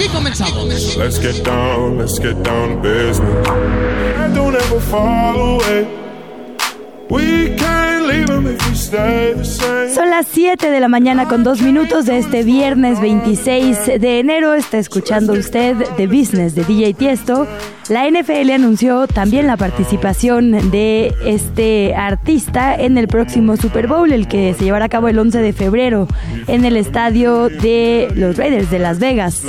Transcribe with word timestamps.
Aquí 0.00 0.08
comenzamos. 0.08 0.96
Let's 0.96 1.18
get 1.18 1.44
down, 1.44 1.98
let's 1.98 2.18
get 2.18 2.42
down 2.42 2.76
to 2.76 2.80
business. 2.80 3.46
And 4.16 4.34
don't 4.34 4.56
ever 4.56 4.80
fall 4.80 5.60
away. 5.60 5.86
We 7.10 7.54
Son 9.94 10.10
las 10.10 10.26
7 10.28 10.70
de 10.70 10.80
la 10.80 10.88
mañana 10.88 11.28
con 11.28 11.44
dos 11.44 11.60
minutos 11.62 12.06
de 12.06 12.18
este 12.18 12.42
viernes 12.42 13.00
26 13.00 14.00
de 14.00 14.18
enero. 14.18 14.54
Está 14.54 14.78
escuchando 14.78 15.32
usted 15.34 15.76
The 15.96 16.06
Business 16.06 16.54
de 16.54 16.64
DJ 16.64 16.94
Tiesto. 16.94 17.46
La 17.90 18.08
NFL 18.08 18.50
anunció 18.50 19.08
también 19.08 19.48
la 19.48 19.56
participación 19.56 20.70
de 20.70 21.12
este 21.24 21.92
artista 21.96 22.74
en 22.76 22.96
el 22.96 23.08
próximo 23.08 23.56
Super 23.56 23.88
Bowl, 23.88 24.12
el 24.12 24.28
que 24.28 24.54
se 24.54 24.62
llevará 24.62 24.84
a 24.84 24.88
cabo 24.88 25.08
el 25.08 25.18
11 25.18 25.38
de 25.38 25.52
febrero 25.52 26.06
en 26.46 26.64
el 26.64 26.76
estadio 26.76 27.48
de 27.48 28.08
los 28.14 28.36
Raiders 28.36 28.70
de 28.70 28.78
Las 28.78 29.00
Vegas. 29.00 29.42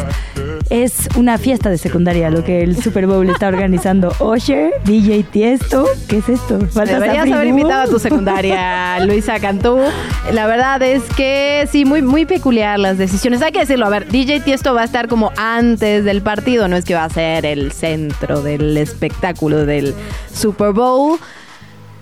Es 0.72 1.08
una 1.18 1.38
fiesta 1.38 1.70
de 1.70 1.78
secundaria 1.78 2.32
lo 2.32 2.44
que 2.44 2.64
el 2.64 2.82
Super 2.82 3.06
Bowl 3.06 3.30
está 3.30 3.48
organizando. 3.48 4.12
Osher, 4.20 4.72
DJ 4.86 5.24
Tiesto, 5.24 5.86
¿qué 6.08 6.18
es 6.18 6.30
esto? 6.30 6.60
¿Faltas 6.62 7.00
Deberías 7.00 7.30
haber 7.32 7.48
invitado 7.48 7.82
a 7.82 7.88
tu 7.88 8.00
secundaria, 8.00 8.51
Luisa 9.06 9.40
Cantú. 9.40 9.80
La 10.34 10.48
verdad 10.48 10.82
es 10.82 11.04
que 11.16 11.68
sí, 11.72 11.86
muy, 11.86 12.02
muy 12.02 12.26
peculiar 12.26 12.80
las 12.80 12.98
decisiones. 12.98 13.42
Hay 13.42 13.52
que 13.52 13.60
decirlo, 13.60 13.86
a 13.86 13.90
ver, 13.90 14.08
DJ 14.08 14.42
Tiesto 14.42 14.74
va 14.74 14.82
a 14.82 14.86
estar 14.86 15.08
como 15.08 15.32
antes 15.38 16.06
del 16.06 16.22
partido, 16.22 16.68
no 16.68 16.76
es 16.76 16.86
que 16.86 16.96
va 16.96 17.06
a 17.06 17.10
ser 17.10 17.46
el 17.46 17.72
centro 17.72 18.42
del 18.42 18.78
espectáculo 18.78 19.66
del 19.66 19.94
Super 20.34 20.72
Bowl. 20.72 21.20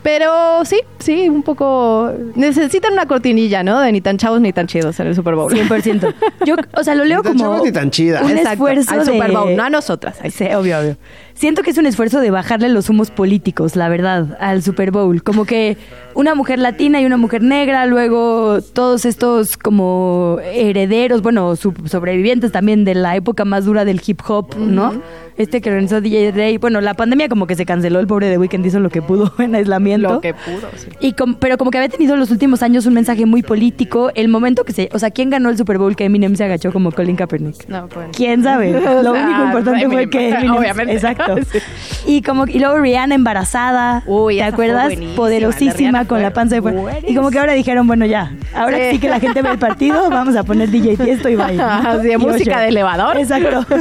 Pero 0.02 0.64
sí, 0.64 0.80
sí, 1.00 1.28
un 1.28 1.44
poco. 1.44 2.12
Necesitan 2.36 2.94
una 2.94 3.06
cortinilla, 3.06 3.64
¿no? 3.64 3.82
De 3.82 3.92
ni 3.92 4.00
tan 4.00 4.18
chavos 4.18 4.40
ni 4.40 4.54
tan 4.54 4.66
chidos 4.66 4.98
en 5.02 5.08
el 5.08 5.16
Super 5.16 5.36
Bowl. 5.36 5.52
100%. 5.52 6.16
Yo, 6.46 6.56
o 6.74 6.84
sea, 6.86 6.96
lo 6.96 7.04
leo 7.04 7.18
Ni 7.18 7.24
tan 7.24 7.34
como 7.34 7.44
chavos 7.44 7.64
ni 7.66 7.72
tan 7.74 7.92
chidas. 7.92 8.22
un 8.24 8.32
Exacto, 8.32 8.52
esfuerzo 8.54 8.92
al 8.92 9.00
de... 9.00 9.06
Super 9.06 9.32
Bowl, 9.34 9.56
no 9.58 9.64
a 9.64 9.70
nosotras. 9.70 10.18
Ahí 10.22 10.32
Sí, 10.32 10.46
obvio, 10.46 10.80
obvio. 10.80 10.98
Siento 11.40 11.64
que 11.64 11.72
es 11.72 11.78
un 11.78 11.86
esfuerzo 11.86 12.20
de 12.20 12.32
bajarle 12.32 12.68
los 12.68 12.90
humos 12.90 13.12
políticos, 13.12 13.78
la 13.78 13.88
verdad, 13.88 14.38
al 14.42 14.62
Super 14.62 14.92
Bowl. 14.92 15.24
Como 15.24 15.46
que 15.46 15.78
una 16.14 16.36
mujer 16.36 16.60
latina 16.60 17.00
y 17.00 17.06
una 17.06 17.16
mujer 17.16 17.42
negra, 17.42 17.86
luego 17.86 18.60
todos 18.74 19.06
estos 19.06 19.56
como 19.56 20.40
herederos, 20.44 21.22
bueno, 21.22 21.56
sobrevivientes 21.56 22.52
también 22.52 22.84
de 22.84 22.94
la 22.94 23.16
época 23.16 23.46
más 23.46 23.64
dura 23.64 23.86
del 23.86 24.02
hip 24.06 24.20
hop, 24.28 24.58
¿no? 24.58 25.02
Este 25.38 25.62
que 25.62 25.70
organizó 25.70 26.02
DJ 26.02 26.34
Dre. 26.34 26.58
Bueno, 26.58 26.82
la 26.82 26.94
pandemia 26.96 27.30
como 27.30 27.48
que 27.48 27.56
se 27.56 27.66
canceló, 27.66 28.02
el 28.02 28.08
pobre 28.08 28.28
de 28.28 28.38
Weeknd 28.38 28.66
hizo 28.66 28.82
lo 28.82 28.90
que 28.90 29.02
pudo 29.02 29.32
en 29.40 29.56
aislamiento. 29.56 30.16
Lo 30.16 30.20
que 30.20 30.34
pudo, 30.34 30.68
sí. 30.76 30.90
Y 31.00 31.14
com- 31.14 31.36
pero 31.40 31.58
como 31.58 31.72
que 31.72 31.78
había 31.78 31.88
tenido 31.88 32.18
los 32.18 32.32
últimos 32.32 32.62
años 32.62 32.86
un 32.86 32.94
mensaje 32.96 33.26
muy 33.26 33.42
político. 33.42 34.12
El 34.16 34.28
momento 34.28 34.66
que 34.66 34.74
se... 34.74 34.90
O 34.92 35.00
sea, 35.00 35.12
¿quién 35.12 35.30
ganó 35.30 35.50
el 35.50 35.56
Super 35.58 35.78
Bowl 35.78 35.96
que 35.96 36.04
Eminem 36.04 36.36
se 36.36 36.44
agachó 36.44 36.74
como 36.74 36.92
Colin 36.92 37.16
Kaepernick? 37.16 37.70
No, 37.70 37.88
pues. 37.88 38.08
¿Quién 38.14 38.44
sabe? 38.44 38.72
Lo 39.04 39.12
único 39.14 39.44
importante 39.46 39.88
fue 39.88 40.10
que 40.10 40.30
Eminem- 40.34 40.58
obviamente. 40.60 40.94
Exacto. 40.96 41.29
Sí. 41.52 41.60
Y 42.06 42.22
como 42.22 42.46
y 42.48 42.60
luego 42.60 42.78
Rihanna 42.80 43.16
embarazada, 43.16 44.04
Uy, 44.06 44.38
¿te 44.38 44.44
acuerdas? 44.44 44.96
la 44.98 45.16
Poderosísima 45.16 46.06
con 46.06 46.22
la 46.22 46.32
panza 46.34 46.56
de 46.56 46.62
fuera. 46.62 47.00
Y 47.08 47.16
como 47.16 47.32
que 47.32 47.40
ahora 47.40 47.54
dijeron, 47.54 47.88
bueno, 47.88 48.06
ya, 48.06 48.32
ahora 48.56 48.78
Sí. 48.78 48.84
sí 48.92 49.00
que 49.00 49.10
la 49.10 49.20
gente 49.20 49.42
ve 49.42 49.52
el 49.52 49.60
partido, 49.60 50.10
vamos 50.10 50.36
a 50.36 50.44
poner 50.44 50.70
DJ 50.70 50.98
Tiesto 50.98 51.30
y. 51.30 51.36
Así 51.40 52.08
de 52.08 52.14
Y 52.14 52.18
música 52.18 52.60
de 52.62 52.70
elevador. 52.70 53.18
Exacto. 53.18 53.66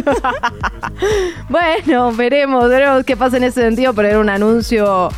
Bueno, 1.49 2.13
veremos, 2.13 2.69
veremos 2.69 3.05
qué 3.05 3.17
pasa 3.17 3.37
en 3.37 3.45
ese 3.45 3.63
sentido, 3.63 3.95
pero 3.95 4.09
era 4.09 4.19
un 4.21 4.29
anuncio 4.29 5.09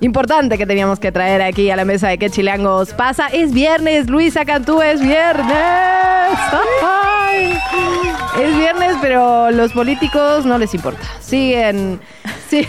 importante 0.00 0.58
que 0.58 0.66
teníamos 0.66 0.98
que 0.98 1.12
traer 1.12 1.42
aquí 1.42 1.70
a 1.70 1.76
la 1.76 1.84
mesa 1.84 2.08
de 2.08 2.18
qué 2.18 2.30
chilangos 2.30 2.92
pasa. 2.94 3.28
Es 3.28 3.52
viernes, 3.52 4.08
Luisa 4.08 4.44
Cantú, 4.44 4.82
es 4.82 5.00
viernes. 5.00 5.46
Ay. 6.82 7.58
Es 8.40 8.56
viernes, 8.56 8.96
pero 9.02 9.50
los 9.50 9.72
políticos 9.72 10.46
no 10.46 10.56
les 10.56 10.72
importa. 10.74 11.00
Siguen, 11.20 12.00
sí, 12.48 12.66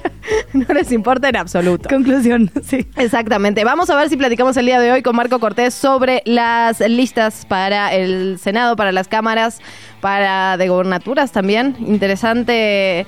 no 0.52 0.72
les 0.74 0.92
importa 0.92 1.28
en 1.28 1.36
absoluto. 1.36 1.88
Conclusión, 1.88 2.50
sí. 2.62 2.86
Exactamente. 2.96 3.64
Vamos 3.64 3.90
a 3.90 3.96
ver 3.96 4.08
si 4.10 4.16
platicamos 4.16 4.56
el 4.56 4.66
día 4.66 4.78
de 4.78 4.92
hoy 4.92 5.02
con 5.02 5.16
Marco 5.16 5.40
Cortés 5.40 5.74
sobre 5.74 6.22
las 6.24 6.80
listas 6.80 7.46
para 7.46 7.94
el 7.94 8.38
Senado, 8.38 8.76
para 8.76 8.92
las 8.92 9.08
cámaras, 9.08 9.60
para 10.00 10.56
de 10.56 10.68
gobernaturas 10.68 11.32
también. 11.32 11.76
Interesante. 11.80 13.06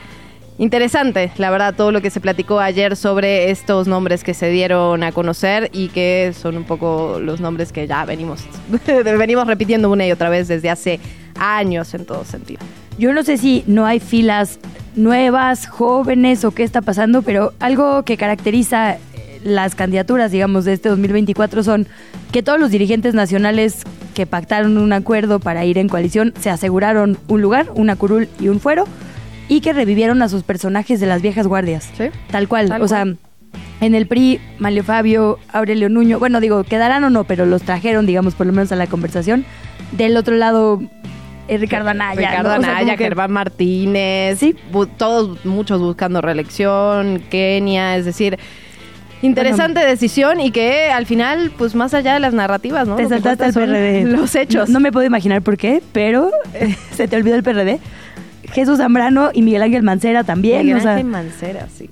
Interesante, 0.60 1.32
la 1.38 1.48
verdad, 1.48 1.74
todo 1.74 1.90
lo 1.90 2.02
que 2.02 2.10
se 2.10 2.20
platicó 2.20 2.60
ayer 2.60 2.94
sobre 2.94 3.50
estos 3.50 3.88
nombres 3.88 4.22
que 4.22 4.34
se 4.34 4.50
dieron 4.50 5.02
a 5.02 5.10
conocer 5.10 5.70
y 5.72 5.88
que 5.88 6.34
son 6.38 6.58
un 6.58 6.64
poco 6.64 7.18
los 7.18 7.40
nombres 7.40 7.72
que 7.72 7.86
ya 7.86 8.04
venimos, 8.04 8.44
venimos 8.86 9.46
repitiendo 9.46 9.90
una 9.90 10.06
y 10.06 10.12
otra 10.12 10.28
vez 10.28 10.48
desde 10.48 10.68
hace 10.68 11.00
años 11.38 11.94
en 11.94 12.04
todo 12.04 12.26
sentido. 12.26 12.60
Yo 12.98 13.14
no 13.14 13.22
sé 13.22 13.38
si 13.38 13.64
no 13.66 13.86
hay 13.86 14.00
filas 14.00 14.58
nuevas, 14.96 15.66
jóvenes 15.66 16.44
o 16.44 16.50
qué 16.50 16.62
está 16.62 16.82
pasando, 16.82 17.22
pero 17.22 17.54
algo 17.58 18.02
que 18.02 18.18
caracteriza 18.18 18.96
eh, 18.96 19.40
las 19.42 19.74
candidaturas, 19.74 20.30
digamos, 20.30 20.66
de 20.66 20.74
este 20.74 20.90
2024 20.90 21.62
son 21.62 21.86
que 22.32 22.42
todos 22.42 22.60
los 22.60 22.70
dirigentes 22.70 23.14
nacionales 23.14 23.84
que 24.12 24.26
pactaron 24.26 24.76
un 24.76 24.92
acuerdo 24.92 25.40
para 25.40 25.64
ir 25.64 25.78
en 25.78 25.88
coalición 25.88 26.34
se 26.38 26.50
aseguraron 26.50 27.16
un 27.28 27.40
lugar, 27.40 27.68
una 27.76 27.96
curul 27.96 28.28
y 28.38 28.48
un 28.48 28.60
fuero, 28.60 28.84
y 29.50 29.60
que 29.60 29.72
revivieron 29.72 30.22
a 30.22 30.28
sus 30.28 30.44
personajes 30.44 31.00
de 31.00 31.06
las 31.06 31.22
viejas 31.22 31.48
guardias. 31.48 31.90
Sí. 31.98 32.04
Tal 32.30 32.46
cual. 32.46 32.68
Tal 32.68 32.80
o 32.82 32.86
sea, 32.86 33.02
cual. 33.02 33.18
en 33.80 33.96
el 33.96 34.06
PRI, 34.06 34.40
Malio 34.60 34.84
Fabio, 34.84 35.40
Aurelio 35.52 35.88
Nuño, 35.88 36.20
bueno, 36.20 36.40
digo, 36.40 36.62
quedarán 36.62 37.02
o 37.02 37.10
no, 37.10 37.24
pero 37.24 37.46
los 37.46 37.62
trajeron, 37.62 38.06
digamos, 38.06 38.36
por 38.36 38.46
lo 38.46 38.52
menos 38.52 38.70
a 38.70 38.76
la 38.76 38.86
conversación. 38.86 39.44
Del 39.90 40.16
otro 40.16 40.36
lado, 40.36 40.80
eh, 41.48 41.58
Ricardo 41.58 41.90
Anaya. 41.90 42.30
Ricardo 42.30 42.48
¿no? 42.50 42.58
O 42.58 42.62
sea, 42.62 42.76
Anaya, 42.76 42.96
que- 42.96 43.02
Germán 43.02 43.32
Martínez, 43.32 44.38
Sí. 44.38 44.54
todos, 44.96 45.44
muchos 45.44 45.80
buscando 45.80 46.20
reelección, 46.20 47.20
Kenia, 47.28 47.96
es 47.96 48.04
decir, 48.04 48.38
interesante 49.20 49.80
decisión 49.80 50.38
y 50.40 50.52
que 50.52 50.90
al 50.92 51.06
final, 51.06 51.50
pues 51.58 51.74
más 51.74 51.92
allá 51.92 52.14
de 52.14 52.20
las 52.20 52.34
narrativas, 52.34 52.86
¿no? 52.86 52.94
Te 52.94 53.08
saltaste 53.08 53.52
son 53.52 53.64
PRD. 53.64 54.04
Los 54.04 54.32
hechos. 54.36 54.68
No, 54.68 54.74
no 54.74 54.80
me 54.80 54.92
puedo 54.92 55.04
imaginar 55.04 55.42
por 55.42 55.56
qué, 55.56 55.82
pero 55.92 56.30
eh, 56.54 56.76
se 56.92 57.08
te 57.08 57.16
olvidó 57.16 57.34
el 57.34 57.42
PRD. 57.42 57.80
Jesús 58.52 58.78
Zambrano 58.78 59.30
y 59.32 59.42
Miguel 59.42 59.62
Ángel 59.62 59.82
Mancera 59.82 60.24
también. 60.24 60.62
Miguel 60.62 60.78
o 60.78 60.80
sea, 60.80 60.92
Ángel 60.92 61.06
Mancera, 61.06 61.66
sí 61.76 61.88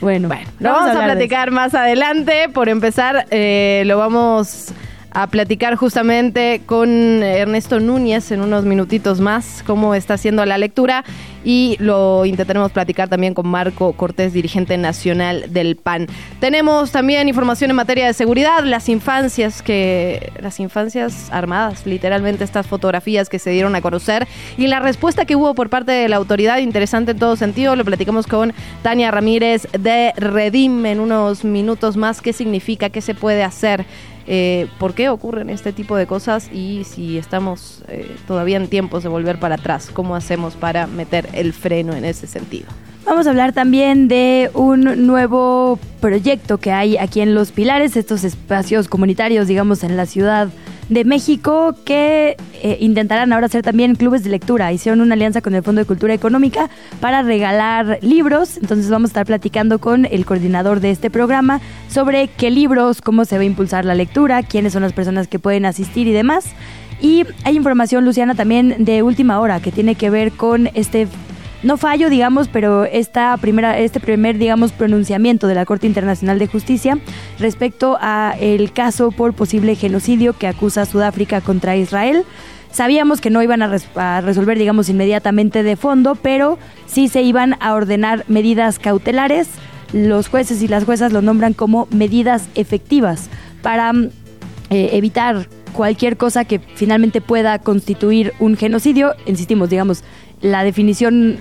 bueno, 0.00 0.28
Bueno, 0.28 0.48
lo 0.60 0.70
vamos, 0.70 0.96
a, 0.96 1.04
platicar 1.04 1.50
más 1.50 1.74
adelante. 1.74 2.48
Por 2.52 2.68
empezar, 2.68 3.26
eh, 3.30 3.82
lo 3.86 3.98
vamos 3.98 4.72
a 5.18 5.26
platicar 5.26 5.74
justamente 5.74 6.60
con 6.64 6.88
Ernesto 7.24 7.80
Núñez 7.80 8.30
en 8.30 8.40
unos 8.40 8.64
minutitos 8.64 9.20
más, 9.20 9.64
cómo 9.66 9.96
está 9.96 10.14
haciendo 10.14 10.46
la 10.46 10.58
lectura. 10.58 11.04
Y 11.44 11.76
lo 11.80 12.24
intentaremos 12.24 12.70
platicar 12.70 13.08
también 13.08 13.34
con 13.34 13.48
Marco 13.48 13.94
Cortés, 13.94 14.32
dirigente 14.32 14.76
nacional 14.76 15.52
del 15.52 15.74
PAN. 15.74 16.06
Tenemos 16.38 16.92
también 16.92 17.28
información 17.28 17.70
en 17.70 17.76
materia 17.76 18.06
de 18.06 18.12
seguridad, 18.12 18.62
las 18.62 18.88
infancias 18.88 19.60
que. 19.60 20.32
las 20.40 20.60
infancias 20.60 21.30
armadas, 21.32 21.84
literalmente 21.84 22.44
estas 22.44 22.68
fotografías 22.68 23.28
que 23.28 23.40
se 23.40 23.50
dieron 23.50 23.74
a 23.74 23.80
conocer. 23.80 24.28
Y 24.56 24.68
la 24.68 24.78
respuesta 24.78 25.24
que 25.24 25.34
hubo 25.34 25.52
por 25.54 25.68
parte 25.68 25.90
de 25.90 26.08
la 26.08 26.14
autoridad, 26.14 26.58
interesante 26.58 27.10
en 27.10 27.18
todo 27.18 27.34
sentido, 27.34 27.74
lo 27.74 27.84
platicamos 27.84 28.28
con 28.28 28.52
Tania 28.82 29.10
Ramírez 29.10 29.66
de 29.72 30.12
Redim 30.16 30.86
en 30.86 31.00
unos 31.00 31.44
minutos 31.44 31.96
más. 31.96 32.20
¿Qué 32.20 32.32
significa? 32.32 32.90
¿Qué 32.90 33.00
se 33.00 33.14
puede 33.16 33.42
hacer? 33.42 33.84
Eh, 34.30 34.68
¿Por 34.78 34.92
qué 34.92 35.08
ocurren 35.08 35.48
este 35.48 35.72
tipo 35.72 35.96
de 35.96 36.06
cosas? 36.06 36.52
Y 36.52 36.84
si 36.84 37.16
estamos 37.16 37.82
eh, 37.88 38.14
todavía 38.26 38.58
en 38.58 38.68
tiempos 38.68 39.02
de 39.02 39.08
volver 39.08 39.40
para 39.40 39.54
atrás, 39.54 39.88
¿cómo 39.90 40.14
hacemos 40.14 40.54
para 40.54 40.86
meter 40.86 41.30
el 41.32 41.54
freno 41.54 41.94
en 41.94 42.04
ese 42.04 42.26
sentido? 42.26 42.66
Vamos 43.06 43.26
a 43.26 43.30
hablar 43.30 43.54
también 43.54 44.06
de 44.06 44.50
un 44.52 45.06
nuevo 45.06 45.78
proyecto 46.00 46.58
que 46.58 46.72
hay 46.72 46.98
aquí 46.98 47.22
en 47.22 47.34
Los 47.34 47.52
Pilares, 47.52 47.96
estos 47.96 48.22
espacios 48.22 48.86
comunitarios, 48.86 49.48
digamos, 49.48 49.82
en 49.82 49.96
la 49.96 50.04
Ciudad 50.04 50.50
de 50.88 51.04
México, 51.04 51.74
que 51.84 52.36
eh, 52.62 52.78
intentarán 52.80 53.32
ahora 53.32 53.48
ser 53.48 53.62
también 53.62 53.94
clubes 53.94 54.24
de 54.24 54.30
lectura. 54.30 54.72
Hicieron 54.72 55.00
una 55.00 55.14
alianza 55.14 55.40
con 55.40 55.54
el 55.54 55.62
Fondo 55.62 55.80
de 55.80 55.86
Cultura 55.86 56.14
Económica 56.14 56.70
para 57.00 57.22
regalar 57.22 57.98
libros. 58.02 58.56
Entonces 58.56 58.90
vamos 58.90 59.08
a 59.08 59.12
estar 59.12 59.26
platicando 59.26 59.78
con 59.78 60.06
el 60.06 60.24
coordinador 60.24 60.80
de 60.80 60.90
este 60.90 61.10
programa 61.10 61.60
sobre 61.88 62.28
qué 62.28 62.50
libros, 62.50 63.00
cómo 63.00 63.24
se 63.24 63.36
va 63.36 63.42
a 63.42 63.46
impulsar 63.46 63.84
la 63.84 63.94
lectura, 63.94 64.42
quiénes 64.42 64.72
son 64.72 64.82
las 64.82 64.92
personas 64.92 65.28
que 65.28 65.38
pueden 65.38 65.66
asistir 65.66 66.06
y 66.06 66.12
demás. 66.12 66.46
Y 67.00 67.24
hay 67.44 67.56
información, 67.56 68.04
Luciana, 68.04 68.34
también 68.34 68.84
de 68.84 69.02
última 69.02 69.38
hora 69.40 69.60
que 69.60 69.70
tiene 69.70 69.94
que 69.94 70.10
ver 70.10 70.32
con 70.32 70.68
este 70.74 71.06
no 71.62 71.76
fallo, 71.76 72.08
digamos, 72.08 72.48
pero 72.48 72.84
esta 72.84 73.36
primera, 73.36 73.78
este 73.78 74.00
primer, 74.00 74.38
digamos, 74.38 74.72
pronunciamiento 74.72 75.46
de 75.46 75.54
la 75.54 75.64
Corte 75.64 75.86
Internacional 75.86 76.38
de 76.38 76.46
Justicia 76.46 76.98
respecto 77.38 77.98
a 78.00 78.34
el 78.40 78.72
caso 78.72 79.10
por 79.10 79.34
posible 79.34 79.74
genocidio 79.74 80.34
que 80.34 80.46
acusa 80.46 80.86
Sudáfrica 80.86 81.40
contra 81.40 81.76
Israel. 81.76 82.24
Sabíamos 82.70 83.20
que 83.20 83.30
no 83.30 83.42
iban 83.42 83.62
a, 83.62 83.76
a, 83.96 84.20
resolver, 84.20 84.58
digamos, 84.58 84.88
inmediatamente 84.88 85.62
de 85.62 85.76
fondo, 85.76 86.14
pero 86.14 86.58
sí 86.86 87.08
se 87.08 87.22
iban 87.22 87.56
a 87.60 87.74
ordenar 87.74 88.24
medidas 88.28 88.78
cautelares. 88.78 89.48
Los 89.92 90.28
jueces 90.28 90.62
y 90.62 90.68
las 90.68 90.84
juezas 90.84 91.12
lo 91.12 91.22
nombran 91.22 91.54
como 91.54 91.88
medidas 91.90 92.48
efectivas 92.54 93.30
para 93.62 93.92
eh, 94.70 94.90
evitar 94.92 95.48
cualquier 95.72 96.16
cosa 96.16 96.44
que 96.44 96.58
finalmente 96.58 97.20
pueda 97.20 97.58
constituir 97.58 98.34
un 98.38 98.56
genocidio. 98.56 99.14
Insistimos, 99.26 99.70
digamos, 99.70 100.04
la 100.40 100.64
definición 100.64 101.38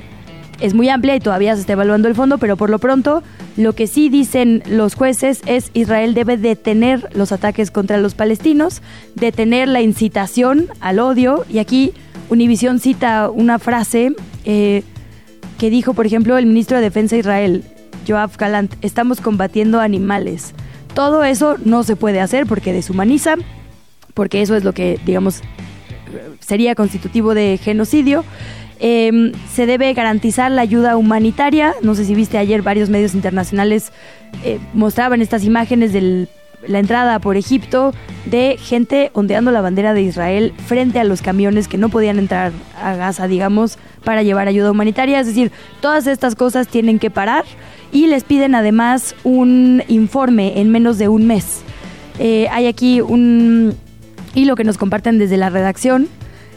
es 0.60 0.74
muy 0.74 0.90
amplia 0.90 1.16
y 1.16 1.20
todavía 1.20 1.54
se 1.56 1.62
está 1.62 1.74
evaluando 1.74 2.08
el 2.08 2.16
fondo, 2.16 2.38
pero 2.38 2.58
por 2.58 2.70
lo 2.70 2.80
pronto 2.80 3.22
lo 3.58 3.74
que 3.74 3.88
sí 3.88 4.10
dicen 4.10 4.64
los 4.68 4.96
jueces 4.96 5.42
es 5.46 5.72
Israel 5.74 6.14
debe 6.14 6.38
detener 6.38 7.10
los 7.14 7.32
ataques 7.32 7.72
contra 7.72 7.98
los 7.98 8.16
palestinos, 8.16 8.82
detener 9.16 9.68
la 9.68 9.82
incitación 9.82 10.68
al 10.80 11.00
odio 11.00 11.46
y 11.50 11.60
aquí 11.60 11.94
Univisión 12.30 12.80
cita 12.80 13.30
una 13.30 13.58
frase 13.58 14.14
eh, 14.44 14.84
que 15.58 15.70
dijo, 15.70 15.94
por 15.94 16.06
ejemplo, 16.06 16.38
el 16.38 16.46
ministro 16.46 16.78
de 16.78 16.84
Defensa 16.84 17.16
de 17.16 17.22
Israel, 17.22 17.64
Joab 18.06 18.36
Galant, 18.38 18.74
estamos 18.82 19.22
combatiendo 19.22 19.80
animales. 19.80 20.54
Todo 20.94 21.24
eso 21.24 21.56
no 21.64 21.84
se 21.84 21.96
puede 21.96 22.20
hacer 22.20 22.46
porque 22.46 22.74
deshumaniza, 22.74 23.36
porque 24.14 24.42
eso 24.42 24.58
es 24.58 24.66
lo 24.66 24.74
que, 24.74 25.00
digamos, 25.06 25.42
sería 26.42 26.76
constitutivo 26.76 27.34
de 27.34 27.58
genocidio. 27.62 28.26
Eh, 28.80 29.32
se 29.52 29.66
debe 29.66 29.94
garantizar 29.94 30.52
la 30.52 30.62
ayuda 30.62 30.98
humanitaria. 30.98 31.74
No 31.82 31.96
sé 31.96 32.06
si 32.06 32.16
viste 32.16 32.38
ayer 32.38 32.62
varios 32.62 32.90
medios 32.90 33.16
internacionales 33.16 33.92
eh, 34.44 34.60
mostraban 34.74 35.22
estas 35.22 35.44
imágenes 35.44 35.94
de 35.94 36.28
la 36.68 36.80
entrada 36.80 37.20
por 37.20 37.38
Egipto 37.38 37.94
de 38.26 38.58
gente 38.60 39.12
ondeando 39.14 39.52
la 39.52 39.62
bandera 39.62 39.94
de 39.94 40.02
Israel 40.02 40.54
frente 40.66 41.00
a 41.00 41.04
los 41.04 41.22
camiones 41.22 41.68
que 41.68 41.78
no 41.78 41.90
podían 41.90 42.20
entrar 42.20 42.52
a 42.82 42.96
Gaza, 42.96 43.28
digamos, 43.28 43.78
para 44.04 44.24
llevar 44.24 44.48
ayuda 44.48 44.72
humanitaria. 44.72 45.20
Es 45.20 45.28
decir, 45.28 45.52
todas 45.82 46.08
estas 46.08 46.36
cosas 46.36 46.68
tienen 46.68 47.00
que 47.00 47.10
parar 47.10 47.46
y 47.92 48.08
les 48.08 48.24
piden 48.24 48.56
además 48.56 49.16
un 49.24 49.84
informe 49.88 50.60
en 50.60 50.70
menos 50.70 50.98
de 50.98 51.08
un 51.08 51.28
mes. 51.28 51.62
Eh, 52.20 52.48
hay 52.52 52.68
aquí 52.68 53.02
un 53.02 53.76
hilo 54.34 54.56
que 54.56 54.64
nos 54.64 54.78
comparten 54.78 55.18
desde 55.18 55.38
la 55.38 55.50
redacción. 55.50 56.08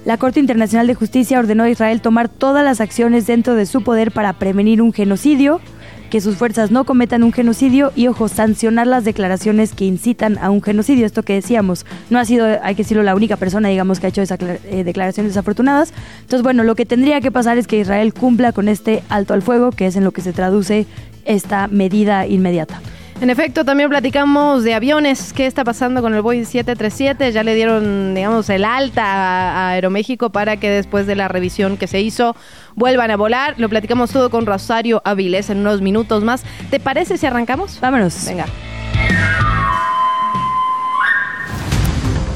La 0.07 0.17
Corte 0.17 0.41
Internacional 0.41 0.87
de 0.87 0.95
Justicia 0.95 1.39
ordenó 1.39 1.65
a 1.65 1.71
Israel 1.71 2.01
tomar 2.01 2.31
todas 2.31 2.65
las 2.65 2.81
acciones 2.81 3.27
dentro 3.27 3.55
de 3.55 3.67
su 3.67 3.83
poder 3.83 4.13
para 4.13 4.33
prevenir 4.33 4.81
un 4.81 4.95
genocidio, 4.95 5.61
que 6.09 6.23
sus 6.23 6.37
fuerzas 6.37 6.71
no 6.71 6.85
cometan 6.85 7.23
un 7.23 7.33
genocidio 7.33 7.93
y, 7.95 8.09
ojo, 8.09 8.29
sancionar 8.29 8.87
las 8.87 9.05
declaraciones 9.05 9.75
que 9.75 9.85
incitan 9.85 10.39
a 10.39 10.49
un 10.49 10.63
genocidio. 10.63 11.05
Esto 11.05 11.23
que 11.23 11.35
decíamos, 11.35 11.85
no 12.09 12.19
ha 12.19 12.25
sido, 12.25 12.47
hay 12.63 12.75
que 12.75 12.83
decirlo, 12.83 13.03
la 13.03 13.15
única 13.15 13.37
persona, 13.37 13.69
digamos, 13.69 14.01
que 14.01 14.07
ha 14.07 14.09
hecho 14.09 14.23
esas 14.23 14.39
eh, 14.41 14.85
declaraciones 14.85 15.33
desafortunadas. 15.33 15.93
Entonces, 16.23 16.43
bueno, 16.43 16.65
lo 16.65 16.75
que 16.75 16.87
tendría 16.87 17.21
que 17.21 17.31
pasar 17.31 17.59
es 17.59 17.67
que 17.67 17.79
Israel 17.79 18.15
cumpla 18.15 18.53
con 18.53 18.69
este 18.69 19.03
alto 19.11 19.35
al 19.35 19.43
fuego, 19.43 19.71
que 19.71 19.87
es 19.87 19.97
en 19.97 20.05
lo 20.05 20.13
que 20.13 20.23
se 20.23 20.33
traduce 20.33 20.87
esta 21.27 21.69
medida 21.69 22.27
inmediata. 22.27 22.81
En 23.21 23.29
efecto, 23.29 23.67
también 23.67 23.91
platicamos 23.91 24.65
de 24.65 24.73
aviones. 24.73 25.35
¿Qué 25.35 25.45
está 25.45 25.63
pasando 25.63 26.01
con 26.01 26.15
el 26.15 26.23
Boeing 26.23 26.47
737? 26.47 27.33
Ya 27.33 27.43
le 27.43 27.55
dieron, 27.55 28.15
digamos, 28.15 28.49
el 28.49 28.65
alta 28.65 29.05
a 29.05 29.69
Aeroméxico 29.73 30.31
para 30.31 30.57
que 30.57 30.71
después 30.71 31.07
de 31.07 31.17
la 31.17 31.29
revisión 31.29 31.77
que 31.77 31.87
se 31.87 32.01
hizo 32.01 32.35
vuelvan 32.77 33.11
a 33.11 33.19
volar. 33.19 33.57
Lo 33.59 33.69
platicamos 33.69 34.11
todo 34.11 34.31
con 34.31 34.47
Rosario 34.47 35.03
Aviles 35.05 35.51
en 35.51 35.59
unos 35.59 35.83
minutos 35.83 36.25
más. 36.25 36.45
¿Te 36.71 36.81
parece 36.81 37.19
si 37.19 37.27
arrancamos? 37.27 37.79
Vámonos. 37.79 38.25
Venga. 38.27 38.47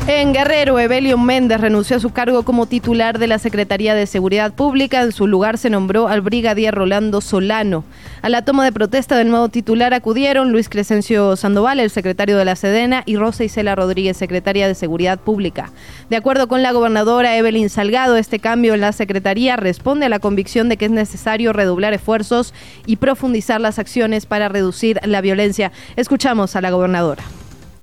En 0.06 0.34
Guerrero, 0.34 0.78
Evelio 0.78 1.16
Méndez 1.16 1.62
renunció 1.62 1.96
a 1.96 2.00
su 2.00 2.10
cargo 2.10 2.42
como 2.42 2.66
titular 2.66 3.18
de 3.18 3.26
la 3.26 3.38
Secretaría 3.38 3.94
de 3.94 4.06
Seguridad 4.06 4.52
Pública. 4.52 5.00
En 5.00 5.12
su 5.12 5.26
lugar 5.26 5.56
se 5.56 5.70
nombró 5.70 6.08
al 6.08 6.20
brigadier 6.20 6.74
Rolando 6.74 7.22
Solano. 7.22 7.84
A 8.20 8.28
la 8.28 8.44
toma 8.44 8.66
de 8.66 8.72
protesta 8.72 9.16
del 9.16 9.30
nuevo 9.30 9.48
titular 9.48 9.94
acudieron 9.94 10.52
Luis 10.52 10.68
Crescencio 10.68 11.36
Sandoval, 11.36 11.80
el 11.80 11.88
secretario 11.88 12.36
de 12.36 12.44
la 12.44 12.54
Sedena, 12.54 13.02
y 13.06 13.16
Rosa 13.16 13.44
Isela 13.44 13.74
Rodríguez, 13.76 14.18
secretaria 14.18 14.68
de 14.68 14.74
Seguridad 14.74 15.18
Pública. 15.18 15.72
De 16.10 16.16
acuerdo 16.16 16.48
con 16.48 16.62
la 16.62 16.72
gobernadora 16.72 17.38
Evelyn 17.38 17.70
Salgado, 17.70 18.18
este 18.18 18.40
cambio 18.40 18.74
en 18.74 18.82
la 18.82 18.92
Secretaría 18.92 19.56
responde 19.56 20.04
a 20.04 20.10
la 20.10 20.18
convicción 20.18 20.68
de 20.68 20.76
que 20.76 20.84
es 20.84 20.90
necesario 20.90 21.54
redoblar 21.54 21.94
esfuerzos 21.94 22.52
y 22.84 22.96
profundizar 22.96 23.58
las 23.58 23.78
acciones 23.78 24.26
para 24.26 24.50
reducir 24.50 25.00
la 25.04 25.22
violencia. 25.22 25.72
Escuchamos 25.96 26.56
a 26.56 26.60
la 26.60 26.70
gobernadora. 26.70 27.24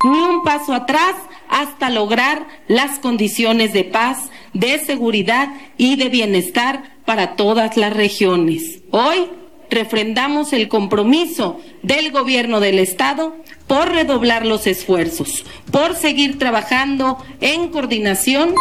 Ni 0.04 0.18
un 0.18 0.42
paso 0.42 0.72
atrás 0.74 1.14
hasta 1.48 1.90
lograr 1.90 2.46
las 2.66 2.98
condiciones 2.98 3.72
de 3.72 3.84
paz, 3.84 4.30
de 4.52 4.78
seguridad 4.78 5.48
y 5.76 5.96
de 5.96 6.08
bienestar 6.08 6.96
para 7.04 7.36
todas 7.36 7.76
las 7.76 7.94
regiones. 7.94 8.80
Hoy 8.90 9.28
refrendamos 9.70 10.52
el 10.52 10.68
compromiso 10.68 11.60
del 11.82 12.10
gobierno 12.10 12.60
del 12.60 12.78
Estado 12.78 13.36
por 13.66 13.90
redoblar 13.90 14.44
los 14.44 14.66
esfuerzos, 14.66 15.44
por 15.70 15.94
seguir 15.94 16.38
trabajando 16.38 17.16
en 17.40 17.68
coordinación 17.68 18.54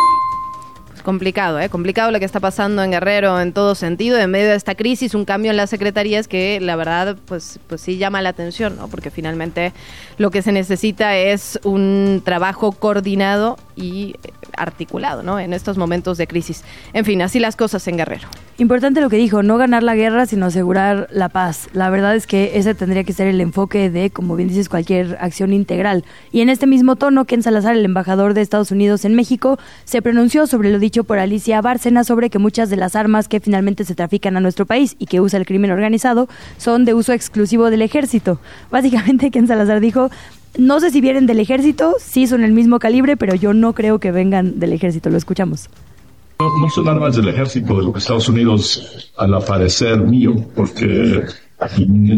complicado, 1.03 1.59
¿eh? 1.59 1.69
Complicado 1.69 2.12
lo 2.12 2.19
que 2.19 2.25
está 2.25 2.39
pasando 2.39 2.83
en 2.83 2.92
Guerrero 2.92 3.39
en 3.39 3.53
todo 3.53 3.75
sentido. 3.75 4.18
En 4.19 4.31
medio 4.31 4.50
de 4.50 4.56
esta 4.56 4.75
crisis, 4.75 5.15
un 5.15 5.25
cambio 5.25 5.51
en 5.51 5.57
las 5.57 5.69
secretarías 5.69 6.27
que 6.27 6.59
la 6.62 6.75
verdad, 6.75 7.18
pues, 7.25 7.59
pues 7.68 7.81
sí 7.81 7.98
llama 7.98 8.21
la 8.21 8.30
atención, 8.30 8.75
¿no? 8.77 8.88
Porque 8.88 9.12
finalmente 9.12 9.74
lo 10.18 10.31
que 10.31 10.42
se 10.42 10.51
necesita 10.51 11.18
es 11.18 11.59
un 11.63 12.21
trabajo 12.24 12.71
coordinado 12.71 13.57
y 13.75 14.15
articulado, 14.57 15.24
¿no? 15.24 15.39
En 15.39 15.53
estos 15.53 15.77
momentos 15.77 16.18
de 16.18 16.27
crisis. 16.27 16.63
En 16.94 17.06
fin, 17.06 17.21
así 17.21 17.39
las 17.39 17.56
cosas 17.56 17.88
en 17.88 17.98
Guerrero. 17.98 18.27
Importante 18.57 19.01
lo 19.01 19.09
que 19.09 19.18
dijo, 19.18 19.42
no 19.44 19.57
ganar 19.57 19.81
la 19.81 19.95
guerra, 19.95 20.25
sino 20.25 20.45
asegurar 20.45 21.07
la 21.12 21.30
paz. 21.30 21.69
La 21.74 21.89
verdad 21.89 22.15
es 22.15 22.27
que 22.27 22.51
ese 22.56 22.75
tendría 22.75 23.03
que 23.03 23.13
ser 23.13 23.27
el 23.27 23.42
enfoque 23.42 23.89
de, 23.89 24.12
como 24.12 24.36
bien 24.36 24.50
dices, 24.50 24.69
cualquier 24.69 25.18
acción 25.19 25.51
integral. 25.53 26.03
Y 26.31 26.42
en 26.42 26.50
este 26.50 26.68
mismo 26.68 26.95
tono, 26.95 27.25
Ken 27.25 27.42
Salazar, 27.42 27.75
el 27.75 27.86
embajador 27.86 28.33
de 28.33 28.42
Estados 28.42 28.71
Unidos 28.71 29.03
en 29.06 29.15
México, 29.15 29.57
se 29.83 30.01
pronunció 30.01 30.45
sobre 30.48 30.71
lo 30.71 30.80
dicho 30.80 31.03
por 31.03 31.18
Alicia 31.18 31.62
Bárcena 31.62 32.03
sobre 32.03 32.30
que 32.30 32.39
muchas 32.39 32.69
de 32.69 32.77
las 32.77 32.95
armas 32.95 33.27
que 33.27 33.39
finalmente 33.39 33.83
se 33.83 33.95
trafican 33.95 34.38
a 34.38 34.39
nuestro 34.42 34.65
país 34.65 34.95
y 35.00 35.07
que 35.07 35.21
usa 35.21 35.39
el 35.39 35.45
crimen 35.45 35.71
organizado 35.71 36.27
son 36.57 36.86
de 36.86 36.93
uso 36.93 37.13
exclusivo 37.13 37.70
del 37.70 37.81
ejército. 37.81 38.39
Básicamente, 38.70 39.31
Ken 39.31 39.48
Salazar 39.48 39.79
dijo, 39.79 40.12
no 40.58 40.79
sé 40.79 40.91
si 40.91 41.01
vienen 41.01 41.25
del 41.25 41.39
ejército, 41.39 41.96
sí 42.00 42.27
son 42.27 42.43
el 42.43 42.51
mismo 42.51 42.79
calibre, 42.79 43.17
pero 43.17 43.36
yo 43.36 43.53
no 43.53 43.74
creo 43.74 44.00
que 44.00 44.12
vengan 44.12 44.60
del 44.60 44.74
ejército. 44.74 45.10
Lo 45.10 45.17
escuchamos. 45.17 45.70
No, 46.39 46.70
son 46.70 46.88
armas 46.88 47.15
del 47.15 47.29
ejército 47.29 47.77
de 47.77 47.84
los 47.84 47.98
Estados 47.98 48.27
Unidos, 48.27 49.12
al 49.17 49.34
aparecer 49.36 50.00
mío, 50.00 50.34
porque 50.55 51.24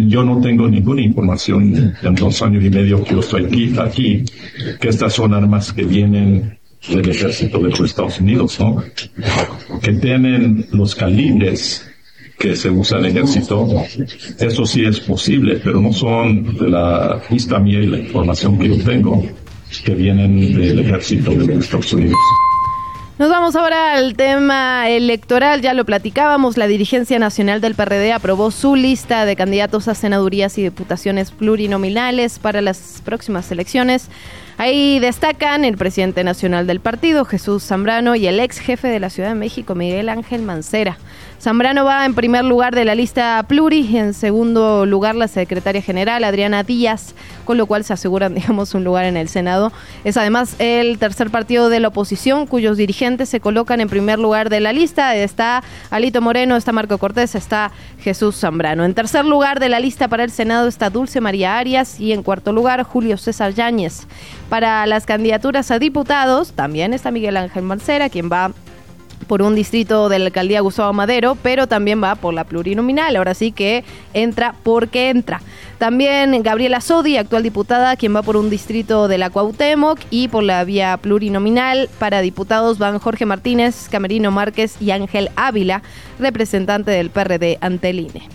yo 0.07 0.23
no 0.23 0.39
tengo 0.39 0.69
ninguna 0.69 1.01
información 1.01 1.93
en 2.01 2.15
dos 2.15 2.41
años 2.41 2.63
y 2.63 2.69
medio 2.69 3.03
que 3.03 3.11
yo 3.11 3.19
estoy 3.19 3.45
aquí, 3.45 3.75
aquí 3.77 4.23
que 4.79 4.87
estas 4.87 5.13
son 5.13 5.33
armas 5.33 5.73
que 5.73 5.83
vienen 5.83 6.57
del 6.87 7.09
ejército 7.09 7.59
de 7.59 7.69
los 7.69 7.81
Estados 7.81 8.21
Unidos, 8.21 8.57
¿no? 8.61 8.81
Que 9.81 9.91
tienen 9.93 10.67
los 10.71 10.95
calibres 10.95 11.92
que 12.37 12.55
se 12.55 12.69
usa 12.69 12.99
el 12.99 13.05
ejército, 13.07 13.67
eso 14.39 14.65
sí 14.65 14.85
es 14.85 14.99
posible, 14.99 15.61
pero 15.63 15.79
no 15.79 15.93
son 15.93 16.57
de 16.57 16.69
la 16.69 17.21
vista 17.29 17.59
mía 17.59 17.79
y 17.79 17.87
la 17.87 17.99
información 17.99 18.57
que 18.57 18.69
yo 18.69 18.83
tengo 18.83 19.23
que 19.83 19.95
vienen 19.95 20.53
del 20.53 20.79
ejército 20.79 21.31
de 21.31 21.47
los 21.47 21.65
Estados 21.65 21.93
Unidos. 21.93 22.17
Nos 23.19 23.29
vamos 23.29 23.55
ahora 23.55 23.93
al 23.93 24.15
tema 24.15 24.89
electoral, 24.89 25.61
ya 25.61 25.75
lo 25.75 25.85
platicábamos, 25.85 26.57
la 26.57 26.65
dirigencia 26.65 27.19
nacional 27.19 27.61
del 27.61 27.75
PRD 27.75 28.11
aprobó 28.11 28.49
su 28.49 28.75
lista 28.75 29.25
de 29.25 29.35
candidatos 29.35 29.87
a 29.87 29.93
senadurías 29.93 30.57
y 30.57 30.63
diputaciones 30.63 31.29
plurinominales 31.29 32.39
para 32.39 32.61
las 32.61 33.03
próximas 33.05 33.51
elecciones. 33.51 34.09
Ahí 34.57 34.99
destacan 34.99 35.63
el 35.63 35.77
presidente 35.77 36.23
nacional 36.23 36.65
del 36.65 36.79
partido, 36.79 37.23
Jesús 37.23 37.63
Zambrano, 37.63 38.15
y 38.15 38.25
el 38.25 38.39
ex 38.39 38.57
jefe 38.57 38.87
de 38.87 38.99
la 38.99 39.11
Ciudad 39.11 39.29
de 39.29 39.35
México, 39.35 39.75
Miguel 39.75 40.09
Ángel 40.09 40.41
Mancera. 40.41 40.97
Zambrano 41.43 41.83
va 41.83 42.05
en 42.05 42.13
primer 42.15 42.45
lugar 42.45 42.73
de 42.73 42.85
la 42.85 42.95
lista 42.95 43.43
pluri 43.50 43.81
y 43.81 43.97
en 43.97 44.13
segundo 44.13 44.85
lugar 44.85 45.13
la 45.13 45.27
secretaria 45.27 45.81
general 45.81 46.23
Adriana 46.23 46.63
Díaz, 46.63 47.15
con 47.43 47.57
lo 47.57 47.65
cual 47.65 47.83
se 47.83 47.91
aseguran, 47.91 48.33
digamos, 48.35 48.73
un 48.75 48.85
lugar 48.85 49.03
en 49.03 49.17
el 49.17 49.27
Senado. 49.27 49.73
Es 50.05 50.15
además 50.15 50.55
el 50.59 50.97
tercer 51.00 51.31
partido 51.31 51.67
de 51.67 51.81
la 51.81 51.89
oposición 51.89 52.47
cuyos 52.47 52.77
dirigentes 52.77 53.27
se 53.27 53.41
colocan 53.41 53.81
en 53.81 53.89
primer 53.89 54.19
lugar 54.19 54.50
de 54.50 54.62
la 54.62 54.71
lista. 54.71 55.17
Está 55.17 55.65
Alito 55.89 56.21
Moreno, 56.21 56.55
está 56.55 56.71
Marco 56.71 56.97
Cortés, 56.97 57.35
está 57.35 57.73
Jesús 58.00 58.38
Zambrano. 58.38 58.85
En 58.85 58.93
tercer 58.93 59.25
lugar 59.25 59.59
de 59.59 59.67
la 59.67 59.81
lista 59.81 60.07
para 60.07 60.23
el 60.23 60.31
Senado 60.31 60.69
está 60.69 60.89
Dulce 60.89 61.19
María 61.19 61.57
Arias 61.57 62.00
y 62.00 62.13
en 62.13 62.23
cuarto 62.23 62.53
lugar 62.53 62.83
Julio 62.83 63.17
César 63.17 63.53
Yáñez. 63.53 64.07
Para 64.47 64.88
las 64.88 65.05
candidaturas 65.05 65.71
a 65.71 65.79
diputados 65.79 66.53
también 66.53 66.93
está 66.93 67.12
Miguel 67.12 67.35
Ángel 67.35 67.63
Mancera, 67.63 68.07
quien 68.07 68.29
va 68.31 68.53
por 69.23 69.41
un 69.41 69.55
distrito 69.55 70.09
de 70.09 70.19
la 70.19 70.25
alcaldía 70.25 70.61
Gustavo 70.61 70.93
Madero, 70.93 71.37
pero 71.41 71.67
también 71.67 72.01
va 72.03 72.15
por 72.15 72.33
la 72.33 72.43
plurinominal. 72.43 73.15
Ahora 73.15 73.33
sí 73.33 73.51
que 73.51 73.83
entra 74.13 74.55
porque 74.63 75.09
entra. 75.09 75.41
También 75.77 76.41
Gabriela 76.43 76.79
Sodi, 76.79 77.17
actual 77.17 77.43
diputada, 77.43 77.95
quien 77.95 78.15
va 78.15 78.21
por 78.21 78.37
un 78.37 78.49
distrito 78.49 79.07
de 79.07 79.17
la 79.17 79.29
Cuauhtémoc 79.29 79.99
y 80.09 80.29
por 80.29 80.43
la 80.43 80.63
vía 80.63 80.97
plurinominal. 80.97 81.89
Para 81.99 82.21
diputados 82.21 82.77
van 82.77 82.99
Jorge 82.99 83.25
Martínez, 83.25 83.89
Camerino 83.89 84.31
Márquez 84.31 84.75
y 84.79 84.91
Ángel 84.91 85.29
Ávila, 85.35 85.83
representante 86.19 86.91
del 86.91 87.09
PRD 87.09 87.57
ante 87.59 87.89
el 87.89 87.99
INE. 87.99 88.29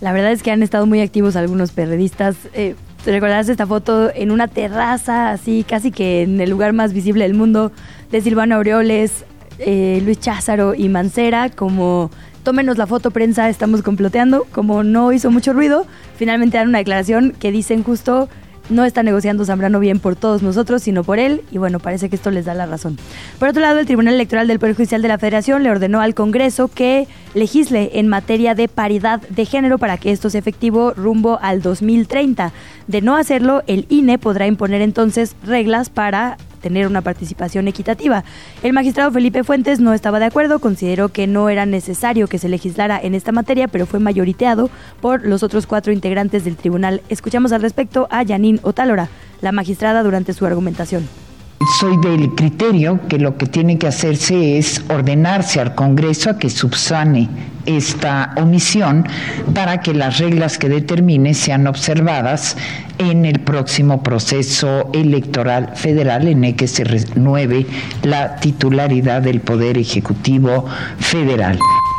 La 0.00 0.12
verdad 0.12 0.32
es 0.32 0.42
que 0.42 0.50
han 0.50 0.64
estado 0.64 0.86
muy 0.86 1.00
activos 1.00 1.36
algunos 1.36 1.70
periodistas. 1.70 2.34
Eh, 2.54 2.74
¿Te 3.04 3.12
recordarás 3.12 3.48
esta 3.48 3.66
foto 3.66 4.12
en 4.14 4.30
una 4.30 4.48
terraza, 4.48 5.30
así 5.30 5.64
casi 5.68 5.90
que 5.90 6.22
en 6.22 6.40
el 6.40 6.50
lugar 6.50 6.72
más 6.72 6.92
visible 6.92 7.24
del 7.24 7.34
mundo, 7.34 7.72
de 8.10 8.20
Silvano 8.20 8.56
Aureoles, 8.56 9.24
eh, 9.58 10.00
Luis 10.04 10.20
Cházaro 10.20 10.74
y 10.74 10.88
Mancera, 10.88 11.50
como 11.50 12.10
tómenos 12.42 12.78
la 12.78 12.86
foto 12.86 13.10
prensa, 13.10 13.48
estamos 13.48 13.82
comploteando, 13.82 14.46
como 14.52 14.82
no 14.82 15.12
hizo 15.12 15.30
mucho 15.30 15.52
ruido, 15.52 15.86
finalmente 16.16 16.58
dan 16.58 16.68
una 16.68 16.78
declaración 16.78 17.34
que 17.38 17.52
dicen 17.52 17.84
justo 17.84 18.28
no 18.68 18.84
está 18.84 19.02
negociando 19.02 19.44
Zambrano 19.44 19.80
bien 19.80 19.98
por 19.98 20.16
todos 20.16 20.42
nosotros, 20.42 20.82
sino 20.82 21.04
por 21.04 21.18
él, 21.18 21.42
y 21.50 21.58
bueno, 21.58 21.78
parece 21.78 22.08
que 22.08 22.16
esto 22.16 22.30
les 22.30 22.44
da 22.44 22.54
la 22.54 22.66
razón. 22.66 22.96
Por 23.38 23.48
otro 23.48 23.60
lado, 23.60 23.78
el 23.78 23.86
Tribunal 23.86 24.14
Electoral 24.14 24.46
del 24.46 24.58
Poder 24.58 24.76
Judicial 24.76 25.02
de 25.02 25.08
la 25.08 25.18
Federación 25.18 25.62
le 25.62 25.70
ordenó 25.70 26.00
al 26.00 26.14
Congreso 26.14 26.68
que 26.68 27.06
legisle 27.34 27.90
en 27.94 28.08
materia 28.08 28.54
de 28.54 28.68
paridad 28.68 29.20
de 29.28 29.44
género 29.44 29.78
para 29.78 29.98
que 29.98 30.12
esto 30.12 30.30
sea 30.30 30.38
efectivo 30.38 30.92
rumbo 30.94 31.38
al 31.42 31.62
2030. 31.62 32.52
De 32.86 33.00
no 33.00 33.16
hacerlo, 33.16 33.62
el 33.66 33.86
INE 33.88 34.18
podrá 34.18 34.46
imponer 34.46 34.80
entonces 34.80 35.36
reglas 35.44 35.90
para 35.90 36.36
tener 36.62 36.86
una 36.86 37.02
participación 37.02 37.68
equitativa. 37.68 38.24
El 38.62 38.72
magistrado 38.72 39.10
Felipe 39.10 39.44
Fuentes 39.44 39.80
no 39.80 39.92
estaba 39.92 40.18
de 40.18 40.24
acuerdo, 40.26 40.60
consideró 40.60 41.10
que 41.10 41.26
no 41.26 41.50
era 41.50 41.66
necesario 41.66 42.28
que 42.28 42.38
se 42.38 42.48
legislara 42.48 42.98
en 43.02 43.14
esta 43.14 43.32
materia, 43.32 43.68
pero 43.68 43.84
fue 43.84 44.00
mayoriteado 44.00 44.70
por 45.02 45.26
los 45.26 45.42
otros 45.42 45.66
cuatro 45.66 45.92
integrantes 45.92 46.44
del 46.44 46.56
tribunal. 46.56 47.02
Escuchamos 47.10 47.52
al 47.52 47.60
respecto 47.60 48.08
a 48.10 48.24
Janine 48.24 48.60
Otálora, 48.62 49.08
la 49.42 49.52
magistrada, 49.52 50.02
durante 50.02 50.32
su 50.32 50.46
argumentación. 50.46 51.21
Soy 51.66 51.96
del 51.98 52.34
criterio 52.34 52.98
que 53.08 53.18
lo 53.18 53.36
que 53.36 53.46
tiene 53.46 53.78
que 53.78 53.86
hacerse 53.86 54.58
es 54.58 54.82
ordenarse 54.88 55.60
al 55.60 55.74
Congreso 55.74 56.30
a 56.30 56.38
que 56.38 56.50
subsane 56.50 57.28
esta 57.66 58.34
omisión 58.36 59.06
para 59.54 59.80
que 59.80 59.94
las 59.94 60.18
reglas 60.18 60.58
que 60.58 60.68
determine 60.68 61.34
sean 61.34 61.66
observadas 61.66 62.56
en 62.98 63.24
el 63.24 63.40
próximo 63.40 64.02
proceso 64.02 64.90
electoral 64.92 65.76
federal 65.76 66.26
en 66.26 66.44
el 66.44 66.56
que 66.56 66.66
se 66.66 66.84
renueve 66.84 67.66
la 68.02 68.36
titularidad 68.36 69.22
del 69.22 69.40
Poder 69.40 69.78
Ejecutivo 69.78 70.66
Federal. 70.98 71.58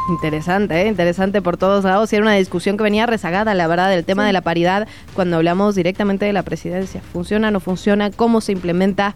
Interesante, 0.09 0.81
¿eh? 0.81 0.87
interesante 0.87 1.41
por 1.41 1.55
todos 1.55 1.85
lados. 1.85 2.11
Y 2.11 2.17
era 2.17 2.23
una 2.23 2.33
discusión 2.33 2.75
que 2.75 2.83
venía 2.83 3.05
rezagada, 3.05 3.53
la 3.53 3.67
verdad, 3.67 3.89
del 3.89 4.03
tema 4.03 4.27
de 4.27 4.33
la 4.33 4.41
paridad 4.41 4.87
cuando 5.13 5.37
hablamos 5.37 5.75
directamente 5.75 6.25
de 6.25 6.33
la 6.33 6.43
presidencia. 6.43 7.01
¿Funciona, 7.13 7.51
no 7.51 7.61
funciona? 7.61 8.11
¿Cómo 8.11 8.41
se 8.41 8.51
implementa? 8.51 9.15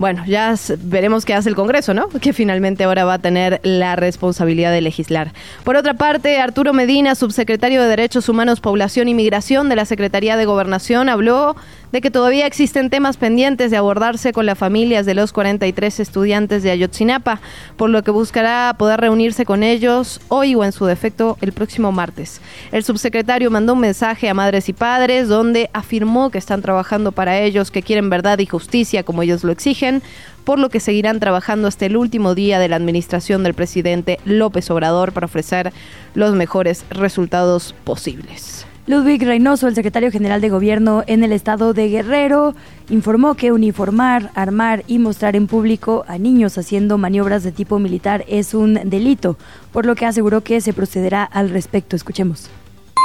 Bueno, 0.00 0.24
ya 0.26 0.54
veremos 0.78 1.26
qué 1.26 1.34
hace 1.34 1.50
el 1.50 1.54
Congreso, 1.54 1.92
¿no? 1.92 2.08
Que 2.08 2.32
finalmente 2.32 2.84
ahora 2.84 3.04
va 3.04 3.12
a 3.12 3.18
tener 3.18 3.60
la 3.64 3.96
responsabilidad 3.96 4.72
de 4.72 4.80
legislar. 4.80 5.34
Por 5.62 5.76
otra 5.76 5.92
parte, 5.92 6.40
Arturo 6.40 6.72
Medina, 6.72 7.14
subsecretario 7.14 7.82
de 7.82 7.88
Derechos 7.88 8.30
Humanos, 8.30 8.60
Población 8.60 9.08
y 9.08 9.14
Migración 9.14 9.68
de 9.68 9.76
la 9.76 9.84
Secretaría 9.84 10.38
de 10.38 10.46
Gobernación, 10.46 11.10
habló 11.10 11.54
de 11.92 12.00
que 12.00 12.10
todavía 12.10 12.46
existen 12.46 12.90
temas 12.90 13.16
pendientes 13.16 13.70
de 13.70 13.76
abordarse 13.76 14.32
con 14.32 14.46
las 14.46 14.58
familias 14.58 15.06
de 15.06 15.14
los 15.14 15.32
43 15.32 16.00
estudiantes 16.00 16.62
de 16.62 16.70
Ayotzinapa, 16.70 17.40
por 17.76 17.90
lo 17.90 18.02
que 18.02 18.10
buscará 18.10 18.74
poder 18.78 19.00
reunirse 19.00 19.44
con 19.44 19.62
ellos 19.62 20.20
hoy 20.28 20.54
o 20.54 20.64
en 20.64 20.72
su 20.72 20.86
defecto 20.86 21.36
el 21.40 21.52
próximo 21.52 21.92
martes. 21.92 22.40
El 22.72 22.84
subsecretario 22.84 23.50
mandó 23.50 23.72
un 23.72 23.80
mensaje 23.80 24.28
a 24.28 24.34
madres 24.34 24.68
y 24.68 24.72
padres 24.72 25.28
donde 25.28 25.70
afirmó 25.72 26.30
que 26.30 26.38
están 26.38 26.62
trabajando 26.62 27.12
para 27.12 27.40
ellos, 27.40 27.70
que 27.70 27.82
quieren 27.82 28.10
verdad 28.10 28.38
y 28.38 28.46
justicia 28.46 29.02
como 29.02 29.22
ellos 29.22 29.44
lo 29.44 29.52
exigen 29.52 30.02
por 30.44 30.58
lo 30.58 30.70
que 30.70 30.80
seguirán 30.80 31.20
trabajando 31.20 31.68
hasta 31.68 31.86
el 31.86 31.96
último 31.96 32.34
día 32.34 32.58
de 32.58 32.68
la 32.68 32.76
administración 32.76 33.42
del 33.42 33.54
presidente 33.54 34.18
López 34.24 34.70
Obrador 34.70 35.12
para 35.12 35.26
ofrecer 35.26 35.72
los 36.14 36.34
mejores 36.34 36.84
resultados 36.90 37.74
posibles. 37.84 38.66
Ludwig 38.86 39.22
Reynoso, 39.22 39.68
el 39.68 39.74
secretario 39.74 40.10
general 40.10 40.40
de 40.40 40.48
gobierno 40.48 41.04
en 41.06 41.22
el 41.22 41.32
estado 41.32 41.74
de 41.74 41.88
Guerrero, 41.88 42.54
informó 42.88 43.34
que 43.34 43.52
uniformar, 43.52 44.30
armar 44.34 44.82
y 44.86 44.98
mostrar 44.98 45.36
en 45.36 45.46
público 45.46 46.04
a 46.08 46.18
niños 46.18 46.56
haciendo 46.58 46.98
maniobras 46.98 47.42
de 47.42 47.52
tipo 47.52 47.78
militar 47.78 48.24
es 48.26 48.54
un 48.54 48.74
delito, 48.84 49.36
por 49.72 49.86
lo 49.86 49.94
que 49.94 50.06
aseguró 50.06 50.40
que 50.40 50.60
se 50.60 50.72
procederá 50.72 51.24
al 51.24 51.50
respecto. 51.50 51.94
Escuchemos. 51.94 52.50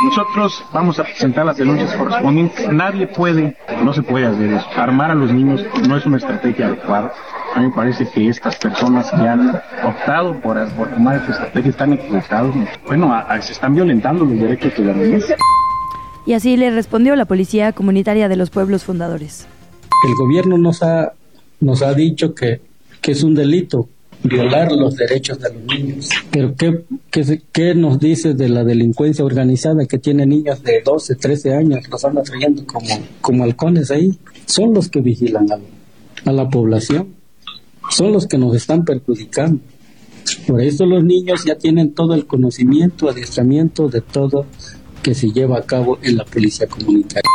Nosotros 0.04 0.64
vamos 0.74 1.00
a 1.00 1.04
presentar 1.04 1.46
las 1.46 1.58
denuncias 1.58 1.94
correspondientes. 1.96 2.70
Nadie 2.72 3.08
puede, 3.08 3.58
no 3.84 3.94
se 3.94 4.04
puede 4.04 4.26
hacer 4.26 4.54
eso. 4.54 4.68
Armar 4.76 5.12
a 5.12 5.16
los 5.16 5.32
niños 5.32 5.64
no 5.88 5.98
es 5.98 6.06
una 6.06 6.18
estrategia 6.18 6.68
adecuada. 6.68 7.14
A 7.54 7.60
mí 7.60 7.68
me 7.68 7.74
parece 7.74 8.10
que 8.10 8.28
estas 8.28 8.58
personas 8.58 9.10
que 9.12 9.28
han 9.28 9.62
optado 9.84 10.40
por, 10.42 10.58
tomar 10.68 11.18
esta 11.18 11.32
estrategia 11.32 11.70
están 11.70 11.94
equivocados. 11.94 12.54
Bueno, 12.86 13.14
se 13.40 13.54
están 13.54 13.74
violentando 13.74 14.26
los 14.26 14.38
derechos 14.38 14.76
de 14.76 14.84
la 14.84 14.94
niñez. 14.94 15.34
Y 16.26 16.34
así 16.34 16.58
le 16.58 16.72
respondió 16.72 17.16
la 17.16 17.26
Policía 17.26 17.72
Comunitaria 17.74 18.28
de 18.28 18.36
los 18.36 18.50
Pueblos 18.50 18.84
Fundadores. 18.84 19.46
El 20.08 20.16
gobierno 20.16 20.58
nos 20.58 20.82
ha, 20.82 21.14
nos 21.60 21.82
ha 21.82 21.94
dicho 21.94 22.34
que, 22.34 22.62
que 23.02 23.12
es 23.12 23.24
un 23.24 23.36
delito 23.36 23.90
violar 24.24 24.72
los 24.72 24.96
derechos 24.96 25.40
de 25.40 25.54
los 25.54 25.64
niños. 25.64 26.10
Pero 26.32 26.56
¿qué, 26.56 26.84
qué, 27.12 27.42
qué 27.52 27.76
nos 27.76 28.00
dice 28.00 28.34
de 28.34 28.50
la 28.50 28.64
delincuencia 28.64 29.24
organizada 29.24 29.86
que 29.86 30.00
tiene 30.00 30.26
niños 30.26 30.64
de 30.64 30.82
12, 30.84 31.16
13 31.16 31.54
años, 31.54 31.88
los 31.90 32.04
anda 32.04 32.24
trayendo 32.24 32.66
como, 32.66 32.88
como 33.22 33.44
halcones 33.44 33.92
ahí? 33.92 34.18
Son 34.46 34.74
los 34.74 34.90
que 34.90 35.02
vigilan 35.02 35.46
a, 35.52 35.60
a 36.30 36.34
la 36.34 36.50
población, 36.50 37.10
son 37.92 38.12
los 38.12 38.26
que 38.26 38.38
nos 38.38 38.56
están 38.56 38.84
perjudicando. 38.84 39.62
Por 40.48 40.60
eso 40.62 40.88
los 40.88 41.04
niños 41.04 41.46
ya 41.46 41.56
tienen 41.56 41.94
todo 41.94 42.16
el 42.16 42.26
conocimiento, 42.26 43.10
adiestramiento 43.10 43.90
de 43.90 44.02
todo 44.02 44.48
que 45.06 45.14
se 45.14 45.32
lleva 45.32 45.60
a 45.60 45.62
cabo 45.62 46.00
en 46.02 46.18
la 46.18 46.26
policía 46.26 46.66
comunitaria. 46.66 47.30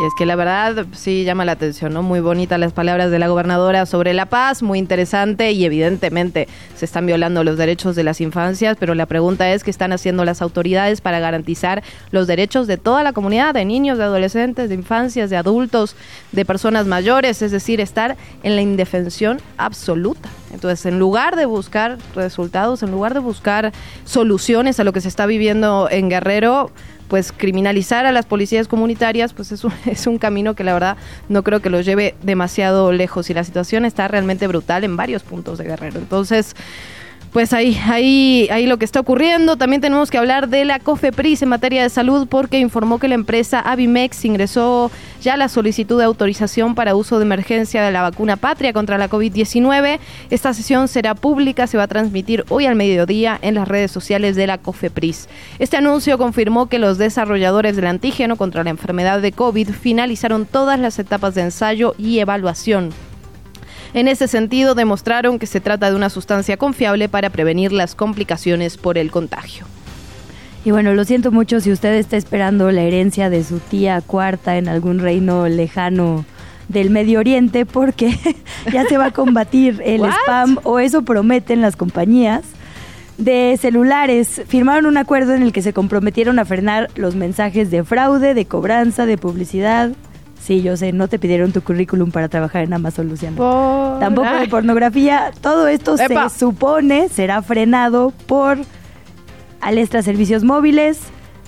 Y 0.00 0.06
es 0.06 0.14
que 0.18 0.26
la 0.26 0.34
verdad 0.34 0.86
sí 0.92 1.22
llama 1.22 1.44
la 1.44 1.52
atención, 1.52 1.92
¿no? 1.92 2.02
Muy 2.02 2.18
bonitas 2.18 2.58
las 2.58 2.72
palabras 2.72 3.12
de 3.12 3.20
la 3.20 3.28
gobernadora 3.28 3.86
sobre 3.86 4.12
la 4.12 4.26
paz, 4.26 4.60
muy 4.60 4.80
interesante 4.80 5.52
y 5.52 5.64
evidentemente 5.64 6.48
se 6.74 6.84
están 6.84 7.06
violando 7.06 7.44
los 7.44 7.56
derechos 7.58 7.94
de 7.94 8.02
las 8.02 8.20
infancias, 8.20 8.76
pero 8.80 8.96
la 8.96 9.06
pregunta 9.06 9.52
es 9.52 9.62
qué 9.62 9.70
están 9.70 9.92
haciendo 9.92 10.24
las 10.24 10.42
autoridades 10.42 11.00
para 11.00 11.20
garantizar 11.20 11.84
los 12.10 12.26
derechos 12.26 12.66
de 12.66 12.76
toda 12.76 13.04
la 13.04 13.12
comunidad, 13.12 13.54
de 13.54 13.64
niños, 13.64 13.98
de 13.98 14.04
adolescentes, 14.04 14.68
de 14.68 14.74
infancias, 14.74 15.30
de 15.30 15.36
adultos, 15.36 15.94
de 16.32 16.44
personas 16.44 16.88
mayores, 16.88 17.40
es 17.40 17.52
decir, 17.52 17.80
estar 17.80 18.16
en 18.42 18.56
la 18.56 18.62
indefensión 18.62 19.40
absoluta. 19.58 20.28
Entonces, 20.52 20.84
en 20.86 20.98
lugar 20.98 21.36
de 21.36 21.46
buscar 21.46 21.98
resultados, 22.14 22.82
en 22.82 22.90
lugar 22.90 23.14
de 23.14 23.20
buscar 23.20 23.72
soluciones 24.04 24.80
a 24.80 24.84
lo 24.84 24.92
que 24.92 25.00
se 25.00 25.08
está 25.08 25.26
viviendo 25.26 25.88
en 25.90 26.08
Guerrero, 26.08 26.70
pues 27.12 27.30
criminalizar 27.30 28.06
a 28.06 28.12
las 28.12 28.24
policías 28.24 28.68
comunitarias, 28.68 29.34
pues 29.34 29.52
es 29.52 29.64
un, 29.64 29.72
es 29.84 30.06
un 30.06 30.16
camino 30.16 30.54
que 30.54 30.64
la 30.64 30.72
verdad 30.72 30.96
no 31.28 31.42
creo 31.42 31.60
que 31.60 31.68
lo 31.68 31.82
lleve 31.82 32.14
demasiado 32.22 32.90
lejos 32.90 33.28
y 33.28 33.34
la 33.34 33.44
situación 33.44 33.84
está 33.84 34.08
realmente 34.08 34.46
brutal 34.46 34.82
en 34.82 34.96
varios 34.96 35.22
puntos 35.22 35.58
de 35.58 35.64
Guerrero. 35.64 35.98
Entonces, 35.98 36.56
pues 37.32 37.54
ahí, 37.54 37.78
ahí, 37.86 38.46
ahí 38.50 38.66
lo 38.66 38.76
que 38.76 38.84
está 38.84 39.00
ocurriendo. 39.00 39.56
También 39.56 39.80
tenemos 39.80 40.10
que 40.10 40.18
hablar 40.18 40.48
de 40.48 40.66
la 40.66 40.78
COFEPRIS 40.78 41.42
en 41.42 41.48
materia 41.48 41.82
de 41.82 41.88
salud 41.88 42.28
porque 42.28 42.58
informó 42.58 42.98
que 42.98 43.08
la 43.08 43.14
empresa 43.14 43.58
Avimex 43.60 44.24
ingresó 44.26 44.90
ya 45.22 45.38
la 45.38 45.48
solicitud 45.48 45.98
de 45.98 46.04
autorización 46.04 46.74
para 46.74 46.94
uso 46.94 47.18
de 47.18 47.24
emergencia 47.24 47.82
de 47.82 47.90
la 47.90 48.02
vacuna 48.02 48.36
patria 48.36 48.74
contra 48.74 48.98
la 48.98 49.08
COVID-19. 49.08 49.98
Esta 50.28 50.52
sesión 50.52 50.88
será 50.88 51.14
pública, 51.14 51.66
se 51.66 51.78
va 51.78 51.84
a 51.84 51.88
transmitir 51.88 52.44
hoy 52.50 52.66
al 52.66 52.76
mediodía 52.76 53.38
en 53.40 53.54
las 53.54 53.66
redes 53.66 53.90
sociales 53.90 54.36
de 54.36 54.46
la 54.46 54.58
COFEPRIS. 54.58 55.28
Este 55.58 55.78
anuncio 55.78 56.18
confirmó 56.18 56.66
que 56.66 56.78
los 56.78 56.98
desarrolladores 56.98 57.76
del 57.76 57.86
antígeno 57.86 58.36
contra 58.36 58.62
la 58.62 58.70
enfermedad 58.70 59.22
de 59.22 59.32
COVID 59.32 59.70
finalizaron 59.70 60.44
todas 60.44 60.78
las 60.78 60.98
etapas 60.98 61.34
de 61.34 61.42
ensayo 61.42 61.94
y 61.96 62.18
evaluación. 62.18 62.90
En 63.94 64.08
ese 64.08 64.26
sentido, 64.26 64.74
demostraron 64.74 65.38
que 65.38 65.46
se 65.46 65.60
trata 65.60 65.90
de 65.90 65.96
una 65.96 66.08
sustancia 66.08 66.56
confiable 66.56 67.08
para 67.08 67.30
prevenir 67.30 67.72
las 67.72 67.94
complicaciones 67.94 68.78
por 68.78 68.96
el 68.96 69.10
contagio. 69.10 69.66
Y 70.64 70.70
bueno, 70.70 70.94
lo 70.94 71.04
siento 71.04 71.30
mucho 71.30 71.60
si 71.60 71.72
usted 71.72 71.94
está 71.94 72.16
esperando 72.16 72.70
la 72.70 72.82
herencia 72.82 73.28
de 73.28 73.44
su 73.44 73.58
tía 73.58 74.00
cuarta 74.00 74.56
en 74.56 74.68
algún 74.68 75.00
reino 75.00 75.48
lejano 75.48 76.24
del 76.68 76.90
Medio 76.90 77.18
Oriente 77.18 77.66
porque 77.66 78.16
ya 78.72 78.84
se 78.86 78.96
va 78.96 79.06
a 79.06 79.10
combatir 79.10 79.82
el 79.84 80.02
spam 80.04 80.58
o 80.62 80.78
eso 80.78 81.02
prometen 81.02 81.60
las 81.60 81.76
compañías 81.76 82.44
de 83.18 83.58
celulares. 83.60 84.42
Firmaron 84.46 84.86
un 84.86 84.96
acuerdo 84.96 85.34
en 85.34 85.42
el 85.42 85.52
que 85.52 85.62
se 85.62 85.72
comprometieron 85.72 86.38
a 86.38 86.44
frenar 86.44 86.88
los 86.94 87.14
mensajes 87.14 87.70
de 87.70 87.84
fraude, 87.84 88.32
de 88.32 88.46
cobranza, 88.46 89.04
de 89.04 89.18
publicidad 89.18 89.92
Sí, 90.42 90.60
yo 90.60 90.76
sé, 90.76 90.92
no 90.92 91.06
te 91.08 91.18
pidieron 91.20 91.52
tu 91.52 91.62
currículum 91.62 92.10
para 92.10 92.28
trabajar 92.28 92.64
en 92.64 92.72
Amazon, 92.72 93.08
Luciana. 93.08 93.36
Por- 93.36 94.00
Tampoco 94.00 94.28
de 94.28 94.48
pornografía. 94.48 95.30
Todo 95.40 95.68
esto 95.68 95.94
Epa. 95.96 96.28
se 96.28 96.38
supone 96.40 97.08
será 97.08 97.42
frenado 97.42 98.12
por 98.26 98.58
Alestra 99.60 100.02
Servicios 100.02 100.42
Móviles, 100.42 100.98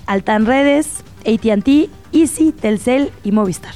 Altan 0.07 0.47
Redes, 0.47 1.03
AT&T, 1.27 1.89
Easy, 2.13 2.53
Telcel 2.53 3.11
y 3.25 3.33
Movistar. 3.33 3.75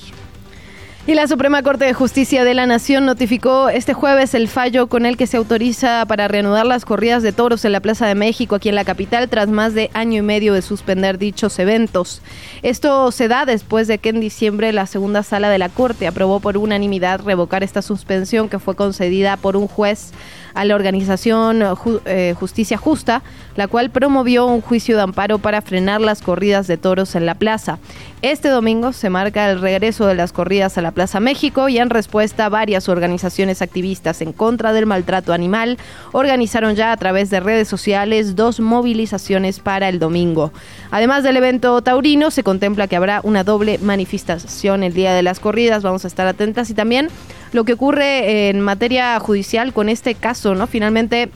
Y 1.09 1.15
la 1.15 1.27
Suprema 1.27 1.62
Corte 1.62 1.87
de 1.87 1.95
Justicia 1.95 2.45
de 2.45 2.53
la 2.53 2.67
Nación 2.67 3.07
notificó 3.07 3.71
este 3.71 3.95
jueves 3.95 4.35
el 4.35 4.47
fallo 4.47 4.88
con 4.88 5.07
el 5.07 5.17
que 5.17 5.27
se 5.27 5.38
autoriza 5.38 6.05
para 6.05 6.29
reanudar 6.29 6.67
las 6.67 6.85
corridas 6.85 7.23
de 7.23 7.33
toros 7.33 7.65
en 7.65 7.73
la 7.73 7.81
Plaza 7.81 8.07
de 8.07 8.15
México, 8.15 8.57
aquí 8.57 8.69
en 8.69 8.75
la 8.75 8.85
capital, 8.85 9.31
tras 9.31 9.49
más 9.49 9.73
de 9.73 9.88
año 9.95 10.19
y 10.19 10.23
medio 10.23 10.53
de 10.53 10.61
suspender 10.61 11.17
dichos 11.17 11.59
eventos. 11.61 12.21
Esto 12.61 13.11
se 13.11 13.27
da 13.27 13.47
después 13.47 13.88
de 13.88 13.97
que 13.97 14.11
en 14.11 14.21
diciembre 14.21 14.71
la 14.75 14.85
segunda 14.85 15.23
sala 15.23 15.49
de 15.49 15.57
la 15.57 15.71
Corte 15.71 16.07
aprobó 16.07 16.41
por 16.41 16.59
unanimidad 16.59 17.23
revocar 17.25 17.62
esta 17.62 17.81
suspensión 17.81 18.50
que 18.50 18.59
fue 18.59 18.77
concedida 18.77 19.38
por 19.38 19.57
un 19.57 19.67
juez 19.67 20.11
a 20.53 20.65
la 20.67 20.75
organización 20.75 21.61
Ju- 21.61 22.00
eh, 22.05 22.35
Justicia 22.38 22.77
Justa, 22.77 23.23
la 23.57 23.67
cual 23.69 23.91
promovió 23.91 24.45
un 24.45 24.61
juicio 24.61 24.97
de 24.97 25.03
amparo 25.03 25.38
para 25.38 25.62
frenar 25.62 26.00
las 26.03 26.21
corridas 26.21 26.67
de 26.67 26.77
toros 26.77 27.15
en 27.15 27.25
la 27.27 27.35
plaza. 27.37 27.79
Este 28.20 28.48
domingo 28.48 28.92
se 28.92 29.10
marca 29.10 29.48
el 29.48 29.60
regreso 29.60 30.04
de 30.08 30.16
las 30.16 30.32
corridas 30.32 30.76
a 30.76 30.82
la 30.82 30.90
Plaza 30.90 31.20
México 31.20 31.68
y 31.68 31.78
en 31.78 31.88
respuesta 31.88 32.48
varias 32.48 32.88
organizaciones 32.88 33.62
activistas 33.62 34.20
en 34.22 34.32
contra 34.32 34.72
del 34.72 34.87
maltrato 34.87 35.32
animal 35.32 35.78
organizaron 36.10 36.75
ya 36.75 36.90
a 36.90 36.96
través 36.96 37.30
de 37.30 37.38
redes 37.38 37.68
sociales 37.68 38.34
dos 38.34 38.58
movilizaciones 38.58 39.60
para 39.60 39.88
el 39.88 40.00
domingo. 40.00 40.52
Además 40.90 41.22
del 41.22 41.37
evento 41.37 41.80
taurino, 41.80 42.32
se 42.32 42.42
contempla 42.42 42.88
que 42.88 42.96
habrá 42.96 43.20
una 43.22 43.44
doble 43.44 43.78
manifestación 43.78 44.82
el 44.82 44.94
día 44.94 45.14
de 45.14 45.22
las 45.22 45.38
corridas, 45.38 45.84
vamos 45.84 46.04
a 46.04 46.08
estar 46.08 46.26
atentas 46.26 46.70
y 46.70 46.75
también 46.75 47.10
lo 47.52 47.62
que 47.62 47.75
ocurre 47.75 48.48
en 48.48 48.60
materia 48.60 49.20
judicial 49.20 49.72
con 49.72 49.88
este 49.88 50.16
caso, 50.16 50.56
¿no? 50.56 50.66
Finalmente 50.66 51.30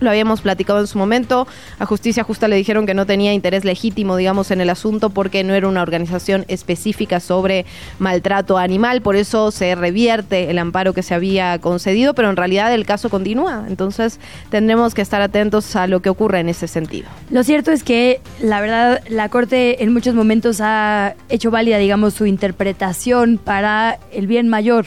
lo 0.00 0.10
habíamos 0.10 0.40
platicado 0.40 0.80
en 0.80 0.86
su 0.86 0.98
momento. 0.98 1.46
A 1.78 1.86
Justicia 1.86 2.24
Justa 2.24 2.48
le 2.48 2.56
dijeron 2.56 2.86
que 2.86 2.94
no 2.94 3.06
tenía 3.06 3.32
interés 3.32 3.64
legítimo, 3.64 4.16
digamos, 4.16 4.50
en 4.50 4.60
el 4.60 4.70
asunto 4.70 5.10
porque 5.10 5.44
no 5.44 5.54
era 5.54 5.68
una 5.68 5.82
organización 5.82 6.44
específica 6.48 7.20
sobre 7.20 7.66
maltrato 7.98 8.58
animal. 8.58 9.02
Por 9.02 9.16
eso 9.16 9.50
se 9.50 9.74
revierte 9.74 10.50
el 10.50 10.58
amparo 10.58 10.92
que 10.92 11.02
se 11.02 11.14
había 11.14 11.58
concedido, 11.58 12.14
pero 12.14 12.30
en 12.30 12.36
realidad 12.36 12.72
el 12.72 12.86
caso 12.86 13.08
continúa. 13.08 13.64
Entonces 13.68 14.20
tendremos 14.50 14.94
que 14.94 15.02
estar 15.02 15.20
atentos 15.22 15.76
a 15.76 15.86
lo 15.86 16.00
que 16.00 16.08
ocurre 16.08 16.40
en 16.40 16.48
ese 16.48 16.68
sentido. 16.68 17.08
Lo 17.30 17.44
cierto 17.44 17.70
es 17.70 17.82
que, 17.82 18.20
la 18.40 18.60
verdad, 18.60 19.02
la 19.08 19.28
Corte 19.28 19.82
en 19.82 19.92
muchos 19.92 20.14
momentos 20.14 20.60
ha 20.60 21.14
hecho 21.28 21.50
válida, 21.50 21.78
digamos, 21.78 22.14
su 22.14 22.26
interpretación 22.26 23.38
para 23.38 23.98
el 24.12 24.26
bien 24.26 24.48
mayor. 24.48 24.86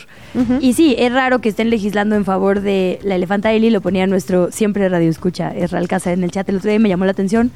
Y 0.61 0.73
sí, 0.73 0.95
es 0.97 1.11
raro 1.11 1.39
que 1.39 1.49
estén 1.49 1.69
legislando 1.69 2.15
en 2.15 2.23
favor 2.23 2.61
de 2.61 2.99
la 3.03 3.15
elefanta 3.15 3.51
Eli, 3.51 3.69
lo 3.69 3.81
ponía 3.81 4.05
nuestro 4.05 4.51
siempre 4.51 4.89
radio 4.97 5.09
escucha, 5.09 5.49
Esra 5.55 5.79
Alcázar, 5.79 6.13
en 6.13 6.23
el 6.23 6.31
chat 6.31 6.47
el 6.49 6.57
otro 6.57 6.69
día 6.69 6.75
y 6.75 6.79
me 6.79 6.89
llamó 6.89 7.05
la 7.05 7.11
atención. 7.11 7.51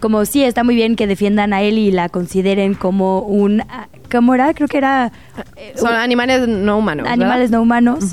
Como 0.00 0.24
sí, 0.24 0.44
está 0.44 0.62
muy 0.62 0.74
bien 0.76 0.94
que 0.94 1.06
defiendan 1.08 1.52
a 1.52 1.60
Eli 1.62 1.88
y 1.88 1.90
la 1.90 2.08
consideren 2.08 2.74
como 2.74 3.20
un... 3.20 3.62
¿Cómo 4.12 4.34
era? 4.34 4.54
Creo 4.54 4.68
que 4.68 4.78
era... 4.78 5.10
eh, 5.56 5.72
Son 5.76 5.92
animales 5.92 6.46
no 6.46 6.78
humanos. 6.78 7.02
¿verdad? 7.04 7.14
animales 7.20 7.50
no 7.50 7.60
humanos. 7.60 8.04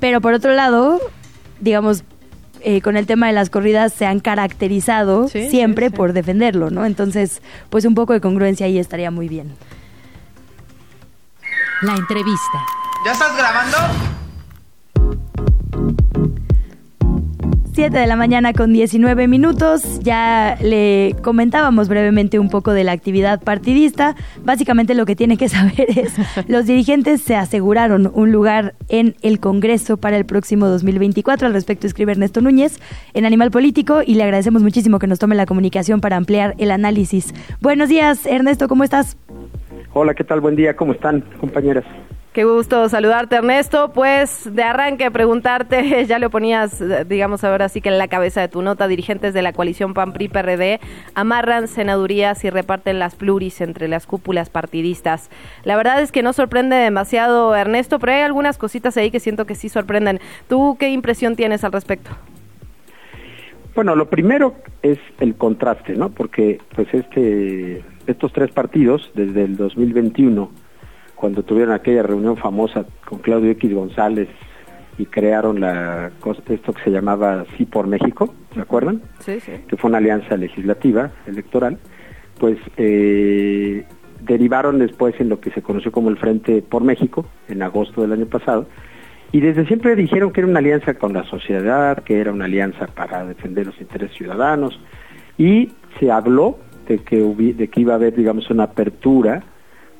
Pero 0.00 0.20
por 0.20 0.32
otro 0.34 0.54
lado, 0.54 0.98
digamos, 1.60 2.02
eh, 2.62 2.80
con 2.80 2.96
el 2.96 3.06
tema 3.06 3.28
de 3.28 3.32
las 3.32 3.48
corridas 3.48 3.92
se 3.92 4.06
han 4.06 4.18
caracterizado 4.20 5.28
Sí, 5.28 5.48
siempre 5.50 5.86
sí, 5.86 5.90
sí. 5.92 5.96
por 5.96 6.12
defenderlo, 6.14 6.70
¿no? 6.70 6.84
Entonces, 6.84 7.42
pues 7.70 7.84
un 7.84 7.94
poco 7.94 8.12
de 8.12 8.20
congruencia 8.20 8.66
ahí 8.66 8.78
estaría 8.78 9.10
muy 9.12 9.28
bien. 9.28 9.52
La 11.82 11.94
entrevista. 11.94 12.58
¿Ya 13.06 13.12
estás 13.12 13.36
grabando? 13.36 13.76
7 17.72 17.96
de 17.96 18.06
la 18.06 18.16
mañana 18.16 18.52
con 18.52 18.72
19 18.72 19.28
minutos. 19.28 20.00
Ya 20.00 20.56
le 20.60 21.14
comentábamos 21.22 21.88
brevemente 21.88 22.38
un 22.38 22.48
poco 22.48 22.72
de 22.72 22.84
la 22.84 22.92
actividad 22.92 23.40
partidista. 23.40 24.16
Básicamente 24.44 24.94
lo 24.94 25.06
que 25.06 25.14
tiene 25.14 25.36
que 25.36 25.48
saber 25.48 25.86
es, 25.88 26.14
los 26.48 26.66
dirigentes 26.66 27.22
se 27.22 27.36
aseguraron 27.36 28.10
un 28.12 28.32
lugar 28.32 28.74
en 28.88 29.14
el 29.22 29.38
Congreso 29.38 29.96
para 29.96 30.16
el 30.16 30.26
próximo 30.26 30.66
2024. 30.66 31.46
Al 31.46 31.52
respecto 31.52 31.86
escribe 31.86 32.12
Ernesto 32.12 32.40
Núñez 32.40 32.80
en 33.14 33.24
Animal 33.24 33.50
Político 33.50 34.00
y 34.04 34.14
le 34.14 34.24
agradecemos 34.24 34.62
muchísimo 34.62 34.98
que 34.98 35.06
nos 35.06 35.18
tome 35.18 35.36
la 35.36 35.46
comunicación 35.46 36.00
para 36.00 36.16
ampliar 36.16 36.54
el 36.58 36.72
análisis. 36.72 37.32
Buenos 37.60 37.88
días, 37.88 38.26
Ernesto, 38.26 38.66
¿cómo 38.68 38.84
estás? 38.84 39.16
Hola, 39.92 40.14
¿qué 40.14 40.24
tal? 40.24 40.40
Buen 40.40 40.56
día, 40.56 40.74
¿cómo 40.74 40.92
están, 40.92 41.22
compañeras? 41.38 41.84
Qué 42.32 42.44
gusto 42.44 42.88
saludarte, 42.88 43.34
Ernesto. 43.34 43.90
Pues 43.92 44.48
de 44.54 44.62
arranque 44.62 45.10
preguntarte, 45.10 46.06
ya 46.06 46.20
lo 46.20 46.30
ponías, 46.30 46.80
digamos 47.08 47.42
ahora 47.42 47.68
sí 47.68 47.80
que 47.80 47.88
en 47.88 47.98
la 47.98 48.06
cabeza 48.06 48.40
de 48.40 48.46
tu 48.46 48.62
nota, 48.62 48.86
dirigentes 48.86 49.34
de 49.34 49.42
la 49.42 49.52
coalición 49.52 49.94
PAN-PRI-PRD 49.94 50.78
amarran 51.14 51.66
senadurías 51.66 52.44
y 52.44 52.50
reparten 52.50 53.00
las 53.00 53.16
pluris 53.16 53.60
entre 53.60 53.88
las 53.88 54.06
cúpulas 54.06 54.48
partidistas. 54.48 55.28
La 55.64 55.74
verdad 55.74 56.00
es 56.00 56.12
que 56.12 56.22
no 56.22 56.32
sorprende 56.32 56.76
demasiado, 56.76 57.52
Ernesto, 57.56 57.98
pero 57.98 58.12
hay 58.12 58.20
algunas 58.20 58.58
cositas 58.58 58.96
ahí 58.96 59.10
que 59.10 59.18
siento 59.18 59.44
que 59.44 59.56
sí 59.56 59.68
sorprenden. 59.68 60.20
¿Tú 60.48 60.76
qué 60.78 60.90
impresión 60.90 61.34
tienes 61.34 61.64
al 61.64 61.72
respecto? 61.72 62.12
Bueno, 63.74 63.96
lo 63.96 64.08
primero 64.08 64.54
es 64.82 64.98
el 65.18 65.34
contraste, 65.34 65.94
¿no? 65.94 66.10
Porque 66.10 66.60
pues 66.76 66.86
este 66.94 67.82
estos 68.06 68.32
tres 68.32 68.52
partidos 68.52 69.10
desde 69.14 69.42
el 69.44 69.56
2021 69.56 70.50
cuando 71.20 71.42
tuvieron 71.42 71.74
aquella 71.74 72.02
reunión 72.02 72.38
famosa 72.38 72.86
con 73.06 73.18
Claudio 73.18 73.50
X 73.50 73.74
González 73.74 74.26
y 74.96 75.04
crearon 75.04 75.60
la 75.60 76.10
esto 76.48 76.72
que 76.72 76.82
se 76.82 76.90
llamaba 76.90 77.44
Sí 77.58 77.66
por 77.66 77.86
México, 77.86 78.34
¿se 78.54 78.60
acuerdan? 78.60 79.02
Sí, 79.18 79.38
sí. 79.40 79.52
que 79.68 79.76
fue 79.76 79.88
una 79.90 79.98
alianza 79.98 80.36
legislativa 80.38 81.10
electoral, 81.26 81.78
pues 82.38 82.56
eh, 82.78 83.84
derivaron 84.22 84.78
después 84.78 85.14
en 85.20 85.28
lo 85.28 85.40
que 85.40 85.50
se 85.50 85.60
conoció 85.62 85.92
como 85.92 86.08
el 86.08 86.16
Frente 86.16 86.62
por 86.62 86.82
México, 86.84 87.26
en 87.48 87.62
agosto 87.62 88.00
del 88.00 88.12
año 88.12 88.26
pasado, 88.26 88.66
y 89.32 89.40
desde 89.40 89.66
siempre 89.66 89.94
dijeron 89.96 90.32
que 90.32 90.40
era 90.40 90.48
una 90.48 90.58
alianza 90.58 90.94
con 90.94 91.12
la 91.12 91.24
sociedad, 91.24 91.98
que 92.02 92.18
era 92.18 92.32
una 92.32 92.46
alianza 92.46 92.86
para 92.86 93.24
defender 93.26 93.66
los 93.66 93.80
intereses 93.80 94.16
ciudadanos, 94.16 94.80
y 95.38 95.72
se 95.98 96.10
habló 96.10 96.58
de 96.88 96.98
que, 96.98 97.22
hubi- 97.22 97.54
de 97.54 97.68
que 97.68 97.80
iba 97.82 97.92
a 97.92 97.96
haber, 97.96 98.14
digamos, 98.14 98.50
una 98.50 98.64
apertura 98.64 99.42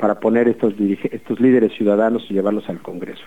para 0.01 0.19
poner 0.19 0.49
estos, 0.49 0.75
estos 0.79 1.41
líderes 1.41 1.73
ciudadanos 1.75 2.25
y 2.29 2.35
llevarlos 2.35 2.69
al 2.69 2.81
Congreso. 2.81 3.23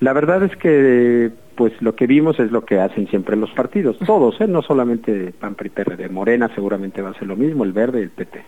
La 0.00 0.12
verdad 0.12 0.42
es 0.42 0.56
que 0.56 1.30
pues 1.54 1.72
lo 1.80 1.94
que 1.94 2.06
vimos 2.06 2.38
es 2.38 2.50
lo 2.50 2.64
que 2.64 2.80
hacen 2.80 3.08
siempre 3.08 3.36
los 3.36 3.50
partidos, 3.52 3.98
todos, 4.00 4.38
¿eh? 4.40 4.46
no 4.46 4.60
solamente 4.60 5.32
PAN, 5.38 5.54
PRI, 5.54 5.70
PRD, 5.70 6.08
Morena 6.10 6.50
seguramente 6.54 7.00
va 7.00 7.10
a 7.10 7.14
ser 7.14 7.28
lo 7.28 7.36
mismo, 7.36 7.64
el 7.64 7.72
Verde 7.72 8.00
y 8.00 8.02
el 8.02 8.10
PT, 8.10 8.42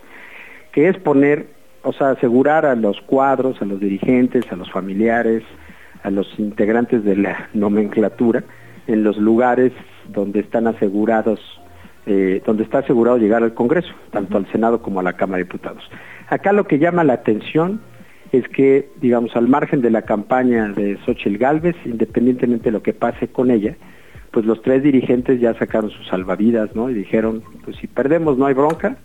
que 0.72 0.88
es 0.88 0.98
poner, 0.98 1.46
o 1.82 1.92
sea, 1.94 2.10
asegurar 2.10 2.66
a 2.66 2.74
los 2.74 3.00
cuadros, 3.02 3.62
a 3.62 3.64
los 3.64 3.80
dirigentes, 3.80 4.44
a 4.52 4.56
los 4.56 4.70
familiares, 4.70 5.42
a 6.02 6.10
los 6.10 6.26
integrantes 6.38 7.02
de 7.02 7.16
la 7.16 7.48
nomenclatura 7.54 8.44
en 8.86 9.02
los 9.02 9.16
lugares 9.16 9.72
donde 10.08 10.40
están 10.40 10.66
asegurados, 10.66 11.40
eh, 12.04 12.42
donde 12.44 12.64
está 12.64 12.78
asegurado 12.78 13.16
llegar 13.16 13.42
al 13.42 13.54
Congreso, 13.54 13.92
tanto 14.10 14.36
al 14.36 14.46
Senado 14.52 14.82
como 14.82 15.00
a 15.00 15.02
la 15.02 15.14
Cámara 15.14 15.38
de 15.38 15.44
Diputados. 15.44 15.88
Acá 16.28 16.52
lo 16.52 16.66
que 16.66 16.78
llama 16.78 17.04
la 17.04 17.14
atención 17.14 17.80
es 18.32 18.46
que, 18.48 18.90
digamos, 19.00 19.34
al 19.36 19.48
margen 19.48 19.80
de 19.80 19.90
la 19.90 20.02
campaña 20.02 20.68
de 20.68 20.98
Xochitl 21.06 21.38
Galvez, 21.38 21.76
independientemente 21.86 22.64
de 22.64 22.72
lo 22.72 22.82
que 22.82 22.92
pase 22.92 23.28
con 23.28 23.50
ella, 23.50 23.76
pues 24.30 24.44
los 24.44 24.60
tres 24.60 24.82
dirigentes 24.82 25.40
ya 25.40 25.54
sacaron 25.54 25.90
sus 25.90 26.06
salvavidas, 26.08 26.74
¿no? 26.74 26.90
Y 26.90 26.94
dijeron, 26.94 27.42
pues 27.64 27.76
si 27.78 27.86
perdemos 27.86 28.36
no 28.36 28.46
hay 28.46 28.54
bronca, 28.54 28.98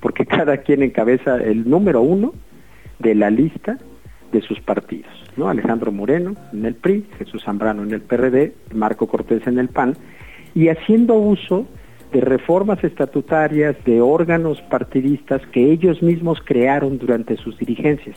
porque 0.00 0.26
cada 0.38 0.58
quien 0.58 0.82
encabeza 0.82 1.36
el 1.36 1.68
número 1.68 2.00
uno 2.00 2.32
de 3.00 3.14
la 3.14 3.30
lista 3.30 3.78
de 4.30 4.40
sus 4.42 4.60
partidos, 4.60 5.10
¿no? 5.36 5.48
Alejandro 5.48 5.90
Moreno 5.90 6.34
en 6.52 6.64
el 6.64 6.74
PRI, 6.74 7.06
Jesús 7.18 7.42
Zambrano 7.44 7.82
en 7.82 7.92
el 7.92 8.02
PRD, 8.02 8.52
Marco 8.72 9.08
Cortés 9.08 9.46
en 9.46 9.58
el 9.58 9.68
PAN, 9.68 9.96
y 10.54 10.68
haciendo 10.68 11.14
uso 11.14 11.66
de 12.12 12.20
reformas 12.20 12.82
estatutarias, 12.82 13.76
de 13.84 14.00
órganos 14.00 14.60
partidistas 14.62 15.42
que 15.52 15.70
ellos 15.70 16.02
mismos 16.02 16.40
crearon 16.44 16.98
durante 16.98 17.36
sus 17.36 17.58
dirigencias. 17.58 18.16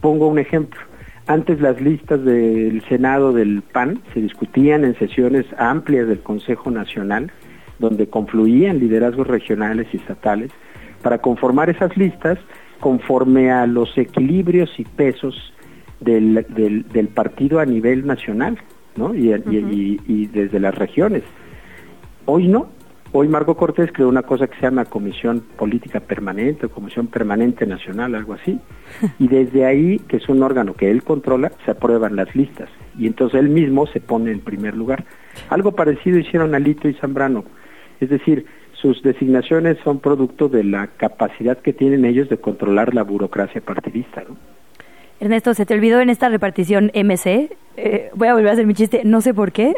Pongo 0.00 0.26
un 0.28 0.38
ejemplo. 0.38 0.80
Antes 1.26 1.60
las 1.60 1.80
listas 1.80 2.22
del 2.24 2.82
Senado 2.88 3.32
del 3.32 3.62
PAN 3.62 4.00
se 4.12 4.20
discutían 4.20 4.84
en 4.84 4.94
sesiones 4.98 5.46
amplias 5.58 6.06
del 6.08 6.20
Consejo 6.20 6.70
Nacional, 6.70 7.30
donde 7.78 8.08
confluían 8.08 8.78
liderazgos 8.78 9.26
regionales 9.26 9.86
y 9.92 9.96
estatales, 9.96 10.50
para 11.02 11.18
conformar 11.18 11.70
esas 11.70 11.96
listas 11.96 12.38
conforme 12.80 13.50
a 13.50 13.66
los 13.66 13.96
equilibrios 13.96 14.70
y 14.78 14.84
pesos 14.84 15.54
del, 16.00 16.44
del, 16.50 16.86
del 16.88 17.08
partido 17.08 17.58
a 17.60 17.64
nivel 17.64 18.06
nacional, 18.06 18.58
¿no? 18.96 19.14
Y, 19.14 19.30
y- 19.32 19.56
y- 19.56 20.00
y 20.06 20.26
desde 20.26 20.60
las 20.60 20.74
regiones. 20.74 21.22
Hoy 22.26 22.48
no. 22.48 22.68
Hoy 23.16 23.28
Marco 23.28 23.56
Cortés 23.56 23.92
creó 23.92 24.08
una 24.08 24.24
cosa 24.24 24.48
que 24.48 24.56
se 24.56 24.62
llama 24.62 24.86
Comisión 24.86 25.40
Política 25.56 26.00
Permanente 26.00 26.66
o 26.66 26.68
Comisión 26.68 27.06
Permanente 27.06 27.64
Nacional, 27.64 28.16
algo 28.16 28.32
así, 28.32 28.58
y 29.20 29.28
desde 29.28 29.64
ahí, 29.64 30.00
que 30.00 30.16
es 30.16 30.28
un 30.28 30.42
órgano 30.42 30.74
que 30.74 30.90
él 30.90 31.04
controla, 31.04 31.52
se 31.64 31.70
aprueban 31.70 32.16
las 32.16 32.34
listas 32.34 32.68
y 32.98 33.06
entonces 33.06 33.38
él 33.38 33.50
mismo 33.50 33.86
se 33.86 34.00
pone 34.00 34.32
en 34.32 34.40
primer 34.40 34.76
lugar. 34.76 35.04
Algo 35.48 35.76
parecido 35.76 36.18
hicieron 36.18 36.56
Alito 36.56 36.88
y 36.88 36.94
Zambrano, 36.94 37.44
es 38.00 38.10
decir, 38.10 38.46
sus 38.72 39.00
designaciones 39.04 39.78
son 39.84 40.00
producto 40.00 40.48
de 40.48 40.64
la 40.64 40.88
capacidad 40.88 41.58
que 41.58 41.72
tienen 41.72 42.04
ellos 42.04 42.28
de 42.28 42.38
controlar 42.38 42.94
la 42.94 43.04
burocracia 43.04 43.60
partidista. 43.60 44.24
¿no? 44.28 44.36
Ernesto, 45.20 45.54
¿se 45.54 45.64
te 45.64 45.74
olvidó 45.74 46.00
en 46.00 46.10
esta 46.10 46.28
repartición 46.28 46.90
MC? 46.94 47.50
Eh, 47.76 48.10
voy 48.14 48.28
a 48.28 48.34
volver 48.34 48.50
a 48.50 48.52
hacer 48.52 48.66
mi 48.66 48.74
chiste, 48.74 49.02
no 49.04 49.20
sé 49.20 49.34
por 49.34 49.50
qué, 49.50 49.74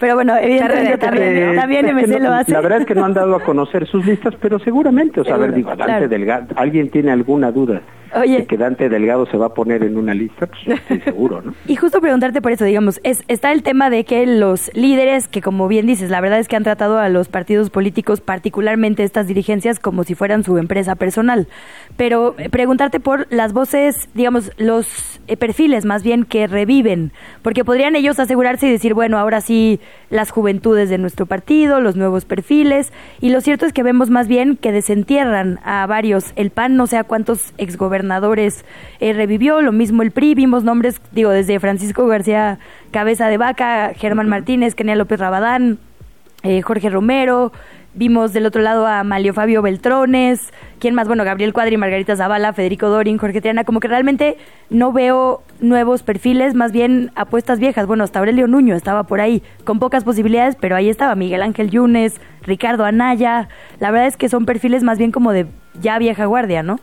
pero 0.00 0.14
bueno, 0.14 0.36
evidentemente 0.36 0.98
también, 0.98 1.56
también 1.56 1.86
MC 1.86 2.20
lo 2.20 2.32
hace. 2.32 2.52
La 2.52 2.60
verdad 2.60 2.80
es 2.80 2.86
que 2.86 2.94
no 2.94 3.04
han 3.04 3.14
dado 3.14 3.34
a 3.34 3.40
conocer 3.42 3.86
sus 3.86 4.06
listas, 4.06 4.34
pero 4.40 4.58
seguramente, 4.60 5.20
o 5.20 5.24
sea, 5.24 5.34
a 5.34 5.38
ver, 5.38 5.52
digo, 5.52 5.74
Dante 5.74 6.06
Delgado, 6.06 6.54
¿alguien 6.56 6.90
tiene 6.90 7.10
alguna 7.10 7.50
duda 7.50 7.82
Oye. 8.14 8.46
que 8.46 8.56
Dante 8.56 8.88
Delgado 8.88 9.26
se 9.26 9.36
va 9.36 9.46
a 9.46 9.54
poner 9.54 9.82
en 9.82 9.96
una 9.96 10.14
lista, 10.14 10.46
pues 10.46 10.78
estoy 10.78 11.00
seguro, 11.00 11.42
¿no? 11.42 11.54
Y 11.66 11.76
justo 11.76 12.00
preguntarte 12.00 12.40
por 12.40 12.52
eso, 12.52 12.64
digamos, 12.64 13.00
es, 13.02 13.24
está 13.26 13.50
el 13.52 13.62
tema 13.62 13.90
de 13.90 14.04
que 14.04 14.26
los 14.26 14.70
líderes, 14.74 15.26
que 15.26 15.40
como 15.40 15.66
bien 15.66 15.86
dices, 15.86 16.10
la 16.10 16.20
verdad 16.20 16.38
es 16.38 16.46
que 16.46 16.56
han 16.56 16.62
tratado 16.62 16.98
a 16.98 17.08
los 17.08 17.28
partidos 17.28 17.70
políticos, 17.70 18.20
particularmente 18.20 19.02
estas 19.02 19.26
dirigencias, 19.26 19.80
como 19.80 20.04
si 20.04 20.14
fueran 20.14 20.44
su 20.44 20.58
empresa 20.58 20.94
personal. 20.94 21.48
Pero 21.96 22.34
eh, 22.38 22.48
preguntarte 22.50 23.00
por 23.00 23.26
las 23.30 23.52
voces, 23.52 24.08
digamos, 24.14 24.52
los 24.58 25.20
eh, 25.26 25.36
perfiles 25.36 25.84
más 25.84 26.02
bien 26.02 26.24
que 26.24 26.46
reviven, 26.46 27.12
porque 27.42 27.64
podrían 27.64 27.96
ellos 27.96 28.20
asegurarse 28.20 28.68
y 28.68 28.70
decir, 28.70 28.94
bueno, 28.94 29.18
ahora 29.18 29.40
sí, 29.40 29.80
las 30.10 30.30
juventudes 30.30 30.88
de 30.88 30.98
nuestro 30.98 31.26
partido, 31.26 31.80
los 31.80 31.96
nuevos 31.96 32.24
perfiles, 32.24 32.92
y 33.20 33.30
lo 33.30 33.40
cierto 33.40 33.66
es 33.66 33.72
que 33.72 33.82
vemos 33.82 34.10
más 34.10 34.28
bien 34.28 34.56
que 34.56 34.70
desentierran 34.70 35.58
a 35.64 35.86
varios. 35.86 36.32
El 36.36 36.50
PAN, 36.50 36.76
no 36.76 36.86
sé 36.86 36.96
a 36.96 37.04
cuántos 37.04 37.54
exgobernadores 37.58 38.03
gobernadores 38.04 38.64
eh, 39.00 39.14
revivió, 39.14 39.62
lo 39.62 39.72
mismo 39.72 40.02
el 40.02 40.10
PRI, 40.10 40.34
vimos 40.34 40.62
nombres, 40.62 41.00
digo, 41.12 41.30
desde 41.30 41.58
Francisco 41.58 42.06
García 42.06 42.58
Cabeza 42.90 43.28
de 43.28 43.38
Vaca, 43.38 43.92
Germán 43.96 44.28
Martínez, 44.28 44.74
Kenia 44.74 44.94
López 44.94 45.18
Rabadán, 45.18 45.78
eh, 46.42 46.60
Jorge 46.60 46.90
Romero, 46.90 47.50
vimos 47.94 48.34
del 48.34 48.44
otro 48.44 48.60
lado 48.60 48.86
a 48.86 49.02
Malio 49.04 49.32
Fabio 49.32 49.62
Beltrones, 49.62 50.52
¿quién 50.80 50.94
más? 50.94 51.08
Bueno, 51.08 51.24
Gabriel 51.24 51.54
Cuadri, 51.54 51.78
Margarita 51.78 52.14
Zavala, 52.14 52.52
Federico 52.52 52.88
Dorin, 52.88 53.16
Jorge 53.16 53.40
Triana, 53.40 53.64
como 53.64 53.80
que 53.80 53.88
realmente 53.88 54.36
no 54.68 54.92
veo 54.92 55.42
nuevos 55.60 56.02
perfiles, 56.02 56.54
más 56.54 56.70
bien 56.70 57.10
apuestas 57.14 57.58
viejas. 57.58 57.86
Bueno, 57.86 58.04
hasta 58.04 58.18
Aurelio 58.18 58.46
Nuño 58.46 58.74
estaba 58.74 59.04
por 59.04 59.22
ahí, 59.22 59.42
con 59.64 59.78
pocas 59.78 60.04
posibilidades, 60.04 60.56
pero 60.60 60.76
ahí 60.76 60.90
estaba 60.90 61.14
Miguel 61.14 61.42
Ángel 61.42 61.70
Yunes, 61.70 62.20
Ricardo 62.42 62.84
Anaya. 62.84 63.48
La 63.80 63.90
verdad 63.90 64.08
es 64.08 64.18
que 64.18 64.28
son 64.28 64.44
perfiles 64.44 64.82
más 64.82 64.98
bien 64.98 65.10
como 65.10 65.32
de 65.32 65.46
ya 65.80 65.98
vieja 65.98 66.26
guardia, 66.26 66.62
¿no? 66.62 66.80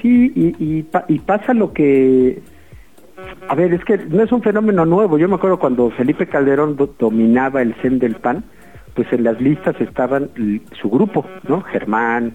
Sí, 0.00 0.32
y, 0.34 0.86
y, 1.08 1.18
pasa 1.20 1.54
lo 1.54 1.72
que... 1.72 2.42
A 3.48 3.54
ver, 3.54 3.72
es 3.72 3.84
que 3.84 3.98
no 3.98 4.22
es 4.22 4.32
un 4.32 4.42
fenómeno 4.42 4.84
nuevo. 4.84 5.18
Yo 5.18 5.28
me 5.28 5.36
acuerdo 5.36 5.58
cuando 5.58 5.90
Felipe 5.90 6.26
Calderón 6.26 6.76
dominaba 6.98 7.62
el 7.62 7.74
CEN 7.76 7.98
del 7.98 8.16
PAN, 8.16 8.44
pues 8.94 9.10
en 9.12 9.24
las 9.24 9.40
listas 9.40 9.80
estaban 9.80 10.30
su 10.80 10.90
grupo, 10.90 11.24
¿no? 11.48 11.62
Germán, 11.62 12.34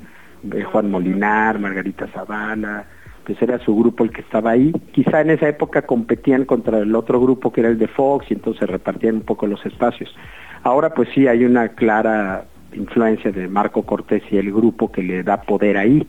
eh, 0.51 0.63
Juan 0.63 0.89
Molinar, 0.89 1.59
Margarita 1.59 2.07
Zavala, 2.07 2.85
pues 3.25 3.41
era 3.41 3.59
su 3.59 3.75
grupo 3.75 4.03
el 4.03 4.11
que 4.11 4.21
estaba 4.21 4.51
ahí. 4.51 4.71
Quizá 4.91 5.21
en 5.21 5.31
esa 5.31 5.47
época 5.47 5.83
competían 5.83 6.45
contra 6.45 6.79
el 6.79 6.95
otro 6.95 7.19
grupo 7.21 7.51
que 7.51 7.61
era 7.61 7.69
el 7.69 7.77
de 7.77 7.87
Fox 7.87 8.25
y 8.29 8.33
entonces 8.33 8.67
repartían 8.69 9.15
un 9.15 9.21
poco 9.21 9.47
los 9.47 9.63
espacios. 9.65 10.15
Ahora 10.63 10.93
pues 10.93 11.09
sí 11.13 11.27
hay 11.27 11.45
una 11.45 11.69
clara 11.69 12.45
influencia 12.73 13.31
de 13.31 13.47
Marco 13.47 13.83
Cortés 13.83 14.23
y 14.31 14.37
el 14.37 14.51
grupo 14.51 14.91
que 14.91 15.03
le 15.03 15.23
da 15.23 15.41
poder 15.41 15.77
ahí 15.77 16.07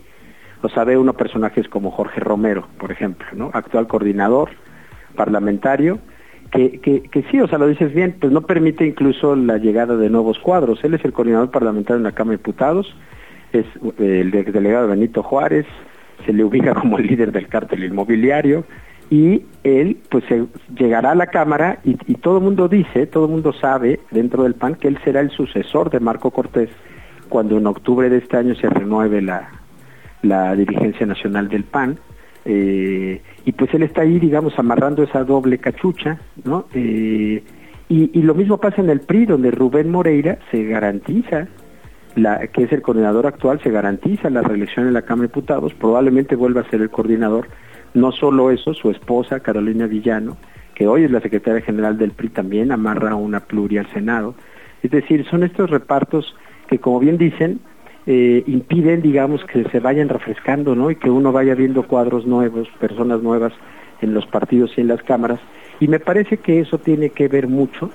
lo 0.62 0.68
sabe 0.68 0.96
uno 0.96 1.14
personajes 1.14 1.68
como 1.68 1.90
Jorge 1.90 2.20
Romero, 2.20 2.66
por 2.78 2.92
ejemplo, 2.92 3.26
¿no? 3.34 3.50
actual 3.52 3.86
coordinador 3.86 4.50
parlamentario, 5.16 5.98
que, 6.52 6.80
que, 6.80 7.02
que, 7.02 7.22
sí, 7.30 7.40
o 7.40 7.46
sea, 7.46 7.58
lo 7.58 7.68
dices 7.68 7.94
bien, 7.94 8.16
pues 8.20 8.32
no 8.32 8.42
permite 8.42 8.84
incluso 8.84 9.36
la 9.36 9.58
llegada 9.58 9.96
de 9.96 10.10
nuevos 10.10 10.38
cuadros. 10.40 10.82
Él 10.82 10.94
es 10.94 11.04
el 11.04 11.12
coordinador 11.12 11.50
parlamentario 11.50 11.98
en 11.98 12.02
la 12.02 12.12
Cámara 12.12 12.32
de 12.32 12.38
Diputados, 12.38 12.94
es 13.52 13.66
eh, 13.98 14.20
el 14.20 14.30
delegado 14.30 14.88
Benito 14.88 15.22
Juárez, 15.22 15.66
se 16.26 16.32
le 16.32 16.44
ubica 16.44 16.74
como 16.74 16.98
el 16.98 17.06
líder 17.06 17.32
del 17.32 17.48
cártel 17.48 17.84
inmobiliario 17.84 18.64
y 19.10 19.44
él 19.64 19.98
pues 20.08 20.24
llegará 20.76 21.12
a 21.12 21.14
la 21.14 21.28
Cámara 21.28 21.80
y, 21.84 21.96
y 22.06 22.14
todo 22.16 22.38
el 22.38 22.44
mundo 22.44 22.68
dice, 22.68 23.06
todo 23.06 23.24
el 23.24 23.32
mundo 23.32 23.52
sabe 23.52 24.00
dentro 24.10 24.44
del 24.44 24.54
PAN 24.54 24.74
que 24.74 24.88
él 24.88 24.98
será 25.04 25.20
el 25.20 25.30
sucesor 25.30 25.90
de 25.90 26.00
Marco 26.00 26.30
Cortés 26.30 26.70
cuando 27.28 27.58
en 27.58 27.66
octubre 27.66 28.08
de 28.08 28.18
este 28.18 28.36
año 28.36 28.54
se 28.54 28.68
renueve 28.68 29.22
la, 29.22 29.59
la 30.22 30.54
dirigencia 30.54 31.06
nacional 31.06 31.48
del 31.48 31.64
PAN, 31.64 31.98
eh, 32.44 33.20
y 33.44 33.52
pues 33.52 33.72
él 33.74 33.82
está 33.82 34.02
ahí, 34.02 34.18
digamos, 34.18 34.58
amarrando 34.58 35.02
esa 35.02 35.24
doble 35.24 35.58
cachucha, 35.58 36.18
¿no? 36.44 36.66
Eh, 36.74 37.42
y, 37.88 38.18
y, 38.18 38.22
lo 38.22 38.34
mismo 38.34 38.58
pasa 38.58 38.80
en 38.80 38.88
el 38.88 39.00
PRI, 39.00 39.26
donde 39.26 39.50
Rubén 39.50 39.90
Moreira 39.90 40.38
se 40.50 40.64
garantiza, 40.64 41.48
la, 42.14 42.46
que 42.46 42.64
es 42.64 42.72
el 42.72 42.82
coordinador 42.82 43.26
actual, 43.26 43.60
se 43.62 43.70
garantiza 43.70 44.30
la 44.30 44.42
reelección 44.42 44.86
en 44.86 44.94
la 44.94 45.02
Cámara 45.02 45.22
de 45.22 45.28
Diputados, 45.28 45.74
probablemente 45.74 46.36
vuelva 46.36 46.60
a 46.60 46.70
ser 46.70 46.82
el 46.82 46.90
coordinador. 46.90 47.48
No 47.92 48.12
solo 48.12 48.50
eso, 48.50 48.74
su 48.74 48.90
esposa, 48.90 49.40
Carolina 49.40 49.86
Villano, 49.86 50.36
que 50.74 50.86
hoy 50.86 51.04
es 51.04 51.10
la 51.10 51.20
secretaria 51.20 51.62
general 51.62 51.98
del 51.98 52.12
PRI, 52.12 52.28
también 52.28 52.70
amarra 52.70 53.16
una 53.16 53.40
pluria 53.40 53.80
al 53.80 53.92
Senado. 53.92 54.34
Es 54.82 54.90
decir, 54.92 55.26
son 55.28 55.42
estos 55.42 55.68
repartos 55.68 56.36
que, 56.68 56.78
como 56.78 57.00
bien 57.00 57.18
dicen, 57.18 57.60
eh, 58.06 58.42
impiden, 58.46 59.02
digamos, 59.02 59.44
que 59.44 59.64
se 59.64 59.80
vayan 59.80 60.08
refrescando, 60.08 60.74
¿no? 60.74 60.90
Y 60.90 60.96
que 60.96 61.10
uno 61.10 61.32
vaya 61.32 61.54
viendo 61.54 61.82
cuadros 61.84 62.26
nuevos, 62.26 62.68
personas 62.78 63.22
nuevas 63.22 63.52
en 64.00 64.14
los 64.14 64.26
partidos 64.26 64.72
y 64.76 64.80
en 64.80 64.88
las 64.88 65.02
cámaras. 65.02 65.40
Y 65.80 65.88
me 65.88 66.00
parece 66.00 66.38
que 66.38 66.60
eso 66.60 66.78
tiene 66.78 67.10
que 67.10 67.28
ver 67.28 67.48
mucho 67.48 67.90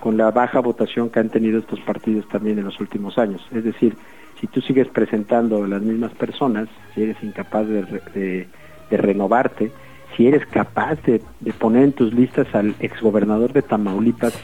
con 0.00 0.16
la 0.16 0.30
baja 0.30 0.60
votación 0.60 1.10
que 1.10 1.20
han 1.20 1.28
tenido 1.28 1.58
estos 1.58 1.80
partidos 1.80 2.26
también 2.28 2.58
en 2.58 2.64
los 2.64 2.80
últimos 2.80 3.18
años. 3.18 3.46
Es 3.52 3.64
decir, 3.64 3.96
si 4.40 4.46
tú 4.46 4.60
sigues 4.62 4.88
presentando 4.88 5.62
a 5.62 5.68
las 5.68 5.82
mismas 5.82 6.12
personas, 6.12 6.68
si 6.94 7.02
eres 7.02 7.22
incapaz 7.22 7.66
de, 7.66 8.48
renovarte, 8.90 9.70
si 10.16 10.26
eres 10.26 10.46
capaz 10.46 10.96
de, 11.02 11.20
poner 11.58 11.84
en 11.84 11.92
tus 11.92 12.14
listas 12.14 12.46
al 12.54 12.74
exgobernador 12.80 13.52
de 13.52 13.62
Tamaulipas 13.62 14.34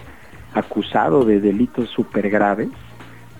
acusado 0.55 1.24
de 1.24 1.40
delitos 1.40 1.88
súper 1.88 2.29
graves, 2.31 2.68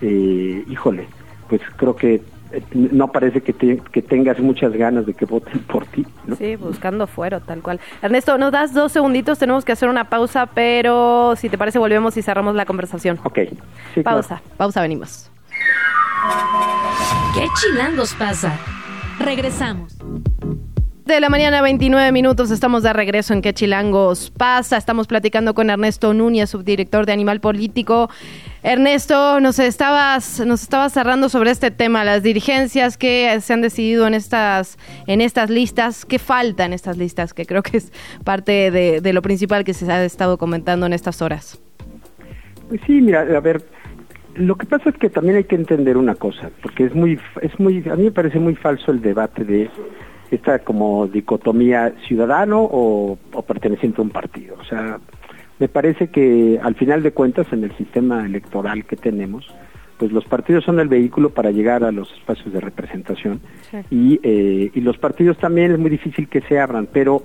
eh, 0.01 0.65
híjole, 0.69 1.07
pues 1.49 1.61
creo 1.77 1.97
que 1.97 2.23
eh, 2.53 2.63
no 2.73 3.11
parece 3.11 3.41
que, 3.41 3.53
que 3.79 4.03
tengas 4.03 4.39
muchas 4.39 4.73
ganas 4.73 5.07
de 5.07 5.15
que 5.15 5.25
voten 5.25 5.61
por 5.61 5.87
ti. 5.87 6.07
¿no? 6.27 6.37
Sí, 6.37 6.57
buscando 6.57 7.07
fuero, 7.07 7.41
tal 7.41 7.63
cual. 7.63 7.81
Ernesto, 8.03 8.39
nos 8.39 8.53
das 8.53 8.73
dos 8.73 8.93
segunditos, 8.93 9.39
tenemos 9.39 9.65
que 9.65 9.73
hacer 9.73 9.89
una 9.89 10.09
pausa, 10.09 10.47
pero 10.47 11.35
si 11.37 11.49
te 11.49 11.59
parece 11.59 11.79
volvemos 11.79 12.17
y 12.17 12.23
cerramos 12.23 12.55
la 12.55 12.65
conversación. 12.65 13.19
Ok. 13.25 13.41
pausa, 14.05 14.43
pausa, 14.57 14.81
venimos. 14.81 15.31
¿Qué 17.35 17.47
chilangos 17.61 18.15
pasa? 18.15 18.59
Regresamos 19.19 19.97
de 21.07 21.21
la 21.21 21.29
mañana, 21.29 21.63
29 21.63 22.11
minutos, 22.11 22.51
estamos 22.51 22.83
de 22.83 22.93
regreso 22.93 23.33
en 23.33 23.41
¿Qué 23.41 23.55
Chilangos 23.55 24.33
pasa? 24.37 24.77
Estamos 24.77 25.07
platicando 25.07 25.55
con 25.55 25.71
Ernesto 25.71 26.13
Núñez, 26.13 26.51
subdirector 26.51 27.07
de 27.07 27.13
Animal 27.13 27.41
Político. 27.41 28.11
Ernesto, 28.65 29.39
nos 29.39 29.61
estabas, 29.61 30.45
nos 30.45 30.63
estabas 30.63 30.93
cerrando 30.93 31.29
sobre 31.29 31.53
este 31.53 31.71
tema, 31.71 32.03
las 32.03 32.25
dirigencias 32.25 32.99
que 32.99 33.39
se 33.41 33.53
han 33.53 33.61
decidido 33.61 34.09
en 34.09 34.15
estas, 34.15 34.79
en 35.07 35.21
estas 35.21 35.49
listas, 35.49 36.05
¿qué 36.05 36.19
falta 36.19 36.65
en 36.65 36.73
estas 36.73 36.97
listas? 36.97 37.33
Que 37.35 37.47
creo 37.47 37.63
que 37.63 37.77
es 37.77 37.93
parte 38.25 38.73
de, 38.73 39.01
de 39.01 39.13
lo 39.13 39.23
principal 39.23 39.63
que 39.63 39.75
se 39.75 39.91
ha 39.91 40.05
estado 40.05 40.39
comentando 40.39 40.87
en 40.87 40.93
estas 40.93 41.23
horas. 41.23 41.63
Pues 42.69 42.81
sí, 42.85 43.01
mira, 43.01 43.21
a 43.21 43.41
ver, 43.41 43.63
lo 44.35 44.57
que 44.57 44.67
pasa 44.67 44.91
es 44.91 44.97
que 44.97 45.09
también 45.09 45.37
hay 45.37 45.45
que 45.45 45.55
entender 45.55 45.97
una 45.97 46.17
cosa, 46.17 46.51
porque 46.63 46.87
es 46.87 46.95
muy, 46.97 47.21
es 47.43 47.61
muy, 47.61 47.85
a 47.89 47.95
mí 47.95 48.05
me 48.05 48.11
parece 48.11 48.41
muy 48.41 48.57
falso 48.57 48.91
el 48.91 49.01
debate 49.01 49.45
de 49.45 49.71
esta 50.31 50.59
como 50.61 51.07
dicotomía 51.07 51.93
ciudadano 52.07 52.63
o, 52.63 53.19
perteneciente 53.47 54.01
a 54.01 54.05
un 54.05 54.11
partido. 54.11 54.57
O 54.61 54.65
sea, 54.65 54.99
me 55.59 55.69
parece 55.69 56.09
que 56.09 56.59
al 56.63 56.75
final 56.75 57.03
de 57.03 57.13
cuentas 57.13 57.47
en 57.53 57.65
el 57.65 57.77
sistema 57.77 58.25
electoral 58.25 58.85
que 58.85 58.97
tenemos, 58.97 59.47
pues 59.99 60.13
los 60.13 60.25
partidos 60.25 60.65
son 60.65 60.79
el 60.81 60.89
vehículo 60.89 61.31
para 61.31 61.51
llegar 61.51 61.83
a 61.85 61.93
los 61.93 62.13
espacios 62.13 62.53
de 62.53 62.61
representación 62.61 63.41
y, 63.91 64.21
eh, 64.23 64.71
y 64.75 64.81
los 64.81 64.99
partidos 64.99 65.39
también 65.39 65.73
es 65.73 65.79
muy 65.79 65.89
difícil 65.89 66.29
que 66.29 66.43
se 66.43 66.59
abran, 66.61 66.87
pero 66.93 67.23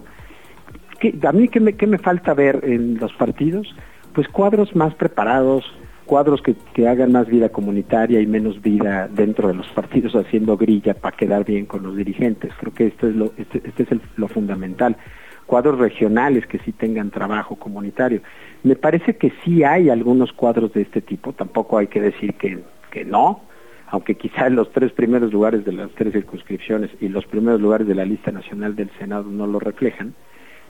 ¿qué, 1.00 1.14
a 1.28 1.32
mí 1.34 1.50
qué 1.50 1.60
me, 1.60 1.74
qué 1.74 1.88
me 1.88 1.98
falta 1.98 2.34
ver 2.34 2.62
en 2.64 2.98
los 2.98 3.12
partidos? 3.14 3.68
Pues 4.14 4.28
cuadros 4.30 4.74
más 4.76 4.96
preparados, 4.96 5.66
cuadros 6.06 6.42
que, 6.42 6.56
hagan 6.88 7.12
más 7.12 7.28
vida 7.28 7.50
comunitaria 7.50 8.20
y 8.20 8.28
menos 8.28 8.62
vida 8.62 9.08
dentro 9.08 9.48
de 9.48 9.54
los 9.54 9.68
partidos 9.70 10.16
haciendo 10.16 10.58
grilla 10.58 10.94
para 10.94 11.16
quedar 11.16 11.46
bien 11.46 11.66
con 11.66 11.84
los 11.84 11.96
dirigentes. 11.96 12.52
Creo 12.60 12.74
que 12.74 12.88
esto 12.88 13.08
es 13.08 13.16
lo, 13.16 13.34
este, 13.38 13.62
este 13.64 13.84
es 13.84 13.90
lo 14.16 14.28
fundamental. 14.28 14.98
Cuadros 15.46 15.80
regionales 15.80 16.48
que 16.48 16.60
sí 16.60 16.72
tengan 16.72 17.12
trabajo 17.12 17.56
comunitario. 17.56 18.22
Me 18.64 18.76
parece 18.76 19.18
que 19.18 19.34
sí 19.44 19.64
hay 19.64 19.90
algunos 19.90 20.32
cuadros 20.34 20.74
de 20.74 20.82
este 20.82 21.02
tipo, 21.02 21.34
tampoco 21.34 21.78
hay 21.78 21.88
que 21.88 22.02
decir 22.02 22.34
que 22.36 22.60
que 22.92 23.06
no, 23.06 23.42
aunque 23.88 24.16
quizá 24.16 24.46
en 24.46 24.56
los 24.56 24.72
tres 24.72 24.92
primeros 24.92 25.34
lugares 25.34 25.66
de 25.66 25.72
las 25.72 25.90
tres 25.92 26.14
circunscripciones 26.14 26.92
y 27.00 27.08
los 27.08 27.26
primeros 27.26 27.60
lugares 27.60 27.88
de 27.88 27.96
la 27.96 28.06
lista 28.06 28.32
nacional 28.32 28.76
del 28.76 28.92
Senado 29.00 29.24
no 29.24 29.48
lo 29.48 29.60
reflejan, 29.60 30.14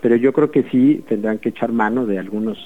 pero 0.01 0.15
yo 0.15 0.31
creo 0.31 0.51
que 0.51 0.63
sí 0.71 1.03
tendrán 1.09 1.39
que 1.39 1.49
echar 1.49 1.71
mano 1.73 2.05
de 2.05 2.17
algunos, 2.17 2.57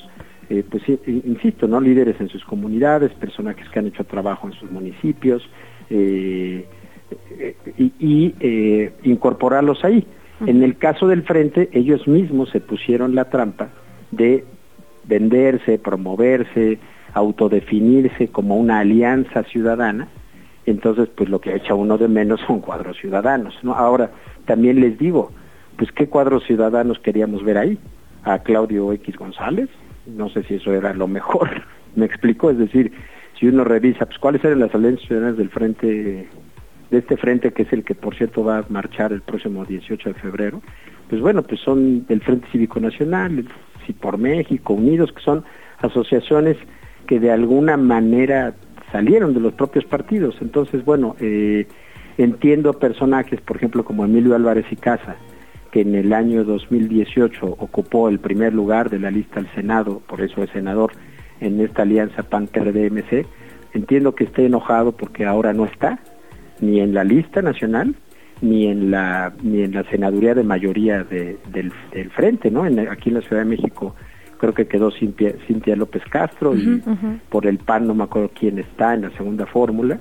eh, 0.49 0.63
pues 0.69 0.83
insisto, 0.87 1.67
no 1.67 1.79
líderes 1.79 2.19
en 2.19 2.29
sus 2.29 2.43
comunidades, 2.45 3.11
personajes 3.13 3.67
que 3.69 3.79
han 3.79 3.87
hecho 3.87 4.03
trabajo 4.03 4.47
en 4.47 4.53
sus 4.53 4.71
municipios 4.71 5.47
eh, 5.89 6.65
y, 7.77 7.93
y 7.99 8.35
eh, 8.39 8.93
incorporarlos 9.03 9.83
ahí. 9.83 10.05
En 10.45 10.63
el 10.63 10.77
caso 10.77 11.07
del 11.07 11.23
frente, 11.23 11.69
ellos 11.71 12.07
mismos 12.07 12.49
se 12.49 12.59
pusieron 12.59 13.15
la 13.15 13.29
trampa 13.29 13.69
de 14.11 14.43
venderse, 15.05 15.79
promoverse, 15.79 16.77
autodefinirse 17.13 18.27
como 18.27 18.57
una 18.57 18.79
alianza 18.79 19.43
ciudadana, 19.43 20.09
entonces 20.65 21.07
pues 21.15 21.29
lo 21.29 21.39
que 21.39 21.55
echa 21.55 21.73
uno 21.73 21.97
de 21.97 22.09
menos 22.09 22.41
son 22.45 22.59
cuadros 22.59 22.97
ciudadanos. 22.97 23.57
¿no? 23.63 23.73
Ahora, 23.73 24.11
también 24.45 24.81
les 24.81 24.97
digo, 24.99 25.31
pues 25.77 25.91
qué 25.93 26.07
cuadros 26.07 26.43
ciudadanos 26.45 26.99
queríamos 26.99 27.43
ver 27.43 27.57
ahí, 27.57 27.79
a 28.23 28.39
Claudio 28.39 28.91
X 28.91 29.15
González, 29.15 29.69
no 30.07 30.29
sé 30.29 30.43
si 30.43 30.55
eso 30.55 30.73
era 30.73 30.93
lo 30.93 31.07
mejor, 31.07 31.49
me 31.95 32.05
explico, 32.05 32.49
es 32.49 32.57
decir, 32.57 32.91
si 33.39 33.47
uno 33.47 33.63
revisa, 33.63 34.05
pues 34.05 34.17
cuáles 34.19 34.43
eran 34.43 34.59
las 34.59 34.73
alianzas 34.73 35.07
ciudadanas 35.07 35.37
del 35.37 35.49
frente, 35.49 36.27
de 36.89 36.97
este 36.97 37.17
frente 37.17 37.51
que 37.51 37.63
es 37.63 37.73
el 37.73 37.83
que 37.83 37.95
por 37.95 38.15
cierto 38.15 38.43
va 38.43 38.59
a 38.59 38.65
marchar 38.69 39.11
el 39.11 39.21
próximo 39.21 39.65
18 39.65 40.09
de 40.09 40.15
febrero, 40.15 40.61
pues 41.09 41.21
bueno, 41.21 41.43
pues 41.43 41.59
son 41.61 42.05
del 42.07 42.21
Frente 42.21 42.47
Cívico 42.51 42.79
Nacional, 42.79 43.45
si 43.85 43.93
por 43.93 44.17
México, 44.17 44.73
Unidos, 44.73 45.11
que 45.11 45.21
son 45.21 45.43
asociaciones 45.79 46.57
que 47.07 47.19
de 47.19 47.31
alguna 47.31 47.77
manera 47.77 48.55
salieron 48.91 49.33
de 49.33 49.39
los 49.39 49.53
propios 49.53 49.85
partidos. 49.85 50.35
Entonces, 50.41 50.83
bueno, 50.83 51.15
eh, 51.19 51.67
entiendo 52.17 52.73
personajes, 52.73 53.39
por 53.41 53.57
ejemplo, 53.57 53.85
como 53.85 54.05
Emilio 54.05 54.35
Álvarez 54.35 54.65
y 54.71 54.75
Casa, 54.75 55.15
que 55.75 55.81
en 55.81 55.93
el 55.93 56.13
año 56.13 56.45
2018 56.45 57.57
ocupó 57.59 58.07
el 58.07 58.19
primer 58.19 58.53
lugar 58.53 58.89
de 58.89 58.97
la 58.97 59.11
lista 59.11 59.41
al 59.41 59.53
Senado, 59.55 60.01
por 60.07 60.21
eso 60.21 60.41
es 60.41 60.49
senador 60.51 60.93
en 61.41 61.59
esta 61.59 61.81
alianza 61.81 62.23
PAN-PRD-MC. 62.23 63.25
Entiendo 63.73 64.15
que 64.15 64.23
esté 64.23 64.45
enojado 64.45 64.93
porque 64.93 65.25
ahora 65.25 65.51
no 65.51 65.65
está 65.65 65.99
ni 66.61 66.79
en 66.79 66.93
la 66.93 67.03
lista 67.03 67.41
nacional 67.41 67.93
ni 68.41 68.67
en 68.67 68.89
la 68.89 69.33
ni 69.43 69.63
en 69.63 69.73
la 69.73 69.83
senaduría 69.89 70.33
de 70.33 70.43
mayoría 70.43 71.03
del, 71.03 71.39
del 71.91 72.09
frente, 72.11 72.49
¿no? 72.49 72.65
En, 72.65 72.79
aquí 72.87 73.09
en 73.09 73.15
la 73.15 73.21
Ciudad 73.21 73.41
de 73.41 73.49
México 73.49 73.95
creo 74.37 74.53
que 74.53 74.67
quedó 74.67 74.91
Cintia, 74.91 75.35
Cintia 75.45 75.75
López 75.75 76.03
Castro 76.09 76.55
y 76.55 76.81
por 77.27 77.47
el 77.47 77.57
PAN 77.57 77.85
no 77.85 77.95
me 77.95 78.05
acuerdo 78.05 78.31
quién 78.33 78.59
está 78.59 78.93
en 78.93 79.01
la 79.01 79.09
segunda 79.17 79.45
fórmula, 79.45 79.99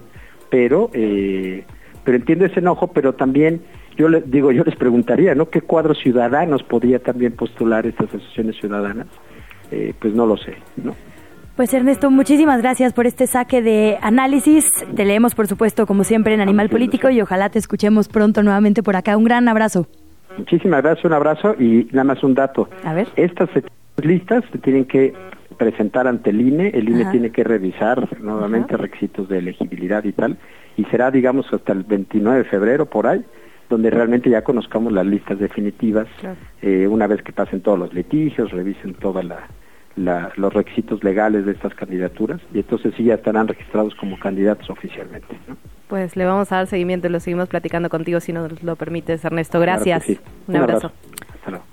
pero 0.50 0.88
eh, 0.92 1.64
pero 2.04 2.16
entiendo 2.16 2.44
ese 2.44 2.60
enojo, 2.60 2.92
pero 2.92 3.14
también 3.14 3.62
yo 3.96 4.08
les 4.08 4.30
digo, 4.30 4.52
yo 4.52 4.64
les 4.64 4.76
preguntaría, 4.76 5.34
¿no? 5.34 5.48
¿Qué 5.48 5.60
cuadros 5.60 5.98
ciudadanos 5.98 6.62
podría 6.62 6.98
también 6.98 7.32
postular 7.32 7.86
estas 7.86 8.08
asociaciones 8.08 8.56
ciudadanas? 8.56 9.06
Eh, 9.70 9.94
pues 9.98 10.14
no 10.14 10.26
lo 10.26 10.36
sé, 10.36 10.56
¿no? 10.76 10.94
Pues 11.56 11.72
Ernesto, 11.72 12.10
muchísimas 12.10 12.60
gracias 12.60 12.92
por 12.92 13.06
este 13.06 13.28
saque 13.28 13.62
de 13.62 13.96
análisis. 14.02 14.66
Te 14.96 15.04
leemos, 15.04 15.36
por 15.36 15.46
supuesto, 15.46 15.86
como 15.86 16.02
siempre, 16.02 16.34
en 16.34 16.40
Animal 16.40 16.68
Político 16.68 17.10
y 17.10 17.20
ojalá 17.20 17.48
te 17.48 17.60
escuchemos 17.60 18.08
pronto 18.08 18.42
nuevamente 18.42 18.82
por 18.82 18.96
acá. 18.96 19.16
Un 19.16 19.22
gran 19.22 19.46
abrazo. 19.46 19.86
Muchísimas 20.36 20.82
gracias, 20.82 21.04
un 21.04 21.12
abrazo 21.12 21.54
y 21.58 21.86
nada 21.92 22.04
más 22.04 22.24
un 22.24 22.34
dato. 22.34 22.68
A 22.82 22.92
ver. 22.92 23.06
Estas 23.14 23.48
listas 24.02 24.44
se 24.50 24.58
tienen 24.58 24.84
que 24.84 25.14
presentar 25.56 26.08
ante 26.08 26.30
el 26.30 26.40
INE, 26.40 26.70
el 26.74 26.88
INE 26.88 27.04
tiene 27.12 27.30
que 27.30 27.44
revisar 27.44 28.20
nuevamente 28.20 28.76
requisitos 28.76 29.28
de 29.28 29.38
elegibilidad 29.38 30.02
y 30.02 30.12
tal, 30.12 30.36
y 30.76 30.84
será, 30.86 31.12
digamos, 31.12 31.46
hasta 31.52 31.72
el 31.72 31.84
29 31.84 32.38
de 32.38 32.44
febrero 32.44 32.86
por 32.86 33.06
ahí, 33.06 33.24
donde 33.68 33.90
realmente 33.90 34.30
ya 34.30 34.42
conozcamos 34.42 34.92
las 34.92 35.06
listas 35.06 35.38
definitivas, 35.38 36.06
eh, 36.62 36.86
una 36.86 37.06
vez 37.06 37.22
que 37.22 37.32
pasen 37.32 37.60
todos 37.60 37.78
los 37.78 37.94
litigios, 37.94 38.50
revisen 38.50 38.94
todos 38.94 39.24
los 39.96 40.54
requisitos 40.54 41.02
legales 41.02 41.46
de 41.46 41.52
estas 41.52 41.74
candidaturas, 41.74 42.40
y 42.52 42.58
entonces 42.58 42.94
sí 42.96 43.04
ya 43.04 43.14
estarán 43.14 43.48
registrados 43.48 43.94
como 43.94 44.18
candidatos 44.18 44.68
oficialmente. 44.70 45.38
Pues 45.88 46.16
le 46.16 46.24
vamos 46.24 46.50
a 46.52 46.56
dar 46.56 46.66
seguimiento 46.66 47.06
y 47.06 47.10
lo 47.10 47.20
seguimos 47.20 47.48
platicando 47.48 47.88
contigo 47.88 48.20
si 48.20 48.32
nos 48.32 48.62
lo 48.62 48.76
permites, 48.76 49.24
Ernesto. 49.24 49.60
Gracias. 49.60 50.04
Un, 50.46 50.56
abrazo. 50.56 50.92
Hasta 51.34 51.50
luego. 51.50 51.64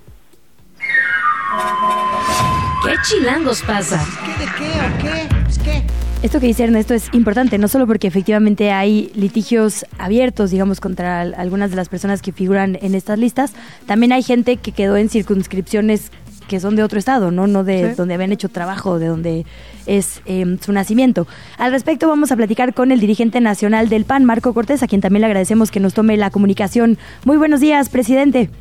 ¿Qué 2.85 2.93
chilangos 3.03 3.63
pasa? 3.63 4.03
¿Qué, 4.25 4.45
¿De 4.45 4.51
qué 4.57 4.69
o 4.79 4.97
qué? 5.01 5.35
Pues, 5.43 5.59
¿Qué? 5.59 6.10
Esto 6.23 6.39
que 6.39 6.45
dice 6.45 6.65
Ernesto 6.65 6.93
es 6.93 7.11
importante, 7.13 7.57
no 7.57 7.67
solo 7.67 7.87
porque 7.87 8.05
efectivamente 8.05 8.71
hay 8.71 9.11
litigios 9.15 9.87
abiertos, 9.97 10.51
digamos, 10.51 10.79
contra 10.79 11.21
algunas 11.21 11.71
de 11.71 11.75
las 11.75 11.89
personas 11.89 12.21
que 12.21 12.31
figuran 12.31 12.77
en 12.79 12.93
estas 12.93 13.17
listas, 13.17 13.55
también 13.87 14.11
hay 14.11 14.21
gente 14.21 14.57
que 14.57 14.71
quedó 14.71 14.97
en 14.97 15.09
circunscripciones 15.09 16.11
que 16.47 16.59
son 16.59 16.75
de 16.75 16.83
otro 16.83 16.99
estado, 16.99 17.31
no, 17.31 17.47
no 17.47 17.63
de 17.63 17.95
donde 17.95 18.13
habían 18.13 18.31
hecho 18.31 18.49
trabajo, 18.49 18.99
de 18.99 19.07
donde 19.07 19.45
es 19.87 20.21
em, 20.27 20.59
su 20.59 20.71
nacimiento. 20.73 21.25
Al 21.57 21.71
respecto 21.71 22.07
vamos 22.07 22.31
a 22.31 22.35
platicar 22.35 22.75
con 22.75 22.91
el 22.91 22.99
dirigente 22.99 23.41
nacional 23.41 23.89
del 23.89 24.05
PAN, 24.05 24.23
Marco 24.23 24.53
Cortés, 24.53 24.83
a 24.83 24.87
quien 24.87 25.01
también 25.01 25.21
le 25.21 25.27
agradecemos 25.27 25.71
que 25.71 25.79
nos 25.79 25.95
tome 25.95 26.17
la 26.17 26.29
comunicación. 26.29 26.99
Muy 27.25 27.37
buenos 27.37 27.61
días, 27.61 27.89
presidente. 27.89 28.51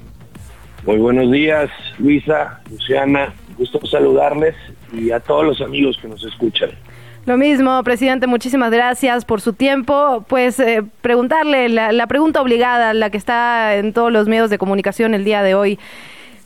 Muy 0.86 0.96
buenos 0.96 1.30
días, 1.30 1.68
Luisa, 1.98 2.62
Luciana, 2.70 3.34
gusto 3.58 3.84
saludarles 3.86 4.54
y 4.94 5.10
a 5.10 5.20
todos 5.20 5.44
los 5.44 5.60
amigos 5.60 5.98
que 6.00 6.08
nos 6.08 6.24
escuchan. 6.24 6.70
Lo 7.26 7.36
mismo, 7.36 7.82
presidente, 7.84 8.26
muchísimas 8.26 8.70
gracias 8.70 9.24
por 9.24 9.40
su 9.40 9.52
tiempo. 9.52 10.24
Pues 10.26 10.58
eh, 10.58 10.82
preguntarle 11.02 11.68
la, 11.68 12.06
pregunta 12.06 12.40
obligada, 12.40 12.94
la 12.94 13.10
que 13.10 13.18
está 13.18 13.76
en 13.76 13.92
todos 13.92 14.10
los 14.10 14.26
medios 14.26 14.48
de 14.48 14.58
comunicación 14.58 15.14
el 15.14 15.24
día 15.24 15.42
de 15.42 15.54
hoy. 15.54 15.78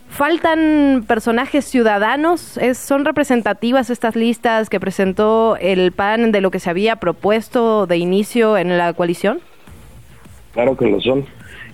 ¿Faltan 0.08 1.04
personajes 1.06 1.64
ciudadanos? 1.64 2.56
¿Es, 2.58 2.78
¿Son 2.78 3.04
representativas 3.04 3.88
estas 3.88 4.16
listas 4.16 4.68
que 4.68 4.80
presentó 4.80 5.56
el 5.60 5.92
PAN 5.92 6.32
de 6.32 6.40
lo 6.40 6.50
que 6.50 6.58
se 6.58 6.70
había 6.70 6.96
propuesto 6.96 7.86
de 7.86 7.96
inicio 7.96 8.58
en 8.58 8.76
la 8.76 8.92
coalición? 8.92 9.40
Claro 10.52 10.76
que 10.76 10.86
lo 10.86 11.00
son. 11.00 11.24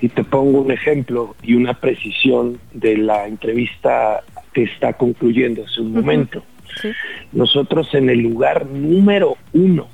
Y 0.00 0.08
te 0.08 0.24
pongo 0.24 0.60
un 0.62 0.72
ejemplo 0.72 1.34
y 1.42 1.54
una 1.54 1.74
precisión 1.74 2.58
de 2.72 2.96
la 2.96 3.26
entrevista 3.26 4.22
que 4.52 4.64
está 4.64 4.92
concluyendo 4.94 5.64
hace 5.64 5.80
un 5.80 5.92
momento. 5.92 6.42
Nosotros 7.32 7.92
en 7.94 8.10
el 8.10 8.20
lugar 8.20 8.66
número 8.66 9.36
uno, 9.52 9.88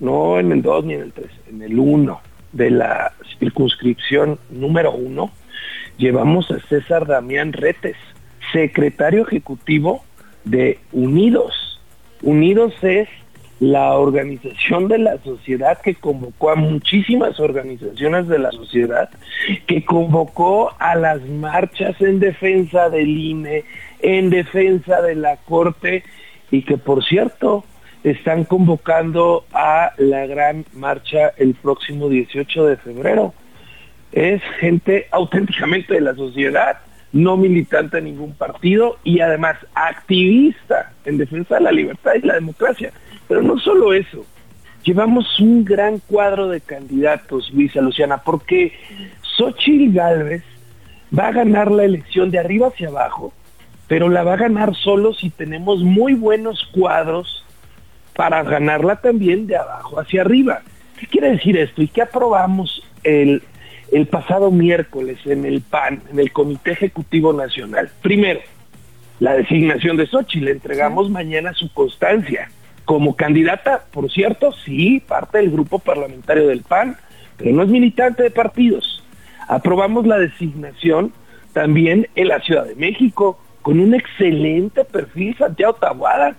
no 0.00 0.38
en 0.38 0.52
el 0.52 0.62
dos 0.62 0.84
ni 0.84 0.94
en 0.94 1.02
el 1.02 1.12
tres, 1.12 1.30
en 1.48 1.62
el 1.62 1.78
uno 1.78 2.20
de 2.52 2.70
la 2.70 3.12
circunscripción 3.38 4.38
número 4.50 4.92
uno, 4.92 5.30
llevamos 5.98 6.50
a 6.50 6.60
César 6.68 7.06
Damián 7.06 7.52
Retes, 7.52 7.96
secretario 8.52 9.22
ejecutivo 9.26 10.04
de 10.44 10.78
Unidos. 10.92 11.80
Unidos 12.22 12.72
es 12.82 13.08
la 13.58 13.94
organización 13.94 14.88
de 14.88 14.98
la 14.98 15.18
sociedad 15.22 15.80
que 15.80 15.94
convocó 15.94 16.50
a 16.50 16.56
muchísimas 16.56 17.40
organizaciones 17.40 18.28
de 18.28 18.38
la 18.38 18.52
sociedad, 18.52 19.08
que 19.66 19.84
convocó 19.84 20.74
a 20.78 20.94
las 20.94 21.22
marchas 21.22 21.98
en 22.00 22.20
defensa 22.20 22.90
del 22.90 23.08
INE, 23.08 23.64
en 24.06 24.30
defensa 24.30 25.02
de 25.02 25.16
la 25.16 25.36
Corte 25.36 26.04
y 26.52 26.62
que 26.62 26.78
por 26.78 27.04
cierto 27.04 27.64
están 28.04 28.44
convocando 28.44 29.44
a 29.52 29.94
la 29.98 30.26
gran 30.26 30.64
marcha 30.74 31.32
el 31.36 31.54
próximo 31.54 32.08
18 32.08 32.66
de 32.66 32.76
febrero. 32.76 33.34
Es 34.12 34.40
gente 34.60 35.08
auténticamente 35.10 35.94
de 35.94 36.02
la 36.02 36.14
sociedad, 36.14 36.78
no 37.12 37.36
militante 37.36 37.96
de 37.96 38.04
ningún 38.04 38.32
partido 38.34 38.96
y 39.02 39.18
además 39.18 39.56
activista 39.74 40.92
en 41.04 41.18
defensa 41.18 41.56
de 41.56 41.62
la 41.62 41.72
libertad 41.72 42.12
y 42.14 42.24
la 42.24 42.34
democracia. 42.34 42.92
Pero 43.26 43.42
no 43.42 43.58
solo 43.58 43.92
eso, 43.92 44.24
llevamos 44.84 45.40
un 45.40 45.64
gran 45.64 45.98
cuadro 45.98 46.48
de 46.48 46.60
candidatos, 46.60 47.52
Luisa 47.52 47.80
Luciana, 47.80 48.18
porque 48.18 48.72
Xochitl 49.36 49.92
Galvez 49.92 50.44
va 51.16 51.26
a 51.26 51.32
ganar 51.32 51.72
la 51.72 51.82
elección 51.82 52.30
de 52.30 52.38
arriba 52.38 52.68
hacia 52.68 52.86
abajo, 52.86 53.32
pero 53.88 54.08
la 54.08 54.24
va 54.24 54.34
a 54.34 54.38
ganar 54.38 54.74
solo 54.74 55.14
si 55.14 55.30
tenemos 55.30 55.82
muy 55.82 56.14
buenos 56.14 56.68
cuadros 56.72 57.44
para 58.14 58.42
ganarla 58.42 58.96
también 58.96 59.46
de 59.46 59.56
abajo 59.56 60.00
hacia 60.00 60.22
arriba. 60.22 60.62
¿Qué 60.98 61.06
quiere 61.06 61.32
decir 61.32 61.56
esto? 61.56 61.82
¿Y 61.82 61.88
qué 61.88 62.02
aprobamos 62.02 62.82
el, 63.04 63.42
el 63.92 64.06
pasado 64.06 64.50
miércoles 64.50 65.18
en 65.26 65.44
el 65.44 65.60
PAN, 65.60 66.02
en 66.10 66.18
el 66.18 66.32
Comité 66.32 66.72
Ejecutivo 66.72 67.32
Nacional? 67.32 67.90
Primero, 68.02 68.40
la 69.20 69.34
designación 69.34 69.96
de 69.96 70.06
Xochitl, 70.06 70.46
le 70.46 70.52
entregamos 70.52 71.10
mañana 71.10 71.52
su 71.52 71.72
constancia. 71.72 72.50
Como 72.84 73.16
candidata, 73.16 73.84
por 73.92 74.10
cierto, 74.10 74.52
sí, 74.52 75.02
parte 75.06 75.38
del 75.38 75.50
grupo 75.50 75.78
parlamentario 75.78 76.48
del 76.48 76.62
PAN, 76.62 76.96
pero 77.36 77.52
no 77.52 77.62
es 77.62 77.68
militante 77.68 78.22
de 78.22 78.30
partidos. 78.30 79.04
Aprobamos 79.48 80.06
la 80.06 80.18
designación 80.18 81.12
también 81.52 82.08
en 82.14 82.28
la 82.28 82.40
Ciudad 82.40 82.64
de 82.64 82.74
México, 82.76 83.38
con 83.66 83.80
un 83.80 83.94
excelente 83.94 84.84
perfil, 84.84 85.36
Santiago 85.36 85.72
Tabuada, 85.72 86.36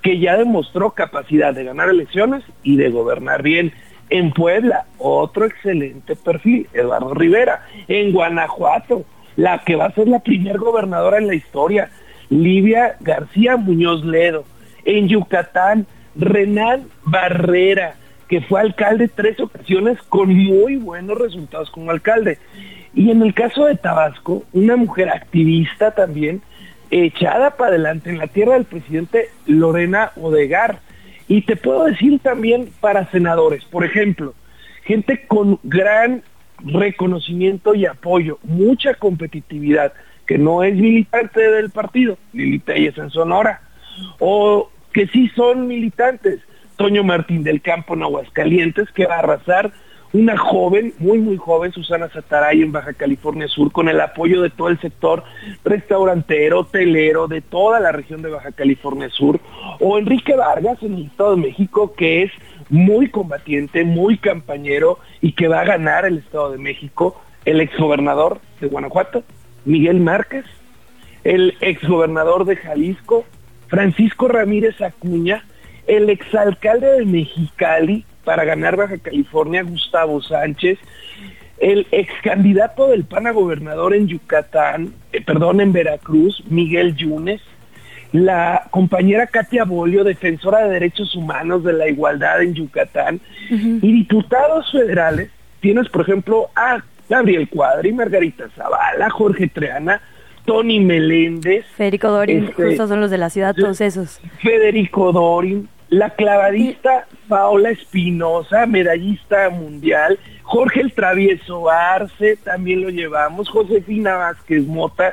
que 0.00 0.20
ya 0.20 0.36
demostró 0.36 0.92
capacidad 0.92 1.52
de 1.52 1.64
ganar 1.64 1.88
elecciones 1.88 2.44
y 2.62 2.76
de 2.76 2.88
gobernar 2.88 3.42
bien. 3.42 3.72
En 4.10 4.30
Puebla, 4.30 4.86
otro 4.96 5.44
excelente 5.44 6.14
perfil, 6.14 6.68
Eduardo 6.72 7.14
Rivera. 7.14 7.66
En 7.88 8.12
Guanajuato, 8.12 9.04
la 9.34 9.58
que 9.64 9.74
va 9.74 9.86
a 9.86 9.92
ser 9.92 10.06
la 10.06 10.20
primer 10.20 10.58
gobernadora 10.58 11.18
en 11.18 11.26
la 11.26 11.34
historia, 11.34 11.90
Livia 12.30 12.94
García 13.00 13.56
Muñoz 13.56 14.04
Ledo. 14.04 14.44
En 14.84 15.08
Yucatán, 15.08 15.84
Renan 16.14 16.84
Barrera, 17.02 17.96
que 18.28 18.40
fue 18.42 18.60
alcalde 18.60 19.08
tres 19.08 19.40
ocasiones 19.40 20.00
con 20.08 20.32
muy 20.32 20.76
buenos 20.76 21.18
resultados 21.18 21.72
como 21.72 21.90
alcalde. 21.90 22.38
Y 22.94 23.10
en 23.10 23.20
el 23.22 23.34
caso 23.34 23.64
de 23.64 23.74
Tabasco, 23.74 24.44
una 24.52 24.76
mujer 24.76 25.08
activista 25.08 25.90
también, 25.90 26.40
echada 26.90 27.56
para 27.56 27.70
adelante 27.70 28.10
en 28.10 28.18
la 28.18 28.26
tierra 28.26 28.54
del 28.54 28.64
presidente 28.64 29.28
Lorena 29.46 30.12
Odegar. 30.16 30.80
Y 31.26 31.42
te 31.42 31.56
puedo 31.56 31.84
decir 31.84 32.20
también 32.20 32.70
para 32.80 33.10
senadores, 33.10 33.64
por 33.64 33.84
ejemplo, 33.84 34.34
gente 34.84 35.26
con 35.26 35.58
gran 35.62 36.22
reconocimiento 36.64 37.74
y 37.74 37.86
apoyo, 37.86 38.38
mucha 38.42 38.94
competitividad, 38.94 39.92
que 40.26 40.38
no 40.38 40.62
es 40.62 40.74
militante 40.74 41.40
del 41.40 41.70
partido, 41.70 42.18
Lili 42.32 42.58
Telles 42.58 42.96
en 42.98 43.10
Sonora, 43.10 43.60
o 44.18 44.70
que 44.92 45.06
sí 45.08 45.28
son 45.34 45.66
militantes, 45.66 46.40
Toño 46.76 47.04
Martín 47.04 47.42
del 47.42 47.60
Campo 47.60 47.94
en 47.94 48.02
Aguascalientes, 48.02 48.90
que 48.92 49.06
va 49.06 49.16
a 49.16 49.18
arrasar 49.20 49.72
una 50.12 50.36
joven, 50.38 50.94
muy 50.98 51.18
muy 51.18 51.36
joven, 51.36 51.72
Susana 51.72 52.08
Sataray 52.08 52.62
en 52.62 52.72
Baja 52.72 52.94
California 52.94 53.46
Sur, 53.48 53.70
con 53.72 53.88
el 53.88 54.00
apoyo 54.00 54.40
de 54.40 54.50
todo 54.50 54.68
el 54.68 54.80
sector 54.80 55.22
restaurantero, 55.64 56.60
hotelero, 56.60 57.28
de 57.28 57.40
toda 57.40 57.78
la 57.80 57.92
región 57.92 58.22
de 58.22 58.30
Baja 58.30 58.52
California 58.52 59.10
Sur, 59.10 59.40
o 59.80 59.98
Enrique 59.98 60.34
Vargas 60.34 60.82
en 60.82 60.94
el 60.94 61.06
Estado 61.06 61.36
de 61.36 61.42
México, 61.42 61.94
que 61.94 62.22
es 62.22 62.32
muy 62.70 63.10
combatiente, 63.10 63.84
muy 63.84 64.18
campañero 64.18 64.98
y 65.20 65.32
que 65.32 65.48
va 65.48 65.60
a 65.60 65.64
ganar 65.64 66.04
el 66.06 66.18
Estado 66.18 66.52
de 66.52 66.58
México, 66.58 67.20
el 67.44 67.60
exgobernador 67.60 68.40
de 68.60 68.68
Guanajuato, 68.68 69.24
Miguel 69.64 70.00
Márquez, 70.00 70.44
el 71.24 71.54
exgobernador 71.60 72.44
de 72.46 72.56
Jalisco, 72.56 73.24
Francisco 73.68 74.28
Ramírez 74.28 74.80
Acuña, 74.80 75.44
el 75.86 76.08
exalcalde 76.10 76.86
de 76.98 77.04
Mexicali, 77.04 78.04
para 78.28 78.44
ganar 78.44 78.76
Baja 78.76 78.98
California, 78.98 79.62
Gustavo 79.62 80.20
Sánchez, 80.20 80.78
el 81.56 81.86
ex 81.90 82.12
candidato 82.22 82.88
del 82.88 83.04
PAN 83.04 83.26
a 83.26 83.30
gobernador 83.30 83.94
en 83.94 84.06
Yucatán, 84.06 84.92
eh, 85.14 85.22
perdón, 85.24 85.62
en 85.62 85.72
Veracruz, 85.72 86.44
Miguel 86.50 86.94
Yunes, 86.94 87.40
la 88.12 88.68
compañera 88.70 89.28
Katia 89.28 89.64
Bolio, 89.64 90.04
defensora 90.04 90.58
de 90.58 90.74
derechos 90.74 91.16
humanos 91.16 91.64
de 91.64 91.72
la 91.72 91.88
igualdad 91.88 92.42
en 92.42 92.52
Yucatán, 92.52 93.18
y 93.48 93.92
diputados 93.92 94.70
federales, 94.72 95.30
tienes 95.60 95.88
por 95.88 96.02
ejemplo 96.02 96.50
a 96.54 96.84
Gabriel 97.08 97.48
Cuadri, 97.48 97.94
Margarita 97.94 98.50
Zavala, 98.54 99.08
Jorge 99.08 99.48
Treana, 99.48 100.02
Tony 100.44 100.80
Meléndez. 100.80 101.64
Federico 101.78 102.10
Dorin, 102.10 102.44
este, 102.48 102.76
son 102.76 103.00
los 103.00 103.10
de 103.10 103.16
la 103.16 103.30
ciudad, 103.30 103.54
todos 103.54 103.80
esos. 103.80 104.20
Federico 104.42 105.12
Dorin, 105.12 105.66
la 105.90 106.10
clavadista 106.10 107.06
Paola 107.28 107.70
Espinosa, 107.70 108.66
medallista 108.66 109.48
mundial, 109.50 110.18
Jorge 110.42 110.80
el 110.80 110.92
Travieso 110.92 111.70
Arce, 111.70 112.36
también 112.36 112.82
lo 112.82 112.90
llevamos, 112.90 113.48
Josefina 113.48 114.16
Vázquez 114.16 114.66
Mota, 114.66 115.12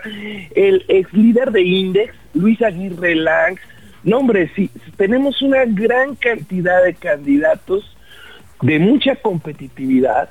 el 0.56 0.86
ex 0.88 1.12
líder 1.14 1.52
de 1.52 1.62
Index, 1.62 2.14
Luis 2.34 2.62
Aguirre 2.62 3.16
Langs. 3.16 3.62
No, 4.04 4.20
hombre, 4.20 4.52
sí, 4.56 4.70
tenemos 4.98 5.42
una 5.42 5.66
gran 5.66 6.16
cantidad 6.16 6.84
de 6.84 6.94
candidatos 6.94 7.96
de 8.62 8.80
mucha 8.80 9.16
competitividad, 9.16 10.30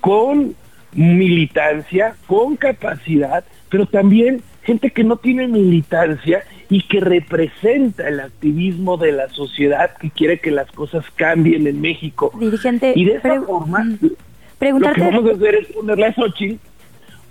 con 0.00 0.54
militancia, 0.92 2.16
con 2.26 2.56
capacidad, 2.56 3.44
pero 3.70 3.86
también 3.86 4.42
gente 4.62 4.90
que 4.90 5.04
no 5.04 5.16
tiene 5.16 5.46
militancia 5.48 6.42
y 6.72 6.80
que 6.80 7.00
representa 7.00 8.08
el 8.08 8.18
activismo 8.20 8.96
de 8.96 9.12
la 9.12 9.28
sociedad 9.28 9.94
que 9.98 10.10
quiere 10.10 10.40
que 10.40 10.50
las 10.50 10.72
cosas 10.72 11.04
cambien 11.16 11.66
en 11.66 11.82
México. 11.82 12.32
Dirigente, 12.40 12.94
y 12.96 13.04
de 13.04 13.16
esa 13.16 13.42
forma, 13.42 13.84
lo 13.84 14.92
que 14.92 15.00
vamos 15.02 15.30
a 15.30 15.34
hacer 15.34 15.54
es 15.56 15.66
ponerle 15.66 16.06
a 16.06 16.14
Xochitl 16.14 16.56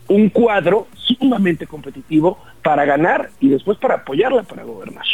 un 0.10 0.30
cuadro 0.30 0.86
sumamente 0.94 1.66
competitivo 1.66 2.38
para 2.62 2.86
ganar 2.86 3.32
y 3.40 3.50
después 3.50 3.80
para 3.80 3.96
apoyarla 3.96 4.44
para 4.44 4.64
gobernar. 4.64 5.06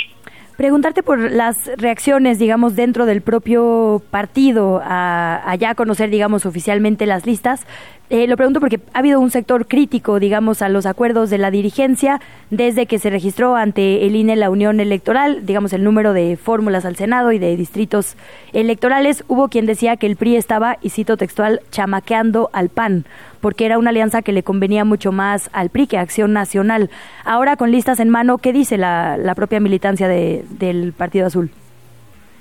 Preguntarte 0.58 1.04
por 1.04 1.20
las 1.20 1.56
reacciones, 1.78 2.40
digamos, 2.40 2.76
dentro 2.76 3.06
del 3.06 3.22
propio 3.22 4.02
partido 4.10 4.82
a, 4.84 5.56
ya 5.60 5.76
conocer, 5.76 6.10
digamos, 6.10 6.48
oficialmente 6.48 7.06
las 7.06 7.28
listas. 7.28 7.68
Eh, 8.10 8.26
lo 8.26 8.38
pregunto 8.38 8.62
porque 8.62 8.80
ha 8.94 9.00
habido 9.00 9.20
un 9.20 9.32
sector 9.32 9.68
crítico, 9.68 10.18
digamos, 10.20 10.62
a 10.62 10.70
los 10.70 10.86
acuerdos 10.86 11.30
de 11.30 11.38
la 11.38 11.52
dirigencia 11.52 12.22
desde 12.50 12.86
que 12.86 13.00
se 13.00 13.10
registró 13.10 13.58
ante 13.58 14.08
el 14.08 14.16
INE 14.16 14.38
la 14.38 14.50
unión 14.50 14.80
electoral, 14.80 15.46
digamos, 15.46 15.74
el 15.74 15.84
número 15.84 16.14
de 16.14 16.38
fórmulas 16.38 16.86
al 16.86 16.96
Senado 16.96 17.34
y 17.34 17.40
de 17.40 17.58
distritos 17.58 18.16
electorales. 18.54 19.26
Hubo 19.28 19.50
quien 19.50 19.66
decía 19.66 19.98
que 19.98 20.08
el 20.08 20.16
PRI 20.16 20.38
estaba, 20.38 20.78
y 20.82 20.92
cito 20.92 21.18
textual, 21.18 21.62
chamaqueando 21.70 22.50
al 22.54 22.70
PAN 22.70 23.06
porque 23.42 23.66
era 23.66 23.78
una 23.78 23.92
alianza 23.92 24.24
que 24.24 24.32
le 24.32 24.42
convenía 24.42 24.84
mucho 24.84 25.12
más 25.12 25.50
al 25.54 25.70
PRI 25.70 25.88
que 25.88 25.98
a 25.98 26.02
Acción 26.02 26.34
Nacional. 26.34 26.90
Ahora, 27.24 27.56
con 27.56 27.72
listas 27.72 28.00
en 28.00 28.10
mano, 28.10 28.40
¿qué 28.40 28.52
dice 28.52 28.78
la, 28.78 29.34
propia 29.36 29.60
militancia 29.60 30.08
del 30.08 30.94
Partido 30.98 31.28
Azul? 31.28 31.52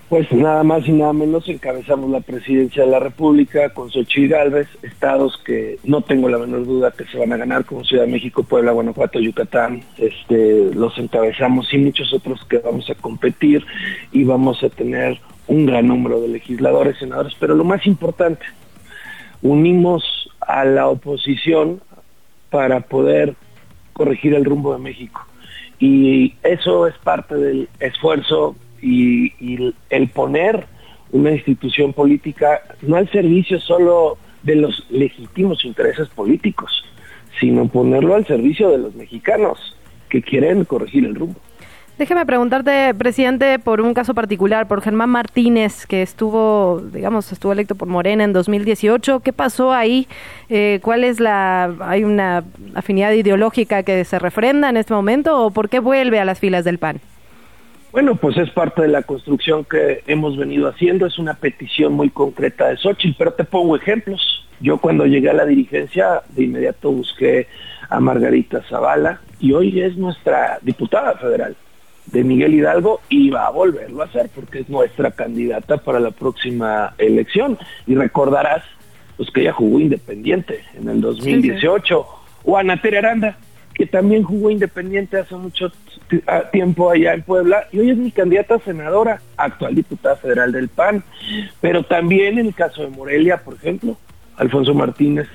Pues 0.08 0.30
nada 0.30 0.62
más 0.62 0.86
y 0.86 0.92
nada 0.92 1.12
menos 1.12 1.48
encabezamos 1.48 2.08
la 2.10 2.20
presidencia 2.20 2.84
de 2.84 2.90
la 2.92 3.00
República 3.00 3.70
con 3.70 3.90
Xochitl 3.90 4.28
Gálvez, 4.28 4.68
estados 4.82 5.36
que 5.44 5.80
no 5.82 6.00
tengo 6.00 6.28
la 6.28 6.38
menor 6.38 6.64
duda 6.64 6.92
que 6.92 7.06
se 7.06 7.18
van 7.18 7.32
a 7.32 7.36
ganar, 7.36 7.64
como 7.64 7.82
Ciudad 7.82 8.04
de 8.04 8.12
México, 8.12 8.44
Puebla, 8.44 8.70
Guanajuato, 8.70 9.18
Yucatán, 9.18 9.82
este, 9.98 10.72
los 10.72 10.96
encabezamos 10.98 11.74
y 11.74 11.78
muchos 11.78 12.14
otros 12.14 12.44
que 12.44 12.58
vamos 12.58 12.88
a 12.88 12.94
competir 12.94 13.66
y 14.12 14.22
vamos 14.22 14.62
a 14.62 14.68
tener 14.68 15.18
un 15.48 15.66
gran 15.66 15.88
número 15.88 16.20
de 16.20 16.28
legisladores, 16.28 16.98
senadores, 16.98 17.34
pero 17.40 17.56
lo 17.56 17.64
más 17.64 17.84
importante, 17.84 18.46
unimos 19.42 20.30
a 20.40 20.64
la 20.64 20.86
oposición 20.86 21.80
para 22.50 22.78
poder 22.78 23.34
corregir 23.92 24.34
el 24.34 24.44
rumbo 24.44 24.72
de 24.72 24.78
México. 24.78 25.26
Y 25.80 26.34
eso 26.44 26.86
es 26.86 26.96
parte 26.98 27.34
del 27.34 27.68
esfuerzo 27.80 28.54
y, 28.86 29.74
el 29.90 30.08
poner 30.08 30.66
una 31.12 31.32
institución 31.32 31.92
política 31.92 32.62
no 32.82 32.96
al 32.96 33.10
servicio 33.10 33.60
solo 33.60 34.18
de 34.42 34.56
los 34.56 34.86
legítimos 34.90 35.64
intereses 35.64 36.08
políticos, 36.08 36.84
sino 37.40 37.66
ponerlo 37.68 38.14
al 38.14 38.26
servicio 38.26 38.70
de 38.70 38.78
los 38.78 38.94
mexicanos 38.94 39.76
que 40.08 40.22
quieren 40.22 40.64
corregir 40.64 41.04
el 41.04 41.14
rumbo. 41.14 41.40
Déjeme 41.98 42.26
preguntarte, 42.26 42.92
presidente, 42.92 43.58
por 43.58 43.80
un 43.80 43.94
caso 43.94 44.12
particular, 44.12 44.68
por 44.68 44.82
Germán 44.82 45.08
Martínez, 45.08 45.86
que 45.86 46.02
estuvo, 46.02 46.82
digamos, 46.92 47.32
estuvo 47.32 47.52
electo 47.52 47.74
por 47.74 47.88
Morena 47.88 48.22
en 48.22 48.34
2018. 48.34 49.20
¿Qué 49.20 49.32
pasó 49.32 49.72
ahí? 49.72 50.06
Eh, 50.50 50.78
¿Cuál 50.82 51.04
es 51.04 51.20
la, 51.20 51.74
hay 51.80 52.04
una 52.04 52.44
afinidad 52.74 53.12
ideológica 53.12 53.82
que 53.82 54.04
se 54.04 54.18
refrenda 54.18 54.68
en 54.68 54.76
este 54.76 54.92
momento 54.92 55.42
o 55.42 55.50
por 55.50 55.70
qué 55.70 55.78
vuelve 55.78 56.20
a 56.20 56.26
las 56.26 56.38
filas 56.38 56.64
del 56.64 56.78
PAN? 56.78 57.00
Bueno, 57.92 58.16
pues 58.16 58.36
es 58.36 58.50
parte 58.50 58.82
de 58.82 58.88
la 58.88 59.02
construcción 59.02 59.64
que 59.64 60.02
hemos 60.06 60.36
venido 60.36 60.68
haciendo, 60.68 61.06
es 61.06 61.18
una 61.18 61.34
petición 61.34 61.94
muy 61.94 62.10
concreta 62.10 62.68
de 62.68 62.76
Xochitl, 62.76 63.16
pero 63.16 63.32
te 63.32 63.44
pongo 63.44 63.76
ejemplos. 63.76 64.46
Yo 64.60 64.78
cuando 64.78 65.06
llegué 65.06 65.30
a 65.30 65.34
la 65.34 65.46
dirigencia, 65.46 66.22
de 66.30 66.44
inmediato 66.44 66.90
busqué 66.90 67.46
a 67.88 68.00
Margarita 68.00 68.62
Zavala 68.68 69.20
y 69.40 69.52
hoy 69.52 69.80
es 69.80 69.96
nuestra 69.96 70.58
diputada 70.62 71.14
federal 71.14 71.56
de 72.06 72.24
Miguel 72.24 72.54
Hidalgo 72.54 73.00
y 73.08 73.30
va 73.30 73.46
a 73.46 73.50
volverlo 73.50 74.02
a 74.02 74.06
hacer 74.06 74.30
porque 74.34 74.60
es 74.60 74.68
nuestra 74.68 75.10
candidata 75.10 75.78
para 75.78 76.00
la 76.00 76.10
próxima 76.10 76.94
elección. 76.98 77.58
Y 77.86 77.94
recordarás 77.94 78.62
pues 79.16 79.30
que 79.30 79.42
ella 79.42 79.52
jugó 79.52 79.80
independiente 79.80 80.60
en 80.78 80.88
el 80.88 81.00
2018. 81.00 82.06
O 82.44 82.56
Ana 82.56 82.80
Tere 82.80 82.98
Aranda, 82.98 83.38
que 83.74 83.86
también 83.86 84.22
jugó 84.22 84.50
independiente 84.50 85.18
hace 85.18 85.34
mucho 85.34 85.72
tiempo 86.52 86.90
allá 86.90 87.14
en 87.14 87.22
Puebla 87.22 87.66
y 87.72 87.78
hoy 87.78 87.90
es 87.90 87.96
mi 87.96 88.10
candidata 88.10 88.58
senadora, 88.60 89.20
actual 89.36 89.74
diputada 89.74 90.16
federal 90.16 90.52
del 90.52 90.68
PAN. 90.68 91.02
Pero 91.60 91.82
también 91.82 92.38
en 92.38 92.46
el 92.46 92.54
caso 92.54 92.82
de 92.82 92.88
Morelia, 92.88 93.38
por 93.38 93.54
ejemplo, 93.54 93.96
Alfonso 94.36 94.74
Martínez 94.74 95.28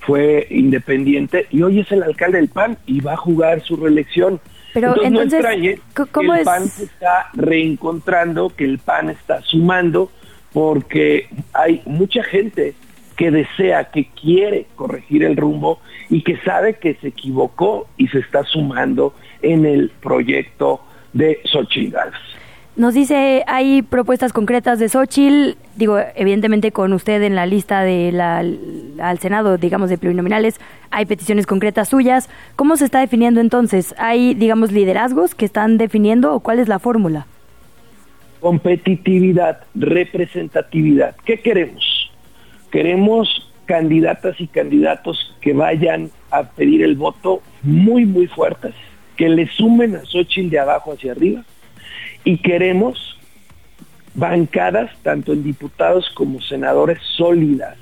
fue 0.00 0.46
independiente 0.50 1.46
y 1.50 1.62
hoy 1.62 1.80
es 1.80 1.92
el 1.92 2.02
alcalde 2.02 2.38
del 2.38 2.48
PAN 2.48 2.78
y 2.86 3.00
va 3.00 3.14
a 3.14 3.16
jugar 3.16 3.60
su 3.62 3.76
reelección. 3.76 4.40
Pero 4.74 5.02
entonces, 5.02 5.44
que 5.44 5.80
el 6.20 6.44
PAN 6.44 6.66
se 6.68 6.84
está 6.84 7.28
reencontrando, 7.34 8.50
que 8.50 8.64
el 8.64 8.78
PAN 8.78 9.10
está 9.10 9.42
sumando, 9.42 10.10
porque 10.52 11.28
hay 11.52 11.82
mucha 11.84 12.22
gente 12.22 12.74
que 13.16 13.30
desea, 13.30 13.90
que 13.90 14.08
quiere 14.08 14.66
corregir 14.76 15.24
el 15.24 15.36
rumbo 15.36 15.80
y 16.08 16.22
que 16.22 16.36
sabe 16.38 16.74
que 16.74 16.94
se 16.94 17.08
equivocó 17.08 17.88
y 17.96 18.08
se 18.08 18.20
está 18.20 18.44
sumando 18.44 19.12
en 19.42 19.66
el 19.66 19.90
proyecto 20.00 20.80
de 21.12 21.40
Xochitl 21.44 21.96
Nos 22.76 22.94
dice, 22.94 23.44
hay 23.46 23.82
propuestas 23.82 24.32
concretas 24.32 24.78
de 24.78 24.88
Xochitl, 24.88 25.56
digo, 25.76 25.98
evidentemente 26.14 26.70
con 26.72 26.92
usted 26.92 27.22
en 27.22 27.34
la 27.34 27.46
lista 27.46 27.82
de 27.82 28.12
la, 28.12 28.38
al 28.38 29.18
Senado, 29.18 29.58
digamos, 29.58 29.90
de 29.90 29.98
plurinominales, 29.98 30.60
hay 30.90 31.06
peticiones 31.06 31.46
concretas 31.46 31.88
suyas. 31.88 32.28
¿Cómo 32.56 32.76
se 32.76 32.84
está 32.84 33.00
definiendo 33.00 33.40
entonces? 33.40 33.94
¿Hay, 33.98 34.34
digamos, 34.34 34.72
liderazgos 34.72 35.34
que 35.34 35.44
están 35.44 35.78
definiendo 35.78 36.34
o 36.34 36.40
cuál 36.40 36.58
es 36.58 36.68
la 36.68 36.78
fórmula? 36.78 37.26
Competitividad, 38.40 39.64
representatividad. 39.74 41.16
¿Qué 41.24 41.40
queremos? 41.40 42.12
Queremos 42.70 43.50
candidatas 43.68 44.40
y 44.40 44.46
candidatos 44.46 45.34
que 45.40 45.52
vayan 45.52 46.10
a 46.30 46.42
pedir 46.44 46.82
el 46.82 46.96
voto 46.96 47.42
muy, 47.62 48.06
muy 48.06 48.26
fuertes, 48.26 48.74
que 49.18 49.28
le 49.28 49.48
sumen 49.48 49.96
a 49.96 50.04
Xochitl 50.06 50.48
de 50.48 50.60
abajo 50.60 50.92
hacia 50.92 51.12
arriba. 51.12 51.44
Y 52.24 52.38
queremos 52.38 53.18
bancadas, 54.14 54.90
tanto 55.02 55.32
en 55.32 55.42
diputados 55.42 56.08
como 56.14 56.40
senadores 56.40 56.98
sólidas, 57.16 57.76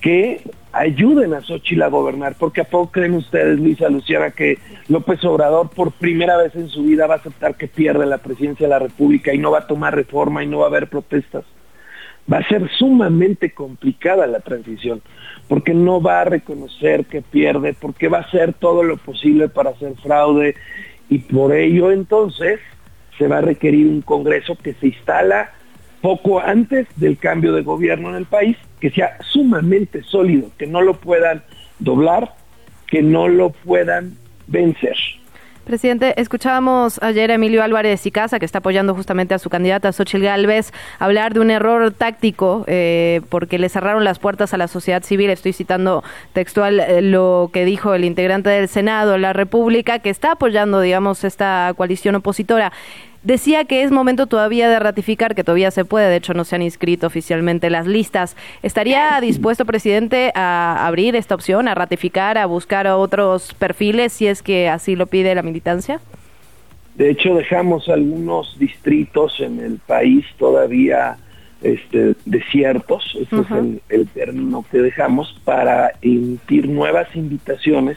que 0.00 0.42
ayuden 0.72 1.32
a 1.32 1.40
Xochitl 1.40 1.82
a 1.82 1.88
gobernar, 1.88 2.34
porque 2.38 2.60
a 2.60 2.64
poco 2.64 2.92
creen 2.92 3.14
ustedes, 3.14 3.58
Luisa 3.58 3.88
Luciana, 3.88 4.32
que 4.32 4.58
López 4.88 5.24
Obrador 5.24 5.70
por 5.70 5.92
primera 5.92 6.36
vez 6.36 6.54
en 6.56 6.68
su 6.68 6.82
vida 6.82 7.06
va 7.06 7.14
a 7.14 7.18
aceptar 7.18 7.56
que 7.56 7.66
pierde 7.66 8.04
la 8.04 8.18
presidencia 8.18 8.66
de 8.66 8.70
la 8.70 8.78
República 8.78 9.32
y 9.32 9.38
no 9.38 9.50
va 9.50 9.60
a 9.60 9.66
tomar 9.66 9.94
reforma 9.94 10.44
y 10.44 10.46
no 10.46 10.58
va 10.58 10.64
a 10.64 10.68
haber 10.68 10.88
protestas. 10.88 11.44
Va 12.30 12.38
a 12.38 12.48
ser 12.48 12.70
sumamente 12.78 13.52
complicada 13.52 14.26
la 14.26 14.40
transición, 14.40 15.00
porque 15.48 15.74
no 15.74 16.00
va 16.00 16.22
a 16.22 16.24
reconocer 16.24 17.04
que 17.06 17.22
pierde, 17.22 17.74
porque 17.74 18.08
va 18.08 18.18
a 18.18 18.22
hacer 18.22 18.54
todo 18.54 18.82
lo 18.82 18.96
posible 18.96 19.48
para 19.48 19.70
hacer 19.70 19.94
fraude 20.02 20.54
y 21.08 21.18
por 21.18 21.54
ello 21.54 21.90
entonces 21.90 22.60
se 23.18 23.28
va 23.28 23.38
a 23.38 23.42
requerir 23.42 23.86
un 23.86 24.02
Congreso 24.02 24.56
que 24.56 24.74
se 24.74 24.88
instala 24.88 25.52
poco 26.00 26.40
antes 26.40 26.86
del 26.96 27.16
cambio 27.18 27.52
de 27.52 27.62
gobierno 27.62 28.10
en 28.10 28.16
el 28.16 28.26
país, 28.26 28.56
que 28.80 28.90
sea 28.90 29.16
sumamente 29.22 30.02
sólido, 30.02 30.50
que 30.58 30.66
no 30.66 30.82
lo 30.82 30.94
puedan 30.94 31.42
doblar, 31.78 32.34
que 32.86 33.02
no 33.02 33.28
lo 33.28 33.50
puedan 33.50 34.18
vencer. 34.46 34.96
Presidente, 35.64 36.20
escuchábamos 36.20 37.02
ayer 37.02 37.30
a 37.30 37.34
Emilio 37.34 37.62
Álvarez 37.62 38.04
y 38.04 38.10
Casa, 38.10 38.38
que 38.38 38.44
está 38.44 38.58
apoyando 38.58 38.94
justamente 38.94 39.32
a 39.32 39.38
su 39.38 39.48
candidata 39.48 39.92
Xochitl 39.92 40.22
Galvez, 40.22 40.72
hablar 40.98 41.32
de 41.32 41.40
un 41.40 41.50
error 41.50 41.90
táctico 41.90 42.64
eh, 42.66 43.22
porque 43.30 43.58
le 43.58 43.70
cerraron 43.70 44.04
las 44.04 44.18
puertas 44.18 44.52
a 44.52 44.58
la 44.58 44.68
sociedad 44.68 45.02
civil. 45.02 45.30
Estoy 45.30 45.54
citando 45.54 46.04
textual 46.34 46.80
eh, 46.80 47.00
lo 47.00 47.48
que 47.50 47.64
dijo 47.64 47.94
el 47.94 48.04
integrante 48.04 48.50
del 48.50 48.68
Senado, 48.68 49.16
la 49.16 49.32
República, 49.32 50.00
que 50.00 50.10
está 50.10 50.32
apoyando, 50.32 50.82
digamos, 50.82 51.24
esta 51.24 51.72
coalición 51.74 52.16
opositora. 52.16 52.70
Decía 53.24 53.64
que 53.64 53.82
es 53.82 53.90
momento 53.90 54.26
todavía 54.26 54.68
de 54.68 54.78
ratificar, 54.78 55.34
que 55.34 55.42
todavía 55.42 55.70
se 55.70 55.86
puede, 55.86 56.10
de 56.10 56.16
hecho 56.16 56.34
no 56.34 56.44
se 56.44 56.56
han 56.56 56.62
inscrito 56.62 57.06
oficialmente 57.06 57.70
las 57.70 57.86
listas. 57.86 58.36
¿Estaría 58.62 59.18
dispuesto, 59.22 59.64
presidente, 59.64 60.30
a 60.34 60.86
abrir 60.86 61.16
esta 61.16 61.34
opción, 61.34 61.66
a 61.66 61.74
ratificar, 61.74 62.36
a 62.36 62.44
buscar 62.44 62.86
otros 62.86 63.54
perfiles 63.54 64.12
si 64.12 64.26
es 64.26 64.42
que 64.42 64.68
así 64.68 64.94
lo 64.94 65.06
pide 65.06 65.34
la 65.34 65.42
militancia? 65.42 66.00
De 66.96 67.08
hecho, 67.10 67.34
dejamos 67.34 67.88
algunos 67.88 68.58
distritos 68.58 69.40
en 69.40 69.58
el 69.58 69.78
país 69.78 70.26
todavía 70.38 71.16
este, 71.62 72.16
desiertos, 72.26 73.16
ese 73.18 73.40
es 73.40 73.50
el, 73.50 73.80
el 73.88 74.06
término 74.06 74.66
que 74.70 74.78
dejamos, 74.78 75.34
para 75.44 75.92
emitir 76.02 76.68
nuevas 76.68 77.08
invitaciones 77.16 77.96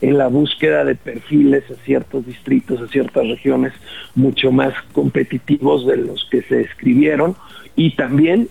en 0.00 0.18
la 0.18 0.28
búsqueda 0.28 0.84
de 0.84 0.94
perfiles 0.94 1.64
a 1.70 1.74
ciertos 1.84 2.26
distritos, 2.26 2.80
a 2.80 2.88
ciertas 2.88 3.26
regiones 3.28 3.72
mucho 4.14 4.50
más 4.50 4.72
competitivos 4.92 5.86
de 5.86 5.98
los 5.98 6.26
que 6.30 6.42
se 6.42 6.62
escribieron 6.62 7.36
y 7.76 7.94
también, 7.96 8.48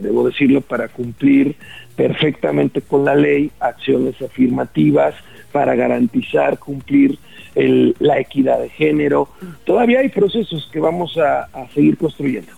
debo 0.00 0.26
decirlo, 0.26 0.60
para 0.60 0.88
cumplir 0.88 1.56
perfectamente 1.96 2.80
con 2.80 3.04
la 3.04 3.14
ley, 3.14 3.50
acciones 3.60 4.20
afirmativas 4.22 5.14
para 5.52 5.74
garantizar 5.74 6.58
cumplir 6.58 7.18
la 7.54 8.18
equidad 8.18 8.58
de 8.60 8.68
género. 8.70 9.28
Todavía 9.64 10.00
hay 10.00 10.08
procesos 10.08 10.68
que 10.72 10.80
vamos 10.80 11.16
a 11.18 11.48
seguir 11.72 11.96
construyendo. 11.96 12.52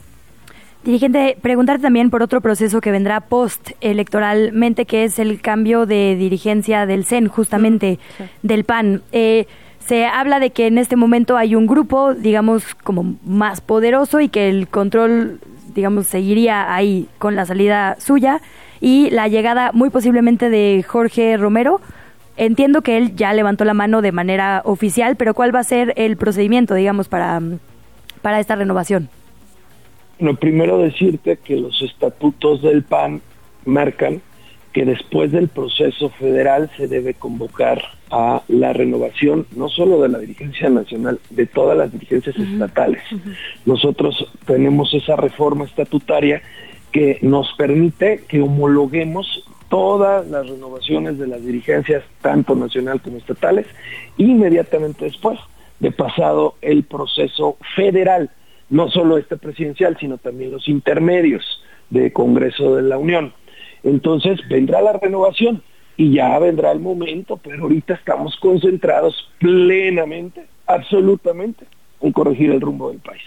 Dirigente, 0.87 1.37
preguntarte 1.43 1.83
también 1.83 2.11
por 2.11 2.23
otro 2.23 2.41
proceso 2.41 2.81
que 2.81 2.93
vendrá 2.93 3.21
post-electoralmente, 3.21 4.87
que 4.87 5.03
es 5.03 5.19
el 5.19 5.41
cambio 5.41 5.85
de 5.85 6.15
dirigencia 6.15 6.87
del 6.87 7.05
CEN, 7.05 7.27
justamente 7.27 7.99
del 8.45 8.63
PAN. 8.63 9.03
Eh, 9.11 9.49
se 9.85 10.07
habla 10.07 10.39
de 10.39 10.51
que 10.51 10.69
en 10.69 10.79
este 10.79 10.95
momento 10.95 11.37
hay 11.37 11.57
un 11.57 11.67
grupo, 11.67 12.15
digamos, 12.15 12.77
como 12.77 13.17
más 13.25 13.61
poderoso 13.61 14.21
y 14.21 14.29
que 14.29 14.49
el 14.49 14.69
control, 14.69 15.41
digamos, 15.75 16.07
seguiría 16.07 16.73
ahí 16.73 17.09
con 17.19 17.35
la 17.35 17.47
salida 17.47 17.97
suya 17.99 18.41
y 18.81 19.11
la 19.11 19.27
llegada 19.27 19.73
muy 19.73 19.91
posiblemente 19.91 20.51
de 20.51 20.85
Jorge 20.87 21.37
Romero. 21.37 21.81
Entiendo 22.37 22.83
que 22.83 22.97
él 22.97 23.17
ya 23.17 23.33
levantó 23.33 23.65
la 23.65 23.75
mano 23.75 24.03
de 24.03 24.13
manera 24.13 24.63
oficial, 24.65 25.17
pero 25.17 25.35
¿cuál 25.35 25.53
va 25.53 25.59
a 25.59 25.65
ser 25.65 25.95
el 25.97 26.17
procedimiento, 26.17 26.77
digamos, 26.77 27.09
para, 27.09 27.43
para 28.23 28.39
esta 28.39 28.55
renovación? 28.55 29.09
Bueno, 30.19 30.39
primero 30.39 30.79
decirte 30.79 31.39
que 31.43 31.57
los 31.57 31.83
estatutos 31.83 32.63
del 32.63 32.83
PAN 32.83 33.21
marcan 33.65 34.23
que 34.73 34.85
después 34.85 35.33
del 35.33 35.49
proceso 35.49 36.11
federal 36.11 36.71
se 36.77 36.87
debe 36.87 37.15
convocar 37.15 37.83
a 38.11 38.43
la 38.49 38.73
renovación 38.73 39.47
no 39.57 39.69
solo 39.69 40.03
de 40.03 40.09
la 40.09 40.19
dirigencia 40.19 40.69
nacional, 40.69 41.19
de 41.31 41.47
todas 41.47 41.77
las 41.77 41.93
dirigencias 41.93 42.37
estatales. 42.37 43.03
Nosotros 43.65 44.31
tenemos 44.47 44.93
esa 44.95 45.17
reforma 45.17 45.65
estatutaria 45.65 46.43
que 46.93 47.19
nos 47.23 47.53
permite 47.55 48.25
que 48.29 48.41
homologuemos 48.41 49.45
todas 49.69 50.27
las 50.29 50.49
renovaciones 50.49 51.19
de 51.19 51.27
las 51.27 51.45
dirigencias, 51.45 52.05
tanto 52.23 52.55
nacional 52.55 53.01
como 53.01 53.19
estatales, 53.19 53.67
inmediatamente 54.17 55.07
después 55.07 55.39
de 55.81 55.91
pasado 55.91 56.55
el 56.63 56.85
proceso 56.85 57.57
federal 57.75 58.31
no 58.71 58.91
solo 58.91 59.19
este 59.19 59.37
presidencial, 59.37 59.97
sino 59.99 60.19
también 60.19 60.51
los 60.53 60.69
intermedios 60.69 61.63
de 61.91 62.13
Congreso 62.13 62.77
de 62.77 62.83
la 62.83 62.99
Unión. 62.99 63.33
Entonces 63.83 64.41
vendrá 64.49 64.81
la 64.81 64.95
renovación 64.95 65.63
y 65.97 66.13
ya 66.13 66.39
vendrá 66.39 66.73
el 66.73 66.81
momento, 66.81 67.39
pero 67.43 67.65
ahorita 67.65 67.95
estamos 67.95 68.37
concentrados 68.37 69.31
plenamente, 69.39 70.47
absolutamente, 70.67 71.67
en 72.01 72.13
corregir 72.13 72.51
el 72.51 72.61
rumbo 72.61 72.91
del 72.91 72.99
país. 72.99 73.23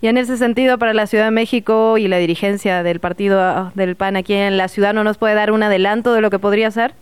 Y 0.00 0.08
en 0.08 0.18
ese 0.18 0.36
sentido, 0.36 0.78
para 0.78 0.94
la 0.94 1.06
Ciudad 1.06 1.26
de 1.26 1.30
México 1.30 1.96
y 1.96 2.08
la 2.08 2.18
dirigencia 2.18 2.82
del 2.82 2.98
partido 2.98 3.40
ah, 3.40 3.70
del 3.76 3.94
PAN 3.94 4.16
aquí 4.16 4.34
en 4.34 4.56
la 4.56 4.66
ciudad, 4.66 4.92
¿no 4.92 5.04
nos 5.04 5.16
puede 5.16 5.34
dar 5.34 5.52
un 5.52 5.62
adelanto 5.62 6.12
de 6.12 6.20
lo 6.20 6.28
que 6.28 6.40
podría 6.40 6.70
ser 6.72 6.92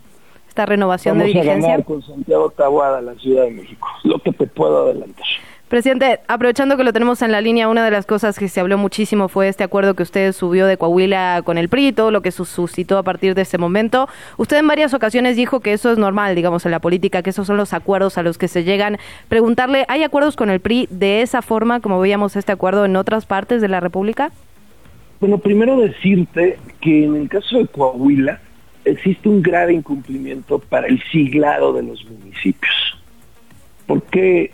esta 0.46 0.66
renovación 0.66 1.18
de 1.18 1.24
dirigencia? 1.24 1.52
Vamos 1.52 1.64
a 1.64 1.70
ganar 1.70 1.84
con 1.86 2.02
Santiago 2.02 2.50
Tabuada 2.50 3.00
la 3.00 3.14
Ciudad 3.14 3.44
de 3.44 3.52
México, 3.52 3.88
lo 4.04 4.18
que 4.18 4.32
te 4.32 4.46
puedo 4.46 4.84
adelantar. 4.84 5.24
Presidente, 5.70 6.18
aprovechando 6.26 6.76
que 6.76 6.82
lo 6.82 6.92
tenemos 6.92 7.22
en 7.22 7.30
la 7.30 7.40
línea, 7.40 7.68
una 7.68 7.84
de 7.84 7.92
las 7.92 8.04
cosas 8.04 8.36
que 8.36 8.48
se 8.48 8.58
habló 8.58 8.76
muchísimo 8.76 9.28
fue 9.28 9.46
este 9.46 9.62
acuerdo 9.62 9.94
que 9.94 10.02
usted 10.02 10.32
subió 10.32 10.66
de 10.66 10.76
Coahuila 10.76 11.42
con 11.44 11.58
el 11.58 11.68
PRI, 11.68 11.92
todo 11.92 12.10
lo 12.10 12.22
que 12.22 12.32
suscitó 12.32 12.98
a 12.98 13.04
partir 13.04 13.36
de 13.36 13.42
ese 13.42 13.56
momento. 13.56 14.08
Usted 14.36 14.56
en 14.56 14.66
varias 14.66 14.94
ocasiones 14.94 15.36
dijo 15.36 15.60
que 15.60 15.72
eso 15.72 15.92
es 15.92 15.96
normal, 15.96 16.34
digamos, 16.34 16.64
en 16.64 16.72
la 16.72 16.80
política, 16.80 17.22
que 17.22 17.30
esos 17.30 17.46
son 17.46 17.56
los 17.56 17.72
acuerdos 17.72 18.18
a 18.18 18.24
los 18.24 18.36
que 18.36 18.48
se 18.48 18.64
llegan. 18.64 18.98
Preguntarle, 19.28 19.84
¿hay 19.86 20.02
acuerdos 20.02 20.34
con 20.34 20.50
el 20.50 20.58
PRI 20.58 20.88
de 20.90 21.22
esa 21.22 21.40
forma 21.40 21.78
como 21.78 22.00
veíamos 22.00 22.34
este 22.34 22.50
acuerdo 22.50 22.84
en 22.84 22.96
otras 22.96 23.24
partes 23.24 23.62
de 23.62 23.68
la 23.68 23.78
República? 23.78 24.32
Bueno, 25.20 25.38
primero 25.38 25.76
decirte 25.76 26.58
que 26.80 27.04
en 27.04 27.14
el 27.14 27.28
caso 27.28 27.58
de 27.58 27.68
Coahuila 27.68 28.40
existe 28.84 29.28
un 29.28 29.40
grave 29.40 29.74
incumplimiento 29.74 30.58
para 30.58 30.88
el 30.88 31.00
siglado 31.12 31.72
de 31.72 31.84
los 31.84 32.04
municipios. 32.10 32.74
Porque 33.86 34.50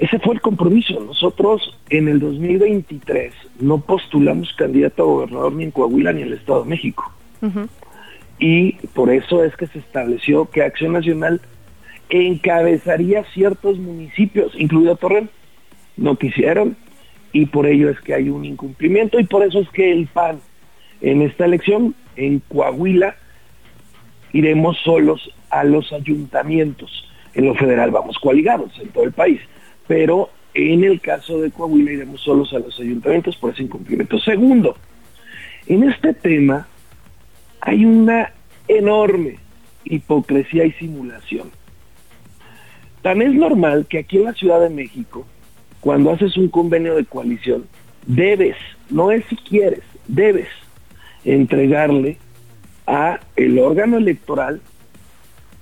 ese 0.00 0.18
fue 0.18 0.34
el 0.34 0.40
compromiso. 0.40 0.98
Nosotros 0.98 1.76
en 1.90 2.08
el 2.08 2.20
2023 2.20 3.34
no 3.60 3.82
postulamos 3.82 4.50
candidato 4.54 5.02
a 5.02 5.06
gobernador 5.06 5.52
ni 5.52 5.64
en 5.64 5.70
Coahuila 5.70 6.14
ni 6.14 6.22
en 6.22 6.28
el 6.28 6.34
Estado 6.34 6.62
de 6.62 6.70
México. 6.70 7.12
Y 8.38 8.72
por 8.94 9.10
eso 9.10 9.44
es 9.44 9.54
que 9.56 9.66
se 9.66 9.78
estableció 9.78 10.46
que 10.46 10.62
Acción 10.62 10.94
Nacional 10.94 11.42
encabezaría 12.08 13.24
ciertos 13.34 13.78
municipios, 13.78 14.52
incluido 14.58 14.96
Torreón. 14.96 15.28
No 15.98 16.16
quisieron 16.16 16.78
y 17.34 17.44
por 17.44 17.66
ello 17.66 17.90
es 17.90 18.00
que 18.00 18.14
hay 18.14 18.30
un 18.30 18.46
incumplimiento 18.46 19.20
y 19.20 19.24
por 19.24 19.42
eso 19.42 19.60
es 19.60 19.68
que 19.68 19.92
el 19.92 20.06
PAN 20.06 20.40
en 21.02 21.20
esta 21.20 21.44
elección 21.44 21.94
en 22.16 22.40
Coahuila 22.48 23.16
iremos 24.32 24.78
solos 24.78 25.30
a 25.50 25.62
los 25.64 25.92
ayuntamientos. 25.92 27.06
En 27.34 27.44
lo 27.44 27.54
federal 27.54 27.90
vamos 27.90 28.18
coaligados 28.18 28.72
en 28.80 28.88
todo 28.88 29.04
el 29.04 29.12
país 29.12 29.40
pero 29.90 30.30
en 30.54 30.84
el 30.84 31.00
caso 31.00 31.40
de 31.40 31.50
Coahuila 31.50 31.90
iremos 31.90 32.20
solos 32.20 32.52
a 32.52 32.60
los 32.60 32.78
ayuntamientos 32.78 33.36
por 33.36 33.52
ese 33.52 33.64
incumplimiento. 33.64 34.20
Segundo, 34.20 34.76
en 35.66 35.82
este 35.90 36.14
tema 36.14 36.68
hay 37.60 37.84
una 37.84 38.32
enorme 38.68 39.40
hipocresía 39.82 40.64
y 40.64 40.70
simulación. 40.74 41.50
Tan 43.02 43.20
es 43.20 43.34
normal 43.34 43.86
que 43.88 43.98
aquí 43.98 44.18
en 44.18 44.26
la 44.26 44.32
Ciudad 44.32 44.60
de 44.60 44.70
México, 44.70 45.26
cuando 45.80 46.12
haces 46.12 46.36
un 46.36 46.50
convenio 46.50 46.94
de 46.94 47.04
coalición, 47.04 47.66
debes, 48.06 48.54
no 48.90 49.10
es 49.10 49.24
si 49.24 49.34
quieres, 49.34 49.82
debes 50.06 50.46
entregarle 51.24 52.16
a 52.86 53.18
el 53.34 53.58
órgano 53.58 53.98
electoral 53.98 54.60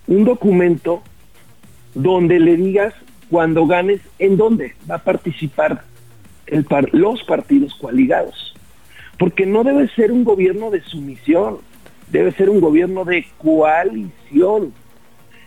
un 0.07 0.27
documento 0.27 1.03
donde 1.95 2.39
le 2.39 2.59
digas 2.59 2.93
cuando 3.31 3.67
ganes 3.67 4.01
en 4.19 4.37
dónde 4.37 4.75
va 4.91 4.97
a 4.97 5.05
participar 5.05 5.83
los 6.93 7.23
partidos 7.25 7.75
coaligados. 7.75 8.55
Porque 9.19 9.47
no 9.47 9.65
debe 9.65 9.89
ser 9.89 10.13
un 10.13 10.25
gobierno 10.25 10.71
de 10.71 10.81
sumisión, 10.83 11.59
debe 12.11 12.33
ser 12.33 12.49
un 12.51 12.61
gobierno 12.61 13.05
de 13.05 13.27
coalición, 13.39 14.73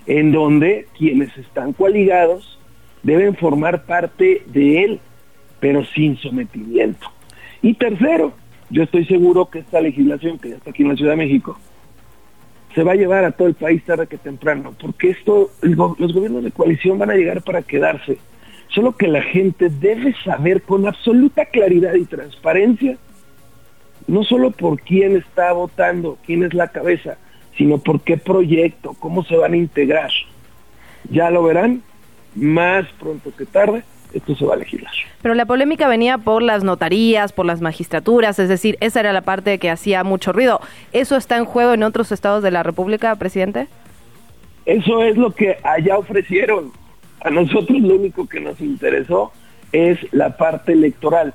en 0.05 0.31
donde 0.31 0.87
quienes 0.97 1.35
están 1.37 1.73
coaligados 1.73 2.59
deben 3.03 3.35
formar 3.35 3.85
parte 3.85 4.43
de 4.47 4.83
él, 4.83 4.99
pero 5.59 5.85
sin 5.85 6.17
sometimiento. 6.17 7.07
Y 7.61 7.75
tercero, 7.75 8.33
yo 8.69 8.83
estoy 8.83 9.05
seguro 9.05 9.49
que 9.49 9.59
esta 9.59 9.81
legislación 9.81 10.39
que 10.39 10.49
ya 10.49 10.55
está 10.55 10.71
aquí 10.71 10.83
en 10.83 10.89
la 10.89 10.95
Ciudad 10.95 11.11
de 11.11 11.17
México 11.17 11.57
se 12.73 12.83
va 12.83 12.93
a 12.93 12.95
llevar 12.95 13.25
a 13.25 13.31
todo 13.31 13.47
el 13.47 13.55
país 13.55 13.83
tarde 13.83 14.07
que 14.07 14.17
temprano, 14.17 14.73
porque 14.79 15.09
esto, 15.09 15.51
los 15.61 16.13
gobiernos 16.13 16.43
de 16.43 16.51
coalición 16.51 16.97
van 16.97 17.11
a 17.11 17.15
llegar 17.15 17.41
para 17.41 17.61
quedarse. 17.61 18.17
Solo 18.69 18.95
que 18.95 19.07
la 19.07 19.21
gente 19.21 19.69
debe 19.69 20.15
saber 20.23 20.61
con 20.61 20.87
absoluta 20.87 21.45
claridad 21.45 21.93
y 21.95 22.05
transparencia, 22.05 22.97
no 24.07 24.23
solo 24.23 24.51
por 24.51 24.79
quién 24.81 25.17
está 25.17 25.51
votando, 25.51 26.17
quién 26.25 26.43
es 26.43 26.53
la 26.53 26.69
cabeza, 26.69 27.17
sino 27.57 27.79
por 27.79 28.01
qué 28.01 28.17
proyecto, 28.17 28.95
cómo 28.99 29.23
se 29.25 29.35
van 29.35 29.53
a 29.53 29.57
integrar. 29.57 30.11
Ya 31.09 31.29
lo 31.29 31.43
verán 31.43 31.83
más 32.35 32.87
pronto 32.99 33.33
que 33.35 33.45
tarde 33.45 33.83
esto 34.13 34.35
se 34.35 34.45
va 34.45 34.55
a 34.55 34.57
legislar. 34.57 34.91
Pero 35.21 35.35
la 35.35 35.45
polémica 35.45 35.87
venía 35.87 36.17
por 36.17 36.41
las 36.41 36.63
notarías, 36.63 37.33
por 37.33 37.45
las 37.45 37.61
magistraturas, 37.61 38.39
es 38.39 38.49
decir, 38.49 38.77
esa 38.79 38.99
era 38.99 39.13
la 39.13 39.21
parte 39.21 39.57
que 39.59 39.69
hacía 39.69 40.03
mucho 40.03 40.33
ruido. 40.33 40.59
¿Eso 40.91 41.15
está 41.15 41.37
en 41.37 41.45
juego 41.45 41.73
en 41.73 41.83
otros 41.83 42.11
estados 42.11 42.43
de 42.43 42.51
la 42.51 42.63
República, 42.63 43.15
presidente? 43.15 43.67
Eso 44.65 45.03
es 45.03 45.17
lo 45.17 45.31
que 45.31 45.57
allá 45.63 45.97
ofrecieron. 45.97 46.71
A 47.23 47.29
nosotros 47.29 47.79
lo 47.79 47.95
único 47.95 48.27
que 48.27 48.39
nos 48.39 48.59
interesó 48.61 49.31
es 49.71 49.99
la 50.11 50.37
parte 50.37 50.73
electoral. 50.73 51.33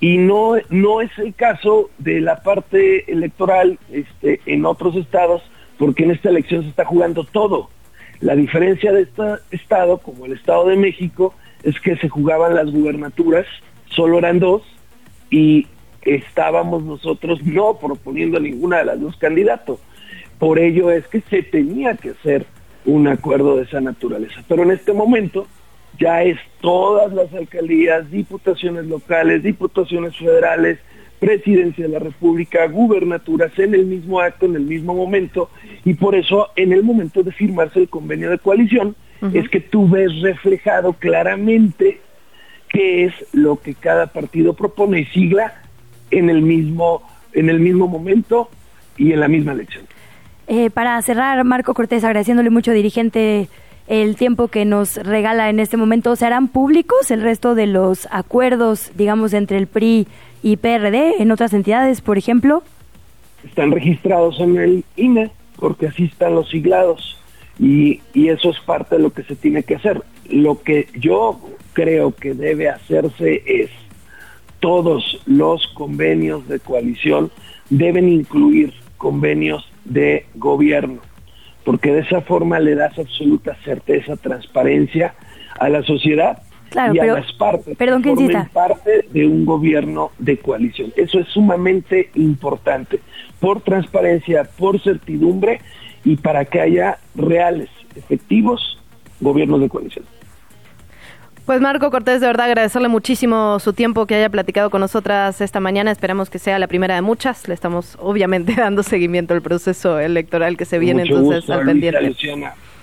Y 0.00 0.18
no, 0.18 0.54
no 0.70 1.00
es 1.00 1.10
el 1.18 1.34
caso 1.34 1.90
de 1.98 2.20
la 2.20 2.42
parte 2.42 3.10
electoral 3.10 3.78
este, 3.90 4.40
en 4.46 4.66
otros 4.66 4.96
estados, 4.96 5.42
porque 5.78 6.04
en 6.04 6.10
esta 6.10 6.28
elección 6.28 6.62
se 6.62 6.68
está 6.68 6.84
jugando 6.84 7.24
todo. 7.24 7.70
La 8.20 8.36
diferencia 8.36 8.92
de 8.92 9.02
este 9.02 9.22
estado, 9.50 9.98
como 9.98 10.26
el 10.26 10.32
Estado 10.32 10.68
de 10.68 10.76
México, 10.76 11.34
es 11.64 11.80
que 11.80 11.96
se 11.96 12.08
jugaban 12.08 12.54
las 12.54 12.70
gubernaturas, 12.70 13.46
solo 13.88 14.18
eran 14.18 14.38
dos, 14.38 14.62
y 15.30 15.66
estábamos 16.02 16.84
nosotros 16.84 17.42
no 17.42 17.78
proponiendo 17.78 18.38
ninguna 18.38 18.78
de 18.78 18.84
las 18.84 19.00
dos 19.00 19.16
candidatos. 19.16 19.80
Por 20.38 20.58
ello 20.58 20.90
es 20.90 21.06
que 21.08 21.22
se 21.22 21.42
tenía 21.42 21.94
que 21.94 22.10
hacer 22.10 22.46
un 22.84 23.08
acuerdo 23.08 23.56
de 23.56 23.62
esa 23.62 23.80
naturaleza. 23.80 24.44
Pero 24.46 24.62
en 24.62 24.72
este 24.72 24.92
momento 24.92 25.46
ya 25.98 26.22
es 26.22 26.38
todas 26.60 27.12
las 27.12 27.32
alcaldías, 27.32 28.10
diputaciones 28.10 28.84
locales, 28.86 29.42
diputaciones 29.42 30.16
federales, 30.16 30.78
presidencia 31.18 31.86
de 31.86 31.92
la 31.92 32.00
República, 32.00 32.66
gubernaturas 32.66 33.58
en 33.58 33.74
el 33.74 33.86
mismo 33.86 34.20
acto, 34.20 34.44
en 34.44 34.56
el 34.56 34.64
mismo 34.64 34.94
momento, 34.94 35.48
y 35.84 35.94
por 35.94 36.14
eso 36.14 36.48
en 36.56 36.72
el 36.72 36.82
momento 36.82 37.22
de 37.22 37.32
firmarse 37.32 37.80
el 37.80 37.88
convenio 37.88 38.28
de 38.28 38.38
coalición, 38.38 38.94
es 39.32 39.48
que 39.48 39.60
tú 39.60 39.88
ves 39.88 40.20
reflejado 40.20 40.92
claramente 40.94 42.00
qué 42.68 43.04
es 43.04 43.14
lo 43.32 43.56
que 43.56 43.74
cada 43.74 44.08
partido 44.08 44.54
propone 44.54 45.00
y 45.00 45.04
sigla 45.06 45.62
en 46.10 46.28
el 46.28 46.42
mismo, 46.42 47.02
en 47.32 47.48
el 47.48 47.60
mismo 47.60 47.88
momento 47.88 48.50
y 48.96 49.12
en 49.12 49.20
la 49.20 49.28
misma 49.28 49.52
elección. 49.52 49.86
Eh, 50.46 50.70
para 50.70 51.00
cerrar, 51.02 51.42
Marco 51.44 51.72
Cortés, 51.72 52.04
agradeciéndole 52.04 52.50
mucho, 52.50 52.72
dirigente, 52.72 53.48
el 53.86 54.16
tiempo 54.16 54.48
que 54.48 54.64
nos 54.64 54.96
regala 54.96 55.50
en 55.50 55.60
este 55.60 55.76
momento, 55.76 56.16
¿se 56.16 56.26
harán 56.26 56.48
públicos 56.48 57.10
el 57.10 57.22
resto 57.22 57.54
de 57.54 57.66
los 57.66 58.08
acuerdos, 58.10 58.92
digamos, 58.94 59.32
entre 59.34 59.58
el 59.58 59.66
PRI 59.66 60.06
y 60.42 60.56
PRD 60.56 61.22
en 61.22 61.30
otras 61.30 61.52
entidades, 61.52 62.00
por 62.00 62.18
ejemplo? 62.18 62.62
Están 63.44 63.72
registrados 63.72 64.40
en 64.40 64.56
el 64.56 64.84
INE, 64.96 65.30
porque 65.56 65.88
así 65.88 66.04
están 66.04 66.34
los 66.34 66.48
siglados. 66.50 67.18
Y, 67.58 68.00
y 68.12 68.28
eso 68.28 68.50
es 68.50 68.58
parte 68.60 68.96
de 68.96 69.02
lo 69.02 69.10
que 69.10 69.22
se 69.22 69.36
tiene 69.36 69.62
que 69.62 69.76
hacer. 69.76 70.02
Lo 70.28 70.62
que 70.62 70.88
yo 70.98 71.40
creo 71.72 72.14
que 72.14 72.34
debe 72.34 72.68
hacerse 72.68 73.42
es 73.46 73.70
todos 74.60 75.20
los 75.26 75.66
convenios 75.74 76.48
de 76.48 76.58
coalición 76.58 77.30
deben 77.68 78.08
incluir 78.08 78.72
convenios 78.96 79.62
de 79.84 80.24
gobierno, 80.34 81.02
porque 81.64 81.92
de 81.92 82.00
esa 82.00 82.22
forma 82.22 82.58
le 82.58 82.74
das 82.74 82.98
absoluta 82.98 83.56
certeza, 83.64 84.16
transparencia 84.16 85.14
a 85.58 85.68
la 85.68 85.82
sociedad 85.82 86.42
y 86.72 86.98
a 86.98 87.04
las 87.04 87.30
partes 87.34 87.76
perdón, 87.76 88.02
que 88.02 88.14
formen 88.14 88.48
parte 88.52 89.06
de 89.10 89.26
un 89.26 89.44
gobierno 89.44 90.10
de 90.18 90.38
coalición. 90.38 90.92
Eso 90.96 91.20
es 91.20 91.28
sumamente 91.28 92.10
importante, 92.14 93.00
por 93.40 93.60
transparencia, 93.60 94.44
por 94.44 94.80
certidumbre 94.80 95.60
y 96.04 96.16
para 96.16 96.44
que 96.44 96.60
haya 96.60 96.98
reales, 97.14 97.68
efectivos 97.96 98.78
gobiernos 99.20 99.60
de 99.60 99.68
coalición. 99.68 100.04
Pues 101.46 101.60
Marco 101.60 101.90
Cortés, 101.90 102.22
de 102.22 102.26
verdad 102.26 102.46
agradecerle 102.46 102.88
muchísimo 102.88 103.58
su 103.60 103.74
tiempo 103.74 104.06
que 104.06 104.14
haya 104.14 104.30
platicado 104.30 104.70
con 104.70 104.80
nosotras 104.80 105.42
esta 105.42 105.60
mañana. 105.60 105.90
Esperamos 105.90 106.30
que 106.30 106.38
sea 106.38 106.58
la 106.58 106.68
primera 106.68 106.94
de 106.94 107.02
muchas. 107.02 107.48
Le 107.48 107.54
estamos 107.54 107.98
obviamente 108.00 108.54
dando 108.56 108.82
seguimiento 108.82 109.34
al 109.34 109.42
proceso 109.42 109.98
electoral 109.98 110.56
que 110.56 110.64
se 110.64 110.78
viene 110.78 111.02
entonces 111.02 111.48
al 111.50 111.66
pendiente. 111.66 112.14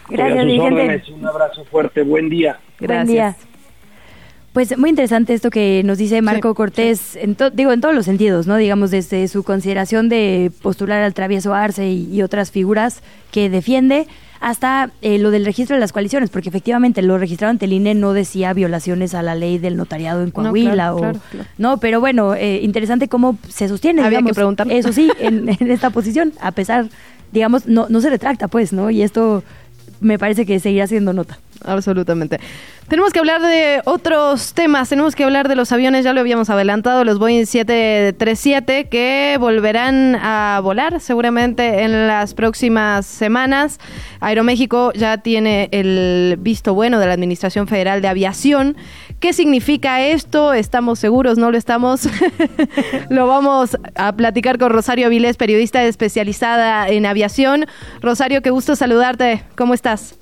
Gracias, 0.10 1.10
Un 1.10 1.26
abrazo 1.26 1.64
fuerte. 1.66 2.04
Buen 2.04 2.30
día. 2.30 2.60
Gracias. 2.80 3.51
Pues 4.54 4.78
muy 4.78 4.90
interesante 4.90 5.34
esto 5.34 5.50
que 5.50 5.82
nos 5.86 5.98
dice 5.98 6.22
Marco 6.22 6.54
Cortés, 6.56 7.16
En 7.16 7.38
digo, 7.54 7.72
en 7.72 7.80
todos 7.80 7.96
los 7.96 8.04
sentidos, 8.04 8.48
¿no? 8.48 8.58
Digamos, 8.58 8.92
desde 8.92 9.30
su 9.30 9.44
consideración 9.44 10.10
de 10.10 10.52
postular 10.62 11.04
al 11.04 11.14
travieso 11.14 11.54
Arce 11.54 11.90
y, 11.90 12.22
otras 12.22 12.52
figuras 12.52 13.02
que 13.32 13.50
defiende, 13.50 14.08
hasta 14.42 14.92
eh, 15.02 15.20
lo 15.20 15.32
del 15.32 15.46
registro 15.46 15.78
de 15.78 15.80
las 15.80 15.94
coaliciones, 15.94 16.30
porque 16.30 16.50
efectivamente 16.50 17.02
lo 17.02 17.18
registrado 17.18 17.52
ante 17.52 17.66
el 17.66 17.74
INE 17.74 17.94
no 17.94 18.12
decía 18.12 18.52
violaciones 18.54 19.14
a 19.14 19.22
la 19.22 19.36
ley 19.36 19.58
del 19.58 19.78
notariado 19.78 20.22
en 20.22 20.32
Coahuila, 20.32 20.96
o, 20.96 21.14
no, 21.58 21.78
pero 21.78 22.02
bueno, 22.02 22.36
eh, 22.36 22.60
interesante 22.62 23.08
cómo 23.08 23.38
se 23.48 23.70
sostiene, 23.70 24.04
Había 24.04 24.22
que 24.22 24.34
preguntar. 24.34 24.70
eso 24.70 24.92
sí, 24.92 25.10
en, 25.20 25.48
en, 25.60 25.72
esta 25.72 25.92
posición, 25.92 26.34
a 26.42 26.52
pesar, 26.52 26.90
digamos, 27.32 27.68
no, 27.68 27.88
no 27.88 28.02
se 28.02 28.10
retracta, 28.10 28.50
pues, 28.50 28.74
¿no? 28.74 28.90
Y 28.90 29.02
esto 29.02 29.44
me 30.02 30.20
parece 30.20 30.46
que 30.46 30.60
seguirá 30.60 30.88
siendo 30.88 31.14
nota. 31.14 31.40
Absolutamente. 31.64 32.40
Tenemos 32.88 33.14
que 33.14 33.20
hablar 33.20 33.42
de 33.42 33.82
otros 33.86 34.54
temas, 34.54 34.90
tenemos 34.90 35.16
que 35.16 35.24
hablar 35.24 35.48
de 35.48 35.56
los 35.56 35.72
aviones, 35.72 36.04
ya 36.04 36.12
lo 36.12 36.20
habíamos 36.20 36.50
adelantado, 36.50 37.06
los 37.06 37.20
Boeing 37.20 37.46
737 37.46 38.90
que 38.90 39.38
volverán 39.40 40.16
a 40.16 40.60
volar 40.62 41.00
seguramente 41.00 41.84
en 41.84 42.08
las 42.08 42.34
próximas 42.34 43.06
semanas. 43.06 43.80
Aeroméxico 44.20 44.92
ya 44.94 45.20
tiene 45.20 45.70
el 45.72 46.36
visto 46.40 46.74
bueno 46.74 47.00
de 47.00 47.06
la 47.06 47.14
Administración 47.14 47.68
Federal 47.68 48.02
de 48.02 48.10
Aviación. 48.10 48.76
¿Qué 49.22 49.32
significa 49.34 50.02
esto? 50.02 50.54
¿Estamos 50.54 51.00
seguros? 51.00 51.38
¿No 51.38 51.52
lo 51.52 51.58
estamos? 51.58 52.10
lo 53.10 53.28
vamos 53.28 53.78
a 53.96 54.12
platicar 54.14 54.58
con 54.58 54.72
Rosario 54.72 55.06
Avilés, 55.06 55.38
periodista 55.38 55.84
especializada 55.84 56.90
en 56.90 57.06
aviación. 57.06 57.68
Rosario, 58.02 58.42
qué 58.42 58.50
gusto 58.50 58.76
saludarte. 58.76 59.44
¿Cómo 59.56 59.74
estás? 59.74 60.21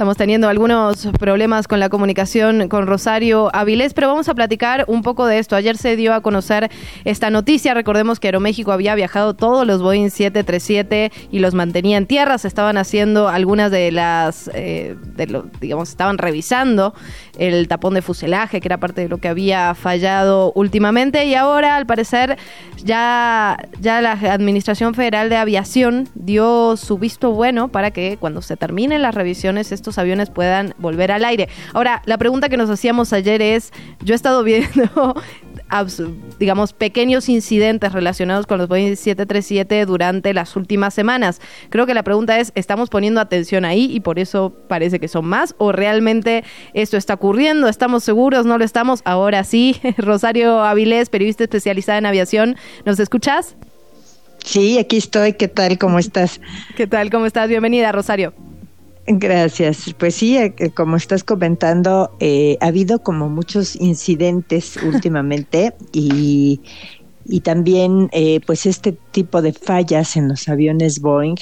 Estamos 0.00 0.16
teniendo 0.16 0.48
algunos 0.48 1.08
problemas 1.18 1.68
con 1.68 1.78
la 1.78 1.90
comunicación 1.90 2.68
con 2.68 2.86
Rosario 2.86 3.54
Avilés, 3.54 3.92
pero 3.92 4.08
vamos 4.08 4.30
a 4.30 4.34
platicar 4.34 4.86
un 4.88 5.02
poco 5.02 5.26
de 5.26 5.38
esto. 5.38 5.56
Ayer 5.56 5.76
se 5.76 5.94
dio 5.94 6.14
a 6.14 6.22
conocer 6.22 6.70
esta 7.04 7.28
noticia. 7.28 7.74
Recordemos 7.74 8.18
que 8.18 8.28
Aeroméxico 8.28 8.72
había 8.72 8.94
viajado 8.94 9.34
todos 9.34 9.66
los 9.66 9.82
Boeing 9.82 10.08
737 10.08 11.12
y 11.30 11.40
los 11.40 11.52
mantenía 11.52 11.98
en 11.98 12.06
tierra. 12.06 12.38
Se 12.38 12.48
estaban 12.48 12.78
haciendo 12.78 13.28
algunas 13.28 13.70
de 13.70 13.92
las, 13.92 14.50
eh, 14.54 14.96
de 15.16 15.42
digamos, 15.60 15.90
estaban 15.90 16.16
revisando 16.16 16.94
el 17.40 17.68
tapón 17.68 17.94
de 17.94 18.02
fuselaje, 18.02 18.60
que 18.60 18.68
era 18.68 18.78
parte 18.78 19.00
de 19.00 19.08
lo 19.08 19.16
que 19.18 19.28
había 19.28 19.74
fallado 19.74 20.52
últimamente. 20.54 21.24
Y 21.24 21.34
ahora, 21.34 21.76
al 21.76 21.86
parecer, 21.86 22.36
ya, 22.84 23.56
ya 23.80 24.02
la 24.02 24.12
Administración 24.12 24.94
Federal 24.94 25.30
de 25.30 25.36
Aviación 25.36 26.08
dio 26.14 26.76
su 26.76 26.98
visto 26.98 27.32
bueno 27.32 27.68
para 27.68 27.92
que 27.92 28.18
cuando 28.20 28.42
se 28.42 28.58
terminen 28.58 29.00
las 29.00 29.14
revisiones, 29.14 29.72
estos 29.72 29.96
aviones 29.96 30.28
puedan 30.28 30.74
volver 30.76 31.12
al 31.12 31.24
aire. 31.24 31.48
Ahora, 31.72 32.02
la 32.04 32.18
pregunta 32.18 32.50
que 32.50 32.58
nos 32.58 32.68
hacíamos 32.68 33.14
ayer 33.14 33.40
es, 33.40 33.72
yo 34.04 34.12
he 34.12 34.16
estado 34.16 34.42
viendo 34.44 35.14
digamos, 36.38 36.72
pequeños 36.72 37.28
incidentes 37.28 37.92
relacionados 37.92 38.46
con 38.46 38.58
los 38.58 38.68
Boeing 38.68 38.96
737 38.96 39.86
durante 39.86 40.34
las 40.34 40.56
últimas 40.56 40.94
semanas. 40.94 41.40
Creo 41.70 41.86
que 41.86 41.94
la 41.94 42.02
pregunta 42.02 42.38
es, 42.38 42.52
¿estamos 42.54 42.90
poniendo 42.90 43.20
atención 43.20 43.64
ahí 43.64 43.88
y 43.90 44.00
por 44.00 44.18
eso 44.18 44.52
parece 44.68 44.98
que 44.98 45.08
son 45.08 45.26
más? 45.26 45.54
¿O 45.58 45.72
realmente 45.72 46.44
esto 46.74 46.96
está 46.96 47.14
ocurriendo? 47.14 47.68
¿Estamos 47.68 48.04
seguros? 48.04 48.46
¿No 48.46 48.58
lo 48.58 48.64
estamos? 48.64 49.00
Ahora 49.04 49.44
sí. 49.44 49.80
Rosario 49.96 50.62
Avilés, 50.62 51.08
periodista 51.08 51.44
especializada 51.44 51.98
en 51.98 52.06
aviación, 52.06 52.56
¿nos 52.84 52.98
escuchas? 52.98 53.56
Sí, 54.44 54.78
aquí 54.78 54.96
estoy. 54.96 55.34
¿Qué 55.34 55.48
tal? 55.48 55.78
¿Cómo 55.78 55.98
estás? 55.98 56.40
¿Qué 56.76 56.86
tal? 56.86 57.10
¿Cómo 57.10 57.26
estás? 57.26 57.48
Bienvenida, 57.48 57.92
Rosario. 57.92 58.32
Gracias. 59.12 59.92
Pues 59.98 60.14
sí, 60.14 60.36
eh, 60.36 60.54
como 60.72 60.96
estás 60.96 61.24
comentando, 61.24 62.12
eh, 62.20 62.56
ha 62.60 62.66
habido 62.66 63.00
como 63.00 63.28
muchos 63.28 63.74
incidentes 63.74 64.76
últimamente 64.84 65.74
y, 65.92 66.60
y 67.24 67.40
también 67.40 68.08
eh, 68.12 68.40
pues 68.46 68.66
este 68.66 68.92
tipo 69.10 69.42
de 69.42 69.52
fallas 69.52 70.16
en 70.16 70.28
los 70.28 70.48
aviones 70.48 71.00
Boeing 71.00 71.36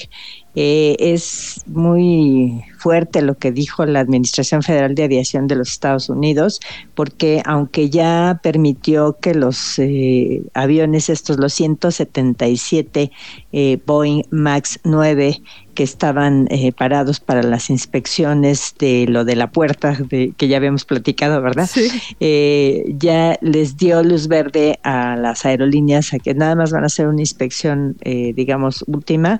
eh, 0.55 0.97
es 0.99 1.61
muy 1.67 2.65
fuerte 2.79 3.21
lo 3.21 3.37
que 3.37 3.51
dijo 3.51 3.85
la 3.85 3.99
Administración 3.99 4.61
Federal 4.63 4.93
de 4.93 5.03
Aviación 5.03 5.47
de 5.47 5.55
los 5.55 5.69
Estados 5.71 6.09
Unidos, 6.09 6.59
porque 6.95 7.41
aunque 7.45 7.89
ya 7.89 8.39
permitió 8.43 9.17
que 9.21 9.35
los 9.35 9.79
eh, 9.79 10.41
aviones, 10.53 11.09
estos 11.09 11.37
los 11.37 11.53
177 11.53 13.11
eh, 13.51 13.79
Boeing 13.85 14.23
MAX 14.31 14.79
9, 14.83 15.41
que 15.79 15.83
estaban 15.85 16.45
eh, 16.49 16.73
parados 16.73 17.21
para 17.21 17.41
las 17.41 17.69
inspecciones 17.69 18.75
de 18.79 19.05
lo 19.07 19.23
de 19.23 19.37
la 19.37 19.49
puerta 19.49 19.93
de, 19.97 20.33
que 20.35 20.49
ya 20.49 20.57
habíamos 20.57 20.83
platicado, 20.83 21.41
¿verdad? 21.41 21.69
Sí. 21.71 21.87
Eh, 22.19 22.83
ya 22.97 23.37
les 23.39 23.77
dio 23.77 24.03
luz 24.03 24.27
verde 24.27 24.77
a 24.83 25.15
las 25.15 25.45
aerolíneas 25.45 26.13
a 26.13 26.19
que 26.19 26.33
nada 26.33 26.53
más 26.55 26.73
van 26.73 26.83
a 26.83 26.87
hacer 26.87 27.07
una 27.07 27.21
inspección, 27.21 27.95
eh, 28.01 28.33
digamos, 28.35 28.83
última 28.87 29.39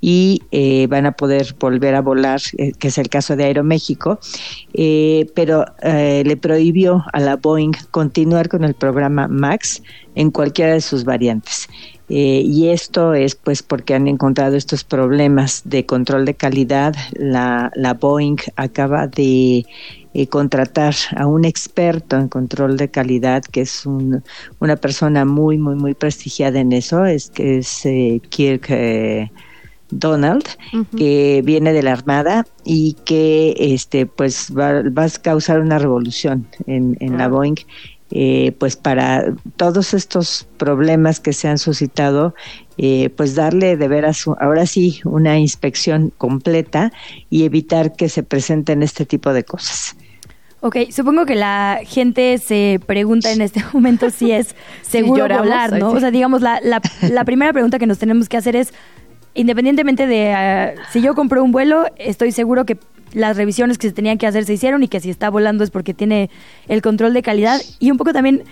y 0.00 0.42
van 0.88 1.06
a 1.06 1.12
poder 1.12 1.56
volver 1.58 1.96
a 1.96 2.02
volar, 2.02 2.40
que 2.78 2.88
es 2.88 2.96
el 2.96 3.08
caso 3.08 3.34
de 3.36 3.44
Aeroméxico, 3.44 4.18
pero 5.34 5.66
le 5.82 6.36
prohibió 6.36 7.04
a 7.12 7.20
la 7.20 7.36
Boeing 7.36 7.72
continuar 7.90 8.48
con 8.48 8.64
el 8.64 8.74
programa 8.74 9.28
MAX 9.28 9.82
en 10.14 10.30
cualquiera 10.30 10.72
de 10.72 10.80
sus 10.80 11.04
variantes. 11.04 11.68
Y 12.10 12.68
esto 12.68 13.14
es 13.14 13.36
pues 13.36 13.62
porque 13.62 13.94
han 13.94 14.08
encontrado 14.08 14.56
estos 14.56 14.84
problemas 14.84 15.62
de 15.64 15.86
control 15.86 16.24
de 16.24 16.34
calidad. 16.34 16.94
La, 17.12 17.70
la 17.74 17.94
Boeing 17.94 18.38
acaba 18.56 19.06
de 19.06 19.64
contratar 20.28 20.94
a 21.16 21.26
un 21.26 21.44
experto 21.44 22.16
en 22.16 22.28
control 22.28 22.76
de 22.76 22.90
calidad 22.90 23.42
que 23.44 23.60
es 23.60 23.86
un, 23.86 24.24
una 24.58 24.74
persona 24.76 25.24
muy 25.24 25.56
muy 25.56 25.76
muy 25.76 25.94
prestigiada 25.94 26.58
en 26.58 26.72
eso 26.72 27.04
es 27.04 27.30
que 27.30 27.58
es 27.58 27.86
Kirk 28.28 28.68
Donald, 29.90 30.44
que 30.96 31.42
viene 31.44 31.72
de 31.72 31.82
la 31.82 31.92
Armada 31.92 32.46
y 32.64 32.94
que 33.04 33.54
este 33.58 34.06
pues 34.06 34.52
va, 34.56 34.82
va 34.82 35.04
a 35.04 35.10
causar 35.10 35.60
una 35.60 35.78
revolución 35.78 36.46
en, 36.66 36.96
en 37.00 37.18
la 37.18 37.28
Boeing. 37.28 37.56
Eh, 38.12 38.52
pues 38.58 38.74
para 38.76 39.34
todos 39.56 39.94
estos 39.94 40.48
problemas 40.56 41.20
que 41.20 41.32
se 41.32 41.46
han 41.46 41.58
suscitado, 41.58 42.34
eh, 42.76 43.10
pues 43.16 43.36
darle 43.36 43.76
de 43.76 43.86
veras 43.86 44.24
ahora 44.40 44.66
sí 44.66 45.00
una 45.04 45.38
inspección 45.38 46.12
completa 46.18 46.92
y 47.28 47.44
evitar 47.44 47.94
que 47.94 48.08
se 48.08 48.24
presenten 48.24 48.82
este 48.82 49.06
tipo 49.06 49.32
de 49.32 49.44
cosas. 49.44 49.94
Ok, 50.62 50.76
supongo 50.90 51.24
que 51.24 51.36
la 51.36 51.80
gente 51.84 52.36
se 52.38 52.80
pregunta 52.84 53.30
en 53.32 53.40
este 53.40 53.62
momento 53.72 54.10
si 54.10 54.32
es 54.32 54.54
seguro 54.82 55.26
volar, 55.28 55.78
¿no? 55.78 55.90
O 55.90 56.00
sea, 56.00 56.10
digamos, 56.10 56.42
la, 56.42 56.60
la, 56.62 56.82
la 57.02 57.24
primera 57.24 57.52
pregunta 57.52 57.78
que 57.78 57.86
nos 57.86 57.98
tenemos 57.98 58.28
que 58.28 58.36
hacer 58.36 58.56
es, 58.56 58.74
independientemente 59.34 60.06
de 60.06 60.74
uh, 60.76 60.80
si 60.92 61.00
yo 61.00 61.14
compré 61.14 61.40
un 61.40 61.52
vuelo, 61.52 61.86
estoy 61.96 62.32
seguro 62.32 62.66
que 62.66 62.76
las 63.12 63.36
revisiones 63.36 63.78
que 63.78 63.88
se 63.88 63.94
tenían 63.94 64.18
que 64.18 64.26
hacer 64.26 64.44
se 64.44 64.54
hicieron 64.54 64.82
y 64.82 64.88
que 64.88 65.00
si 65.00 65.10
está 65.10 65.30
volando 65.30 65.64
es 65.64 65.70
porque 65.70 65.94
tiene 65.94 66.30
el 66.68 66.82
control 66.82 67.14
de 67.14 67.22
calidad 67.22 67.60
y 67.78 67.90
un 67.90 67.96
poco 67.96 68.12
también 68.12 68.44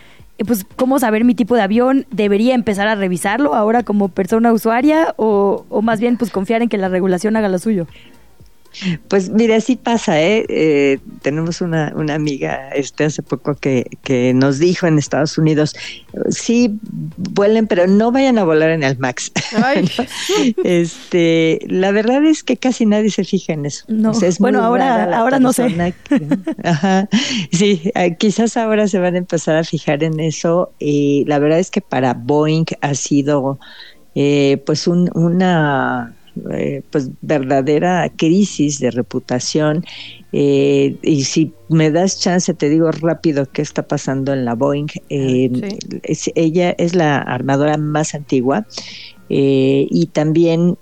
pues 0.46 0.64
cómo 0.76 0.98
saber 0.98 1.24
mi 1.24 1.34
tipo 1.34 1.56
de 1.56 1.62
avión, 1.62 2.06
debería 2.10 2.54
empezar 2.54 2.86
a 2.86 2.94
revisarlo 2.94 3.54
ahora 3.54 3.82
como 3.82 4.08
persona 4.08 4.52
usuaria 4.52 5.14
o, 5.16 5.64
o 5.68 5.82
más 5.82 6.00
bien 6.00 6.16
pues 6.16 6.30
confiar 6.30 6.62
en 6.62 6.68
que 6.68 6.78
la 6.78 6.88
regulación 6.88 7.36
haga 7.36 7.48
lo 7.48 7.58
suyo. 7.58 7.86
Pues 9.08 9.30
mire, 9.30 9.54
así 9.54 9.76
pasa, 9.76 10.20
¿eh? 10.20 10.44
eh 10.48 10.98
tenemos 11.22 11.60
una, 11.60 11.92
una 11.96 12.14
amiga 12.14 12.70
este 12.70 13.04
hace 13.04 13.22
poco 13.22 13.54
que, 13.54 13.86
que 14.02 14.32
nos 14.34 14.58
dijo 14.58 14.86
en 14.86 14.98
Estados 14.98 15.38
Unidos, 15.38 15.74
sí, 16.30 16.78
vuelen, 17.16 17.66
pero 17.66 17.86
no 17.86 18.12
vayan 18.12 18.38
a 18.38 18.44
volar 18.44 18.70
en 18.70 18.82
el 18.82 18.98
MAX. 18.98 19.32
este, 20.64 21.60
la 21.66 21.90
verdad 21.90 22.24
es 22.24 22.42
que 22.42 22.56
casi 22.56 22.86
nadie 22.86 23.10
se 23.10 23.24
fija 23.24 23.52
en 23.52 23.66
eso. 23.66 23.84
No. 23.88 24.12
bueno, 24.38 24.62
ahora, 24.62 25.16
ahora 25.16 25.38
no 25.38 25.52
sé. 25.52 25.68
ajá, 26.64 27.08
sí, 27.52 27.90
eh, 27.94 28.16
quizás 28.18 28.56
ahora 28.56 28.88
se 28.88 28.98
van 28.98 29.14
a 29.14 29.18
empezar 29.18 29.56
a 29.56 29.64
fijar 29.64 30.02
en 30.04 30.20
eso. 30.20 30.72
Y 30.78 31.24
la 31.26 31.38
verdad 31.38 31.58
es 31.58 31.70
que 31.70 31.80
para 31.80 32.14
Boeing 32.14 32.66
ha 32.80 32.94
sido 32.94 33.58
eh, 34.14 34.62
pues 34.66 34.86
un, 34.86 35.10
una 35.14 36.14
eh, 36.52 36.82
pues 36.90 37.10
verdadera 37.22 38.10
crisis 38.16 38.78
de 38.78 38.90
reputación. 38.90 39.84
Eh, 40.32 40.96
y 41.02 41.24
si 41.24 41.52
me 41.68 41.90
das 41.90 42.20
chance 42.20 42.52
te 42.52 42.68
digo 42.68 42.90
rápido 42.90 43.46
qué 43.50 43.62
está 43.62 43.82
pasando 43.82 44.32
en 44.32 44.44
la 44.44 44.54
Boeing. 44.54 44.88
Eh, 45.08 45.50
ella 46.34 46.70
es 46.78 46.94
la 46.94 47.18
armadora 47.18 47.76
más 47.76 48.14
antigua 48.14 48.66
y 49.30 50.06
también 50.14 50.78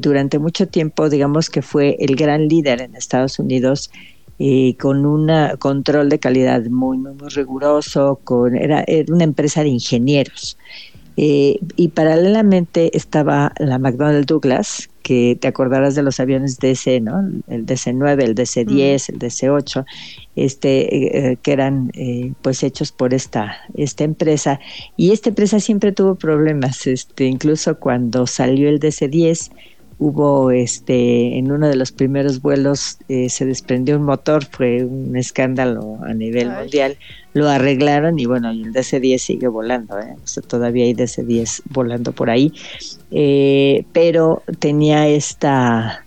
durante 0.00 0.38
mucho 0.38 0.68
tiempo 0.68 1.08
digamos 1.08 1.50
que 1.50 1.62
fue 1.62 1.96
el 1.98 2.14
gran 2.14 2.46
líder 2.46 2.80
en 2.80 2.94
Estados 2.94 3.40
Unidos 3.40 3.90
con 4.78 5.04
un 5.04 5.28
control 5.58 6.08
de 6.08 6.20
calidad 6.20 6.64
muy, 6.66 6.96
muy, 6.96 7.12
muy 7.14 7.28
riguroso, 7.30 8.20
con, 8.22 8.54
era, 8.54 8.84
era 8.86 9.12
una 9.12 9.24
empresa 9.24 9.64
de 9.64 9.70
ingenieros. 9.70 10.56
Eh, 11.20 11.58
y 11.74 11.88
paralelamente 11.88 12.96
estaba 12.96 13.52
la 13.58 13.80
McDonnell 13.80 14.24
Douglas, 14.24 14.88
que 15.02 15.36
te 15.40 15.48
acordarás 15.48 15.96
de 15.96 16.04
los 16.04 16.20
aviones 16.20 16.58
DC, 16.60 17.00
¿no? 17.00 17.28
El 17.48 17.66
DC-9, 17.66 18.22
el 18.22 18.36
DC-10, 18.36 19.08
el 19.08 19.18
DC-8, 19.18 19.84
este, 20.36 21.30
eh, 21.30 21.38
que 21.42 21.50
eran 21.52 21.90
eh, 21.94 22.34
pues 22.40 22.62
hechos 22.62 22.92
por 22.92 23.14
esta, 23.14 23.56
esta 23.74 24.04
empresa. 24.04 24.60
Y 24.96 25.10
esta 25.10 25.30
empresa 25.30 25.58
siempre 25.58 25.90
tuvo 25.90 26.14
problemas, 26.14 26.86
este, 26.86 27.24
incluso 27.24 27.80
cuando 27.80 28.28
salió 28.28 28.68
el 28.68 28.78
DC-10, 28.78 29.50
hubo 29.98 30.52
este 30.52 31.36
en 31.38 31.50
uno 31.50 31.68
de 31.68 31.74
los 31.74 31.90
primeros 31.90 32.40
vuelos 32.40 32.98
eh, 33.08 33.28
se 33.28 33.44
desprendió 33.44 33.96
un 33.96 34.04
motor 34.04 34.44
fue 34.44 34.84
un 34.84 35.16
escándalo 35.16 35.98
a 36.06 36.14
nivel 36.14 36.50
mundial 36.50 36.96
lo 37.38 37.48
arreglaron 37.48 38.18
y 38.18 38.26
bueno 38.26 38.50
el 38.50 38.72
DC-10 38.72 39.18
sigue 39.18 39.48
volando 39.48 39.98
¿eh? 39.98 40.16
todavía 40.46 40.84
hay 40.84 40.94
DC-10 40.94 41.62
volando 41.70 42.12
por 42.12 42.30
ahí 42.30 42.52
eh, 43.10 43.84
pero 43.92 44.42
tenía 44.58 45.08
esta 45.08 46.04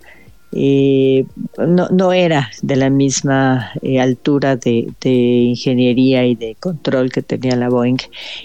no, 0.54 1.88
no 1.88 2.12
era 2.12 2.50
de 2.60 2.76
la 2.76 2.90
misma 2.90 3.72
altura 3.98 4.56
de, 4.56 4.92
de, 5.00 5.10
ingeniería 5.10 6.26
y 6.26 6.34
de 6.34 6.56
control 6.60 7.10
que 7.10 7.22
tenía 7.22 7.56
la 7.56 7.70
Boeing 7.70 7.96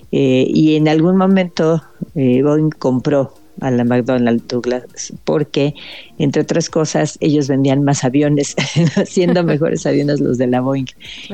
y 0.10 0.78
en 0.78 0.88
algún 0.88 1.18
momento 1.18 1.84
Boeing 2.16 2.70
compró 2.70 3.34
a 3.62 3.72
la 3.72 3.84
McDonnell 3.84 4.41
Douglas 4.47 5.14
porque, 5.24 5.74
entre 6.18 6.41
otras 6.41 6.70
cosas, 6.70 7.18
ellos 7.22 7.47
vendían 7.47 7.84
más 7.84 8.03
aviones, 8.03 8.55
siendo 9.05 9.43
mejores 9.45 9.86
aviones 9.86 10.20
los 10.20 10.38
de 10.38 10.47
la 10.47 10.62
Boeing. 10.62 10.88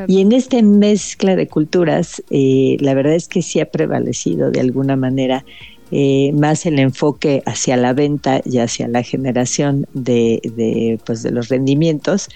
Y 0.07 0.21
en 0.21 0.31
esta 0.31 0.61
mezcla 0.61 1.35
de 1.35 1.47
culturas, 1.47 2.21
eh, 2.29 2.77
la 2.79 2.93
verdad 2.93 3.15
es 3.15 3.27
que 3.27 3.41
sí 3.41 3.59
ha 3.59 3.69
prevalecido 3.69 4.51
de 4.51 4.59
alguna 4.59 4.95
manera 4.95 5.45
eh, 5.91 6.31
más 6.33 6.65
el 6.65 6.79
enfoque 6.79 7.43
hacia 7.45 7.77
la 7.77 7.93
venta 7.93 8.41
y 8.45 8.57
hacia 8.57 8.87
la 8.87 9.03
generación 9.03 9.85
de, 9.93 10.41
de, 10.55 10.99
pues 11.05 11.21
de 11.21 11.31
los 11.31 11.49
rendimientos 11.49 12.29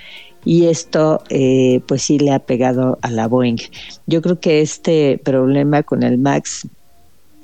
y 0.46 0.68
esto 0.68 1.24
eh, 1.30 1.82
pues 1.88 2.04
sí 2.04 2.20
le 2.20 2.32
ha 2.32 2.40
pegado 2.40 3.00
a 3.02 3.10
la 3.10 3.28
Boeing. 3.28 3.58
Yo 4.06 4.22
creo 4.22 4.40
que 4.40 4.62
este 4.62 5.20
problema 5.24 5.84
con 5.84 6.04
el 6.04 6.18
MAX 6.18 6.68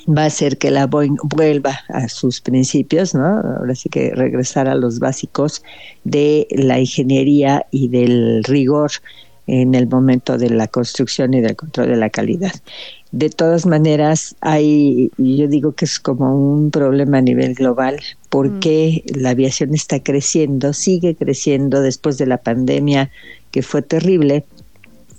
va 0.07 0.23
a 0.23 0.27
hacer 0.27 0.57
que 0.57 0.71
la 0.71 0.87
Boeing 0.87 1.17
vuelva 1.23 1.79
a 1.89 2.07
sus 2.07 2.41
principios, 2.41 3.13
¿no? 3.13 3.25
Ahora 3.25 3.75
sí 3.75 3.89
que 3.89 4.11
regresar 4.11 4.67
a 4.67 4.75
los 4.75 4.99
básicos 4.99 5.63
de 6.03 6.47
la 6.51 6.79
ingeniería 6.79 7.65
y 7.71 7.87
del 7.87 8.43
rigor 8.43 8.91
en 9.47 9.75
el 9.75 9.87
momento 9.87 10.37
de 10.37 10.49
la 10.49 10.67
construcción 10.67 11.33
y 11.33 11.41
del 11.41 11.55
control 11.55 11.89
de 11.89 11.97
la 11.97 12.09
calidad. 12.09 12.53
De 13.11 13.29
todas 13.29 13.65
maneras, 13.65 14.35
hay, 14.41 15.11
yo 15.17 15.47
digo 15.47 15.73
que 15.73 15.85
es 15.85 15.99
como 15.99 16.35
un 16.35 16.71
problema 16.71 17.19
a 17.19 17.21
nivel 17.21 17.53
global, 17.53 17.99
porque 18.29 19.03
mm. 19.05 19.19
la 19.19 19.31
aviación 19.31 19.73
está 19.75 20.01
creciendo, 20.01 20.73
sigue 20.73 21.15
creciendo 21.15 21.81
después 21.81 22.17
de 22.17 22.25
la 22.25 22.37
pandemia 22.37 23.11
que 23.51 23.61
fue 23.61 23.81
terrible, 23.81 24.45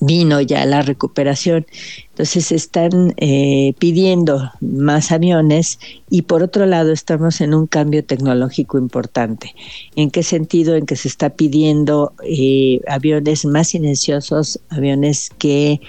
vino 0.00 0.40
ya 0.40 0.64
la 0.64 0.82
recuperación. 0.82 1.66
Entonces 2.14 2.52
están 2.52 3.12
eh, 3.16 3.74
pidiendo 3.80 4.52
más 4.60 5.10
aviones 5.10 5.80
y 6.08 6.22
por 6.22 6.44
otro 6.44 6.64
lado 6.64 6.92
estamos 6.92 7.40
en 7.40 7.54
un 7.54 7.66
cambio 7.66 8.04
tecnológico 8.04 8.78
importante. 8.78 9.52
¿En 9.96 10.12
qué 10.12 10.22
sentido? 10.22 10.76
En 10.76 10.86
que 10.86 10.94
se 10.94 11.08
está 11.08 11.30
pidiendo 11.30 12.12
eh, 12.22 12.80
aviones 12.86 13.44
más 13.44 13.70
silenciosos, 13.70 14.60
aviones 14.68 15.30
que 15.38 15.80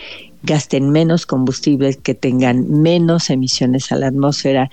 gasten 0.42 0.90
menos 0.90 1.28
combustible, 1.28 1.94
que 1.94 2.16
tengan 2.16 2.72
menos 2.72 3.30
emisiones 3.30 3.92
a 3.92 3.98
la 3.98 4.08
atmósfera. 4.08 4.72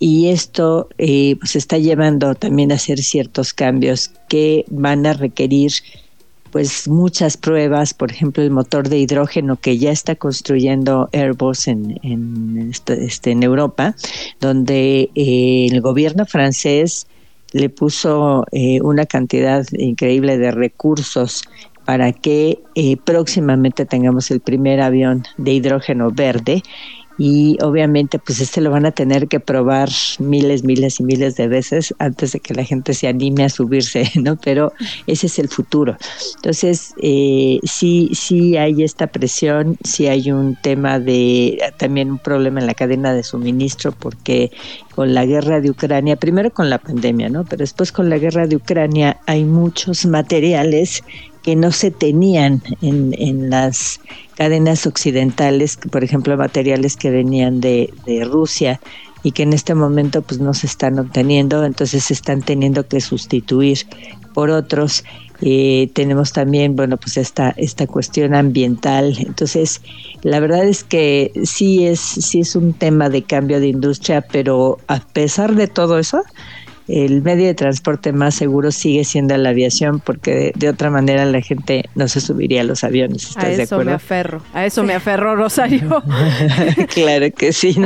Y 0.00 0.30
esto 0.30 0.88
eh, 0.98 1.36
pues 1.38 1.54
está 1.54 1.78
llevando 1.78 2.34
también 2.34 2.72
a 2.72 2.74
hacer 2.74 2.98
ciertos 2.98 3.54
cambios 3.54 4.10
que 4.28 4.64
van 4.68 5.06
a 5.06 5.12
requerir 5.12 5.70
pues 6.50 6.88
muchas 6.88 7.36
pruebas, 7.36 7.94
por 7.94 8.10
ejemplo 8.10 8.42
el 8.42 8.50
motor 8.50 8.88
de 8.88 8.98
hidrógeno 8.98 9.56
que 9.56 9.78
ya 9.78 9.90
está 9.90 10.14
construyendo 10.14 11.08
Airbus 11.12 11.68
en, 11.68 11.98
en, 12.02 12.70
este, 12.70 13.04
este 13.04 13.30
en 13.32 13.42
Europa, 13.42 13.94
donde 14.40 15.10
eh, 15.14 15.68
el 15.70 15.80
gobierno 15.80 16.26
francés 16.26 17.06
le 17.52 17.68
puso 17.68 18.44
eh, 18.52 18.80
una 18.82 19.06
cantidad 19.06 19.66
increíble 19.72 20.38
de 20.38 20.50
recursos 20.50 21.42
para 21.84 22.12
que 22.12 22.60
eh, 22.74 22.98
próximamente 22.98 23.86
tengamos 23.86 24.30
el 24.30 24.40
primer 24.40 24.82
avión 24.82 25.24
de 25.38 25.52
hidrógeno 25.52 26.10
verde 26.10 26.62
y 27.18 27.58
obviamente 27.62 28.20
pues 28.20 28.40
este 28.40 28.60
lo 28.60 28.70
van 28.70 28.86
a 28.86 28.92
tener 28.92 29.26
que 29.26 29.40
probar 29.40 29.90
miles, 30.20 30.62
miles 30.62 31.00
y 31.00 31.02
miles 31.02 31.34
de 31.34 31.48
veces 31.48 31.92
antes 31.98 32.32
de 32.32 32.40
que 32.40 32.54
la 32.54 32.64
gente 32.64 32.94
se 32.94 33.08
anime 33.08 33.44
a 33.44 33.48
subirse, 33.48 34.08
¿no? 34.22 34.36
Pero 34.36 34.72
ese 35.06 35.26
es 35.26 35.38
el 35.40 35.48
futuro. 35.48 35.96
Entonces, 36.36 36.94
eh, 37.02 37.58
sí, 37.64 38.10
sí 38.14 38.56
hay 38.56 38.84
esta 38.84 39.08
presión, 39.08 39.76
sí 39.82 40.06
hay 40.06 40.30
un 40.30 40.56
tema 40.62 41.00
de, 41.00 41.58
también 41.76 42.12
un 42.12 42.18
problema 42.18 42.60
en 42.60 42.66
la 42.66 42.74
cadena 42.74 43.12
de 43.12 43.24
suministro 43.24 43.90
porque 43.90 44.52
con 44.94 45.12
la 45.12 45.26
guerra 45.26 45.60
de 45.60 45.70
Ucrania, 45.70 46.16
primero 46.16 46.52
con 46.52 46.70
la 46.70 46.78
pandemia, 46.78 47.28
¿no? 47.28 47.44
Pero 47.44 47.58
después 47.58 47.90
con 47.90 48.08
la 48.08 48.18
guerra 48.18 48.46
de 48.46 48.56
Ucrania 48.56 49.18
hay 49.26 49.44
muchos 49.44 50.06
materiales 50.06 51.02
que 51.48 51.56
no 51.56 51.72
se 51.72 51.90
tenían 51.90 52.62
en, 52.82 53.14
en 53.16 53.48
las 53.48 54.02
cadenas 54.36 54.86
occidentales, 54.86 55.78
por 55.78 56.04
ejemplo, 56.04 56.36
materiales 56.36 56.94
que 56.94 57.10
venían 57.10 57.62
de, 57.62 57.90
de 58.04 58.22
Rusia 58.26 58.82
y 59.22 59.32
que 59.32 59.44
en 59.44 59.54
este 59.54 59.74
momento 59.74 60.20
pues 60.20 60.40
no 60.40 60.52
se 60.52 60.66
están 60.66 60.98
obteniendo, 60.98 61.64
entonces 61.64 62.04
se 62.04 62.12
están 62.12 62.42
teniendo 62.42 62.86
que 62.86 63.00
sustituir 63.00 63.78
por 64.34 64.50
otros. 64.50 65.04
Eh, 65.40 65.88
tenemos 65.94 66.34
también, 66.34 66.76
bueno, 66.76 66.98
pues 66.98 67.16
esta, 67.16 67.54
esta 67.56 67.86
cuestión 67.86 68.34
ambiental. 68.34 69.16
Entonces, 69.18 69.80
la 70.20 70.40
verdad 70.40 70.66
es 70.66 70.84
que 70.84 71.32
sí 71.44 71.86
es, 71.86 71.98
sí 71.98 72.40
es 72.40 72.56
un 72.56 72.74
tema 72.74 73.08
de 73.08 73.22
cambio 73.22 73.58
de 73.58 73.68
industria, 73.68 74.20
pero 74.20 74.76
a 74.86 75.00
pesar 75.00 75.54
de 75.54 75.66
todo 75.66 75.98
eso, 75.98 76.20
el 76.88 77.22
medio 77.22 77.46
de 77.46 77.54
transporte 77.54 78.12
más 78.12 78.34
seguro 78.34 78.72
sigue 78.72 79.04
siendo 79.04 79.36
la 79.36 79.50
aviación 79.50 80.00
porque 80.00 80.52
de, 80.54 80.68
otra 80.70 80.90
manera 80.90 81.26
la 81.26 81.42
gente 81.42 81.84
no 81.94 82.08
se 82.08 82.20
subiría 82.20 82.62
a 82.62 82.64
los 82.64 82.82
aviones. 82.82 83.28
¿Estás 83.28 83.44
a 83.44 83.50
eso 83.50 83.84
me 83.84 83.92
aferro, 83.92 84.42
a 84.54 84.64
eso 84.64 84.82
me 84.82 84.94
aferro, 84.94 85.36
Rosario. 85.36 86.02
claro 86.94 87.26
que 87.36 87.52
sí. 87.52 87.76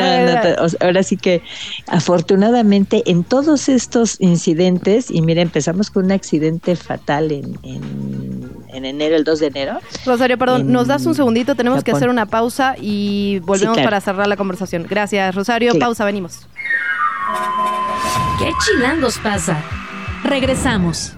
ahora 0.81 1.03
sí 1.03 1.17
que 1.17 1.43
afortunadamente 1.89 3.03
en 3.07 3.25
todos 3.25 3.69
estos 3.69 4.21
incidentes, 4.21 5.11
y 5.11 5.21
mira, 5.21 5.43
empezamos 5.43 5.91
con 5.91 6.05
un 6.05 6.13
accidente 6.13 6.77
fatal 6.77 7.33
en, 7.33 7.59
en, 7.65 8.85
enero, 8.85 9.17
el 9.17 9.25
2 9.25 9.41
de 9.41 9.47
enero. 9.49 9.79
Rosario, 10.07 10.39
perdón, 10.39 10.71
nos 10.71 10.87
das 10.87 11.05
un 11.07 11.15
segundito, 11.15 11.57
tenemos 11.57 11.83
que 11.83 11.91
hacer 11.91 12.09
una 12.09 12.27
pausa 12.27 12.77
y 12.81 13.41
volvemos 13.41 13.79
para 13.79 14.01
cerrar 14.01 14.29
la 14.29 14.37
conversación. 14.37 14.87
Gracias, 14.89 15.35
Rosario. 15.35 15.73
Pausa, 15.79 16.05
venimos. 16.05 16.47
¿Qué 18.39 18.53
chilangos 18.65 19.19
pasa? 19.19 19.63
Regresamos. 20.25 21.17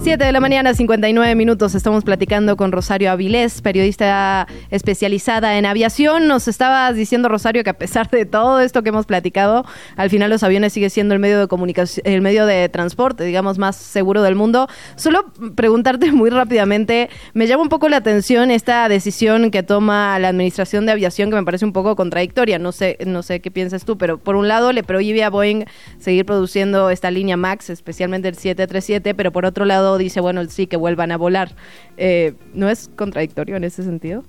7 0.00 0.24
de 0.24 0.32
la 0.32 0.40
mañana, 0.40 0.74
59 0.74 1.34
minutos. 1.34 1.74
Estamos 1.74 2.04
platicando 2.04 2.56
con 2.56 2.70
Rosario 2.70 3.10
Avilés, 3.10 3.60
periodista 3.60 4.46
especializada 4.70 5.58
en 5.58 5.66
aviación. 5.66 6.28
Nos 6.28 6.46
estabas 6.46 6.94
diciendo, 6.94 7.28
Rosario, 7.28 7.64
que 7.64 7.70
a 7.70 7.78
pesar 7.78 8.08
de 8.08 8.24
todo 8.24 8.60
esto 8.60 8.84
que 8.84 8.90
hemos 8.90 9.06
platicado, 9.06 9.66
al 9.96 10.08
final 10.08 10.30
los 10.30 10.44
aviones 10.44 10.72
sigue 10.72 10.88
siendo 10.88 11.14
el 11.14 11.20
medio 11.20 11.40
de 11.40 11.48
comunicación, 11.48 12.06
el 12.06 12.20
medio 12.20 12.46
de 12.46 12.68
transporte, 12.68 13.24
digamos, 13.24 13.58
más 13.58 13.74
seguro 13.74 14.22
del 14.22 14.36
mundo. 14.36 14.68
Solo 14.94 15.32
preguntarte 15.56 16.12
muy 16.12 16.30
rápidamente, 16.30 17.10
me 17.34 17.48
llama 17.48 17.64
un 17.64 17.68
poco 17.68 17.88
la 17.88 17.96
atención 17.96 18.52
esta 18.52 18.88
decisión 18.88 19.50
que 19.50 19.64
toma 19.64 20.18
la 20.20 20.28
Administración 20.28 20.86
de 20.86 20.92
Aviación, 20.92 21.28
que 21.28 21.36
me 21.36 21.44
parece 21.44 21.64
un 21.64 21.72
poco 21.72 21.96
contradictoria. 21.96 22.60
No 22.60 22.70
sé, 22.70 22.98
no 23.04 23.24
sé 23.24 23.40
qué 23.40 23.50
piensas 23.50 23.84
tú, 23.84 23.98
pero 23.98 24.18
por 24.18 24.36
un 24.36 24.46
lado 24.46 24.72
le 24.72 24.84
prohíbe 24.84 25.24
a 25.24 25.30
Boeing 25.30 25.64
seguir 25.98 26.24
produciendo 26.24 26.88
esta 26.90 27.10
línea 27.10 27.36
MAX, 27.36 27.68
especialmente 27.68 28.28
el 28.28 28.36
737, 28.36 29.14
pero 29.16 29.32
por 29.32 29.44
otro 29.44 29.64
lado 29.64 29.87
dice, 29.96 30.20
bueno, 30.20 30.44
sí, 30.48 30.66
que 30.66 30.76
vuelvan 30.76 31.12
a 31.12 31.16
volar. 31.16 31.54
Eh, 31.96 32.34
¿No 32.52 32.68
es 32.68 32.90
contradictorio 32.96 33.56
en 33.56 33.64
ese 33.64 33.82
sentido? 33.82 34.24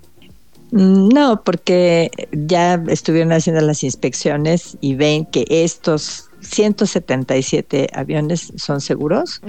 Mm, 0.72 1.10
no, 1.10 1.44
porque 1.44 2.12
ya 2.32 2.82
estuvieron 2.88 3.32
haciendo 3.32 3.62
las 3.62 3.84
inspecciones 3.84 4.78
y 4.82 4.96
ven 4.96 5.26
que 5.26 5.46
estos 5.50 6.30
177 6.42 7.90
aviones 7.94 8.54
son 8.56 8.82
seguros, 8.82 9.42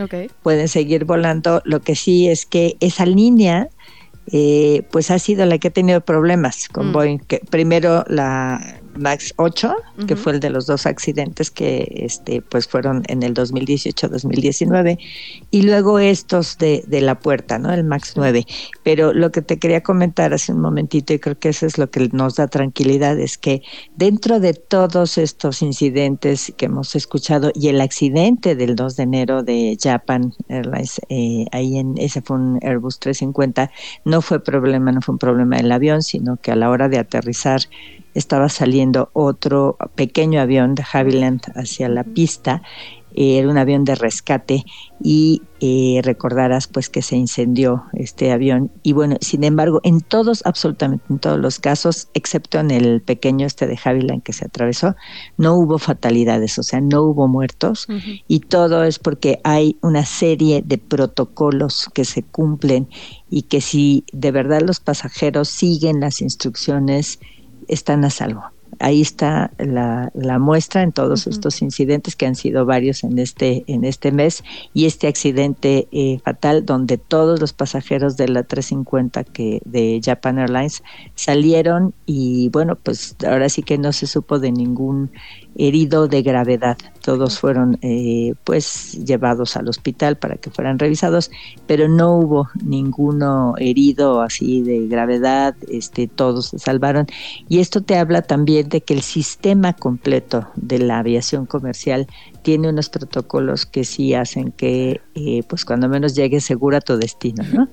pueden 0.43 0.69
seguir 0.69 1.05
volando. 1.05 1.63
Lo 1.65 1.81
que 1.81 1.95
sí 1.95 2.29
es 2.29 2.47
que 2.47 2.77
esa 2.81 3.07
línea, 3.07 3.69
eh, 4.33 4.83
pues 4.91 5.11
ha 5.11 5.19
sido 5.19 5.47
la 5.47 5.59
que 5.59 5.69
ha 5.69 5.73
tenido 5.73 6.01
problemas 6.01 6.69
con 6.69 6.89
mm. 6.89 6.93
Boeing. 6.93 7.19
Que 7.19 7.41
primero 7.51 8.05
la 8.09 8.81
Max 8.97 9.33
8, 9.37 9.75
que 10.07 10.17
fue 10.17 10.33
el 10.33 10.41
de 10.41 10.51
los 10.51 10.67
dos 10.67 10.87
accidentes 10.87 11.51
que 11.51 11.87
este 12.05 12.43
pues 12.43 12.67
fueron 12.67 13.03
en 13.09 13.23
el 13.23 13.35
2018-2019 13.35 14.99
y 15.51 15.63
luego 15.63 15.99
estos 15.99 16.59
de, 16.59 16.85
de, 16.87 17.01
la 17.01 17.19
puerta, 17.19 17.59
¿no? 17.59 17.73
El 17.73 17.85
Max 17.85 18.15
9. 18.17 18.47
Pero 18.83 19.13
lo 19.13 19.31
que 19.31 19.43
te 19.43 19.59
quería 19.59 19.83
comentar 19.83 20.33
hace 20.33 20.53
un 20.53 20.61
momentito 20.61 21.13
y 21.13 21.19
creo 21.19 21.39
que 21.39 21.51
eso 21.51 21.67
es 21.67 21.79
lo 21.79 21.91
que 21.91 22.09
nos 22.13 22.37
da 22.37 22.49
tranquilidad 22.49 23.19
es 23.19 23.39
que 23.39 23.63
dentro 23.97 24.41
de 24.41 24.55
todos 24.55 25.19
estos 25.19 25.63
incidentes 25.63 26.53
que 26.57 26.67
hemos 26.67 26.95
escuchado 26.97 27.53
y 27.55 27.69
el 27.69 27.81
accidente 27.81 28.55
del 28.55 28.77
2 28.77 28.97
de 28.97 29.03
enero 29.03 29.43
de 29.43 29.79
Japan 29.81 30.35
Airlines, 30.49 31.01
eh, 31.09 31.47
ahí 31.53 31.79
en 31.79 31.97
ese 31.99 32.23
fue 32.23 32.37
un 32.37 32.59
Airbus 32.63 32.99
350, 32.99 33.71
no 34.05 34.23
fue 34.23 34.43
problema, 34.43 34.93
no 34.93 35.01
fue 35.01 35.15
un 35.15 35.19
problema 35.19 35.57
del 35.57 35.73
avión, 35.73 36.03
sino 36.03 36.37
que 36.37 36.53
a 36.53 36.57
la 36.57 36.71
hora 36.71 36.89
de 36.89 36.99
aterrizar 36.99 37.61
estaba 38.15 38.49
saliendo 38.49 39.11
otro 39.13 39.77
pequeño 39.95 40.41
avión 40.41 40.75
de 40.75 40.85
Havilland 40.93 41.43
hacia 41.55 41.89
la 41.89 42.05
pista, 42.05 42.63
era 43.15 43.49
un 43.49 43.59
avión 43.59 43.85
de 43.85 43.95
rescate 43.95 44.65
y 45.03 45.43
eh, 45.61 46.01
recordarás 46.03 46.69
pues 46.69 46.89
que 46.89 47.03
se 47.03 47.17
incendió 47.17 47.85
este 47.93 48.33
avión. 48.33 48.71
Y 48.83 48.93
bueno, 48.93 49.17
sin 49.21 49.45
embargo, 49.45 49.81
en 49.83 50.01
todos, 50.01 50.43
absolutamente 50.45 51.05
en 51.11 51.19
todos 51.19 51.39
los 51.39 51.59
casos, 51.59 52.09
excepto 52.15 52.59
en 52.59 52.71
el 52.71 53.03
pequeño 53.03 53.47
este 53.47 53.67
de 53.67 53.79
Havilland 53.83 54.23
que 54.23 54.33
se 54.33 54.47
atravesó, 54.47 54.95
no 55.37 55.55
hubo 55.55 55.79
fatalidades, 55.79 56.59
o 56.59 56.63
sea, 56.63 56.81
no 56.81 57.03
hubo 57.03 57.29
muertos. 57.29 57.89
Y 58.29 58.41
todo 58.41 58.85
es 58.85 58.99
porque 58.99 59.41
hay 59.45 59.77
una 59.83 60.05
serie 60.05 60.63
de 60.65 60.79
protocolos 60.79 61.91
que 61.93 62.05
se 62.05 62.23
cumplen 62.23 62.89
y 63.29 63.43
que 63.43 63.61
si 63.61 64.05
de 64.13 64.31
verdad 64.31 64.61
los 64.61 64.81
pasajeros 64.81 65.49
siguen 65.49 66.01
las 66.01 66.21
instrucciones, 66.21 67.19
están 67.71 68.05
a 68.05 68.11
salvo. 68.11 68.43
Ahí 68.79 69.01
está 69.01 69.51
la, 69.59 70.11
la 70.15 70.39
muestra 70.39 70.83
en 70.83 70.93
todos 70.93 71.27
estos 71.27 71.61
incidentes 71.61 72.17
que 72.17 72.27
han 72.27 72.35
sido 72.35 72.65
varios 72.65 73.05
en 73.05 73.19
este 73.19 73.65
en 73.67 73.85
este 73.85 74.11
mes 74.11 74.43
y 74.73 74.87
este 74.87 75.07
accidente 75.07 75.89
eh, 75.93 76.19
fatal 76.25 76.65
donde 76.65 76.97
todos 76.97 77.41
los 77.41 77.53
pasajeros 77.53 78.17
de 78.17 78.29
la 78.29 78.43
350 78.43 79.25
que 79.25 79.61
de 79.65 80.01
Japan 80.03 80.39
Airlines 80.39 80.83
salieron 81.15 81.93
y 82.07 82.49
bueno 82.51 82.77
pues 82.77 83.17
ahora 83.27 83.49
sí 83.49 83.63
que 83.63 83.77
no 83.77 83.93
se 83.93 84.07
supo 84.07 84.39
de 84.39 84.53
ningún 84.53 85.11
herido 85.57 86.09
de 86.09 86.23
gravedad. 86.23 86.77
Todos 87.03 87.39
fueron 87.39 87.79
eh, 87.83 88.35
pues 88.45 88.93
llevados 89.05 89.57
al 89.57 89.69
hospital 89.69 90.17
para 90.17 90.37
que 90.37 90.51
fueran 90.51 90.79
revisados, 90.79 91.31
pero 91.67 91.89
no 91.89 92.17
hubo 92.17 92.49
ninguno 92.63 93.55
herido 93.59 94.21
así 94.21 94.63
de 94.63 94.87
gravedad, 94.87 95.55
este, 95.69 96.09
todos 96.09 96.47
se 96.47 96.59
salvaron. 96.59 97.07
Y 97.49 97.61
esto 97.61 97.83
te 97.83 97.97
habla 97.97 98.23
también 98.23 98.69
de 98.69 98.81
que 98.83 98.95
el 98.95 99.03
sistema 99.03 99.73
completo 99.73 100.49
de 100.57 100.79
la 100.79 100.99
aviación 100.99 101.47
comercial 101.47 102.07
tiene 102.43 102.69
unos 102.69 102.89
protocolos 102.89 103.67
que 103.67 103.85
sí 103.85 104.15
hacen 104.15 104.53
que, 104.53 105.01
eh, 105.15 105.43
pues 105.49 105.65
cuando 105.65 105.89
menos 105.89 106.15
llegues 106.15 106.45
seguro 106.45 106.77
a 106.77 106.81
tu 106.81 106.97
destino, 106.97 107.45
¿no? 107.53 107.69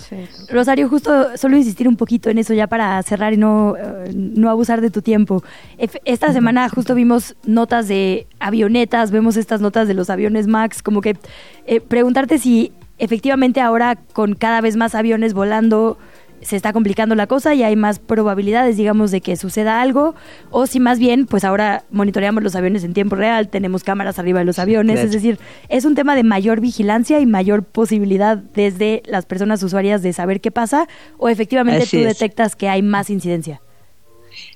Rosario, 0.49 0.89
justo 0.89 1.37
solo 1.37 1.57
insistir 1.57 1.87
un 1.87 1.95
poquito 1.95 2.29
en 2.29 2.37
eso 2.37 2.53
ya 2.53 2.67
para 2.67 3.01
cerrar 3.03 3.33
y 3.33 3.37
no, 3.37 3.75
eh, 3.77 4.11
no 4.13 4.49
abusar 4.49 4.81
de 4.81 4.89
tu 4.89 5.01
tiempo. 5.01 5.43
Esta 6.05 6.33
semana 6.33 6.69
justo 6.69 6.95
vimos 6.95 7.35
notas 7.45 7.87
de 7.87 8.27
avionetas, 8.39 9.11
vemos 9.11 9.37
estas 9.37 9.61
notas 9.61 9.87
de 9.87 9.93
los 9.93 10.09
aviones 10.09 10.47
MAX, 10.47 10.83
como 10.83 11.01
que 11.01 11.17
eh, 11.65 11.81
preguntarte 11.81 12.37
si 12.37 12.71
efectivamente 12.97 13.61
ahora 13.61 13.95
con 13.95 14.33
cada 14.33 14.61
vez 14.61 14.75
más 14.75 14.95
aviones 14.95 15.33
volando, 15.33 15.97
se 16.41 16.55
está 16.55 16.73
complicando 16.73 17.15
la 17.15 17.27
cosa 17.27 17.53
y 17.55 17.63
hay 17.63 17.75
más 17.75 17.99
probabilidades, 17.99 18.77
digamos, 18.77 19.11
de 19.11 19.21
que 19.21 19.35
suceda 19.35 19.81
algo, 19.81 20.15
o 20.51 20.67
si 20.67 20.79
más 20.79 20.99
bien, 20.99 21.25
pues 21.25 21.43
ahora 21.43 21.83
monitoreamos 21.91 22.43
los 22.43 22.55
aviones 22.55 22.83
en 22.83 22.93
tiempo 22.93 23.15
real, 23.15 23.49
tenemos 23.49 23.83
cámaras 23.83 24.19
arriba 24.19 24.39
de 24.39 24.45
los 24.45 24.59
aviones, 24.59 24.99
es 24.99 25.11
decir, 25.11 25.39
es 25.69 25.85
un 25.85 25.95
tema 25.95 26.15
de 26.15 26.23
mayor 26.23 26.61
vigilancia 26.61 27.19
y 27.19 27.25
mayor 27.25 27.63
posibilidad 27.63 28.37
desde 28.37 29.03
las 29.05 29.25
personas 29.25 29.61
usuarias 29.63 30.01
de 30.01 30.13
saber 30.13 30.41
qué 30.41 30.51
pasa, 30.51 30.87
o 31.17 31.29
efectivamente 31.29 31.85
tú 31.85 31.97
detectas 31.97 32.55
que 32.55 32.69
hay 32.69 32.81
más 32.81 33.09
incidencia. 33.09 33.61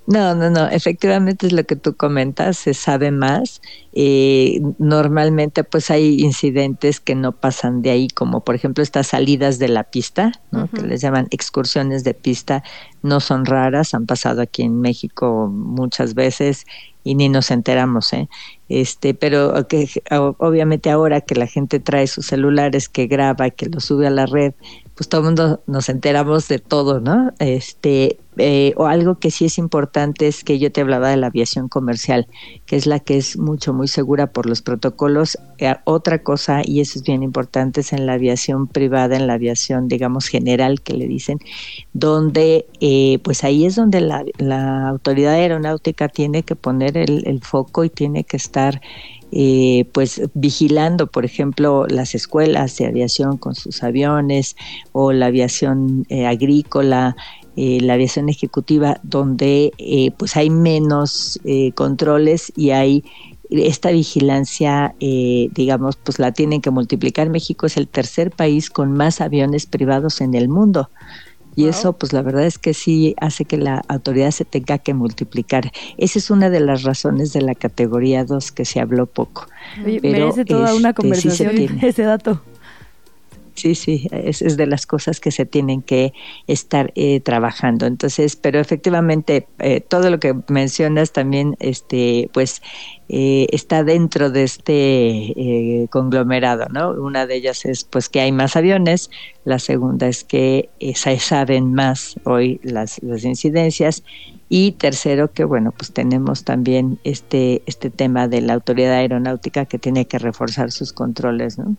No, 0.08 0.34
no, 0.34 0.49
no, 0.49 0.68
efectivamente 0.68 1.47
es 1.47 1.54
lo 1.54 1.64
que 1.64 1.76
tú 1.76 1.95
comentas, 1.95 2.58
se 2.58 2.74
sabe 2.74 3.12
más. 3.12 3.62
Eh, 3.93 4.60
normalmente 4.80 5.64
pues 5.64 5.91
hay 5.91 6.22
incidentes 6.22 6.99
que 6.99 7.14
no 7.14 7.34
pasan 7.34 7.82
de 7.82 7.91
ahí, 7.91 8.08
como 8.08 8.43
por 8.43 8.56
ejemplo 8.56 8.84
estas 8.84 9.08
salidas 9.08 9.60
de 9.60 9.68
la 9.68 9.84
pista, 9.84 10.32
¿no? 10.49 10.68
que 10.70 10.82
les 10.82 11.02
llaman 11.02 11.28
excursiones 11.30 12.04
de 12.04 12.14
pista, 12.16 12.64
no 13.04 13.20
son 13.20 13.45
raras, 13.45 13.93
han 13.93 14.08
pasado 14.08 14.41
aquí 14.41 14.64
en 14.64 14.82
México 14.82 15.47
muchas 15.52 16.16
veces 16.16 16.66
y 17.04 17.16
ni 17.16 17.30
nos 17.30 17.52
enteramos, 17.52 18.14
¿eh? 18.14 18.30
Este, 18.70 19.14
pero 19.14 19.68
que 19.68 19.89
obviamente 20.10 20.89
ahora 20.89 21.22
que 21.22 21.36
la 21.36 21.47
gente 21.47 21.80
trae 21.80 22.08
sus 22.08 22.28
celulares, 22.28 22.89
que 22.89 23.08
graba, 23.08 23.49
que 23.49 23.68
lo 23.68 23.80
sube 23.80 24.08
a 24.08 24.12
la 24.12 24.26
red, 24.26 24.54
pues 24.95 25.10
todo 25.10 25.22
el 25.22 25.26
mundo 25.26 25.62
nos 25.68 25.89
enteramos 25.89 26.47
de 26.47 26.60
todo, 26.60 26.99
¿no? 26.99 27.32
Este, 27.39 28.20
eh, 28.38 28.74
o 28.78 28.86
algo 28.86 29.16
que 29.16 29.30
sí 29.30 29.46
es 29.46 29.58
importante 29.58 30.28
es 30.28 30.44
que 30.44 30.58
yo 30.58 30.72
te 30.72 30.82
hablaba 30.82 31.10
de 31.10 31.18
la 31.18 31.28
aviación 31.28 31.68
comercial, 31.68 32.28
que 32.66 32.78
es 32.78 32.86
la 32.86 33.00
que 33.00 33.18
es 33.18 33.38
mucho, 33.38 33.74
muy 33.74 33.88
segura 33.88 34.28
por 34.28 34.46
los 34.46 34.62
protocolos. 34.62 35.38
Eh, 35.58 35.76
otra 35.84 36.24
cosa, 36.24 36.62
y 36.64 36.80
eso 36.80 37.00
es 37.00 37.04
bien 37.04 37.24
importante, 37.24 37.82
es 37.82 37.92
en 37.92 38.06
la 38.06 38.14
aviación 38.14 38.68
privada, 38.68 39.18
en 39.18 39.28
la 39.28 39.34
aviación, 39.34 39.88
digamos, 39.88 40.28
general, 40.28 40.82
que 40.82 40.94
le 40.94 41.08
dicen, 41.08 41.40
donde, 41.94 42.66
eh, 42.80 43.20
pues 43.24 43.44
ahí 43.44 43.66
es 43.66 43.76
donde 43.76 44.02
la, 44.02 44.24
autoridad 44.88 45.34
aeronáutica 45.34 46.08
tiene 46.08 46.44
que 46.44 46.56
poner 46.56 46.98
el, 46.98 47.24
el 47.28 47.42
foco 47.42 47.84
y 47.84 47.90
tiene 47.90 48.24
que 48.24 48.38
estar 48.38 48.82
eh, 49.34 49.86
pues 49.94 50.22
vigilando, 50.34 51.08
por 51.08 51.24
ejemplo, 51.24 51.88
las 51.88 52.16
escuelas 52.16 52.76
de 52.78 52.88
aviación 52.88 53.38
con 53.38 53.56
sus 53.56 53.82
aviones 53.82 54.58
o 54.92 55.14
la 55.14 55.28
aviación 55.28 56.06
eh, 56.10 56.28
agrícola, 56.28 57.16
eh, 57.56 57.80
la 57.82 57.93
aviación 57.93 58.30
ejecutiva, 58.30 58.99
donde 59.04 59.72
pues 60.18 60.36
hay 60.38 60.49
menos 60.49 61.39
controles 61.76 62.52
y 62.56 62.72
hay 62.72 63.04
esta 63.49 63.91
vigilancia, 63.91 64.95
digamos, 64.99 65.97
pues 65.97 66.20
la 66.20 66.32
tienen 66.32 66.62
que 66.62 66.72
multiplicar. 66.72 67.30
México 67.30 67.66
es 67.66 67.76
el 67.76 67.88
tercer 67.88 68.32
país 68.32 68.70
con 68.70 68.93
más 68.93 69.20
aviones 69.20 69.66
privados 69.66 70.22
en 70.22 70.36
el 70.36 70.47
mundo. 70.47 70.89
Y 71.56 71.68
eso, 71.68 71.93
pues 71.93 72.14
la 72.14 72.22
verdad 72.22 72.45
es 72.45 72.58
que 72.58 72.74
sí 72.74 73.14
hace 73.20 73.45
que 73.45 73.58
la 73.58 73.84
autoridad 73.88 74.32
se 74.32 74.45
tenga 74.45 74.78
que 74.78 74.93
multiplicar. 74.93 75.72
Esa 75.97 76.20
es 76.20 76.32
una 76.32 76.49
de 76.49 76.62
las 76.62 76.84
razones 76.84 77.34
de 77.34 77.41
la 77.41 77.56
categoría 77.56 78.24
2 78.24 78.52
que 78.52 78.66
se 78.66 78.80
habló 78.80 79.06
poco. 79.06 79.47
merece 79.86 80.45
toda 80.45 80.74
una 80.74 80.89
este, 80.89 81.02
conversación 81.02 81.80
ese 81.82 82.04
dato. 82.04 82.41
Sí, 83.54 83.76
sí, 83.76 84.08
es, 84.12 84.41
es, 84.41 84.56
de 84.56 84.66
las 84.66 84.86
cosas 84.86 85.20
que 85.20 85.30
se 85.30 85.45
tienen 85.45 85.82
que 85.82 86.14
estar 86.47 86.91
eh, 86.95 87.20
trabajando. 87.20 87.86
Entonces, 87.86 88.36
pero 88.38 88.60
efectivamente, 88.60 89.47
eh, 89.60 89.82
todo 89.82 90.10
lo 90.10 90.20
que 90.20 90.34
mencionas 90.47 91.12
también, 91.12 91.58
este, 91.60 92.30
pues, 92.34 92.62
eh, 93.10 93.47
está 93.52 93.84
dentro 93.84 94.30
de 94.30 94.43
este 94.43 95.88
conglomerado, 95.89 96.68
¿no? 96.72 96.91
Una 96.91 97.28
de 97.28 97.36
ellas 97.36 97.66
es, 97.66 97.84
pues, 97.84 98.08
que 98.08 98.22
hay 98.22 98.32
más 98.32 98.56
aviones. 98.56 99.10
La 99.43 99.60
segunda 99.60 100.08
es 100.08 100.24
que 100.24 100.70
se 100.95 101.20
saben 101.20 101.74
más 101.74 102.16
hoy 102.24 102.62
las, 102.64 103.04
las 103.04 103.26
incidencias. 103.26 104.04
Y 104.47 104.74
tercero, 104.74 105.32
que 105.32 105.45
bueno, 105.45 105.72
pues 105.72 105.93
tenemos 105.93 106.43
también 106.43 106.99
este, 107.06 107.64
este 107.68 107.89
tema 107.89 108.28
de 108.28 108.41
la 108.41 108.54
autoridad 108.54 108.93
aeronáutica 108.93 109.66
que 109.66 109.80
tiene 109.80 110.08
que 110.08 110.20
reforzar 110.20 110.72
sus 110.72 110.91
controles, 110.91 111.58
¿no? 111.58 111.78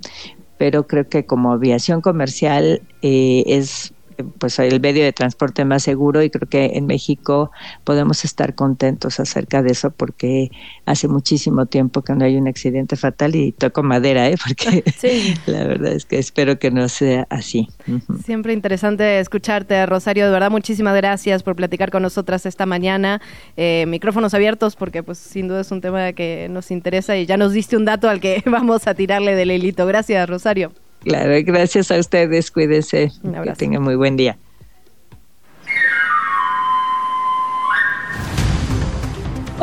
Pero 0.62 0.86
creo 0.86 1.08
que 1.08 1.26
como 1.26 1.50
aviación 1.50 2.00
comercial 2.00 2.82
eh, 3.02 3.42
es 3.48 3.94
pues 4.38 4.58
el 4.58 4.80
medio 4.80 5.04
de 5.04 5.12
transporte 5.12 5.64
más 5.64 5.82
seguro 5.82 6.22
y 6.22 6.30
creo 6.30 6.48
que 6.48 6.72
en 6.74 6.86
México 6.86 7.50
podemos 7.84 8.24
estar 8.24 8.54
contentos 8.54 9.20
acerca 9.20 9.62
de 9.62 9.72
eso 9.72 9.90
porque 9.90 10.50
hace 10.86 11.08
muchísimo 11.08 11.66
tiempo 11.66 12.02
que 12.02 12.14
no 12.14 12.24
hay 12.24 12.36
un 12.36 12.48
accidente 12.48 12.96
fatal 12.96 13.34
y 13.34 13.52
toco 13.52 13.82
madera, 13.82 14.28
¿eh? 14.28 14.36
porque 14.46 14.84
la 15.46 15.64
verdad 15.64 15.92
es 15.92 16.04
que 16.04 16.18
espero 16.18 16.58
que 16.58 16.70
no 16.70 16.88
sea 16.88 17.26
así. 17.30 17.68
Siempre 18.24 18.52
interesante 18.52 19.20
escucharte, 19.20 19.84
Rosario, 19.86 20.26
de 20.26 20.32
verdad 20.32 20.50
muchísimas 20.50 20.94
gracias 20.96 21.42
por 21.42 21.56
platicar 21.56 21.90
con 21.90 22.02
nosotras 22.02 22.46
esta 22.46 22.66
mañana. 22.66 23.20
Eh, 23.56 23.84
micrófonos 23.88 24.34
abiertos 24.34 24.76
porque 24.76 25.02
pues 25.02 25.18
sin 25.18 25.48
duda 25.48 25.60
es 25.60 25.70
un 25.70 25.80
tema 25.80 26.12
que 26.12 26.48
nos 26.50 26.70
interesa 26.70 27.16
y 27.16 27.26
ya 27.26 27.36
nos 27.36 27.52
diste 27.52 27.76
un 27.76 27.84
dato 27.84 28.08
al 28.08 28.20
que 28.20 28.42
vamos 28.46 28.86
a 28.86 28.94
tirarle 28.94 29.34
del 29.34 29.50
hilito. 29.50 29.86
Gracias, 29.86 30.28
Rosario. 30.28 30.72
Claro, 31.04 31.34
gracias 31.44 31.90
a 31.90 31.98
ustedes, 31.98 32.50
cuídense, 32.50 33.12
que 33.22 33.52
tengan 33.52 33.82
muy 33.82 33.96
buen 33.96 34.16
día. 34.16 34.36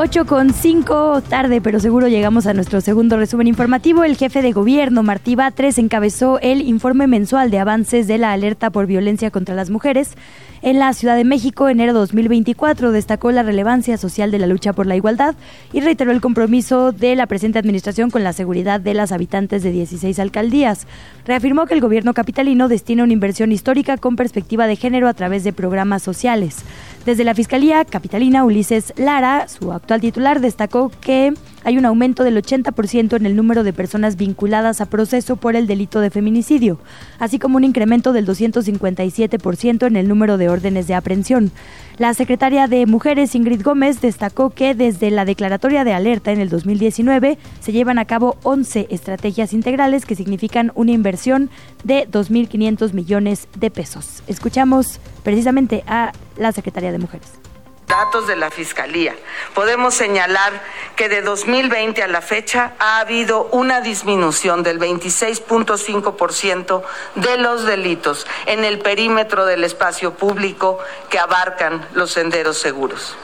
8 0.01 0.25
con 0.25 0.53
5, 0.53 1.23
tarde, 1.27 1.59
pero 1.59 1.81
seguro 1.81 2.07
llegamos 2.07 2.47
a 2.47 2.53
nuestro 2.53 2.79
segundo 2.79 3.17
resumen 3.17 3.47
informativo. 3.47 4.05
El 4.05 4.15
jefe 4.15 4.41
de 4.41 4.53
gobierno, 4.53 5.03
Martí 5.03 5.35
Batres, 5.35 5.77
encabezó 5.77 6.39
el 6.39 6.61
informe 6.61 7.05
mensual 7.05 7.51
de 7.51 7.59
avances 7.59 8.07
de 8.07 8.17
la 8.17 8.31
alerta 8.31 8.69
por 8.69 8.87
violencia 8.87 9.29
contra 9.29 9.55
las 9.55 9.69
mujeres 9.69 10.15
en 10.61 10.79
la 10.79 10.93
Ciudad 10.93 11.15
de 11.15 11.23
México, 11.23 11.69
enero 11.69 11.93
2024, 11.93 12.91
destacó 12.91 13.31
la 13.31 13.43
relevancia 13.43 13.97
social 13.97 14.31
de 14.31 14.39
la 14.39 14.47
lucha 14.47 14.73
por 14.73 14.87
la 14.87 14.95
igualdad 14.95 15.35
y 15.71 15.79
reiteró 15.79 16.11
el 16.11 16.21
compromiso 16.21 16.91
de 16.91 17.15
la 17.15 17.27
presente 17.27 17.59
administración 17.59 18.09
con 18.09 18.23
la 18.23 18.33
seguridad 18.33 18.79
de 18.81 18.93
las 18.93 19.11
habitantes 19.11 19.63
de 19.63 19.71
16 19.71 20.19
alcaldías. 20.19 20.85
Reafirmó 21.25 21.65
que 21.65 21.75
el 21.75 21.81
gobierno 21.81 22.13
capitalino 22.13 22.67
destina 22.67 23.03
una 23.03 23.13
inversión 23.13 23.51
histórica 23.51 23.97
con 23.97 24.15
perspectiva 24.15 24.67
de 24.67 24.75
género 24.75 25.07
a 25.07 25.13
través 25.13 25.43
de 25.43 25.53
programas 25.53 26.03
sociales. 26.03 26.57
Desde 27.05 27.23
la 27.23 27.35
Fiscalía 27.35 27.85
Capitalina, 27.85 28.43
Ulises 28.43 28.93
Lara, 28.97 29.47
su 29.47 29.71
actual 29.71 30.01
titular, 30.01 30.41
destacó 30.41 30.91
que 31.01 31.33
hay 31.69 31.77
un 31.77 31.85
aumento 31.85 32.23
del 32.23 32.35
80% 32.35 33.15
en 33.15 33.27
el 33.27 33.35
número 33.35 33.63
de 33.63 33.73
personas 33.73 34.15
vinculadas 34.15 34.81
a 34.81 34.87
proceso 34.87 35.35
por 35.35 35.55
el 35.55 35.67
delito 35.67 35.99
de 35.99 36.09
feminicidio, 36.09 36.79
así 37.19 37.37
como 37.37 37.57
un 37.57 37.63
incremento 37.63 38.11
del 38.11 38.25
257% 38.25 39.85
en 39.85 39.95
el 39.95 40.07
número 40.07 40.39
de 40.39 40.49
órdenes 40.49 40.87
de 40.87 40.95
aprehensión. 40.95 41.51
La 41.99 42.15
secretaria 42.15 42.65
de 42.65 42.87
Mujeres, 42.87 43.35
Ingrid 43.35 43.61
Gómez, 43.61 44.01
destacó 44.01 44.49
que 44.49 44.73
desde 44.73 45.11
la 45.11 45.25
declaratoria 45.25 45.83
de 45.83 45.93
alerta 45.93 46.31
en 46.31 46.39
el 46.39 46.49
2019 46.49 47.37
se 47.59 47.71
llevan 47.71 47.99
a 47.99 48.05
cabo 48.05 48.37
11 48.41 48.87
estrategias 48.89 49.53
integrales 49.53 50.07
que 50.07 50.15
significan 50.15 50.71
una 50.73 50.89
inversión 50.89 51.51
de 51.83 52.09
2.500 52.09 52.93
millones 52.93 53.47
de 53.59 53.69
pesos. 53.69 54.23
Escuchamos 54.25 54.99
precisamente 55.21 55.83
a 55.85 56.13
la 56.35 56.51
secretaria 56.51 56.91
de 56.91 56.97
Mujeres 56.97 57.29
datos 57.89 58.27
de 58.27 58.37
la 58.37 58.49
Fiscalía, 58.49 59.13
podemos 59.53 59.93
señalar 59.93 60.53
que 60.95 61.09
de 61.09 61.21
2020 61.21 62.01
a 62.01 62.07
la 62.07 62.21
fecha 62.21 62.71
ha 62.79 62.99
habido 62.99 63.49
una 63.51 63.81
disminución 63.81 64.63
del 64.63 64.79
26.5% 64.79 66.81
de 67.15 67.37
los 67.37 67.65
delitos 67.65 68.25
en 68.45 68.63
el 68.63 68.79
perímetro 68.79 69.45
del 69.45 69.65
espacio 69.65 70.13
público 70.13 70.79
que 71.09 71.19
abarcan 71.19 71.85
los 71.93 72.11
senderos 72.11 72.59
seguros. 72.59 73.17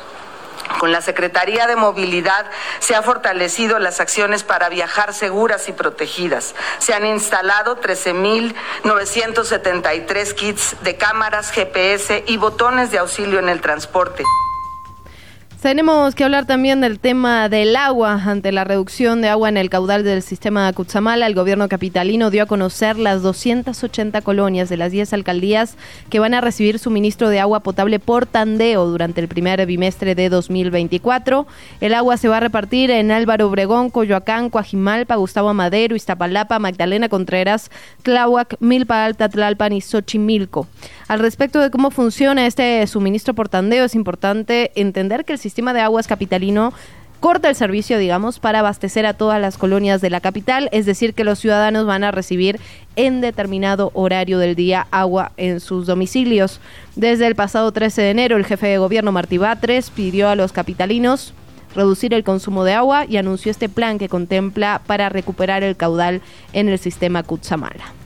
Con 0.79 0.91
la 0.91 1.01
Secretaría 1.01 1.67
de 1.67 1.75
Movilidad 1.75 2.47
se 2.79 2.95
han 2.95 3.03
fortalecido 3.03 3.77
las 3.79 3.99
acciones 3.99 4.43
para 4.43 4.69
viajar 4.69 5.13
seguras 5.13 5.69
y 5.69 5.73
protegidas. 5.73 6.55
Se 6.79 6.95
han 6.95 7.05
instalado 7.05 7.79
13.973 7.79 10.33
kits 10.33 10.75
de 10.81 10.97
cámaras, 10.97 11.51
GPS 11.51 12.23
y 12.25 12.37
botones 12.37 12.89
de 12.91 12.97
auxilio 12.97 13.37
en 13.39 13.49
el 13.49 13.61
transporte. 13.61 14.23
Tenemos 15.65 16.13
que 16.13 16.23
hablar 16.23 16.45
también 16.45 16.79
del 16.79 16.99
tema 16.99 17.49
del 17.49 17.75
agua. 17.75 18.21
Ante 18.23 18.51
la 18.51 18.65
reducción 18.65 19.23
de 19.23 19.29
agua 19.29 19.49
en 19.49 19.57
el 19.57 19.71
caudal 19.71 20.03
del 20.03 20.21
sistema 20.21 20.71
Cutzamala, 20.73 21.25
el 21.25 21.33
gobierno 21.33 21.67
capitalino 21.67 22.29
dio 22.29 22.43
a 22.43 22.45
conocer 22.45 22.99
las 22.99 23.23
280 23.23 24.21
colonias 24.21 24.69
de 24.69 24.77
las 24.77 24.91
10 24.91 25.13
alcaldías 25.13 25.75
que 26.11 26.19
van 26.19 26.35
a 26.35 26.41
recibir 26.41 26.77
suministro 26.77 27.29
de 27.29 27.39
agua 27.39 27.61
potable 27.61 27.97
por 27.97 28.27
tandeo 28.27 28.85
durante 28.85 29.21
el 29.21 29.27
primer 29.27 29.65
bimestre 29.65 30.13
de 30.13 30.29
2024. 30.29 31.47
El 31.81 31.95
agua 31.95 32.17
se 32.17 32.27
va 32.27 32.37
a 32.37 32.41
repartir 32.41 32.91
en 32.91 33.09
Álvaro 33.09 33.47
Obregón, 33.47 33.89
Coyoacán, 33.89 34.51
Coajimalpa, 34.51 35.15
Gustavo 35.15 35.51
Madero, 35.55 35.95
Iztapalapa, 35.95 36.59
Magdalena 36.59 37.09
Contreras, 37.09 37.71
Tláhuac, 38.03 38.57
Milpa 38.59 39.03
Alta, 39.03 39.29
Tlalpan 39.29 39.73
y 39.73 39.81
Xochimilco. 39.81 40.67
Al 41.07 41.17
respecto 41.19 41.59
de 41.59 41.71
cómo 41.71 41.89
funciona 41.89 42.45
este 42.45 42.85
suministro 42.85 43.33
por 43.33 43.49
tandeo, 43.49 43.85
es 43.85 43.95
importante 43.95 44.71
entender 44.75 45.25
que 45.25 45.33
el 45.33 45.39
sistema 45.39 45.54
de 45.55 45.81
aguas 45.81 46.07
capitalino 46.07 46.73
corta 47.19 47.49
el 47.49 47.55
servicio, 47.55 47.97
digamos, 47.97 48.39
para 48.39 48.59
abastecer 48.59 49.05
a 49.05 49.13
todas 49.13 49.41
las 49.41 49.57
colonias 49.57 49.99
de 50.01 50.09
la 50.09 50.19
capital, 50.19 50.69
es 50.71 50.85
decir, 50.85 51.13
que 51.13 51.23
los 51.23 51.39
ciudadanos 51.39 51.85
van 51.85 52.03
a 52.03 52.11
recibir 52.11 52.59
en 52.95 53.21
determinado 53.21 53.89
horario 53.95 54.37
del 54.37 54.55
día 54.55 54.85
agua 54.91 55.31
en 55.37 55.59
sus 55.59 55.87
domicilios. 55.87 56.59
Desde 56.95 57.25
el 57.25 57.33
pasado 57.33 57.71
13 57.71 58.01
de 58.03 58.09
enero, 58.11 58.37
el 58.37 58.45
jefe 58.45 58.67
de 58.67 58.77
gobierno 58.77 59.11
Martí 59.11 59.39
Batres 59.39 59.89
pidió 59.89 60.29
a 60.29 60.35
los 60.35 60.51
capitalinos 60.51 61.33
reducir 61.73 62.13
el 62.13 62.23
consumo 62.23 62.63
de 62.63 62.73
agua 62.73 63.05
y 63.05 63.17
anunció 63.17 63.49
este 63.49 63.69
plan 63.69 63.97
que 63.97 64.07
contempla 64.07 64.81
para 64.85 65.09
recuperar 65.09 65.63
el 65.63 65.75
caudal 65.75 66.21
en 66.53 66.69
el 66.69 66.77
sistema 66.77 67.23
Cutzamala. 67.23 68.04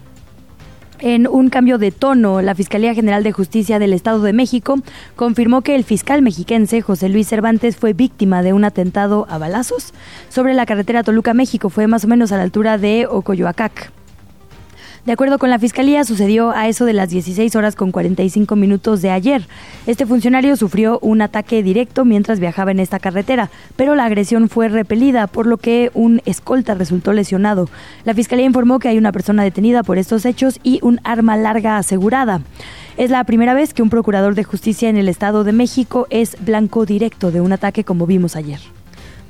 En 1.01 1.27
un 1.27 1.49
cambio 1.49 1.77
de 1.77 1.91
tono, 1.91 2.41
la 2.41 2.55
Fiscalía 2.55 2.93
General 2.93 3.23
de 3.23 3.31
Justicia 3.31 3.79
del 3.79 3.93
Estado 3.93 4.21
de 4.21 4.33
México 4.33 4.79
confirmó 5.15 5.61
que 5.61 5.75
el 5.75 5.85
fiscal 5.85 6.21
mexiquense 6.21 6.81
José 6.81 7.07
Luis 7.07 7.27
Cervantes 7.27 7.77
fue 7.77 7.93
víctima 7.93 8.43
de 8.43 8.51
un 8.51 8.65
atentado 8.65 9.25
a 9.29 9.37
balazos 9.37 9.93
sobre 10.27 10.53
la 10.53 10.65
carretera 10.65 11.03
Toluca-México. 11.03 11.69
Fue 11.69 11.87
más 11.87 12.03
o 12.03 12.09
menos 12.09 12.33
a 12.33 12.37
la 12.37 12.43
altura 12.43 12.77
de 12.77 13.07
Ocoyoacac. 13.09 13.93
De 15.09 15.13
acuerdo 15.13 15.39
con 15.39 15.49
la 15.49 15.57
Fiscalía, 15.57 16.03
sucedió 16.03 16.51
a 16.51 16.67
eso 16.67 16.85
de 16.85 16.93
las 16.93 17.09
16 17.09 17.55
horas 17.55 17.75
con 17.75 17.91
45 17.91 18.55
minutos 18.55 19.01
de 19.01 19.09
ayer. 19.09 19.41
Este 19.87 20.05
funcionario 20.05 20.55
sufrió 20.55 20.99
un 21.01 21.23
ataque 21.23 21.63
directo 21.63 22.05
mientras 22.05 22.39
viajaba 22.39 22.69
en 22.69 22.79
esta 22.79 22.99
carretera, 22.99 23.49
pero 23.75 23.95
la 23.95 24.05
agresión 24.05 24.49
fue 24.49 24.69
repelida, 24.69 25.25
por 25.25 25.47
lo 25.47 25.57
que 25.57 25.89
un 25.95 26.21
escolta 26.25 26.75
resultó 26.75 27.11
lesionado. 27.11 27.69
La 28.05 28.13
Fiscalía 28.13 28.45
informó 28.45 28.77
que 28.77 28.87
hay 28.87 28.99
una 28.99 29.11
persona 29.11 29.41
detenida 29.43 29.81
por 29.81 29.97
estos 29.97 30.27
hechos 30.27 30.59
y 30.61 30.77
un 30.83 30.99
arma 31.03 31.37
larga 31.37 31.77
asegurada. 31.77 32.41
Es 32.95 33.09
la 33.09 33.23
primera 33.23 33.55
vez 33.55 33.73
que 33.73 33.81
un 33.81 33.89
procurador 33.89 34.35
de 34.35 34.43
justicia 34.43 34.89
en 34.89 34.97
el 34.97 35.09
Estado 35.09 35.43
de 35.43 35.53
México 35.53 36.05
es 36.11 36.37
blanco 36.45 36.85
directo 36.85 37.31
de 37.31 37.41
un 37.41 37.51
ataque 37.51 37.83
como 37.83 38.05
vimos 38.05 38.35
ayer. 38.35 38.59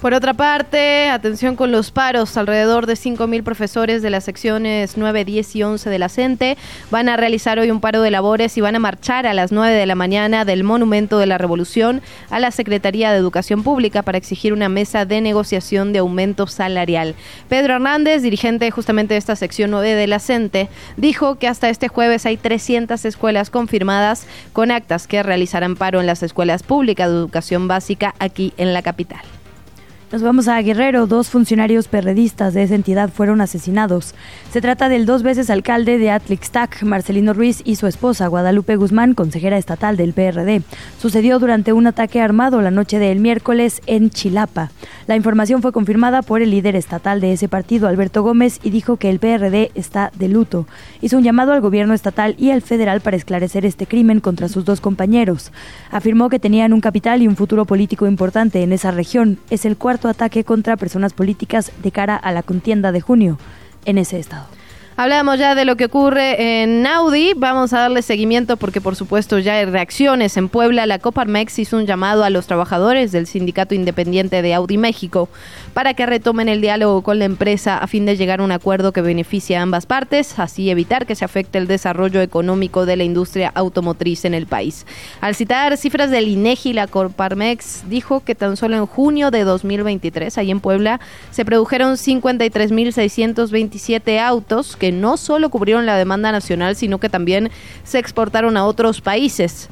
Por 0.02 0.14
otra 0.14 0.34
parte, 0.34 1.10
atención 1.10 1.58
con 1.58 1.74
los 1.74 1.92
paros. 1.92 2.38
Alrededor 2.38 2.86
de 2.86 2.94
5.000 2.94 3.44
profesores 3.44 4.02
de 4.02 4.10
las 4.10 4.24
secciones 4.24 4.96
9, 4.96 5.26
10 5.26 5.56
y 5.58 5.64
11 5.64 5.90
de 5.90 6.00
la 6.00 6.08
CENTE 6.08 6.58
van 6.90 7.10
a 7.10 7.18
realizar 7.18 7.60
hoy 7.60 7.70
un 7.70 7.82
paro 7.82 8.02
de 8.02 8.10
labores 8.10 8.58
y 8.58 8.62
van 8.62 8.78
a 8.78 8.80
marchar 8.80 9.28
a 9.28 9.34
las 9.34 9.52
9 9.52 9.76
de 9.76 9.86
la 9.86 9.96
mañana 9.96 10.46
del 10.46 10.64
Monumento 10.64 11.20
de 11.20 11.26
la 11.26 11.38
Revolución 11.38 12.02
a 12.30 12.40
la 12.40 12.52
Secretaría 12.52 13.12
de 13.12 13.18
Educación 13.18 13.62
Pública 13.62 14.02
para 14.02 14.18
exigir 14.18 14.54
una 14.54 14.70
mesa 14.70 15.04
de 15.04 15.20
negociación 15.20 15.92
de 15.92 16.00
aumento 16.00 16.48
salarial. 16.48 17.14
Pedro 17.50 17.74
Hernández, 17.74 18.22
dirigente 18.22 18.72
justamente 18.72 19.16
de 19.16 19.18
esta 19.18 19.36
sección 19.36 19.70
9 19.70 19.96
de 19.96 20.08
la 20.08 20.20
CENTE, 20.20 20.70
dijo 20.96 21.36
que 21.36 21.50
hasta 21.50 21.68
este 21.68 21.90
jueves 21.90 22.26
hay 22.26 22.38
300 22.38 23.04
escuelas 23.04 23.50
confirmadas 23.50 24.28
con 24.54 24.72
actas 24.72 25.08
que 25.08 25.24
realizarán 25.24 25.76
paro 25.76 26.00
en 26.00 26.08
las 26.08 26.24
escuelas 26.24 26.64
públicas 26.64 27.10
de 27.10 27.16
educación 27.16 27.68
básica 27.68 28.16
aquí 28.18 28.54
en 28.56 28.74
la 28.74 28.82
capital. 28.82 29.20
Nos 30.12 30.24
vamos 30.24 30.48
a 30.48 30.60
Guerrero. 30.64 31.06
Dos 31.06 31.30
funcionarios 31.30 31.88
perredistas 31.88 32.56
de 32.56 32.64
esa 32.64 32.74
entidad 32.74 33.12
fueron 33.12 33.42
asesinados. 33.42 34.16
Se 34.52 34.60
trata 34.60 34.90
del 34.90 35.06
dos 35.06 35.22
veces 35.22 35.52
alcalde 35.52 36.00
de 36.00 36.10
Atlixtac, 36.10 36.82
Marcelino 36.82 37.36
Ruiz, 37.36 37.62
y 37.64 37.76
su 37.76 37.86
esposa, 37.86 38.26
Guadalupe 38.26 38.76
Guzmán, 38.76 39.14
consejera 39.14 39.60
estatal 39.60 39.98
del 39.98 40.14
PRD. 40.14 40.64
Sucedió 41.00 41.38
durante 41.38 41.74
un 41.74 41.86
ataque 41.86 42.22
armado 42.22 42.60
la 42.64 42.72
noche 42.72 42.98
del 42.98 43.20
miércoles 43.20 43.84
en 43.86 44.10
Chilapa. 44.10 44.72
La 45.06 45.16
información 45.16 45.62
fue 45.62 45.72
confirmada 45.72 46.24
por 46.24 46.42
el 46.42 46.50
líder 46.50 46.76
estatal 46.76 47.22
de 47.22 47.34
ese 47.34 47.48
partido, 47.48 47.88
Alberto 47.88 48.24
Gómez, 48.24 48.60
y 48.64 48.72
dijo 48.72 48.98
que 48.98 49.12
el 49.12 49.20
PRD 49.20 49.70
está 49.76 50.12
de 50.18 50.28
luto. 50.28 50.66
Hizo 51.02 51.18
un 51.18 51.24
llamado 51.24 51.54
al 51.54 51.62
gobierno 51.62 51.94
estatal 51.94 52.34
y 52.40 52.50
al 52.50 52.64
federal 52.64 53.02
para 53.02 53.16
esclarecer 53.16 53.64
este 53.64 53.86
crimen 53.86 54.22
contra 54.22 54.50
sus 54.50 54.66
dos 54.66 54.82
compañeros. 54.82 55.52
Afirmó 55.92 56.30
que 56.30 56.40
tenían 56.40 56.74
un 56.74 56.82
capital 56.82 57.22
y 57.22 57.28
un 57.28 57.36
futuro 57.36 57.66
político 57.66 58.08
importante 58.08 58.64
en 58.64 58.74
esa 58.74 58.90
región. 58.90 59.38
Es 59.52 59.66
el 59.66 59.78
cuarto 59.78 59.99
ataque 60.08 60.44
contra 60.44 60.78
personas 60.78 61.14
políticas 61.14 61.72
de 61.82 61.92
cara 61.92 62.16
a 62.16 62.32
la 62.32 62.44
contienda 62.44 62.92
de 62.92 63.02
junio 63.02 63.38
en 63.86 63.98
ese 63.98 64.20
estado. 64.20 64.59
Hablamos 65.02 65.40
ya 65.40 65.56
de 65.56 65.64
lo 65.64 65.78
que 65.78 65.86
ocurre 65.86 66.62
en 66.62 66.86
Audi. 66.86 67.32
Vamos 67.34 67.72
a 67.72 67.80
darle 67.80 68.02
seguimiento 68.02 68.58
porque, 68.58 68.82
por 68.82 68.98
supuesto, 68.98 69.40
ya 69.40 69.54
hay 69.54 69.64
reacciones. 69.64 70.36
En 70.36 70.50
Puebla, 70.50 70.86
la 70.88 71.00
Coparmex 71.00 71.58
hizo 71.58 71.78
un 71.78 71.86
llamado 71.86 72.26
a 72.26 72.30
los 72.30 72.48
trabajadores 72.48 73.14
del 73.14 73.26
Sindicato 73.26 73.74
Independiente 73.74 74.42
de 74.42 74.54
Audi 74.54 74.78
México 74.78 75.30
para 75.74 75.94
que 75.94 76.06
retomen 76.06 76.50
el 76.50 76.60
diálogo 76.60 77.02
con 77.02 77.18
la 77.18 77.24
empresa 77.24 77.78
a 77.78 77.88
fin 77.88 78.06
de 78.06 78.18
llegar 78.18 78.42
a 78.42 78.44
un 78.44 78.52
acuerdo 78.52 78.92
que 78.92 79.00
beneficie 79.00 79.56
a 79.56 79.62
ambas 79.62 79.86
partes, 79.86 80.38
así 80.38 80.70
evitar 80.70 81.06
que 81.06 81.16
se 81.16 81.24
afecte 81.24 81.60
el 81.60 81.68
desarrollo 81.68 82.20
económico 82.20 82.86
de 82.86 82.98
la 82.98 83.06
industria 83.06 83.54
automotriz 83.56 84.26
en 84.26 84.34
el 84.34 84.48
país. 84.48 84.86
Al 85.22 85.34
citar 85.34 85.78
cifras 85.78 86.12
del 86.12 86.28
INEGI, 86.28 86.74
la 86.74 86.88
Coparmex 86.88 87.86
dijo 87.88 88.20
que 88.20 88.36
tan 88.36 88.58
solo 88.58 88.76
en 88.76 88.86
junio 88.86 89.32
de 89.32 89.46
2023, 89.46 90.38
ahí 90.38 90.52
en 90.52 90.60
Puebla, 90.60 91.00
se 91.32 91.46
produjeron 91.46 91.94
53.627 91.94 94.20
autos 94.20 94.76
que 94.76 94.89
no 94.92 95.18
solo 95.18 95.50
cubrieron 95.50 95.86
la 95.86 95.98
demanda 95.98 96.32
nacional, 96.32 96.76
sino 96.76 97.00
que 97.00 97.10
también 97.10 97.52
se 97.84 98.00
exportaron 98.00 98.58
a 98.58 98.66
otros 98.66 99.02
países. 99.02 99.70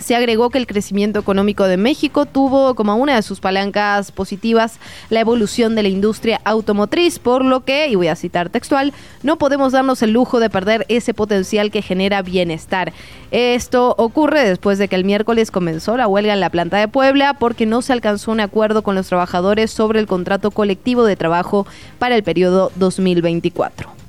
Se 0.00 0.16
agregó 0.16 0.48
que 0.50 0.58
el 0.58 0.66
crecimiento 0.66 1.18
económico 1.18 1.64
de 1.64 1.76
México 1.76 2.24
tuvo 2.24 2.74
como 2.74 2.96
una 2.96 3.16
de 3.16 3.22
sus 3.22 3.40
palancas 3.40 4.12
positivas 4.12 4.78
la 5.10 5.20
evolución 5.20 5.74
de 5.74 5.82
la 5.82 5.88
industria 5.88 6.40
automotriz, 6.44 7.18
por 7.18 7.44
lo 7.44 7.64
que, 7.64 7.88
y 7.88 7.96
voy 7.96 8.08
a 8.08 8.16
citar 8.16 8.48
textual, 8.48 8.94
no 9.22 9.36
podemos 9.36 9.72
darnos 9.72 10.02
el 10.02 10.12
lujo 10.12 10.40
de 10.40 10.48
perder 10.48 10.86
ese 10.88 11.12
potencial 11.12 11.70
que 11.70 11.82
genera 11.82 12.22
bienestar. 12.22 12.92
Esto 13.30 13.94
ocurre 13.98 14.48
después 14.48 14.78
de 14.78 14.88
que 14.88 14.96
el 14.96 15.04
miércoles 15.04 15.50
comenzó 15.50 15.96
la 15.96 16.08
huelga 16.08 16.32
en 16.32 16.40
la 16.40 16.50
planta 16.50 16.78
de 16.78 16.88
Puebla 16.88 17.34
porque 17.34 17.66
no 17.66 17.82
se 17.82 17.92
alcanzó 17.92 18.32
un 18.32 18.40
acuerdo 18.40 18.82
con 18.82 18.94
los 18.94 19.08
trabajadores 19.08 19.70
sobre 19.70 20.00
el 20.00 20.06
contrato 20.06 20.50
colectivo 20.50 21.04
de 21.04 21.16
trabajo 21.16 21.66
para 21.98 22.16
el 22.16 22.22
periodo 22.22 22.72
2024. 22.76 23.99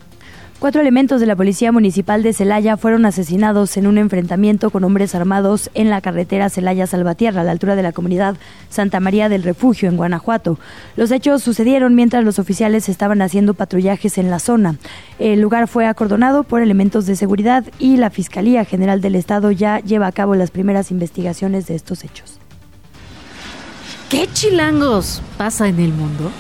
Cuatro 0.62 0.80
elementos 0.80 1.20
de 1.20 1.26
la 1.26 1.36
Policía 1.36 1.72
Municipal 1.72 2.22
de 2.22 2.34
Celaya 2.34 2.78
fueron 2.78 3.08
asesinados 3.08 3.78
en 3.78 3.88
un 3.88 3.98
enfrentamiento 3.98 4.70
con 4.70 4.84
hombres 4.84 5.16
armados 5.16 5.72
en 5.74 5.90
la 5.90 6.02
carretera 6.02 6.52
Celaya-Salvatierra, 6.52 7.42
a 7.42 7.44
la 7.44 7.50
altura 7.50 7.76
de 7.76 7.82
la 7.82 7.94
comunidad 7.94 8.38
Santa 8.70 9.00
María 9.00 9.28
del 9.28 9.42
Refugio, 9.42 9.90
en 9.90 9.98
Guanajuato. 9.98 10.60
Los 10.96 11.10
hechos 11.10 11.42
sucedieron 11.42 11.96
mientras 11.96 12.24
los 12.24 12.38
oficiales 12.38 12.90
estaban 12.90 13.24
haciendo 13.24 13.56
patrullajes 13.56 14.20
en 14.20 14.30
la 14.30 14.38
zona. 14.38 14.76
El 15.18 15.42
lugar 15.42 15.68
fue 15.68 15.88
acordonado 15.88 16.44
por 16.44 16.62
elementos 16.62 17.08
de 17.08 17.16
seguridad 17.16 17.66
y 17.80 17.98
la 17.98 18.12
Fiscalía 18.12 18.64
General 18.64 19.02
del 19.02 19.16
Estado 19.16 19.50
ya 19.50 19.80
lleva 19.80 20.06
a 20.06 20.12
cabo 20.12 20.36
las 20.36 20.52
primeras 20.52 20.92
investigaciones 20.92 21.66
de 21.66 21.74
estos 21.74 22.04
hechos. 22.04 22.38
¿Qué 24.12 24.30
chilangos 24.32 25.24
pasa 25.40 25.68
en 25.68 25.80
el 25.80 25.92
mundo? 25.92 26.32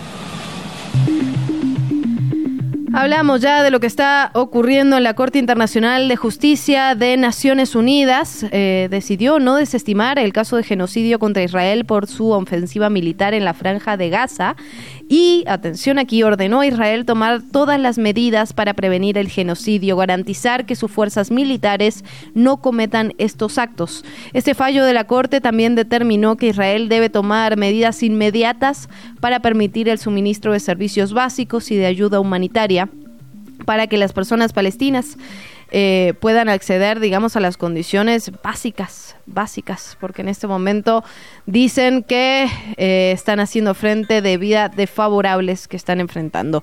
Hablamos 2.94 3.40
ya 3.40 3.64
de 3.64 3.72
lo 3.72 3.80
que 3.80 3.88
está 3.88 4.32
ocurriendo 4.34 4.98
en 4.98 5.04
la 5.04 5.14
Corte 5.14 5.40
Internacional 5.40 6.10
de 6.10 6.18
Justicia 6.18 6.94
de 6.94 7.16
Naciones 7.16 7.74
Unidas. 7.74 8.46
Eh, 8.52 8.90
decidió 8.92 9.40
no 9.40 9.56
desestimar 9.56 10.20
el 10.20 10.34
caso 10.34 10.58
de 10.58 10.64
genocidio 10.64 11.18
contra 11.18 11.42
Israel 11.42 11.86
por 11.86 12.08
su 12.08 12.32
ofensiva 12.32 12.90
militar 12.90 13.34
en 13.34 13.46
la 13.46 13.54
franja 13.54 13.96
de 13.96 14.10
Gaza 14.10 14.58
y, 15.08 15.46
atención 15.48 16.00
aquí, 16.00 16.24
ordenó 16.24 16.62
a 16.62 16.68
Israel 16.68 17.06
tomar 17.06 17.42
todas 17.42 17.80
las 17.80 17.98
medidas 17.98 18.52
para 18.52 18.74
prevenir 18.74 19.18
el 19.18 19.30
genocidio, 19.30 19.96
garantizar 19.96 20.66
que 20.66 20.76
sus 20.76 20.92
fuerzas 20.92 21.32
militares 21.32 22.04
no 22.34 22.58
cometan 22.58 23.14
estos 23.18 23.58
actos. 23.58 24.04
Este 24.34 24.54
fallo 24.54 24.84
de 24.84 24.94
la 24.94 25.06
Corte 25.06 25.40
también 25.40 25.76
determinó 25.76 26.36
que 26.36 26.48
Israel 26.48 26.90
debe 26.90 27.10
tomar 27.10 27.56
medidas 27.56 28.04
inmediatas 28.04 28.90
para 29.22 29.40
permitir 29.40 29.88
el 29.88 29.98
suministro 29.98 30.52
de 30.52 30.60
servicios 30.60 31.14
básicos 31.14 31.72
y 31.72 31.78
de 31.78 31.86
ayuda 31.86 32.20
humanitaria 32.20 32.81
para 33.66 33.88
que 33.88 33.98
las 33.98 34.14
personas 34.14 34.54
palestinas 34.54 35.18
eh, 35.72 36.14
puedan 36.20 36.50
acceder, 36.50 37.00
digamos, 37.00 37.36
a 37.38 37.40
las 37.40 37.56
condiciones 37.56 38.32
básicas, 38.44 39.16
básicas, 39.26 39.98
porque 40.02 40.22
en 40.22 40.28
este 40.28 40.46
momento 40.46 41.04
dicen 41.46 42.04
que 42.04 42.48
eh, 42.78 43.12
están 43.14 43.40
haciendo 43.40 43.74
frente 43.74 44.22
de 44.22 44.38
vida 44.38 44.68
desfavorables 44.68 45.70
que 45.70 45.78
están 45.78 46.02
enfrentando. 46.02 46.62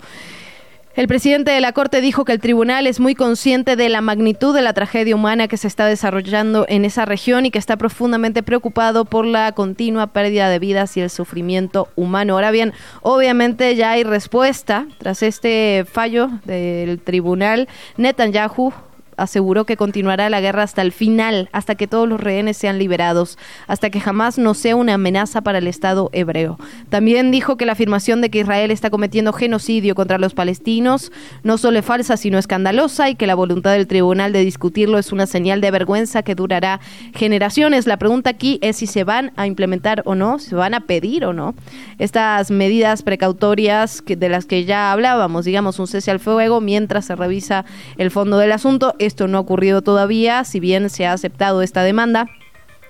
El 0.99 1.07
presidente 1.07 1.53
de 1.53 1.61
la 1.61 1.71
Corte 1.71 2.01
dijo 2.01 2.25
que 2.25 2.33
el 2.33 2.41
tribunal 2.41 2.89
es 2.89 2.99
muy 2.99 3.15
consciente 3.15 3.77
de 3.77 3.89
la 3.89 4.01
magnitud 4.01 4.53
de 4.53 4.63
la 4.63 4.73
tragedia 4.73 5.15
humana 5.15 5.47
que 5.47 5.57
se 5.57 5.69
está 5.69 5.87
desarrollando 5.87 6.67
en 6.69 6.85
esa 6.85 7.05
región 7.05 7.47
y 7.47 7.53
que 7.53 7.59
está 7.61 7.77
profundamente 7.77 8.43
preocupado 8.43 9.05
por 9.05 9.25
la 9.25 9.53
continua 9.53 10.09
pérdida 10.09 10.51
de 10.51 10.59
vidas 10.59 10.97
y 10.97 11.01
el 11.01 11.09
sufrimiento 11.09 11.87
humano. 11.95 12.35
Ahora 12.35 12.51
bien, 12.51 12.73
obviamente 13.03 13.77
ya 13.77 13.93
hay 13.93 14.03
respuesta 14.03 14.89
tras 14.99 15.23
este 15.23 15.87
fallo 15.89 16.31
del 16.45 16.99
tribunal. 16.99 17.69
Netanyahu 17.97 18.73
aseguró 19.19 19.67
que 19.67 19.77
continuará 19.77 20.31
la 20.31 20.41
guerra 20.41 20.63
hasta 20.63 20.83
el 20.83 20.93
final, 20.93 21.49
hasta 21.53 21.75
que 21.75 21.87
todos 21.87 22.09
los 22.09 22.21
rehenes 22.21 22.57
sean 22.57 22.79
liberados, 22.79 23.39
hasta 23.67 23.91
que 23.91 24.01
jamás 24.01 24.39
no 24.39 24.55
sea 24.55 24.77
una 24.77 24.95
amenaza 24.95 25.41
para 25.43 25.59
el 25.59 25.67
Estado 25.67 26.11
hebreo. 26.13 26.59
También 26.89 27.31
dijo 27.31 27.57
que 27.57 27.67
la 27.67 27.73
afirmación 27.73 28.21
de 28.21 28.31
que 28.31 28.41
Israel 28.41 28.71
está 28.71 28.91
cometiendo 28.91 29.33
genocidio 29.33 29.95
contra 29.95 30.19
los 30.19 30.35
palestinos 30.35 31.13
no 31.43 31.59
solo 31.59 31.79
es 31.79 31.85
falsa, 31.85 32.17
sino 32.17 32.39
escandalosa 32.39 33.11
y 33.11 33.15
que 33.15 33.27
la 33.27 33.35
voluntad 33.35 33.73
del 33.73 33.87
tribunal 33.87 34.33
de 34.33 34.45
discutirlo 34.45 34.99
es 34.99 35.13
una 35.13 35.27
señal 35.27 35.61
de 35.61 35.71
vergüenza 35.71 36.23
que 36.23 36.35
durará 36.35 36.81
generaciones. 37.15 37.87
La 37.87 37.97
pregunta 37.99 38.31
aquí 38.31 38.59
es 38.63 38.77
si 38.77 38.87
se 38.87 39.05
van 39.05 39.33
a 39.37 39.47
implementar 39.47 40.03
o 40.05 40.15
no, 40.15 40.39
si 40.39 40.51
se 40.51 40.55
van 40.55 40.75
a 40.75 40.81
pedir 40.81 41.25
o 41.25 41.33
no 41.33 41.55
estas 41.99 42.51
medidas 42.51 43.03
precautorias 43.03 44.03
de 44.07 44.29
las 44.29 44.47
que 44.47 44.65
ya 44.65 44.93
hablábamos, 44.93 45.45
digamos 45.45 45.79
un 45.79 45.87
cese 45.87 46.11
al 46.11 46.21
fuego 46.21 46.61
mientras 46.61 47.07
se 47.07 47.17
revisa 47.17 47.65
el 47.97 48.11
fondo 48.11 48.39
del 48.39 48.53
asunto. 48.53 48.95
Esto 49.09 49.27
no 49.27 49.39
ha 49.39 49.41
ocurrido 49.41 49.83
todavía, 49.83 50.45
si 50.45 50.61
bien 50.61 50.91
se 50.91 51.07
ha 51.07 51.13
aceptado 51.13 51.63
esta 51.63 51.83
demanda 51.83 52.29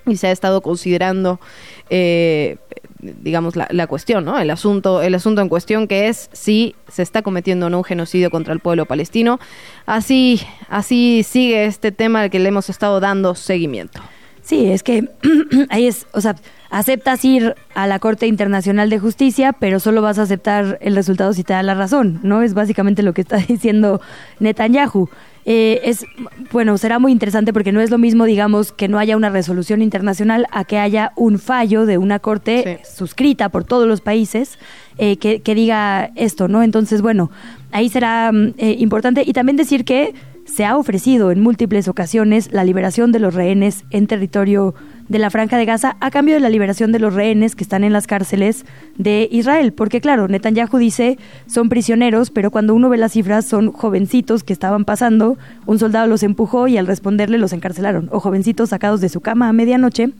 y 0.04 0.16
se 0.16 0.26
ha 0.26 0.32
estado 0.32 0.60
considerando 0.60 1.40
eh, 1.88 2.56
digamos 2.98 3.54
la, 3.56 3.86
cuestión 3.86 4.24
no 4.24 4.38
el 4.38 4.50
asunto 4.50 5.02
el 5.02 5.14
asunto 5.14 5.40
en 5.40 5.48
cuestión 5.48 5.86
que 5.86 6.08
es 6.08 6.28
si 6.32 6.74
se 6.88 7.02
está 7.02 7.22
cometiendo 7.22 7.66
o 7.66 7.70
no 7.70 7.78
un 7.78 7.84
genocidio 7.84 8.30
contra 8.30 8.52
el 8.52 8.60
pueblo 8.60 8.86
palestino 8.86 9.38
así 9.86 10.40
así 10.68 11.22
sigue 11.22 11.66
este 11.66 11.92
tema 11.92 12.22
al 12.22 12.30
que 12.30 12.38
le 12.38 12.48
hemos 12.48 12.70
estado 12.70 12.98
dando 12.98 13.34
seguimiento 13.34 14.00
sí 14.42 14.66
es 14.66 14.82
que 14.82 15.08
ahí 15.68 15.86
es 15.86 16.06
o 16.12 16.20
sea 16.20 16.34
aceptas 16.70 17.24
ir 17.24 17.54
a 17.74 17.86
la 17.86 17.98
Corte 17.98 18.26
Internacional 18.26 18.90
de 18.90 18.98
Justicia, 18.98 19.52
pero 19.52 19.80
solo 19.80 20.02
vas 20.02 20.18
a 20.18 20.22
aceptar 20.22 20.78
el 20.80 20.94
resultado 20.94 21.32
si 21.32 21.44
te 21.44 21.52
da 21.52 21.62
la 21.62 21.74
razón, 21.74 22.20
¿no? 22.22 22.42
Es 22.42 22.54
básicamente 22.54 23.02
lo 23.02 23.14
que 23.14 23.22
está 23.22 23.36
diciendo 23.48 24.00
Netanyahu. 24.40 25.08
Eh, 25.50 25.80
es, 25.88 26.04
bueno, 26.52 26.76
será 26.76 26.98
muy 26.98 27.10
interesante 27.10 27.54
porque 27.54 27.72
no 27.72 27.80
es 27.80 27.90
lo 27.90 27.96
mismo, 27.96 28.26
digamos, 28.26 28.70
que 28.70 28.86
no 28.86 28.98
haya 28.98 29.16
una 29.16 29.30
resolución 29.30 29.80
internacional 29.80 30.46
a 30.50 30.64
que 30.64 30.76
haya 30.78 31.12
un 31.16 31.38
fallo 31.38 31.86
de 31.86 31.96
una 31.96 32.18
corte 32.18 32.80
suscrita 32.84 33.48
por 33.48 33.64
todos 33.64 33.88
los 33.88 34.02
países 34.02 34.58
eh, 34.98 35.16
que, 35.16 35.40
que, 35.40 35.54
diga 35.54 36.10
esto, 36.16 36.48
¿no? 36.48 36.62
Entonces, 36.62 37.00
bueno, 37.00 37.30
ahí 37.72 37.88
será 37.88 38.30
mm, 38.30 38.56
eh, 38.58 38.76
importante. 38.78 39.22
Y 39.24 39.32
también 39.32 39.56
decir 39.56 39.86
que 39.86 40.12
se 40.44 40.66
ha 40.66 40.76
ofrecido 40.76 41.30
en 41.30 41.40
múltiples 41.40 41.88
ocasiones 41.88 42.52
la 42.52 42.64
liberación 42.64 43.10
de 43.10 43.20
los 43.20 43.32
rehenes 43.32 43.86
en 43.90 44.06
territorio 44.06 44.74
de 45.08 45.18
la 45.18 45.30
Franja 45.30 45.56
de 45.56 45.64
Gaza 45.64 45.96
a 46.00 46.10
cambio 46.10 46.34
de 46.34 46.40
la 46.40 46.48
liberación 46.48 46.92
de 46.92 46.98
los 46.98 47.14
rehenes 47.14 47.54
que 47.54 47.64
están 47.64 47.84
en 47.84 47.92
las 47.92 48.06
cárceles 48.06 48.64
de 48.96 49.28
Israel. 49.30 49.72
Porque 49.72 50.00
claro, 50.00 50.28
Netanyahu 50.28 50.78
dice 50.78 51.18
son 51.46 51.68
prisioneros, 51.68 52.30
pero 52.30 52.50
cuando 52.50 52.74
uno 52.74 52.88
ve 52.88 52.98
las 52.98 53.12
cifras 53.12 53.44
son 53.44 53.72
jovencitos 53.72 54.44
que 54.44 54.52
estaban 54.52 54.84
pasando, 54.84 55.38
un 55.66 55.78
soldado 55.78 56.06
los 56.06 56.22
empujó 56.22 56.68
y 56.68 56.76
al 56.76 56.86
responderle 56.86 57.38
los 57.38 57.52
encarcelaron, 57.52 58.08
o 58.12 58.20
jovencitos 58.20 58.70
sacados 58.70 59.00
de 59.00 59.08
su 59.08 59.20
cama 59.20 59.48
a 59.48 59.52
medianoche 59.52 60.10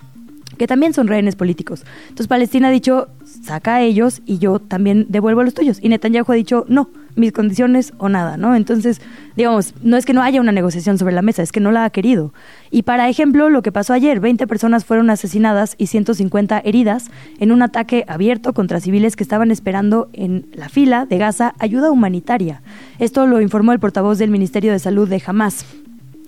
que 0.57 0.67
también 0.67 0.93
son 0.93 1.07
rehenes 1.07 1.37
políticos. 1.37 1.85
Entonces 2.03 2.27
Palestina 2.27 2.69
ha 2.69 2.71
dicho, 2.71 3.09
saca 3.25 3.77
a 3.77 3.83
ellos 3.83 4.23
y 4.27 4.39
yo 4.39 4.59
también 4.59 5.07
devuelvo 5.09 5.41
a 5.41 5.45
los 5.45 5.55
tuyos. 5.55 5.79
Y 5.81 5.89
Netanyahu 5.89 6.33
ha 6.33 6.35
dicho, 6.35 6.65
no, 6.69 6.91
mis 7.19 7.33
condiciones 7.33 7.93
o 7.99 8.09
nada, 8.09 8.37
¿no? 8.37 8.55
Entonces, 8.55 9.01
digamos, 9.37 9.75
no 9.83 9.97
es 9.97 10.07
que 10.07 10.15
no 10.15 10.23
haya 10.23 10.41
una 10.41 10.53
negociación 10.53 10.99
sobre 10.99 11.15
la 11.15 11.23
mesa, 11.23 11.43
es 11.43 11.53
que 11.53 11.61
no 11.61 11.73
la 11.73 11.85
ha 11.85 11.91
querido. 11.91 12.33
Y 12.71 12.83
para 12.83 13.09
ejemplo, 13.09 13.51
lo 13.51 13.63
que 13.63 13.73
pasó 13.73 13.93
ayer, 13.93 14.21
20 14.21 14.47
personas 14.47 14.85
fueron 14.85 15.11
asesinadas 15.11 15.75
y 15.79 15.89
150 15.89 16.61
heridas 16.65 17.11
en 17.39 17.53
un 17.53 17.63
ataque 17.63 18.05
abierto 18.09 18.53
contra 18.55 18.81
civiles 18.81 19.17
que 19.17 19.25
estaban 19.25 19.51
esperando 19.51 20.09
en 20.13 20.47
la 20.55 20.69
fila 20.69 21.07
de 21.07 21.19
Gaza 21.19 21.55
ayuda 21.59 21.91
humanitaria. 21.91 22.63
Esto 22.99 23.27
lo 23.27 23.41
informó 23.41 23.73
el 23.73 23.81
portavoz 23.81 24.19
del 24.19 24.31
Ministerio 24.31 24.73
de 24.73 24.79
Salud 24.79 25.09
de 25.09 25.23
Hamas. 25.27 25.65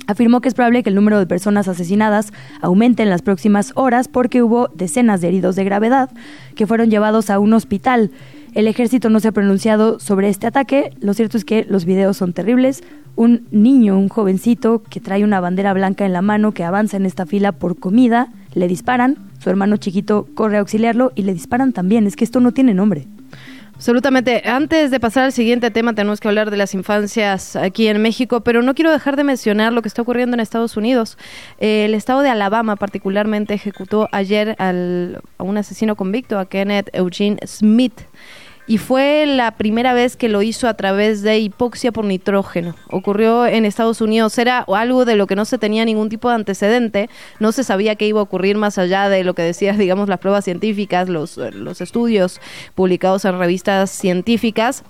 Afirmó 0.06 0.40
que 0.40 0.48
es 0.48 0.54
probable 0.54 0.82
que 0.82 0.88
el 0.88 0.96
número 0.96 1.20
de 1.20 1.26
personas 1.26 1.68
asesinadas 1.68 2.32
aumente 2.60 3.04
en 3.04 3.10
las 3.10 3.22
próximas 3.22 3.72
horas 3.76 4.08
porque 4.08 4.42
hubo 4.42 4.66
decenas 4.74 5.20
de 5.20 5.28
heridos 5.28 5.54
de 5.54 5.62
gravedad 5.62 6.10
que 6.56 6.66
fueron 6.66 6.90
llevados 6.90 7.30
a 7.30 7.38
un 7.38 7.52
hospital. 7.52 8.10
El 8.54 8.66
ejército 8.66 9.10
no 9.10 9.20
se 9.20 9.28
ha 9.28 9.32
pronunciado 9.32 10.00
sobre 10.00 10.28
este 10.28 10.46
ataque. 10.46 10.92
Lo 11.00 11.14
cierto 11.14 11.36
es 11.36 11.44
que 11.44 11.64
los 11.68 11.84
videos 11.84 12.16
son 12.16 12.32
terribles. 12.32 12.82
Un 13.14 13.46
niño, 13.50 13.98
un 13.98 14.08
jovencito 14.08 14.82
que 14.82 15.00
trae 15.00 15.22
una 15.22 15.40
bandera 15.40 15.72
blanca 15.72 16.04
en 16.04 16.12
la 16.12 16.22
mano 16.22 16.52
que 16.52 16.64
avanza 16.64 16.96
en 16.96 17.06
esta 17.06 17.26
fila 17.26 17.52
por 17.52 17.78
comida, 17.78 18.28
le 18.54 18.66
disparan. 18.66 19.18
Su 19.38 19.50
hermano 19.50 19.76
chiquito 19.76 20.26
corre 20.34 20.56
a 20.56 20.60
auxiliarlo 20.60 21.12
y 21.14 21.22
le 21.22 21.32
disparan 21.32 21.72
también. 21.72 22.06
Es 22.06 22.16
que 22.16 22.24
esto 22.24 22.40
no 22.40 22.52
tiene 22.52 22.74
nombre. 22.74 23.06
Absolutamente. 23.80 24.42
Antes 24.44 24.90
de 24.90 25.00
pasar 25.00 25.24
al 25.24 25.32
siguiente 25.32 25.70
tema, 25.70 25.94
tenemos 25.94 26.20
que 26.20 26.28
hablar 26.28 26.50
de 26.50 26.58
las 26.58 26.74
infancias 26.74 27.56
aquí 27.56 27.86
en 27.86 28.02
México, 28.02 28.42
pero 28.42 28.60
no 28.60 28.74
quiero 28.74 28.90
dejar 28.90 29.16
de 29.16 29.24
mencionar 29.24 29.72
lo 29.72 29.80
que 29.80 29.88
está 29.88 30.02
ocurriendo 30.02 30.34
en 30.34 30.40
Estados 30.40 30.76
Unidos. 30.76 31.16
el 31.60 31.94
estado 31.94 32.20
de 32.20 32.28
Alabama 32.28 32.76
particularmente 32.76 33.54
ejecutó 33.54 34.08
ayer 34.12 34.54
al, 34.58 35.22
a 35.38 35.44
un 35.44 35.56
asesino 35.56 35.96
convicto, 35.96 36.38
a 36.38 36.44
Kenneth 36.44 36.90
Eugene 36.92 37.38
Smith 37.46 38.02
y 38.70 38.78
fue 38.78 39.26
la 39.26 39.50
primera 39.56 39.94
vez 39.94 40.14
que 40.14 40.28
lo 40.28 40.42
hizo 40.42 40.68
a 40.68 40.74
través 40.74 41.22
de 41.22 41.40
hipoxia 41.40 41.90
por 41.90 42.04
nitrógeno. 42.04 42.76
Ocurrió 42.88 43.44
en 43.44 43.64
Estados 43.64 44.00
Unidos, 44.00 44.38
era 44.38 44.60
algo 44.60 45.04
de 45.04 45.16
lo 45.16 45.26
que 45.26 45.34
no 45.34 45.44
se 45.44 45.58
tenía 45.58 45.84
ningún 45.84 46.08
tipo 46.08 46.28
de 46.28 46.36
antecedente, 46.36 47.10
no 47.40 47.50
se 47.50 47.64
sabía 47.64 47.96
que 47.96 48.06
iba 48.06 48.20
a 48.20 48.22
ocurrir 48.22 48.56
más 48.58 48.78
allá 48.78 49.08
de 49.08 49.24
lo 49.24 49.34
que 49.34 49.42
decían, 49.42 49.76
digamos, 49.78 50.08
las 50.08 50.20
pruebas 50.20 50.44
científicas, 50.44 51.08
los 51.08 51.36
estudios 51.80 52.40
publicados 52.76 53.24
en 53.24 53.40
revistas 53.40 53.90
científicas 53.90 54.84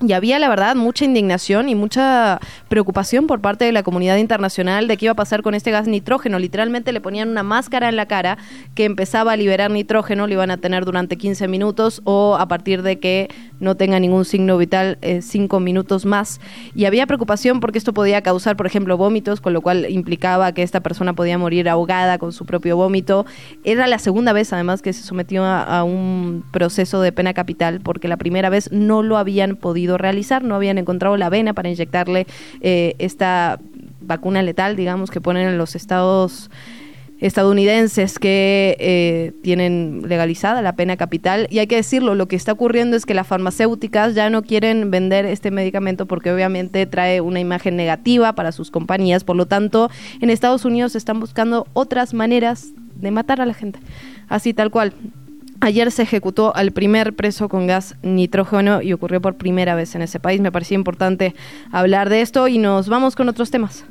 y 0.00 0.12
había, 0.12 0.38
la 0.38 0.48
verdad, 0.48 0.76
mucha 0.76 1.04
indignación 1.04 1.68
y 1.68 1.74
mucha 1.74 2.38
preocupación 2.68 3.26
por 3.26 3.40
parte 3.40 3.64
de 3.64 3.72
la 3.72 3.82
comunidad 3.82 4.16
internacional 4.16 4.86
de 4.86 4.96
qué 4.96 5.06
iba 5.06 5.12
a 5.12 5.16
pasar 5.16 5.42
con 5.42 5.54
este 5.54 5.72
gas 5.72 5.88
nitrógeno. 5.88 6.38
Literalmente 6.38 6.92
le 6.92 7.00
ponían 7.00 7.30
una 7.30 7.42
máscara 7.42 7.88
en 7.88 7.96
la 7.96 8.06
cara 8.06 8.38
que 8.76 8.84
empezaba 8.84 9.32
a 9.32 9.36
liberar 9.36 9.72
nitrógeno, 9.72 10.28
lo 10.28 10.32
iban 10.32 10.52
a 10.52 10.58
tener 10.58 10.84
durante 10.84 11.16
15 11.16 11.48
minutos 11.48 12.00
o 12.04 12.36
a 12.38 12.46
partir 12.46 12.82
de 12.82 13.00
que 13.00 13.28
no 13.58 13.74
tenga 13.74 13.98
ningún 13.98 14.24
signo 14.24 14.56
vital, 14.56 14.98
eh, 15.02 15.20
cinco 15.20 15.58
minutos 15.58 16.06
más. 16.06 16.40
Y 16.76 16.84
había 16.84 17.06
preocupación 17.08 17.58
porque 17.58 17.78
esto 17.78 17.92
podía 17.92 18.22
causar, 18.22 18.56
por 18.56 18.66
ejemplo, 18.66 18.96
vómitos, 18.96 19.40
con 19.40 19.52
lo 19.52 19.62
cual 19.62 19.90
implicaba 19.90 20.52
que 20.52 20.62
esta 20.62 20.78
persona 20.78 21.12
podía 21.14 21.38
morir 21.38 21.68
ahogada 21.68 22.18
con 22.18 22.32
su 22.32 22.46
propio 22.46 22.76
vómito. 22.76 23.26
Era 23.64 23.88
la 23.88 23.98
segunda 23.98 24.32
vez, 24.32 24.52
además, 24.52 24.80
que 24.80 24.92
se 24.92 25.02
sometió 25.02 25.44
a 25.44 25.82
un 25.82 26.44
proceso 26.52 27.00
de 27.00 27.10
pena 27.10 27.34
capital 27.34 27.80
porque 27.80 28.06
la 28.06 28.16
primera 28.16 28.48
vez 28.48 28.70
no 28.70 29.02
lo 29.02 29.16
habían 29.16 29.56
podido 29.56 29.87
realizar, 29.96 30.42
no 30.44 30.54
habían 30.54 30.76
encontrado 30.76 31.16
la 31.16 31.30
vena 31.30 31.54
para 31.54 31.68
inyectarle 31.70 32.26
eh, 32.60 32.94
esta 32.98 33.58
vacuna 34.00 34.42
letal, 34.42 34.76
digamos, 34.76 35.10
que 35.10 35.20
ponen 35.20 35.48
en 35.48 35.58
los 35.58 35.76
estados 35.76 36.50
estadounidenses 37.20 38.18
que 38.18 38.76
eh, 38.78 39.32
tienen 39.42 40.02
legalizada 40.06 40.62
la 40.62 40.74
pena 40.74 40.96
capital. 40.96 41.48
Y 41.50 41.58
hay 41.58 41.66
que 41.66 41.76
decirlo, 41.76 42.14
lo 42.14 42.28
que 42.28 42.36
está 42.36 42.52
ocurriendo 42.52 42.96
es 42.96 43.06
que 43.06 43.14
las 43.14 43.26
farmacéuticas 43.26 44.14
ya 44.14 44.30
no 44.30 44.42
quieren 44.42 44.90
vender 44.90 45.26
este 45.26 45.50
medicamento 45.50 46.06
porque 46.06 46.30
obviamente 46.30 46.86
trae 46.86 47.20
una 47.20 47.40
imagen 47.40 47.76
negativa 47.76 48.34
para 48.34 48.52
sus 48.52 48.70
compañías, 48.70 49.24
por 49.24 49.36
lo 49.36 49.46
tanto 49.46 49.90
en 50.20 50.30
Estados 50.30 50.64
Unidos 50.64 50.94
están 50.94 51.18
buscando 51.18 51.66
otras 51.72 52.14
maneras 52.14 52.68
de 52.94 53.10
matar 53.10 53.40
a 53.40 53.46
la 53.46 53.54
gente, 53.54 53.80
así 54.28 54.54
tal 54.54 54.70
cual. 54.70 54.92
Ayer 55.60 55.90
se 55.90 56.02
ejecutó 56.02 56.54
al 56.54 56.70
primer 56.70 57.14
preso 57.14 57.48
con 57.48 57.66
gas 57.66 57.96
nitrógeno 58.02 58.80
y 58.80 58.92
ocurrió 58.92 59.20
por 59.20 59.34
primera 59.34 59.74
vez 59.74 59.94
en 59.96 60.02
ese 60.02 60.20
país. 60.20 60.40
Me 60.40 60.52
parecía 60.52 60.76
importante 60.76 61.34
hablar 61.72 62.10
de 62.10 62.20
esto 62.20 62.46
y 62.46 62.58
nos 62.58 62.88
vamos 62.88 63.16
con 63.16 63.28
otros 63.28 63.50
temas. 63.50 63.84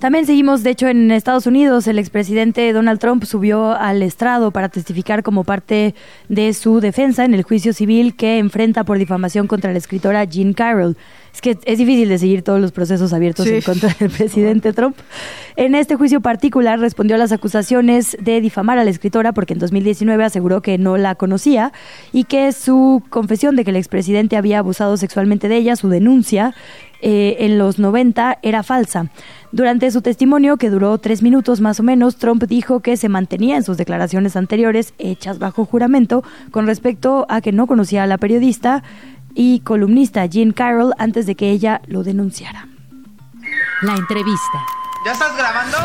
También 0.00 0.26
seguimos, 0.26 0.62
de 0.62 0.70
hecho, 0.70 0.88
en 0.88 1.10
Estados 1.12 1.46
Unidos, 1.46 1.86
el 1.86 1.98
expresidente 1.98 2.72
Donald 2.72 2.98
Trump 2.98 3.24
subió 3.24 3.72
al 3.72 4.02
estrado 4.02 4.50
para 4.50 4.68
testificar 4.68 5.22
como 5.22 5.44
parte 5.44 5.94
de 6.28 6.52
su 6.52 6.80
defensa 6.80 7.24
en 7.24 7.32
el 7.32 7.44
juicio 7.44 7.72
civil 7.72 8.16
que 8.16 8.38
enfrenta 8.38 8.84
por 8.84 8.98
difamación 8.98 9.46
contra 9.46 9.72
la 9.72 9.78
escritora 9.78 10.24
Jean 10.24 10.52
Carroll. 10.52 10.96
Es 11.34 11.40
que 11.40 11.58
es 11.64 11.78
difícil 11.78 12.08
de 12.08 12.16
seguir 12.16 12.42
todos 12.42 12.60
los 12.60 12.70
procesos 12.70 13.12
abiertos 13.12 13.48
en 13.48 13.60
contra 13.60 13.94
del 13.98 14.08
presidente 14.08 14.72
Trump. 14.72 14.96
En 15.56 15.74
este 15.74 15.96
juicio 15.96 16.20
particular 16.20 16.78
respondió 16.78 17.16
a 17.16 17.18
las 17.18 17.32
acusaciones 17.32 18.16
de 18.20 18.40
difamar 18.40 18.78
a 18.78 18.84
la 18.84 18.90
escritora 18.90 19.32
porque 19.32 19.54
en 19.54 19.58
2019 19.58 20.24
aseguró 20.24 20.62
que 20.62 20.78
no 20.78 20.96
la 20.96 21.16
conocía 21.16 21.72
y 22.12 22.24
que 22.24 22.52
su 22.52 23.02
confesión 23.10 23.56
de 23.56 23.64
que 23.64 23.70
el 23.70 23.76
expresidente 23.76 24.36
había 24.36 24.60
abusado 24.60 24.96
sexualmente 24.96 25.48
de 25.48 25.56
ella, 25.56 25.74
su 25.74 25.88
denuncia 25.88 26.54
eh, 27.02 27.44
en 27.44 27.58
los 27.58 27.78
90 27.78 28.38
era 28.42 28.62
falsa. 28.62 29.10
Durante 29.52 29.90
su 29.90 30.00
testimonio, 30.00 30.56
que 30.56 30.70
duró 30.70 30.96
tres 30.98 31.22
minutos 31.22 31.60
más 31.60 31.78
o 31.78 31.82
menos, 31.82 32.16
Trump 32.16 32.44
dijo 32.44 32.80
que 32.80 32.96
se 32.96 33.08
mantenía 33.08 33.56
en 33.56 33.62
sus 33.62 33.76
declaraciones 33.76 34.36
anteriores, 34.36 34.94
hechas 34.98 35.38
bajo 35.38 35.66
juramento, 35.66 36.24
con 36.50 36.66
respecto 36.66 37.26
a 37.28 37.40
que 37.40 37.52
no 37.52 37.66
conocía 37.66 38.04
a 38.04 38.06
la 38.06 38.16
periodista, 38.16 38.82
y 39.34 39.60
columnista 39.60 40.26
Jean 40.26 40.52
Carroll 40.52 40.94
antes 40.98 41.26
de 41.26 41.34
que 41.34 41.50
ella 41.50 41.80
lo 41.86 42.02
denunciara. 42.02 42.68
La 43.82 43.94
entrevista. 43.94 44.64
¿Ya 45.04 45.12
estás 45.12 45.36
grabando? 45.36 45.76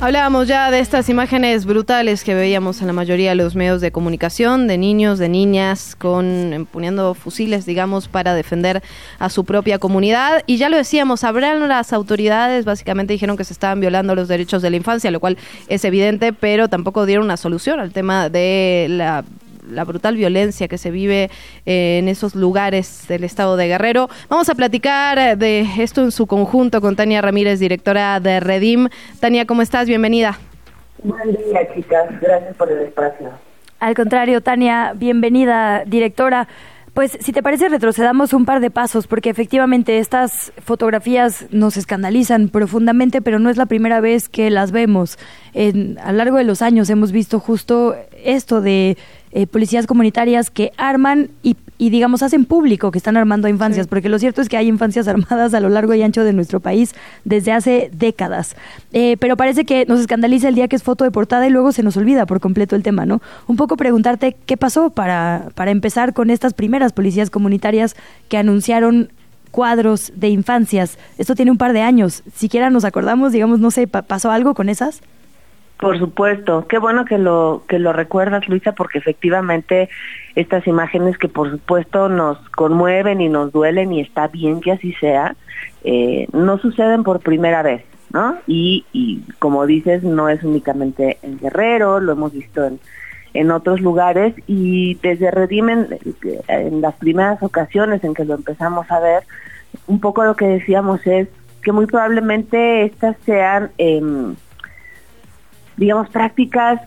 Hablábamos 0.00 0.48
ya 0.48 0.70
de 0.70 0.80
estas 0.80 1.08
imágenes 1.08 1.64
brutales 1.64 2.24
que 2.24 2.34
veíamos 2.34 2.80
en 2.80 2.88
la 2.88 2.92
mayoría 2.92 3.30
de 3.30 3.36
los 3.36 3.54
medios 3.54 3.80
de 3.80 3.90
comunicación, 3.90 4.66
de 4.66 4.76
niños, 4.76 5.18
de 5.18 5.28
niñas, 5.28 5.96
con 5.96 6.52
empuñando 6.52 7.14
fusiles, 7.14 7.64
digamos, 7.64 8.08
para 8.08 8.34
defender 8.34 8.82
a 9.18 9.30
su 9.30 9.44
propia 9.44 9.78
comunidad. 9.78 10.42
Y 10.46 10.58
ya 10.58 10.68
lo 10.68 10.76
decíamos, 10.76 11.24
habrán 11.24 11.68
las 11.68 11.92
autoridades, 11.92 12.64
básicamente 12.66 13.14
dijeron 13.14 13.36
que 13.36 13.44
se 13.44 13.54
estaban 13.54 13.80
violando 13.80 14.14
los 14.14 14.28
derechos 14.28 14.60
de 14.62 14.70
la 14.70 14.76
infancia, 14.76 15.10
lo 15.10 15.20
cual 15.20 15.38
es 15.68 15.84
evidente, 15.86 16.32
pero 16.34 16.68
tampoco 16.68 17.06
dieron 17.06 17.24
una 17.24 17.38
solución 17.38 17.80
al 17.80 17.92
tema 17.92 18.28
de 18.28 18.88
la 18.90 19.24
la 19.68 19.84
brutal 19.84 20.16
violencia 20.16 20.68
que 20.68 20.78
se 20.78 20.90
vive 20.90 21.30
eh, 21.66 21.98
en 21.98 22.08
esos 22.08 22.34
lugares 22.34 23.06
del 23.08 23.24
estado 23.24 23.56
de 23.56 23.68
Guerrero. 23.68 24.08
Vamos 24.28 24.48
a 24.48 24.54
platicar 24.54 25.18
eh, 25.18 25.36
de 25.36 25.66
esto 25.78 26.02
en 26.02 26.12
su 26.12 26.26
conjunto 26.26 26.80
con 26.80 26.96
Tania 26.96 27.22
Ramírez, 27.22 27.60
directora 27.60 28.20
de 28.20 28.40
Redim. 28.40 28.88
Tania, 29.20 29.46
¿cómo 29.46 29.62
estás? 29.62 29.86
Bienvenida. 29.86 30.38
Buen 31.02 31.32
día, 31.32 31.74
chicas. 31.74 32.06
Gracias 32.20 32.56
por 32.56 32.70
el 32.70 32.80
espacio. 32.80 33.30
Al 33.80 33.94
contrario, 33.94 34.40
Tania, 34.40 34.94
bienvenida, 34.96 35.84
directora. 35.84 36.48
Pues 36.94 37.18
si 37.20 37.32
te 37.32 37.42
parece, 37.42 37.68
retrocedamos 37.68 38.32
un 38.32 38.44
par 38.44 38.60
de 38.60 38.70
pasos, 38.70 39.08
porque 39.08 39.28
efectivamente 39.28 39.98
estas 39.98 40.52
fotografías 40.64 41.46
nos 41.50 41.76
escandalizan 41.76 42.48
profundamente, 42.48 43.20
pero 43.20 43.40
no 43.40 43.50
es 43.50 43.56
la 43.56 43.66
primera 43.66 44.00
vez 44.00 44.28
que 44.28 44.48
las 44.48 44.70
vemos. 44.70 45.18
En, 45.54 45.98
a 45.98 46.12
lo 46.12 46.18
largo 46.18 46.36
de 46.36 46.44
los 46.44 46.62
años 46.62 46.88
hemos 46.90 47.10
visto 47.10 47.40
justo 47.40 47.96
esto 48.24 48.60
de 48.60 48.96
eh, 49.36 49.48
policías 49.48 49.88
comunitarias 49.88 50.48
que 50.48 50.70
arman 50.76 51.28
y, 51.42 51.56
digamos, 51.78 52.22
hacen 52.22 52.44
público 52.44 52.92
que 52.92 52.98
están 52.98 53.16
armando 53.16 53.48
a 53.48 53.50
infancias, 53.50 53.88
porque 53.88 54.08
lo 54.08 54.20
cierto 54.20 54.40
es 54.40 54.48
que 54.48 54.56
hay 54.56 54.68
infancias 54.68 55.08
armadas 55.14 55.54
a 55.54 55.60
lo 55.60 55.68
largo 55.68 55.92
y 55.92 56.02
ancho 56.02 56.22
de 56.22 56.32
nuestro 56.32 56.60
país 56.60 56.94
desde 57.24 57.50
hace 57.50 57.90
décadas. 57.92 58.54
Eh, 58.92 59.16
pero 59.18 59.36
parece 59.36 59.64
que 59.64 59.86
nos 59.86 59.98
escandaliza 59.98 60.48
el 60.48 60.54
día 60.54 60.68
que 60.68 60.76
es 60.76 60.84
foto 60.84 61.02
de 61.02 61.10
portada 61.10 61.48
y 61.48 61.50
luego 61.50 61.72
se 61.72 61.82
nos 61.82 61.96
olvida 61.96 62.26
por 62.26 62.38
completo 62.38 62.76
el 62.76 62.84
tema, 62.84 63.06
¿no? 63.06 63.20
Un 63.48 63.56
poco 63.56 63.76
preguntarte 63.76 64.36
qué 64.46 64.56
pasó 64.56 64.90
para, 64.90 65.48
para 65.56 65.72
empezar 65.72 66.14
con 66.14 66.30
estas 66.30 66.54
primeras 66.54 66.92
policías 66.92 67.28
comunitarias 67.28 67.96
que 68.28 68.38
anunciaron 68.38 69.10
cuadros 69.50 70.12
de 70.14 70.28
infancias. 70.28 70.96
Esto 71.18 71.34
tiene 71.34 71.50
un 71.50 71.58
par 71.58 71.72
de 71.72 71.80
años. 71.80 72.22
Siquiera 72.36 72.70
nos 72.70 72.84
acordamos, 72.84 73.32
digamos, 73.32 73.58
no 73.58 73.72
sé, 73.72 73.88
¿pasó 73.88 74.30
algo 74.30 74.54
con 74.54 74.68
esas? 74.68 75.00
Por 75.78 75.98
supuesto, 75.98 76.66
qué 76.68 76.78
bueno 76.78 77.04
que 77.04 77.18
lo 77.18 77.64
que 77.68 77.78
lo 77.78 77.92
recuerdas, 77.92 78.48
Luisa, 78.48 78.72
porque 78.72 78.98
efectivamente 78.98 79.88
estas 80.36 80.66
imágenes 80.66 81.18
que 81.18 81.28
por 81.28 81.50
supuesto 81.50 82.08
nos 82.08 82.38
conmueven 82.50 83.20
y 83.20 83.28
nos 83.28 83.52
duelen 83.52 83.92
y 83.92 84.00
está 84.00 84.28
bien 84.28 84.60
que 84.60 84.72
así 84.72 84.92
sea, 84.94 85.34
eh, 85.82 86.28
no 86.32 86.58
suceden 86.58 87.02
por 87.02 87.20
primera 87.20 87.62
vez, 87.62 87.82
¿no? 88.12 88.36
Y, 88.46 88.84
y 88.92 89.22
como 89.40 89.66
dices, 89.66 90.04
no 90.04 90.28
es 90.28 90.44
únicamente 90.44 91.18
en 91.22 91.38
Guerrero, 91.38 91.98
lo 91.98 92.12
hemos 92.12 92.32
visto 92.32 92.64
en, 92.64 92.78
en 93.34 93.50
otros 93.50 93.80
lugares 93.80 94.34
y 94.46 94.94
desde 95.02 95.32
Redimen, 95.32 95.88
en 96.46 96.80
las 96.80 96.94
primeras 96.94 97.42
ocasiones 97.42 98.04
en 98.04 98.14
que 98.14 98.24
lo 98.24 98.34
empezamos 98.34 98.88
a 98.92 99.00
ver, 99.00 99.24
un 99.88 100.00
poco 100.00 100.24
lo 100.24 100.36
que 100.36 100.46
decíamos 100.46 101.04
es 101.04 101.26
que 101.62 101.72
muy 101.72 101.86
probablemente 101.86 102.84
estas 102.84 103.16
sean... 103.26 103.72
Eh, 103.76 104.00
digamos, 105.76 106.08
prácticas 106.10 106.80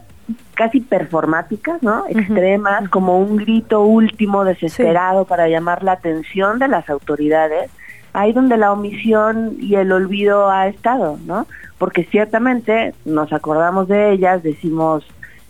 casi 0.56 0.82
performáticas, 0.82 1.82
¿no? 1.82 2.06
Extremas, 2.10 2.90
como 2.90 3.20
un 3.20 3.38
grito 3.38 3.82
último 3.84 4.44
desesperado 4.44 5.26
para 5.26 5.48
llamar 5.48 5.84
la 5.84 5.94
atención 5.94 6.60
de 6.60 6.68
las 6.68 6.90
autoridades, 6.90 7.72
ahí 8.14 8.34
donde 8.34 8.58
la 8.58 8.74
omisión 8.74 9.56
y 9.60 9.76
el 9.76 9.92
olvido 9.92 10.50
ha 10.50 10.68
estado, 10.68 11.18
¿no? 11.26 11.48
Porque 11.78 12.04
ciertamente 12.04 12.94
nos 13.06 13.32
acordamos 13.32 13.88
de 13.88 14.12
ellas, 14.12 14.44
decimos 14.44 15.06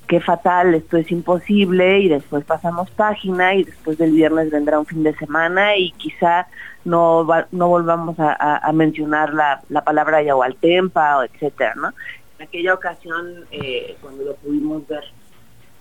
qué 0.07 0.21
fatal, 0.21 0.73
esto 0.73 0.97
es 0.97 1.11
imposible 1.11 1.99
y 1.99 2.09
después 2.09 2.43
pasamos 2.45 2.89
página 2.91 3.55
y 3.55 3.63
después 3.63 3.97
del 3.97 4.11
viernes 4.11 4.51
vendrá 4.51 4.79
un 4.79 4.85
fin 4.85 5.03
de 5.03 5.15
semana 5.15 5.75
y 5.75 5.91
quizá 5.91 6.47
no 6.85 7.27
no 7.51 7.67
volvamos 7.67 8.15
a, 8.17 8.71
mencionar 8.73 9.33
la, 9.33 9.61
la 9.69 9.83
palabra 9.83 10.23
Yahualtempa 10.23 11.17
o 11.17 11.23
etcétera, 11.23 11.73
¿no? 11.75 11.93
En 12.37 12.47
aquella 12.47 12.73
ocasión, 12.73 13.45
eh, 13.51 13.95
cuando 14.01 14.23
lo 14.23 14.35
pudimos 14.35 14.87
ver, 14.87 15.03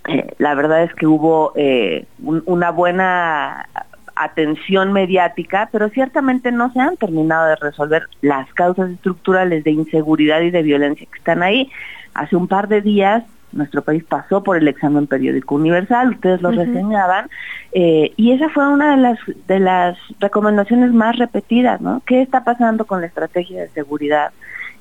eh, 0.09 0.35
la 0.39 0.55
verdad 0.55 0.85
es 0.85 0.95
que 0.95 1.07
hubo 1.07 1.53
eh, 1.57 2.07
una 2.19 2.71
buena 2.71 3.69
atención 4.15 4.93
mediática, 4.93 5.69
pero 5.73 5.89
ciertamente 5.91 6.53
no 6.53 6.73
se 6.73 6.81
han 6.81 6.97
terminado 6.97 7.49
de 7.49 7.57
resolver 7.57 8.05
las 8.23 8.51
causas 8.55 8.91
estructurales 8.91 9.65
de 9.65 9.73
inseguridad 9.73 10.41
y 10.41 10.51
de 10.51 10.63
violencia 10.63 11.07
que 11.11 11.19
están 11.19 11.43
ahí. 11.43 11.71
Hace 12.15 12.37
un 12.37 12.49
par 12.49 12.69
de 12.69 12.81
días 12.81 13.25
nuestro 13.53 13.83
país 13.83 14.05
pasó 14.05 14.43
por 14.43 14.57
el 14.57 14.69
examen 14.69 15.07
periódico 15.07 15.55
universal, 15.55 16.11
ustedes 16.11 16.43
lo 16.43 16.51
reseñaban, 16.51 17.31
y 17.73 18.33
esa 18.33 18.49
fue 18.51 18.69
una 18.69 18.97
de 18.97 19.03
las 19.03 19.19
de 19.47 19.61
las 19.61 19.99
recomendaciones 20.19 20.93
más 20.93 21.17
repetidas, 21.17 21.81
¿no? 21.81 22.03
¿Qué 22.07 22.23
está 22.23 22.45
pasando 22.45 22.85
con 22.85 23.01
la 23.01 23.07
estrategia 23.07 23.63
de 23.63 23.69
seguridad? 23.69 24.33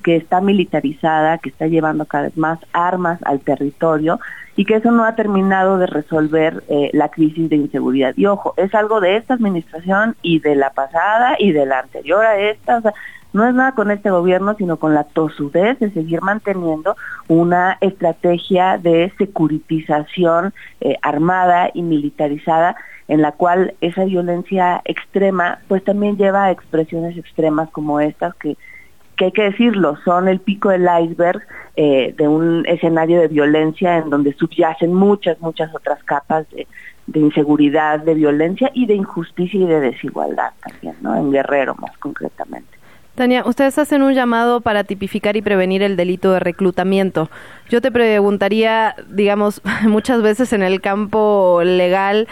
Que 0.06 0.14
está 0.14 0.40
militarizada, 0.40 1.38
que 1.38 1.48
está 1.48 1.66
llevando 1.66 2.04
cada 2.04 2.26
vez 2.26 2.36
más 2.36 2.60
armas 2.72 3.18
al 3.24 3.40
territorio 3.40 4.20
y 4.54 4.64
que 4.64 4.76
eso 4.76 4.92
no 4.92 5.04
ha 5.04 5.16
terminado 5.16 5.78
de 5.78 5.88
resolver 5.88 6.62
eh, 6.68 6.90
la 6.92 7.08
crisis 7.08 7.50
de 7.50 7.56
inseguridad. 7.56 8.14
Y 8.16 8.26
ojo, 8.26 8.54
es 8.56 8.72
algo 8.76 9.00
de 9.00 9.16
esta 9.16 9.34
administración 9.34 10.14
y 10.22 10.38
de 10.38 10.54
la 10.54 10.70
pasada 10.70 11.34
y 11.40 11.50
de 11.50 11.66
la 11.66 11.80
anterior 11.80 12.24
a 12.24 12.38
esta. 12.38 12.76
O 12.76 12.82
sea, 12.82 12.94
no 13.32 13.48
es 13.48 13.52
nada 13.52 13.72
con 13.72 13.90
este 13.90 14.10
gobierno, 14.10 14.54
sino 14.54 14.76
con 14.76 14.94
la 14.94 15.02
tosudez 15.02 15.76
de 15.80 15.90
seguir 15.90 16.22
manteniendo 16.22 16.94
una 17.26 17.76
estrategia 17.80 18.78
de 18.78 19.12
securitización 19.18 20.54
eh, 20.82 20.98
armada 21.02 21.70
y 21.74 21.82
militarizada 21.82 22.76
en 23.08 23.22
la 23.22 23.32
cual 23.32 23.74
esa 23.80 24.04
violencia 24.04 24.82
extrema 24.84 25.58
pues 25.66 25.82
también 25.82 26.16
lleva 26.16 26.44
a 26.44 26.52
expresiones 26.52 27.16
extremas 27.16 27.68
como 27.70 27.98
estas 27.98 28.36
que 28.36 28.56
que 29.16 29.26
hay 29.26 29.32
que 29.32 29.42
decirlo, 29.42 29.96
son 30.04 30.28
el 30.28 30.40
pico 30.40 30.68
del 30.68 30.88
iceberg 31.02 31.42
eh, 31.76 32.14
de 32.16 32.28
un 32.28 32.64
escenario 32.66 33.20
de 33.20 33.28
violencia 33.28 33.98
en 33.98 34.10
donde 34.10 34.32
subyacen 34.34 34.92
muchas, 34.92 35.40
muchas 35.40 35.74
otras 35.74 36.02
capas 36.04 36.46
de, 36.50 36.66
inseguridad, 37.18 38.00
de 38.00 38.14
violencia 38.14 38.70
y 38.74 38.86
de 38.86 38.94
injusticia 38.94 39.60
y 39.60 39.66
de 39.66 39.80
desigualdad 39.80 40.52
también, 40.62 40.94
¿no? 41.00 41.16
En 41.16 41.30
Guerrero 41.30 41.74
más 41.76 41.96
concretamente. 41.98 42.76
Tania, 43.14 43.44
ustedes 43.46 43.78
hacen 43.78 44.02
un 44.02 44.12
llamado 44.12 44.60
para 44.60 44.84
tipificar 44.84 45.36
y 45.36 45.42
prevenir 45.42 45.82
el 45.82 45.96
delito 45.96 46.32
de 46.32 46.40
reclutamiento. 46.40 47.30
Yo 47.70 47.80
te 47.80 47.90
preguntaría, 47.90 48.94
digamos, 49.08 49.62
muchas 49.84 50.20
veces 50.20 50.52
en 50.52 50.62
el 50.62 50.80
campo 50.80 51.62
legal, 51.64 52.28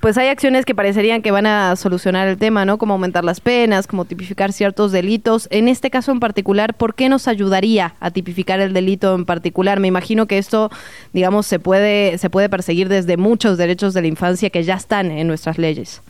pues 0.00 0.16
hay 0.16 0.28
acciones 0.28 0.64
que 0.64 0.74
parecerían 0.74 1.20
que 1.22 1.30
van 1.30 1.46
a 1.46 1.76
solucionar 1.76 2.26
el 2.26 2.38
tema, 2.38 2.64
¿no? 2.64 2.78
Como 2.78 2.94
aumentar 2.94 3.22
las 3.22 3.40
penas, 3.40 3.86
como 3.86 4.06
tipificar 4.06 4.52
ciertos 4.52 4.92
delitos. 4.92 5.46
En 5.50 5.68
este 5.68 5.90
caso 5.90 6.10
en 6.10 6.20
particular, 6.20 6.74
¿por 6.74 6.94
qué 6.94 7.08
nos 7.08 7.28
ayudaría 7.28 7.94
a 8.00 8.10
tipificar 8.10 8.60
el 8.60 8.72
delito 8.72 9.14
en 9.14 9.26
particular? 9.26 9.78
Me 9.78 9.88
imagino 9.88 10.26
que 10.26 10.38
esto, 10.38 10.70
digamos, 11.12 11.46
se 11.46 11.58
puede 11.58 12.16
se 12.18 12.30
puede 12.30 12.48
perseguir 12.48 12.88
desde 12.88 13.18
muchos 13.18 13.58
derechos 13.58 13.92
de 13.92 14.00
la 14.00 14.08
infancia 14.08 14.50
que 14.50 14.62
ya 14.62 14.74
están 14.74 15.10
en 15.10 15.26
nuestras 15.26 15.58
leyes. 15.58 16.02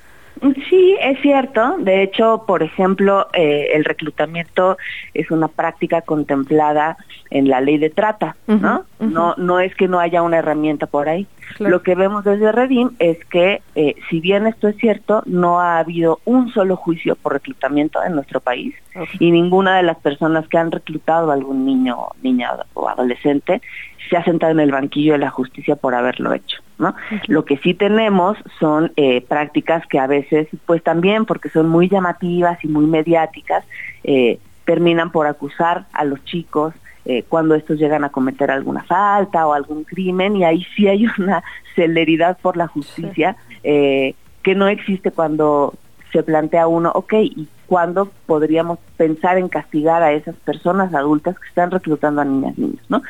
Sí, 0.68 0.96
es 1.00 1.20
cierto. 1.20 1.76
De 1.78 2.02
hecho, 2.02 2.44
por 2.46 2.62
ejemplo, 2.62 3.26
eh, 3.34 3.70
el 3.74 3.84
reclutamiento 3.84 4.78
es 5.12 5.30
una 5.30 5.48
práctica 5.48 6.00
contemplada 6.00 6.96
en 7.30 7.48
la 7.48 7.60
ley 7.60 7.76
de 7.76 7.90
trata, 7.90 8.36
¿no? 8.46 8.84
No, 9.00 9.34
no 9.36 9.60
es 9.60 9.74
que 9.74 9.86
no 9.86 10.00
haya 10.00 10.22
una 10.22 10.38
herramienta 10.38 10.86
por 10.86 11.08
ahí. 11.08 11.26
Lo 11.58 11.82
que 11.82 11.94
vemos 11.94 12.24
desde 12.24 12.52
Redim 12.52 12.90
es 12.98 13.22
que, 13.26 13.62
eh, 13.74 13.96
si 14.08 14.20
bien 14.20 14.46
esto 14.46 14.68
es 14.68 14.76
cierto, 14.76 15.22
no 15.26 15.60
ha 15.60 15.78
habido 15.78 16.20
un 16.24 16.50
solo 16.52 16.76
juicio 16.76 17.16
por 17.16 17.32
reclutamiento 17.32 18.02
en 18.02 18.14
nuestro 18.14 18.40
país 18.40 18.74
y 19.18 19.30
ninguna 19.30 19.76
de 19.76 19.82
las 19.82 19.98
personas 19.98 20.46
que 20.48 20.58
han 20.58 20.70
reclutado 20.70 21.30
a 21.30 21.34
algún 21.34 21.64
niño, 21.64 21.96
niña 22.22 22.50
o 22.74 22.88
adolescente 22.88 23.60
se 24.08 24.16
ha 24.16 24.24
sentado 24.24 24.52
en 24.52 24.60
el 24.60 24.72
banquillo 24.72 25.12
de 25.12 25.18
la 25.18 25.30
justicia 25.30 25.76
por 25.76 25.94
haberlo 25.94 26.32
hecho. 26.32 26.58
¿no? 26.78 26.94
Lo 27.28 27.44
que 27.44 27.58
sí 27.58 27.74
tenemos 27.74 28.36
son 28.58 28.92
eh, 28.96 29.20
prácticas 29.20 29.86
que 29.86 29.98
a 29.98 30.06
veces, 30.06 30.48
pues 30.66 30.82
también 30.82 31.26
porque 31.26 31.50
son 31.50 31.68
muy 31.68 31.88
llamativas 31.88 32.62
y 32.64 32.68
muy 32.68 32.86
mediáticas, 32.86 33.64
eh, 34.02 34.38
terminan 34.64 35.10
por 35.10 35.26
acusar 35.26 35.86
a 35.92 36.04
los 36.04 36.24
chicos 36.24 36.74
eh, 37.04 37.24
cuando 37.28 37.54
estos 37.54 37.78
llegan 37.78 38.04
a 38.04 38.10
cometer 38.10 38.50
alguna 38.50 38.82
falta 38.84 39.46
o 39.46 39.52
algún 39.52 39.84
crimen 39.84 40.36
y 40.36 40.44
ahí 40.44 40.66
sí 40.76 40.88
hay 40.88 41.06
una 41.18 41.42
celeridad 41.74 42.38
por 42.38 42.56
la 42.56 42.66
justicia 42.66 43.36
que 43.62 44.54
no 44.54 44.68
existe 44.68 45.10
cuando 45.10 45.74
se 46.12 46.22
plantea 46.22 46.66
uno, 46.66 46.90
ok, 46.94 47.12
¿y 47.14 47.48
cuándo 47.66 48.10
podríamos 48.26 48.78
pensar 48.96 49.38
en 49.38 49.48
castigar 49.48 50.02
a 50.02 50.12
esas 50.12 50.34
personas 50.36 50.92
adultas 50.92 51.38
que 51.38 51.48
están 51.48 51.70
reclutando 51.70 52.20
a 52.20 52.24
niñas 52.24 52.54
y 52.56 52.62
niños, 52.62 52.84
¿no? 52.88 53.02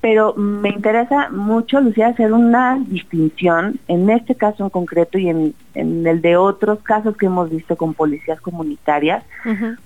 Pero 0.00 0.34
me 0.34 0.68
interesa 0.70 1.28
mucho, 1.30 1.80
Lucía, 1.80 2.08
hacer 2.08 2.32
una 2.32 2.78
distinción 2.86 3.80
en 3.88 4.10
este 4.10 4.34
caso 4.34 4.64
en 4.64 4.70
concreto 4.70 5.18
y 5.18 5.28
en, 5.28 5.54
el 5.74 6.20
de 6.22 6.36
otros 6.36 6.80
casos 6.82 7.16
que 7.16 7.26
hemos 7.26 7.50
visto 7.50 7.76
con 7.76 7.94
policías 7.94 8.40
comunitarias, 8.40 9.24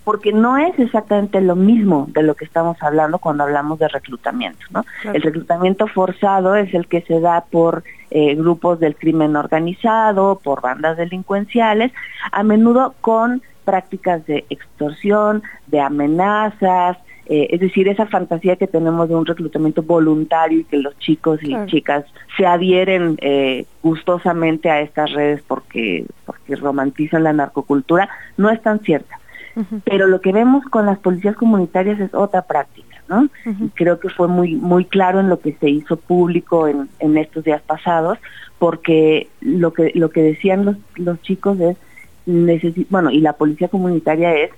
porque 0.05 0.32
no 0.32 0.56
es 0.56 0.78
exactamente 0.78 1.40
lo 1.43 1.55
mismo 1.55 2.06
de 2.12 2.22
lo 2.22 2.34
que 2.34 2.47
estamos 2.47 2.78
hablando 2.82 3.18
cuando 3.18 3.44
hablamos 3.44 3.78
de 3.78 3.89
reclutamiento. 3.89 4.64
¿no? 4.70 4.84
El 5.12 5.20
reclutamiento 5.20 5.86
forzado 5.86 6.56
es 6.56 6.72
el 6.72 6.86
que 6.86 7.02
se 7.02 7.20
da 7.20 7.44
por 7.51 7.84
eh, 8.10 8.34
grupos 8.34 8.80
del 8.80 8.97
crimen 8.97 9.36
organizado, 9.36 10.40
por 10.43 10.62
bandas 10.62 10.97
delincuenciales, 10.97 11.93
a 12.30 12.43
menudo 12.43 12.94
con 13.02 13.43
prácticas 13.64 14.24
de 14.26 14.44
extorsión, 14.48 15.43
de 15.66 15.80
amenazas, 15.80 16.97
eh, 17.34 17.48
es 17.48 17.60
decir, 17.60 17.88
esa 17.88 18.04
fantasía 18.04 18.56
que 18.56 18.66
tenemos 18.66 19.09
de 19.09 19.14
un 19.14 19.24
reclutamiento 19.24 19.82
voluntario 19.82 20.60
y 20.60 20.64
que 20.64 20.76
los 20.76 20.98
chicos 20.98 21.40
y 21.42 21.56
chicas 21.64 22.04
se 22.36 22.44
adhieren 22.44 23.16
eh, 23.22 23.64
gustosamente 23.82 24.68
a 24.68 24.82
estas 24.82 25.10
redes 25.12 25.42
porque, 25.48 26.04
porque 26.26 26.56
romantizan 26.56 27.24
la 27.24 27.32
narcocultura, 27.32 28.10
no 28.36 28.50
es 28.50 28.60
tan 28.60 28.80
cierta. 28.80 29.18
Pero 29.84 30.09
lo 30.09 30.20
que 30.20 30.30
vemos 30.30 30.62
con 30.66 30.84
las 30.84 30.98
policías 30.98 31.34
comunitarias 31.34 31.98
es 32.00 32.12
otra 32.12 32.42
práctica, 32.42 33.02
¿no? 33.09 33.30
Y 33.46 33.70
creo 33.70 33.98
que 33.98 34.10
fue 34.10 34.28
muy 34.28 34.56
muy 34.56 34.84
claro 34.84 35.18
en 35.18 35.30
lo 35.30 35.40
que 35.40 35.54
se 35.54 35.70
hizo 35.70 35.96
público 35.96 36.68
en, 36.68 36.90
en 36.98 37.16
estos 37.16 37.44
días 37.44 37.62
pasados, 37.62 38.18
porque 38.59 39.28
lo 39.40 39.72
que 39.72 39.90
lo 39.94 40.10
que 40.10 40.22
decían 40.22 40.66
los, 40.66 40.76
los 40.96 41.20
chicos 41.22 41.59
es, 41.60 41.78
bueno, 42.90 43.10
y 43.10 43.20
la 43.20 43.32
policía 43.32 43.68
comunitaria 43.68 44.34
es, 44.34 44.50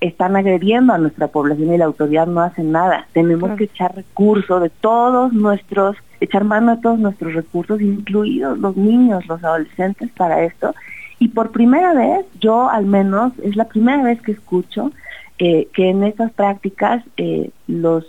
están 0.00 0.36
agrediendo 0.36 0.92
a 0.92 0.98
nuestra 0.98 1.28
población 1.28 1.72
y 1.72 1.78
la 1.78 1.86
autoridad 1.86 2.26
no 2.26 2.40
hace 2.40 2.62
nada. 2.62 3.06
Tenemos 3.12 3.56
que 3.56 3.64
echar 3.64 3.94
recursos 3.94 4.62
de 4.62 4.70
todos 4.70 5.32
nuestros, 5.32 5.96
echar 6.20 6.44
mano 6.44 6.76
de 6.76 6.82
todos 6.82 6.98
nuestros 6.98 7.34
recursos, 7.34 7.80
incluidos 7.80 8.58
los 8.58 8.76
niños, 8.76 9.26
los 9.26 9.42
adolescentes, 9.42 10.10
para 10.16 10.42
esto. 10.44 10.74
Y 11.18 11.28
por 11.28 11.52
primera 11.52 11.94
vez, 11.94 12.26
yo 12.40 12.68
al 12.68 12.86
menos, 12.86 13.32
es 13.42 13.56
la 13.56 13.66
primera 13.66 14.02
vez 14.02 14.20
que 14.20 14.32
escucho 14.32 14.90
eh, 15.38 15.68
que 15.72 15.90
en 15.90 16.04
estas 16.04 16.32
prácticas 16.32 17.02
eh, 17.16 17.50
los, 17.66 18.06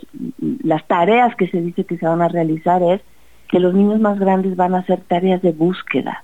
las 0.62 0.86
tareas 0.86 1.34
que 1.36 1.48
se 1.48 1.60
dice 1.60 1.84
que 1.84 1.98
se 1.98 2.06
van 2.06 2.22
a 2.22 2.28
realizar 2.28 2.82
es 2.82 3.00
que 3.48 3.60
los 3.60 3.74
niños 3.74 4.00
más 4.00 4.18
grandes 4.18 4.56
van 4.56 4.74
a 4.74 4.78
hacer 4.78 5.00
tareas 5.00 5.42
de 5.42 5.52
búsqueda 5.52 6.22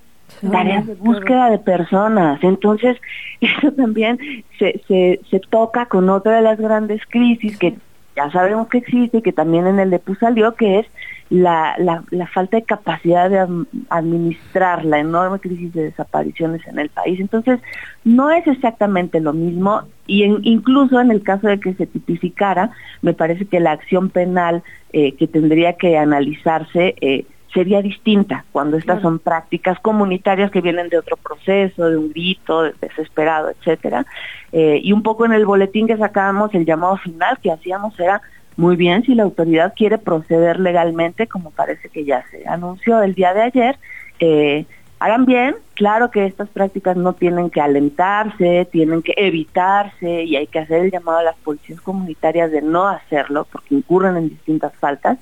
tareas 0.51 0.87
de 0.87 0.95
búsqueda 0.95 1.51
de 1.51 1.59
personas. 1.59 2.43
Entonces, 2.43 2.97
eso 3.41 3.73
también 3.73 4.19
se, 4.59 4.81
se, 4.89 5.21
se 5.31 5.41
toca 5.41 5.87
con 5.87 6.09
otra 6.09 6.37
de 6.37 6.43
las 6.43 6.59
grandes 6.59 7.03
crisis 7.09 7.59
que 7.59 7.75
ya 8.15 8.31
sabemos 8.31 8.69
que 8.69 8.79
existe 8.79 9.19
y 9.19 9.23
que 9.23 9.33
también 9.33 9.67
en 9.67 9.79
el 9.79 9.91
DEPU 9.91 10.15
salió, 10.17 10.55
que 10.55 10.81
es 10.81 10.87
la, 11.31 11.75
la, 11.79 12.05
la, 12.11 12.27
falta 12.27 12.59
de 12.59 12.65
capacidad 12.65 13.31
de 13.31 13.65
administrar 13.89 14.85
la 14.85 14.99
enorme 14.99 15.39
crisis 15.39 15.73
de 15.73 15.85
desapariciones 15.85 16.61
en 16.67 16.79
el 16.79 16.91
país. 16.91 17.19
Entonces, 17.21 17.59
no 18.05 18.31
es 18.31 18.47
exactamente 18.47 19.19
lo 19.19 19.33
mismo 19.33 19.83
y 20.07 20.25
incluso 20.25 21.01
en 21.01 21.11
el 21.11 21.23
caso 21.23 21.49
de 21.49 21.59
que 21.59 21.73
se 21.73 21.87
tipificara, 21.87 22.73
me 23.01 23.15
parece 23.15 23.47
que 23.47 23.61
la 23.61 23.73
acción 23.73 24.11
penal 24.11 24.63
eh, 24.93 25.13
que 25.13 25.27
tendría 25.27 25.73
que 25.75 25.97
analizarse 25.97 26.97
eh, 27.01 27.25
sería 27.53 27.83
distinta 27.83 28.45
cuando 28.53 28.77
estas 28.77 29.03
son 29.03 29.19
prácticas 29.19 29.79
comunitarias 29.81 30.51
que 30.51 30.61
vienen 30.61 30.89
de 30.89 30.99
otro 30.99 31.17
proceso, 31.17 31.89
de 31.89 31.97
un 31.97 32.11
grito, 32.11 32.63
desesperado, 32.81 33.51
etcétera. 33.51 34.07
Eh, 34.53 34.81
y 34.83 34.93
un 34.93 35.03
poco 35.03 35.25
en 35.27 35.33
el 35.33 35.45
boletín 35.45 35.87
que 35.87 35.97
sacábamos, 35.97 36.55
el 36.55 36.65
llamado 36.65 36.97
final 36.97 37.39
que 37.43 37.51
hacíamos 37.51 37.99
era 38.01 38.23
muy 38.57 38.77
bien 38.77 39.03
si 39.03 39.15
la 39.15 39.23
autoridad 39.23 39.75
quiere 39.77 39.99
proceder 39.99 40.61
legalmente, 40.61 41.27
como 41.27 41.51
parece 41.51 41.89
que 41.89 42.05
ya 42.05 42.25
se 42.31 42.47
anunció 42.47 43.03
el 43.03 43.15
día 43.15 43.35
de 43.35 43.43
ayer, 43.43 43.79
eh, 44.21 44.67
hagan 44.99 45.25
bien, 45.25 45.57
claro 45.75 46.11
que 46.11 46.27
estas 46.27 46.49
prácticas 46.49 46.97
no 46.97 47.15
tienen 47.15 47.51
que 47.51 47.61
alentarse, 47.61 48.69
tienen 48.71 49.03
que 49.03 49.15
evitarse 49.17 50.23
y 50.25 50.37
hay 50.37 50.47
que 50.47 50.61
hacer 50.61 50.85
el 50.85 50.91
llamado 50.91 51.19
a 51.19 51.25
las 51.25 51.37
policías 51.37 51.81
comunitarias 51.81 52.51
de 52.53 52.63
no 52.63 52.87
hacerlo 52.87 53.47
porque 53.51 53.75
incurren 53.75 54.17
en 54.17 54.29
distintas 54.29 54.73
faltas, 54.77 55.19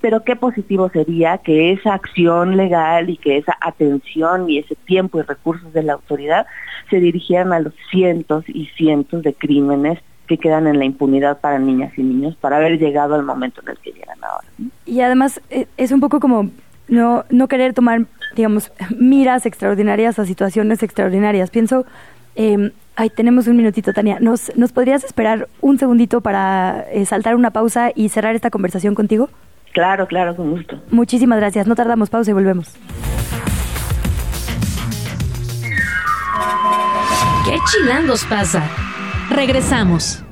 pero 0.00 0.24
qué 0.24 0.36
positivo 0.36 0.88
sería 0.90 1.38
que 1.38 1.72
esa 1.72 1.94
acción 1.94 2.56
legal 2.56 3.10
y 3.10 3.16
que 3.16 3.36
esa 3.36 3.56
atención 3.60 4.48
y 4.48 4.58
ese 4.58 4.74
tiempo 4.74 5.18
y 5.18 5.22
recursos 5.22 5.72
de 5.72 5.82
la 5.82 5.94
autoridad 5.94 6.46
se 6.88 7.00
dirigieran 7.00 7.52
a 7.52 7.60
los 7.60 7.74
cientos 7.90 8.44
y 8.48 8.66
cientos 8.76 9.22
de 9.22 9.34
crímenes 9.34 9.98
que 10.26 10.38
quedan 10.38 10.66
en 10.66 10.78
la 10.78 10.84
impunidad 10.84 11.40
para 11.40 11.58
niñas 11.58 11.92
y 11.96 12.02
niños 12.02 12.36
para 12.36 12.56
haber 12.56 12.78
llegado 12.78 13.14
al 13.14 13.24
momento 13.24 13.60
en 13.62 13.70
el 13.70 13.78
que 13.78 13.92
llegan 13.92 14.18
ahora. 14.22 14.46
Y 14.86 15.00
además 15.00 15.40
eh, 15.50 15.66
es 15.76 15.92
un 15.92 16.00
poco 16.00 16.20
como 16.20 16.50
no, 16.88 17.24
no 17.30 17.48
querer 17.48 17.74
tomar, 17.74 18.06
digamos, 18.36 18.72
miras 18.96 19.46
extraordinarias 19.46 20.18
a 20.18 20.26
situaciones 20.26 20.82
extraordinarias. 20.82 21.50
Pienso, 21.50 21.84
eh, 22.36 22.72
ay, 22.96 23.10
tenemos 23.10 23.46
un 23.48 23.56
minutito, 23.56 23.92
Tania. 23.92 24.18
¿Nos, 24.20 24.56
¿Nos 24.56 24.72
podrías 24.72 25.04
esperar 25.04 25.48
un 25.60 25.78
segundito 25.78 26.20
para 26.20 26.86
eh, 26.92 27.04
saltar 27.06 27.34
una 27.34 27.50
pausa 27.50 27.90
y 27.94 28.08
cerrar 28.08 28.34
esta 28.34 28.50
conversación 28.50 28.94
contigo? 28.94 29.30
Claro, 29.72 30.06
claro, 30.06 30.34
con 30.34 30.50
gusto. 30.50 30.82
Muchísimas 30.90 31.38
gracias. 31.38 31.66
No 31.66 31.74
tardamos, 31.74 32.10
pausa 32.10 32.30
y 32.30 32.34
volvemos. 32.34 32.74
¿Qué 37.44 37.56
chilangos 37.70 38.24
pasa? 38.24 38.62
Regresamos. 39.30 40.24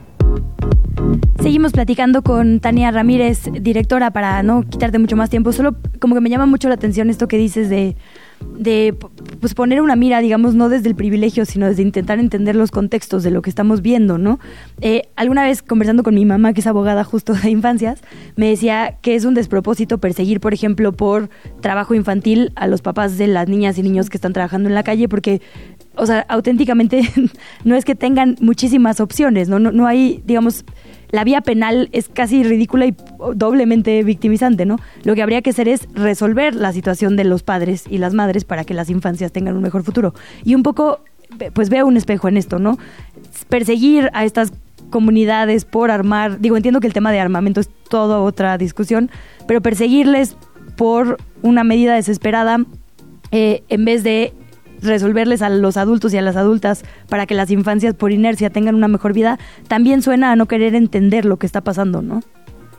Seguimos 1.40 1.73
platicando 1.73 2.23
con 2.23 2.60
Tania 2.60 2.90
Ramírez, 2.90 3.44
directora, 3.52 4.10
para 4.10 4.43
no 4.43 4.62
quitarte 4.62 4.98
mucho 4.98 5.16
más 5.16 5.31
tiempo. 5.31 5.52
Solo 5.52 5.77
como 6.01 6.15
que 6.15 6.20
me 6.20 6.31
llama 6.31 6.47
mucho 6.47 6.69
la 6.69 6.74
atención 6.74 7.10
esto 7.10 7.28
que 7.28 7.39
dices 7.39 7.69
de 7.70 7.97
de 8.59 8.94
pues 9.40 9.55
poner 9.55 9.81
una 9.81 9.97
mira, 9.97 10.20
digamos, 10.20 10.55
no 10.55 10.69
desde 10.69 10.89
el 10.89 10.94
privilegio, 10.94 11.44
sino 11.44 11.66
desde 11.66 11.82
intentar 11.82 12.19
entender 12.19 12.56
los 12.56 12.70
contextos 12.70 13.23
de 13.23 13.31
lo 13.31 13.43
que 13.43 13.51
estamos 13.51 13.82
viendo, 13.82 14.19
¿no? 14.19 14.40
Eh, 14.81 15.02
alguna 15.16 15.44
vez 15.44 15.62
conversando 15.62 16.02
con 16.02 16.15
mi 16.15 16.24
mamá, 16.24 16.52
que 16.52 16.60
es 16.60 16.66
abogada 16.66 17.05
justo 17.05 17.35
de 17.35 17.51
infancias, 17.51 18.02
me 18.36 18.48
decía 18.48 18.98
que 19.02 19.15
es 19.15 19.24
un 19.24 19.35
despropósito 19.35 19.98
perseguir, 19.98 20.40
por 20.40 20.55
ejemplo, 20.55 20.93
por 20.93 21.31
trabajo 21.60 21.94
infantil 21.94 22.52
a 22.56 22.66
los 22.66 22.82
papás 22.82 23.19
de 23.19 23.27
las 23.27 23.48
niñas 23.48 23.78
y 23.78 23.82
niños 23.82 24.10
que 24.10 24.16
están 24.16 24.32
trabajando 24.32 24.69
en 24.69 24.74
la 24.74 24.82
calle, 24.82 25.09
porque 25.09 25.40
o 25.98 26.06
sea, 26.06 26.24
auténticamente 26.28 27.02
no 27.65 27.74
es 27.74 27.85
que 27.85 27.94
tengan 27.94 28.36
muchísimas 28.40 29.01
opciones, 29.01 29.48
¿no? 29.48 29.59
No, 29.59 29.73
no 29.73 29.86
hay, 29.86 30.23
digamos, 30.24 30.65
la 31.10 31.24
vía 31.24 31.40
penal 31.40 31.89
es 31.93 32.09
casi 32.09 32.43
ridícula 32.43 32.86
y 32.86 32.94
doblemente 33.35 34.02
victimizante, 34.02 34.66
¿no? 34.66 34.76
Lo 35.05 35.14
que 35.14 35.22
habría 35.22 35.43
que 35.43 35.51
hacer 35.51 35.68
es 35.68 35.89
resolver 35.94 36.55
la 36.55 36.72
situación 36.72 37.16
de 37.16 37.24
los 37.24 37.43
padres 37.43 37.85
y 37.89 37.98
las 37.98 38.14
madres 38.14 38.44
para 38.44 38.64
que 38.64 38.74
las 38.74 38.90
infancias 38.90 39.32
tengan 39.32 39.56
un 39.56 39.62
mejor 39.62 39.82
futuro. 39.82 40.14
Y 40.44 40.55
un 40.55 40.62
poco, 40.62 41.01
pues 41.55 41.70
veo 41.70 41.86
un 41.86 41.97
espejo 41.97 42.28
en 42.28 42.36
esto, 42.36 42.59
¿no? 42.59 42.78
Perseguir 43.48 44.10
a 44.12 44.24
estas 44.24 44.52
comunidades 44.90 45.64
por 45.64 45.90
armar, 45.90 46.40
digo, 46.40 46.56
entiendo 46.56 46.80
que 46.80 46.86
el 46.86 46.93
tema 46.93 47.12
de 47.12 47.20
armamento 47.20 47.60
es 47.60 47.68
toda 47.89 48.20
otra 48.20 48.59
discusión, 48.59 49.10
pero 49.47 49.60
perseguirles 49.60 50.36
por 50.76 51.18
una 51.43 51.64
medida 51.64 51.94
desesperada 51.94 52.64
eh, 53.30 53.62
en 53.68 53.85
vez 53.85 54.02
de 54.05 54.32
resolverles 54.82 55.42
a 55.42 55.48
los 55.48 55.76
adultos 55.76 56.14
y 56.14 56.18
a 56.18 56.22
las 56.22 56.36
adultas 56.36 56.84
para 57.09 57.26
que 57.26 57.34
las 57.34 57.50
infancias 57.50 57.94
por 57.94 58.12
inercia 58.12 58.50
tengan 58.50 58.74
una 58.74 58.88
mejor 58.88 59.12
vida, 59.12 59.38
también 59.68 60.02
suena 60.02 60.32
a 60.32 60.36
no 60.36 60.46
querer 60.46 60.74
entender 60.74 61.24
lo 61.24 61.36
que 61.36 61.46
está 61.46 61.60
pasando, 61.60 62.02
¿no? 62.02 62.22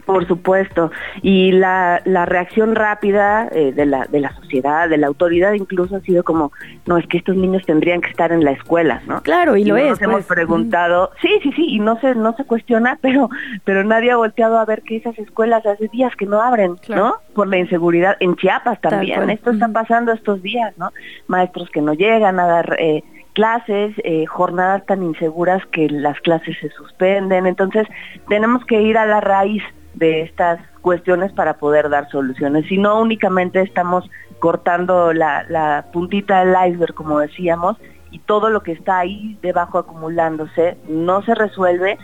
Por 0.10 0.28
supuesto, 0.28 0.92
y 1.22 1.52
la, 1.52 2.02
la 2.04 2.26
reacción 2.26 2.74
rápida 2.74 3.48
eh, 3.52 3.72
de, 3.72 3.86
la, 3.86 4.08
de 4.08 4.20
la 4.20 4.34
sociedad, 4.34 4.90
de 4.90 4.98
la 4.98 5.06
autoridad 5.06 5.54
incluso 5.54 5.98
ha 5.98 6.00
sido 6.00 6.24
como, 6.24 6.52
no, 6.88 6.98
es 6.98 7.06
que 7.06 7.20
estos 7.20 7.36
niños 7.36 7.64
tendrían 7.68 8.02
que 8.02 8.10
estar 8.10 8.32
en 8.32 8.44
la 8.44 8.50
escuela, 8.50 9.04
¿no? 9.06 9.22
Claro, 9.22 9.56
y, 9.56 9.66
lo 9.66 9.78
es. 9.78 9.92
Nos 9.92 10.02
hemos 10.02 10.26
pues. 10.26 10.26
preguntado, 10.26 11.12
sí, 11.22 11.30
sí, 11.44 11.52
sí, 11.52 11.76
y 11.76 11.80
no 11.80 12.00
se, 12.00 12.16
no 12.16 12.36
se 12.36 12.44
cuestiona, 12.44 12.98
pero, 13.04 13.30
pero 13.66 13.84
nadie 13.84 14.10
ha 14.10 14.18
volteado 14.18 14.58
a 14.58 14.66
ver 14.66 14.82
que 14.82 14.96
esas 14.96 15.16
escuelas 15.20 15.64
hace 15.68 15.88
días 15.90 16.16
que 16.16 16.26
no 16.26 16.42
abren, 16.42 16.78
¿no? 16.88 17.18
Por 17.36 17.48
la 17.48 17.60
inseguridad, 17.60 18.18
en 18.20 18.36
Chiapas 18.36 18.82
también, 18.82 19.30
esto 19.30 19.52
está 19.52 19.68
pasando 19.68 20.12
estos 20.12 20.42
días, 20.42 20.76
¿no? 20.80 20.92
Maestros 21.28 21.70
que 21.70 21.84
no 21.84 21.94
llegan 21.94 22.40
a 22.40 22.48
dar... 22.48 22.78
Eh, 22.80 23.04
clases, 23.34 23.94
eh, 24.04 24.26
jornadas 24.26 24.86
tan 24.86 25.02
inseguras 25.02 25.66
que 25.68 25.88
las 25.90 26.20
clases 26.20 26.58
se 26.60 26.70
suspenden. 26.72 27.46
Entonces, 27.46 27.88
tenemos 28.28 28.66
que 28.66 28.82
ir 28.82 28.98
a 28.98 29.06
la 29.06 29.22
raíz 29.22 29.64
de 30.00 30.22
estas 30.22 30.60
cuestiones 30.82 31.32
para 31.34 31.56
poder 31.58 31.90
dar 31.90 32.10
soluciones. 32.10 32.66
Si 32.68 32.78
no 32.78 33.00
únicamente 33.00 33.62
estamos 33.62 34.10
cortando 34.40 35.14
la, 35.14 35.46
la 35.50 35.86
puntita 35.94 36.44
del 36.44 36.56
iceberg, 36.72 36.94
como 36.94 37.20
decíamos, 37.20 37.78
y 38.12 38.20
todo 38.20 38.50
lo 38.50 38.64
que 38.64 38.72
está 38.72 39.00
ahí 39.00 39.38
debajo 39.42 39.78
acumulándose 39.78 40.78
no 40.88 41.22
se 41.22 41.36
resuelve 41.36 41.98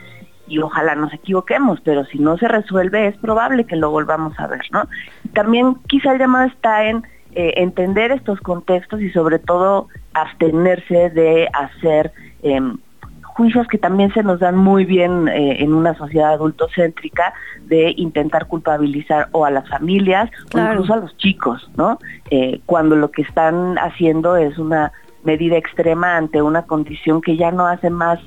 y 0.47 0.59
ojalá 0.59 0.95
nos 0.95 1.11
equivoquemos, 1.13 1.79
pero 1.81 2.05
si 2.05 2.19
no 2.19 2.37
se 2.37 2.47
resuelve 2.47 3.07
es 3.07 3.17
probable 3.17 3.65
que 3.65 3.75
lo 3.75 3.89
volvamos 3.89 4.39
a 4.39 4.47
ver, 4.47 4.61
¿no? 4.71 4.87
También 5.33 5.75
quizá 5.87 6.11
el 6.11 6.19
llamado 6.19 6.47
está 6.47 6.85
en 6.85 7.03
eh, 7.33 7.53
entender 7.57 8.11
estos 8.11 8.39
contextos 8.41 9.01
y 9.01 9.09
sobre 9.11 9.39
todo 9.39 9.87
abstenerse 10.13 11.09
de 11.09 11.49
hacer 11.53 12.11
eh, 12.43 12.61
juicios 13.35 13.67
que 13.67 13.77
también 13.77 14.13
se 14.13 14.23
nos 14.23 14.39
dan 14.39 14.55
muy 14.55 14.85
bien 14.85 15.27
eh, 15.27 15.61
en 15.61 15.73
una 15.73 15.93
sociedad 15.95 16.31
adultocéntrica 16.31 17.33
de 17.65 17.93
intentar 17.97 18.47
culpabilizar 18.47 19.27
o 19.33 19.43
a 19.43 19.51
las 19.51 19.67
familias 19.67 20.29
o 20.53 20.59
incluso 20.59 20.93
a 20.93 20.97
los 20.97 21.17
chicos, 21.17 21.69
¿no? 21.75 21.99
Eh, 22.31 22.61
cuando 22.65 22.95
lo 22.95 23.11
que 23.11 23.23
están 23.23 23.77
haciendo 23.77 24.37
es 24.37 24.57
una 24.57 24.93
medida 25.25 25.57
extrema 25.57 26.15
ante 26.15 26.41
una 26.41 26.61
condición 26.61 27.21
que 27.21 27.35
ya 27.35 27.51
no 27.51 27.67
hace 27.67 27.89
más 27.89 28.19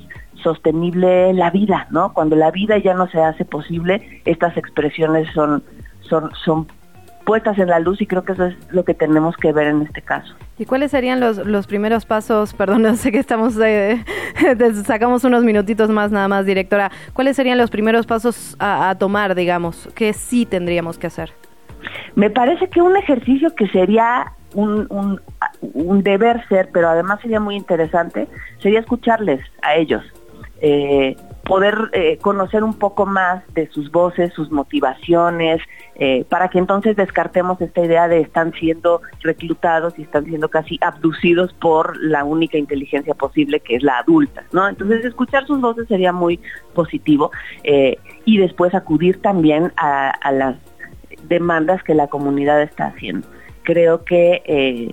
sostenible 0.43 1.33
la 1.33 1.49
vida, 1.49 1.87
¿no? 1.89 2.13
Cuando 2.13 2.35
la 2.35 2.51
vida 2.51 2.77
ya 2.77 2.93
no 2.93 3.07
se 3.07 3.19
hace 3.19 3.45
posible, 3.45 4.21
estas 4.25 4.55
expresiones 4.57 5.27
son 5.33 5.63
son 6.01 6.29
son 6.45 6.67
puestas 7.29 7.59
en 7.59 7.67
la 7.67 7.77
luz 7.77 8.01
y 8.01 8.07
creo 8.07 8.23
que 8.23 8.31
eso 8.31 8.45
es 8.47 8.55
lo 8.71 8.83
que 8.83 8.95
tenemos 8.95 9.37
que 9.37 9.51
ver 9.51 9.67
en 9.67 9.83
este 9.83 10.01
caso. 10.01 10.33
¿Y 10.57 10.65
cuáles 10.65 10.89
serían 10.89 11.19
los, 11.19 11.37
los 11.37 11.67
primeros 11.67 12.03
pasos? 12.03 12.55
Perdón, 12.55 12.81
no 12.81 12.95
sé 12.95 13.11
que 13.11 13.19
estamos, 13.19 13.55
eh, 13.63 14.03
sacamos 14.83 15.23
unos 15.23 15.43
minutitos 15.43 15.91
más 15.91 16.11
nada 16.11 16.27
más, 16.27 16.47
directora. 16.47 16.89
¿Cuáles 17.13 17.35
serían 17.35 17.59
los 17.59 17.69
primeros 17.69 18.07
pasos 18.07 18.55
a, 18.57 18.95
tomar, 18.97 19.35
digamos, 19.35 19.89
que 19.93 20.11
sí 20.13 20.47
tendríamos 20.47 20.97
que 20.97 21.05
hacer? 21.05 21.31
Me 22.15 22.31
parece 22.31 22.67
que 22.67 22.81
un 22.81 22.97
ejercicio 22.97 23.53
que 23.53 23.67
sería 23.67 24.33
un, 24.55 24.87
un, 24.89 25.21
un 25.61 26.01
deber 26.01 26.43
ser, 26.47 26.69
pero 26.73 26.89
además 26.89 27.19
sería 27.21 27.39
muy 27.39 27.55
interesante, 27.55 28.27
sería 28.57 28.79
escucharles 28.79 29.39
a 29.61 29.75
ellos. 29.75 30.03
Eh, 30.61 31.15
poder 31.49 31.89
eh, 31.93 32.19
conocer 32.21 32.63
un 32.63 32.75
poco 32.75 33.07
más 33.07 33.41
de 33.55 33.67
sus 33.71 33.91
voces, 33.91 34.31
sus 34.33 34.51
motivaciones, 34.51 35.59
eh, 35.95 36.23
para 36.29 36.47
que 36.49 36.59
entonces 36.59 36.95
descartemos 36.95 37.59
esta 37.59 37.83
idea 37.83 38.07
de 38.07 38.21
están 38.21 38.53
siendo 38.53 39.01
reclutados 39.23 39.97
y 39.97 40.03
están 40.03 40.25
siendo 40.25 40.49
casi 40.49 40.77
abducidos 40.79 41.51
por 41.53 41.97
la 41.97 42.23
única 42.23 42.59
inteligencia 42.59 43.15
posible 43.15 43.61
que 43.61 43.77
es 43.77 43.81
la 43.81 43.97
adulta, 43.97 44.43
¿no? 44.51 44.69
Entonces 44.69 45.03
escuchar 45.03 45.47
sus 45.47 45.59
voces 45.59 45.87
sería 45.87 46.13
muy 46.13 46.39
positivo 46.75 47.31
eh, 47.63 47.97
y 48.25 48.37
después 48.37 48.75
acudir 48.75 49.19
también 49.19 49.73
a, 49.75 50.11
a, 50.11 50.31
las 50.31 50.55
demandas 51.23 51.81
que 51.81 51.95
la 51.95 52.05
comunidad 52.05 52.61
está 52.61 52.85
haciendo. 52.85 53.27
Creo 53.63 54.05
que 54.05 54.91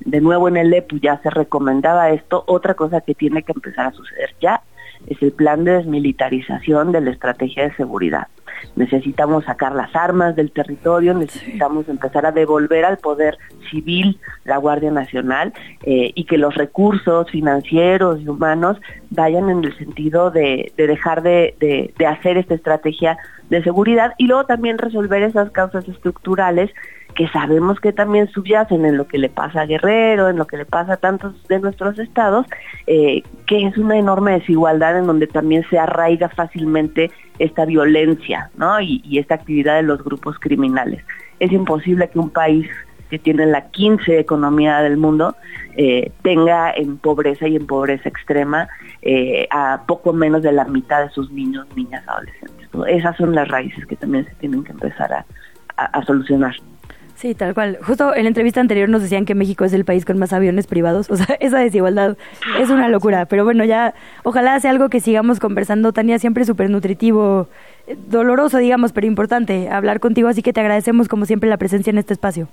de 0.00 0.20
nuevo 0.22 0.48
en 0.48 0.56
el 0.56 0.72
EPU 0.72 0.98
ya 0.98 1.20
se 1.22 1.28
recomendaba 1.28 2.08
esto, 2.08 2.42
otra 2.46 2.72
cosa 2.72 3.02
que 3.02 3.14
tiene 3.14 3.42
que 3.42 3.52
empezar 3.52 3.88
a 3.88 3.92
suceder 3.92 4.34
ya 4.40 4.62
es 5.06 5.20
el 5.22 5.32
plan 5.32 5.64
de 5.64 5.72
desmilitarización 5.72 6.92
de 6.92 7.00
la 7.00 7.10
estrategia 7.10 7.64
de 7.64 7.74
seguridad. 7.76 8.28
Necesitamos 8.76 9.44
sacar 9.44 9.74
las 9.74 9.94
armas 9.94 10.36
del 10.36 10.50
territorio, 10.50 11.14
necesitamos 11.14 11.88
empezar 11.88 12.26
a 12.26 12.32
devolver 12.32 12.84
al 12.84 12.98
poder 12.98 13.38
civil 13.70 14.18
la 14.44 14.56
Guardia 14.56 14.90
Nacional 14.90 15.52
eh, 15.82 16.12
y 16.14 16.24
que 16.24 16.38
los 16.38 16.54
recursos 16.54 17.30
financieros 17.30 18.20
y 18.20 18.28
humanos 18.28 18.80
vayan 19.10 19.50
en 19.50 19.64
el 19.64 19.76
sentido 19.76 20.30
de, 20.30 20.72
dejar 20.76 21.22
de, 21.22 21.54
de 21.96 22.06
hacer 22.06 22.36
esta 22.36 22.54
estrategia 22.54 23.18
de 23.50 23.62
seguridad 23.62 24.14
y 24.18 24.26
luego 24.26 24.46
también 24.46 24.78
resolver 24.78 25.22
esas 25.22 25.50
causas 25.50 25.86
estructurales 25.88 26.70
que 27.14 27.28
sabemos 27.28 27.80
que 27.80 27.92
también 27.92 28.28
subyacen 28.28 28.84
en 28.84 28.96
lo 28.96 29.06
que 29.06 29.18
le 29.18 29.28
pasa 29.28 29.62
a 29.62 29.66
Guerrero, 29.66 30.28
en 30.28 30.36
lo 30.36 30.46
que 30.46 30.56
le 30.56 30.64
pasa 30.64 30.94
a 30.94 30.96
tantos 30.96 31.34
de 31.48 31.60
nuestros 31.60 31.98
estados, 31.98 32.46
eh, 32.86 33.22
que 33.46 33.66
es 33.66 33.78
una 33.78 33.96
enorme 33.96 34.32
desigualdad 34.32 34.98
en 34.98 35.06
donde 35.06 35.26
también 35.26 35.64
se 35.70 35.78
arraiga 35.78 36.28
fácilmente 36.28 37.10
esta 37.38 37.64
violencia 37.64 38.50
¿no? 38.56 38.80
y, 38.80 39.18
esta 39.18 39.36
actividad 39.36 39.76
de 39.76 39.82
los 39.82 40.02
grupos 40.02 40.38
criminales. 40.38 41.04
Es 41.40 41.52
imposible 41.52 42.08
que 42.08 42.18
un 42.18 42.30
país 42.30 42.68
que 43.10 43.18
tiene 43.18 43.46
la 43.46 43.70
15 43.70 44.18
economía 44.18 44.80
del 44.80 44.96
mundo 44.96 45.36
eh, 45.76 46.10
tenga 46.22 46.72
en 46.72 46.96
pobreza 46.98 47.46
y 47.46 47.56
en 47.56 47.66
pobreza 47.66 48.08
extrema 48.08 48.68
eh, 49.02 49.46
a 49.50 49.82
poco 49.86 50.12
menos 50.12 50.42
de 50.42 50.52
la 50.52 50.64
mitad 50.64 51.04
de 51.04 51.10
sus 51.10 51.30
niños, 51.30 51.66
niñas, 51.76 52.02
adolescentes. 52.08 52.68
Esas 52.88 53.16
son 53.16 53.34
las 53.34 53.46
raíces 53.48 53.86
que 53.86 53.94
también 53.94 54.24
se 54.24 54.34
tienen 54.36 54.64
que 54.64 54.72
empezar 54.72 55.24
a 55.76 56.04
solucionar. 56.04 56.54
Sí, 57.14 57.34
tal 57.34 57.54
cual. 57.54 57.78
Justo 57.82 58.14
en 58.14 58.24
la 58.24 58.28
entrevista 58.28 58.60
anterior 58.60 58.88
nos 58.88 59.02
decían 59.02 59.24
que 59.24 59.34
México 59.34 59.64
es 59.64 59.72
el 59.72 59.84
país 59.84 60.04
con 60.04 60.18
más 60.18 60.32
aviones 60.32 60.66
privados. 60.66 61.10
O 61.14 61.16
sea, 61.16 61.36
esa 61.40 61.58
desigualdad 61.58 62.16
es 62.58 62.70
una 62.70 62.88
locura. 62.88 63.26
Pero 63.26 63.44
bueno, 63.44 63.64
ya 63.64 63.94
ojalá 64.24 64.58
sea 64.58 64.70
algo 64.70 64.88
que 64.88 65.00
sigamos 65.00 65.38
conversando. 65.38 65.92
Tania, 65.92 66.18
siempre 66.18 66.44
súper 66.44 66.70
nutritivo, 66.70 67.48
eh, 67.86 67.96
doloroso, 68.08 68.58
digamos, 68.58 68.92
pero 68.92 69.06
importante 69.06 69.68
hablar 69.70 70.00
contigo. 70.00 70.28
Así 70.28 70.42
que 70.42 70.52
te 70.52 70.60
agradecemos 70.60 71.08
como 71.08 71.24
siempre 71.24 71.48
la 71.48 71.56
presencia 71.56 71.90
en 71.90 71.98
este 71.98 72.14
espacio. 72.14 72.48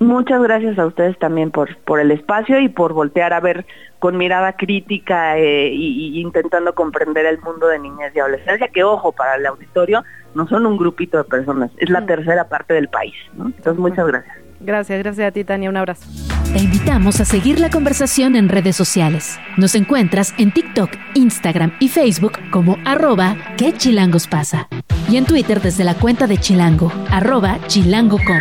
Muchas 0.00 0.42
gracias 0.42 0.78
a 0.78 0.86
ustedes 0.86 1.18
también 1.18 1.50
por, 1.50 1.76
por 1.78 2.00
el 2.00 2.10
espacio 2.10 2.58
y 2.60 2.68
por 2.68 2.92
voltear 2.92 3.32
a 3.32 3.40
ver 3.40 3.64
con 4.00 4.16
mirada 4.16 4.52
crítica 4.54 5.38
eh, 5.38 5.68
y, 5.72 6.20
intentando 6.20 6.74
comprender 6.74 7.26
el 7.26 7.40
mundo 7.40 7.68
de 7.68 7.78
niñez 7.78 8.12
y 8.14 8.18
adolescencia, 8.18 8.68
que 8.68 8.84
ojo, 8.84 9.12
para 9.12 9.36
el 9.36 9.46
auditorio 9.46 10.02
no 10.34 10.46
son 10.48 10.66
un 10.66 10.76
grupito 10.76 11.18
de 11.18 11.24
personas, 11.24 11.70
es 11.78 11.90
la 11.90 12.04
tercera 12.06 12.48
parte 12.48 12.74
del 12.74 12.88
país. 12.88 13.14
Entonces, 13.32 13.78
muchas 13.78 14.06
gracias. 14.06 14.36
Gracias, 14.60 14.98
gracias 14.98 15.28
a 15.28 15.30
ti, 15.30 15.44
Tania. 15.44 15.68
Un 15.68 15.76
abrazo. 15.76 16.08
Te 16.52 16.60
invitamos 16.60 17.20
a 17.20 17.24
seguir 17.24 17.58
la 17.58 17.68
conversación 17.68 18.36
en 18.36 18.48
redes 18.48 18.76
sociales. 18.76 19.38
Nos 19.56 19.74
encuentras 19.74 20.32
en 20.38 20.52
TikTok, 20.52 20.90
Instagram 21.14 21.72
y 21.80 21.88
Facebook 21.88 22.38
como 22.50 22.78
arroba 22.84 23.36
que 23.58 23.72
chilangos 23.72 24.26
pasa. 24.26 24.68
Y 25.08 25.16
en 25.16 25.26
Twitter 25.26 25.60
desde 25.60 25.84
la 25.84 25.94
cuenta 25.94 26.26
de 26.26 26.38
Chilango, 26.38 26.92
arroba 27.10 27.58
chilango.com. 27.66 28.40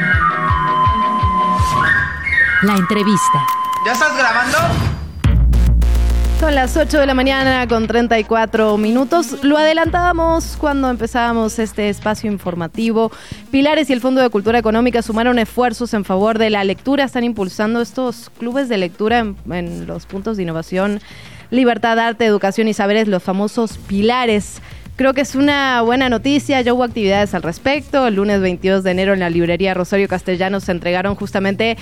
La 2.62 2.76
entrevista. 2.76 3.46
¿Ya 3.86 3.92
estás 3.92 4.16
grabando? 4.18 4.93
Son 6.44 6.56
las 6.56 6.76
8 6.76 7.00
de 7.00 7.06
la 7.06 7.14
mañana 7.14 7.66
con 7.70 7.88
34 7.88 8.76
minutos. 8.78 9.46
Lo 9.46 9.58
adelantábamos 9.58 10.58
cuando 10.60 10.90
empezábamos 10.90 11.58
este 11.58 11.88
espacio 11.88 12.30
informativo. 12.30 13.14
Pilares 13.50 13.90
y 13.90 13.94
el 13.94 14.02
Fondo 14.02 14.20
de 14.20 14.30
Cultura 14.30 14.60
Económica 14.60 15.02
sumaron 15.02 15.40
esfuerzos 15.40 15.94
en 15.94 16.04
favor 16.04 16.38
de 16.38 16.50
la 16.50 16.66
lectura. 16.66 17.06
Están 17.06 17.24
impulsando 17.24 17.80
estos 17.80 18.30
clubes 18.30 18.68
de 18.68 18.78
lectura 18.78 19.20
en, 19.20 19.88
los 19.88 20.06
puntos 20.06 20.36
de 20.36 20.44
innovación, 20.44 21.00
libertad, 21.50 21.98
arte, 21.98 22.26
educación 22.26 22.68
y 22.68 22.74
saberes, 22.74 23.08
los 23.08 23.24
famosos 23.24 23.78
pilares. 23.78 24.62
Creo 24.98 25.14
que 25.14 25.22
es 25.22 25.36
una 25.36 25.82
buena 25.82 26.10
noticia. 26.10 26.60
Ya 26.60 26.74
hubo 26.74 26.84
actividades 26.84 27.34
al 27.34 27.44
respecto. 27.44 28.06
El 28.06 28.16
lunes 28.16 28.42
22 28.42 28.84
de 28.84 28.92
enero 28.92 29.14
en 29.14 29.22
la 29.22 29.30
librería 29.30 29.74
Rosario 29.74 30.10
Castellanos 30.10 30.66
se 30.66 30.74
entregaron 30.74 31.16
justamente 31.16 31.78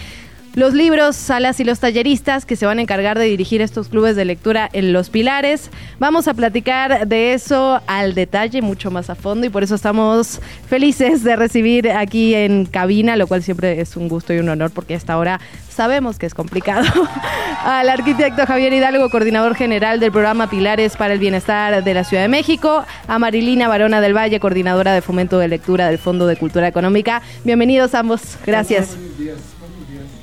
los 0.53 0.73
libros 0.73 1.29
a 1.29 1.39
las 1.39 1.59
y 1.59 1.63
los 1.63 1.79
talleristas 1.79 2.45
que 2.45 2.55
se 2.55 2.65
van 2.65 2.79
a 2.79 2.81
encargar 2.81 3.17
de 3.17 3.25
dirigir 3.25 3.61
estos 3.61 3.87
clubes 3.87 4.15
de 4.15 4.25
lectura 4.25 4.69
en 4.73 4.91
Los 4.91 5.09
Pilares. 5.09 5.69
Vamos 5.97 6.27
a 6.27 6.33
platicar 6.33 7.07
de 7.07 7.33
eso 7.33 7.81
al 7.87 8.15
detalle, 8.15 8.61
mucho 8.61 8.91
más 8.91 9.09
a 9.09 9.15
fondo, 9.15 9.45
y 9.45 9.49
por 9.49 9.63
eso 9.63 9.75
estamos 9.75 10.41
felices 10.67 11.23
de 11.23 11.37
recibir 11.37 11.89
aquí 11.91 12.35
en 12.35 12.65
cabina, 12.65 13.15
lo 13.15 13.27
cual 13.27 13.43
siempre 13.43 13.79
es 13.79 13.95
un 13.95 14.09
gusto 14.09 14.33
y 14.33 14.39
un 14.39 14.49
honor 14.49 14.71
porque 14.71 14.95
hasta 14.95 15.13
ahora 15.13 15.39
sabemos 15.69 16.19
que 16.19 16.25
es 16.25 16.33
complicado. 16.33 16.85
al 17.63 17.89
arquitecto 17.89 18.45
Javier 18.45 18.73
Hidalgo, 18.73 19.09
coordinador 19.09 19.55
general 19.55 20.01
del 20.01 20.11
programa 20.11 20.49
Pilares 20.49 20.97
para 20.97 21.13
el 21.13 21.19
Bienestar 21.19 21.81
de 21.81 21.93
la 21.93 22.03
Ciudad 22.03 22.23
de 22.23 22.29
México, 22.29 22.83
a 23.07 23.19
Marilina 23.19 23.69
Barona 23.69 24.01
del 24.01 24.15
Valle, 24.15 24.41
coordinadora 24.41 24.93
de 24.93 25.01
fomento 25.01 25.39
de 25.39 25.47
lectura 25.47 25.87
del 25.87 25.97
Fondo 25.97 26.27
de 26.27 26.35
Cultura 26.35 26.67
Económica. 26.67 27.21
Bienvenidos 27.45 27.95
ambos. 27.95 28.37
Gracias. 28.45 28.97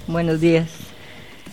Buenos 0.09 0.40
días. 0.40 0.68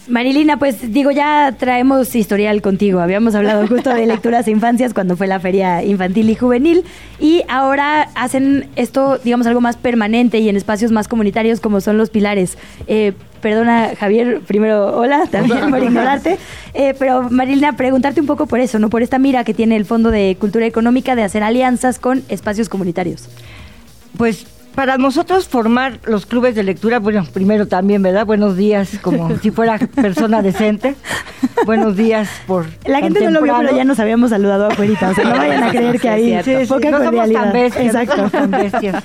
Marilina, 0.08 0.58
pues 0.58 0.94
digo, 0.94 1.12
ya 1.12 1.56
traemos 1.58 2.16
historial 2.16 2.62
contigo. 2.62 3.00
Habíamos 3.00 3.36
hablado 3.36 3.68
justo 3.68 3.94
de 3.94 4.06
lecturas 4.06 4.48
e 4.48 4.52
infancias 4.52 4.94
cuando 4.94 5.18
fue 5.18 5.28
la 5.28 5.40
feria 5.40 5.84
infantil 5.84 6.30
y 6.30 6.36
juvenil. 6.36 6.84
Y 7.20 7.44
ahora 7.50 8.10
hacen 8.16 8.70
esto, 8.76 9.18
digamos, 9.24 9.48
algo 9.48 9.62
más 9.62 9.78
permanente 9.78 10.40
y 10.40 10.50
en 10.50 10.58
espacios 10.58 10.92
más 10.92 11.08
comunitarios 11.08 11.60
como 11.60 11.82
son 11.82 11.98
los 11.98 12.10
pilares. 12.10 12.58
Eh, 12.88 13.14
perdona, 13.42 13.94
Javier, 13.98 14.42
primero, 14.42 14.96
hola, 14.96 15.26
también 15.30 15.70
por 15.70 15.84
ignorarte. 15.84 16.38
Eh, 16.74 16.94
pero 16.98 17.30
Marilina, 17.30 17.76
preguntarte 17.76 18.22
un 18.22 18.28
poco 18.28 18.46
por 18.46 18.60
eso, 18.60 18.80
¿no? 18.80 18.90
Por 18.90 19.02
esta 19.02 19.18
mira 19.18 19.44
que 19.44 19.54
tiene 19.54 19.76
el 19.76 19.86
Fondo 19.86 20.12
de 20.12 20.38
Cultura 20.40 20.66
Económica 20.66 21.16
de 21.16 21.24
hacer 21.24 21.44
alianzas 21.44 22.00
con 22.00 22.24
espacios 22.30 22.70
comunitarios. 22.70 23.28
Pues 24.18 24.46
para 24.76 24.98
nosotros 24.98 25.48
formar 25.48 26.00
los 26.04 26.26
clubes 26.26 26.54
de 26.54 26.64
lectura, 26.64 27.00
bueno, 27.00 27.26
primero 27.34 27.68
también, 27.68 28.04
¿verdad? 28.04 28.26
Buenos 28.26 28.58
días, 28.58 29.00
como 29.02 29.36
si 29.42 29.50
fuera 29.50 29.80
persona 29.80 30.42
decente. 30.42 30.96
Buenos 31.66 31.96
días 31.96 32.30
por. 32.46 32.66
La 32.86 33.00
gente 33.00 33.22
no 33.22 33.32
lo 33.32 33.42
vio, 33.42 33.56
pero 33.58 33.76
ya 33.76 33.86
nos 33.86 34.00
habíamos 34.00 34.32
saludado 34.32 34.68
afuera. 34.68 35.10
O 35.10 35.16
sea, 35.16 35.24
no 35.24 35.32
vayan 35.38 35.64
a 35.64 35.70
creer 35.70 36.00
que 36.00 36.10
ahí 36.10 36.44
sí, 36.44 36.56
sí, 36.60 36.66
poca 36.68 36.92
no 36.92 37.04
somos 37.04 37.32
tan 37.32 37.54
bestias. 37.54 37.96
Exacto. 37.96 38.30
tan 38.30 38.52
bestias. 38.52 39.04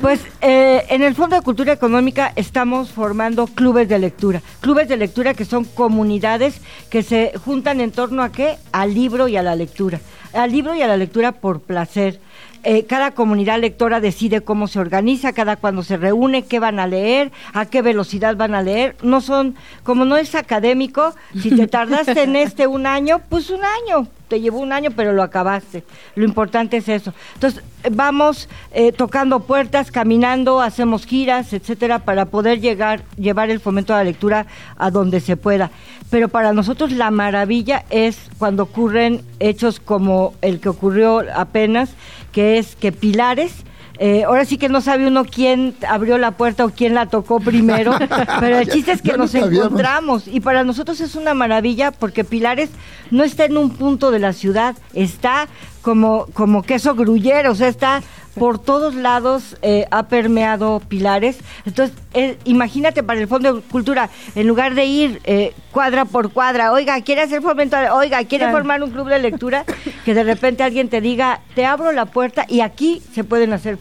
Pues 0.00 0.20
eh, 0.42 0.84
en 0.90 1.02
el 1.02 1.14
Fondo 1.14 1.36
de 1.36 1.42
Cultura 1.42 1.72
Económica 1.72 2.32
estamos 2.36 2.90
formando 2.90 3.46
clubes 3.46 3.88
de 3.88 3.98
lectura. 3.98 4.42
Clubes 4.60 4.88
de 4.88 4.98
lectura 4.98 5.32
que 5.34 5.46
son 5.46 5.64
comunidades 5.64 6.60
que 6.90 7.02
se 7.02 7.32
juntan 7.44 7.80
en 7.80 7.90
torno 7.90 8.22
a 8.22 8.30
qué? 8.30 8.56
Al 8.72 8.94
libro 8.94 9.28
y 9.28 9.36
a 9.36 9.42
la 9.42 9.56
lectura. 9.56 9.98
Al 10.34 10.52
libro 10.52 10.74
y 10.74 10.82
a 10.82 10.86
la 10.86 10.98
lectura 10.98 11.32
por 11.32 11.60
placer 11.60 12.20
eh, 12.68 12.84
cada 12.84 13.12
comunidad 13.12 13.60
lectora 13.60 14.00
decide 14.00 14.40
cómo 14.40 14.66
se 14.66 14.80
organiza, 14.80 15.32
cada 15.32 15.54
cuando 15.54 15.84
se 15.84 15.96
reúne, 15.96 16.42
qué 16.42 16.58
van 16.58 16.80
a 16.80 16.88
leer, 16.88 17.30
a 17.52 17.66
qué 17.66 17.80
velocidad 17.80 18.36
van 18.36 18.56
a 18.56 18.62
leer. 18.62 18.96
No 19.04 19.20
son, 19.20 19.54
como 19.84 20.04
no 20.04 20.16
es 20.16 20.34
académico, 20.34 21.14
si 21.40 21.50
te 21.54 21.66
tardaste 21.68 22.24
en 22.24 22.34
este 22.34 22.66
un 22.66 22.86
año, 22.86 23.20
pues 23.28 23.50
un 23.50 23.60
año 23.62 24.08
te 24.28 24.40
llevó 24.40 24.58
un 24.58 24.72
año, 24.72 24.90
pero 24.96 25.12
lo 25.12 25.22
acabaste. 25.22 25.84
Lo 26.14 26.24
importante 26.24 26.78
es 26.78 26.88
eso. 26.88 27.14
Entonces, 27.34 27.62
vamos 27.90 28.48
eh, 28.72 28.92
tocando 28.92 29.40
puertas, 29.40 29.90
caminando, 29.90 30.60
hacemos 30.60 31.06
giras, 31.06 31.52
etcétera, 31.52 32.00
para 32.00 32.26
poder 32.26 32.60
llegar, 32.60 33.02
llevar 33.16 33.50
el 33.50 33.60
fomento 33.60 33.92
de 33.92 34.00
la 34.00 34.04
lectura 34.04 34.46
a 34.76 34.90
donde 34.90 35.20
se 35.20 35.36
pueda. 35.36 35.70
Pero 36.10 36.28
para 36.28 36.52
nosotros 36.52 36.92
la 36.92 37.10
maravilla 37.10 37.84
es 37.90 38.18
cuando 38.38 38.64
ocurren 38.64 39.22
hechos 39.40 39.80
como 39.80 40.34
el 40.40 40.60
que 40.60 40.68
ocurrió 40.68 41.22
apenas, 41.34 41.90
que 42.36 42.58
es 42.58 42.76
que 42.76 42.92
Pilares, 42.92 43.64
eh, 43.98 44.24
ahora 44.24 44.44
sí 44.44 44.58
que 44.58 44.68
no 44.68 44.82
sabe 44.82 45.06
uno 45.06 45.24
quién 45.24 45.74
abrió 45.88 46.18
la 46.18 46.32
puerta 46.32 46.66
o 46.66 46.68
quién 46.68 46.92
la 46.92 47.06
tocó 47.06 47.40
primero, 47.40 47.94
pero 48.40 48.58
el 48.58 48.68
chiste 48.68 48.92
es 48.92 49.00
que 49.00 49.16
nos 49.16 49.34
encontramos. 49.34 50.28
Y 50.28 50.40
para 50.40 50.62
nosotros 50.62 51.00
es 51.00 51.14
una 51.14 51.32
maravilla 51.32 51.92
porque 51.92 52.24
Pilares 52.24 52.68
no 53.10 53.24
está 53.24 53.46
en 53.46 53.56
un 53.56 53.70
punto 53.70 54.10
de 54.10 54.18
la 54.18 54.34
ciudad, 54.34 54.76
está 54.92 55.48
como, 55.86 56.26
como 56.32 56.64
queso 56.64 56.96
gruyero, 56.96 57.52
o 57.52 57.54
sea, 57.54 57.68
está 57.68 58.02
por 58.34 58.58
todos 58.58 58.96
lados 58.96 59.56
eh, 59.62 59.86
ha 59.92 60.08
permeado 60.08 60.80
pilares. 60.80 61.38
Entonces, 61.64 61.96
eh, 62.12 62.38
imagínate 62.42 63.04
para 63.04 63.20
el 63.20 63.28
Fondo 63.28 63.54
de 63.54 63.60
Cultura, 63.60 64.10
en 64.34 64.48
lugar 64.48 64.74
de 64.74 64.84
ir 64.84 65.20
eh, 65.22 65.54
cuadra 65.70 66.04
por 66.04 66.32
cuadra, 66.32 66.72
oiga, 66.72 67.00
quiere 67.02 67.20
hacer 67.22 67.40
fomento, 67.40 67.76
oiga, 67.92 68.24
quiere 68.24 68.50
formar 68.50 68.82
un 68.82 68.90
club 68.90 69.08
de 69.08 69.20
lectura, 69.20 69.64
que 70.04 70.12
de 70.12 70.24
repente 70.24 70.64
alguien 70.64 70.88
te 70.88 71.00
diga, 71.00 71.42
te 71.54 71.64
abro 71.64 71.92
la 71.92 72.06
puerta 72.06 72.46
y 72.48 72.62
aquí 72.62 73.00
se 73.12 73.22
pueden 73.22 73.52
hacer 73.52 73.78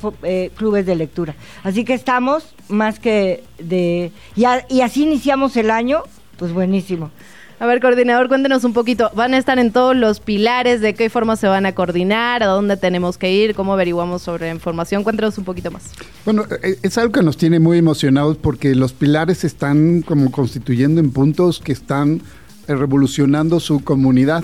clubes 0.56 0.86
de 0.86 0.96
lectura. 0.96 1.34
Así 1.64 1.86
que 1.86 1.96
estamos 1.96 2.54
más 2.70 3.00
que 3.00 3.44
de... 3.58 4.12
y 4.36 4.82
así 4.82 5.06
iniciamos 5.06 5.58
el 5.58 5.72
año, 5.72 6.04
pues 6.38 6.54
buenísimo. 6.54 7.10
A 7.58 7.66
ver, 7.66 7.80
coordinador, 7.80 8.28
cuéntenos 8.28 8.66
un 8.66 8.74
poquito. 8.74 9.10
¿Van 9.16 9.34
a 9.34 9.38
estar 9.38 9.58
en 9.60 9.72
todos 9.72 9.96
los 9.96 10.20
pilares? 10.20 10.82
¿De 10.82 10.94
qué 10.94 11.10
forma 11.10 11.38
se 11.38 11.48
van 11.48 11.66
a 11.66 11.74
coordinar? 11.74 12.44
¿A 12.44 12.48
dónde 12.48 12.76
tenemos 12.76 13.18
que 13.18 13.32
ir? 13.32 13.56
¿Cómo 13.56 13.72
averiguamos 13.72 14.24
sobre 14.24 14.50
información? 14.50 15.04
Cuéntenos 15.04 15.38
un 15.38 15.46
poquito 15.46 15.72
más. 15.72 15.84
Bueno, 16.26 16.44
eh, 16.62 16.78
es 16.82 16.98
algo 16.98 17.14
que 17.14 17.24
nos 17.24 17.38
tiene 17.38 17.62
muy 17.62 17.78
emocionados 17.78 18.36
porque 18.36 18.76
los 18.76 18.92
pilares 18.92 19.46
están 19.46 20.02
como 20.02 20.32
constituyendo 20.32 21.00
en 21.00 21.12
puntos 21.12 21.62
que 21.62 21.72
están 21.72 22.22
eh, 22.68 22.76
revolucionando 22.76 23.62
su 23.62 23.82
comunidad. 23.84 24.44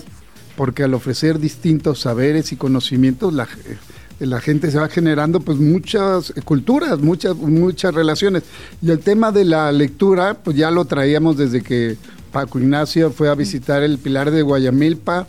Porque 0.56 0.84
al 0.84 0.94
ofrecer 0.94 1.40
distintos 1.40 2.00
saberes 2.00 2.54
y 2.54 2.56
conocimientos, 2.56 3.34
la, 3.34 3.44
eh, 3.44 4.26
la 4.26 4.40
gente 4.40 4.72
se 4.72 4.80
va 4.80 4.88
generando 4.88 5.42
pues 5.42 5.58
muchas 5.58 6.34
culturas, 6.46 7.00
muchas, 7.00 7.36
muchas 7.36 7.94
relaciones. 7.94 8.44
Y 8.82 8.90
el 8.90 9.00
tema 9.00 9.34
de 9.34 9.44
la 9.44 9.70
lectura, 9.74 10.36
pues 10.36 10.56
ya 10.56 10.72
lo 10.72 10.86
traíamos 10.86 11.36
desde 11.36 11.62
que 11.62 11.98
Paco 12.32 12.60
Ignacio 12.60 13.12
fue 13.12 13.30
a 13.30 13.36
visitar 13.36 13.84
el 13.84 13.98
Pilar 13.98 14.32
de 14.32 14.42
Guayamilpa 14.42 15.28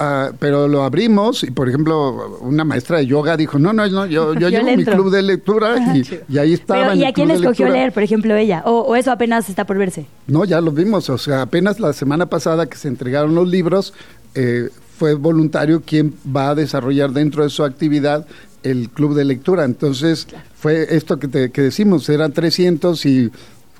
Uh, 0.00 0.34
pero 0.38 0.66
lo 0.66 0.82
abrimos 0.82 1.44
y, 1.44 1.50
por 1.50 1.68
ejemplo, 1.68 2.38
una 2.40 2.64
maestra 2.64 2.96
de 2.96 3.06
yoga 3.06 3.36
dijo, 3.36 3.58
no, 3.58 3.74
no, 3.74 3.86
no 3.86 4.06
yo, 4.06 4.32
yo, 4.32 4.48
llevo 4.50 4.74
mi 4.74 4.84
club 4.86 5.10
de 5.10 5.20
lectura 5.20 5.76
y, 5.94 6.38
ahí 6.38 6.54
estaba. 6.54 6.94
¿Y 6.94 7.04
a 7.04 7.12
quién 7.12 7.30
escogió 7.30 7.68
leer, 7.68 7.92
por 7.92 8.02
ejemplo, 8.02 8.34
ella? 8.34 8.62
O, 8.64 8.96
eso 8.96 9.12
apenas 9.12 9.50
está 9.50 9.66
por 9.66 9.76
verse? 9.76 10.06
No, 10.26 10.46
ya 10.46 10.62
lo 10.62 10.72
vimos. 10.72 11.10
O 11.10 11.18
sea, 11.18 11.42
apenas 11.42 11.80
la 11.80 11.92
semana 11.92 12.24
pasada 12.26 12.64
que 12.64 12.78
se 12.78 12.88
entregaron 12.88 13.34
los 13.34 13.46
libros, 13.46 13.92
eh, 14.34 14.70
fue 14.96 15.12
voluntario 15.12 15.82
quien 15.84 16.14
va 16.34 16.50
a 16.50 16.54
desarrollar 16.54 17.10
dentro 17.10 17.42
de 17.42 17.50
su 17.50 17.62
actividad 17.62 18.26
el 18.62 18.88
club 18.88 19.14
de 19.14 19.26
lectura. 19.26 19.66
Entonces, 19.66 20.28
fue 20.54 20.94
esto 20.96 21.18
que, 21.18 21.28
te, 21.28 21.50
que 21.50 21.60
decimos, 21.60 22.08
eran 22.08 22.32
300 22.32 23.04
y 23.04 23.30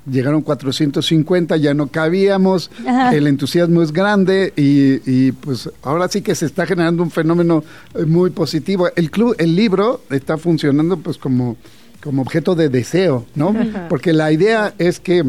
llegaron 0.09 0.41
450, 0.41 1.57
ya 1.57 1.73
no 1.73 1.87
cabíamos, 1.87 2.71
el 3.13 3.27
entusiasmo 3.27 3.81
es 3.81 3.91
grande 3.91 4.53
y, 4.55 5.31
pues 5.33 5.69
ahora 5.83 6.07
sí 6.07 6.21
que 6.21 6.35
se 6.35 6.45
está 6.45 6.65
generando 6.65 7.03
un 7.03 7.11
fenómeno 7.11 7.63
eh, 7.93 8.05
muy 8.05 8.29
positivo. 8.29 8.89
El 8.95 9.11
club, 9.11 9.35
el 9.37 9.55
libro 9.55 10.01
está 10.09 10.37
funcionando 10.37 10.97
pues 10.97 11.17
como, 11.17 11.57
como 12.01 12.21
objeto 12.21 12.55
de 12.55 12.69
deseo, 12.69 13.25
¿no? 13.35 13.55
Porque 13.89 14.13
la 14.13 14.31
idea 14.31 14.73
es 14.77 14.99
que 14.99 15.23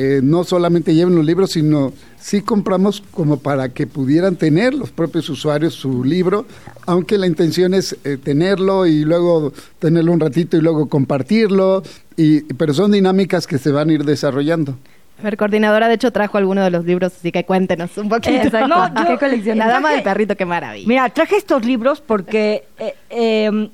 eh, 0.00 0.20
no 0.22 0.44
solamente 0.44 0.94
lleven 0.94 1.16
los 1.16 1.24
libros, 1.24 1.50
sino 1.50 1.92
sí 2.20 2.40
compramos 2.40 3.02
como 3.10 3.40
para 3.40 3.70
que 3.70 3.88
pudieran 3.88 4.36
tener 4.36 4.72
los 4.72 4.92
propios 4.92 5.28
usuarios 5.28 5.74
su 5.74 6.04
libro, 6.04 6.46
aunque 6.86 7.18
la 7.18 7.26
intención 7.26 7.74
es 7.74 7.96
eh, 8.04 8.16
tenerlo 8.16 8.86
y 8.86 9.04
luego 9.04 9.52
tenerlo 9.80 10.12
un 10.12 10.20
ratito 10.20 10.56
y 10.56 10.60
luego 10.60 10.88
compartirlo, 10.88 11.82
y, 12.16 12.42
pero 12.54 12.72
son 12.74 12.92
dinámicas 12.92 13.48
que 13.48 13.58
se 13.58 13.72
van 13.72 13.90
a 13.90 13.92
ir 13.94 14.04
desarrollando. 14.04 14.78
A 15.18 15.22
ver, 15.24 15.36
coordinadora, 15.36 15.88
de 15.88 15.94
hecho 15.94 16.12
trajo 16.12 16.38
alguno 16.38 16.62
de 16.62 16.70
los 16.70 16.84
libros, 16.84 17.12
así 17.16 17.32
que 17.32 17.44
cuéntenos 17.44 17.98
un 17.98 18.08
poquito. 18.08 18.36
Exacto. 18.36 18.68
No, 18.94 19.04
¿Qué 19.04 19.18
colección? 19.18 19.58
La 19.58 19.66
dama 19.66 19.90
del 19.90 20.04
perrito, 20.04 20.36
qué 20.36 20.44
maravilla. 20.44 20.86
Mira, 20.86 21.08
traje 21.08 21.36
estos 21.36 21.64
libros 21.64 22.00
porque 22.00 22.68
eh, 22.78 22.94
eh, 23.10 23.70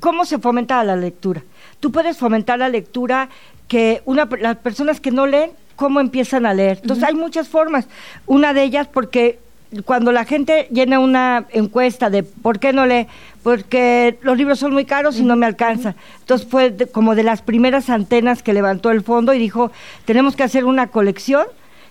¿cómo 0.00 0.24
se 0.24 0.40
fomenta 0.40 0.82
la 0.82 0.96
lectura? 0.96 1.44
Tú 1.78 1.92
puedes 1.92 2.16
fomentar 2.16 2.58
la 2.58 2.68
lectura 2.68 3.28
que 3.68 4.02
una, 4.06 4.28
las 4.40 4.56
personas 4.56 5.00
que 5.00 5.12
no 5.12 5.26
leen, 5.26 5.50
¿cómo 5.78 6.00
empiezan 6.00 6.44
a 6.44 6.52
leer? 6.52 6.80
Entonces 6.82 7.04
hay 7.04 7.14
muchas 7.14 7.48
formas. 7.48 7.86
Una 8.26 8.52
de 8.52 8.64
ellas 8.64 8.88
porque 8.92 9.38
cuando 9.84 10.10
la 10.12 10.24
gente 10.24 10.66
llena 10.72 10.98
una 10.98 11.46
encuesta 11.50 12.10
de 12.10 12.22
por 12.24 12.58
qué 12.58 12.72
no 12.72 12.84
lee, 12.84 13.06
porque 13.44 14.18
los 14.22 14.36
libros 14.36 14.58
son 14.58 14.72
muy 14.72 14.84
caros 14.84 15.18
y 15.20 15.22
no 15.22 15.36
me 15.36 15.46
alcanza. 15.46 15.94
Entonces 16.20 16.48
fue 16.50 16.70
de- 16.70 16.86
como 16.88 17.14
de 17.14 17.22
las 17.22 17.42
primeras 17.42 17.88
antenas 17.90 18.42
que 18.42 18.52
levantó 18.52 18.90
el 18.90 19.02
fondo 19.02 19.32
y 19.34 19.38
dijo, 19.38 19.70
tenemos 20.04 20.34
que 20.36 20.42
hacer 20.42 20.64
una 20.64 20.88
colección 20.88 21.46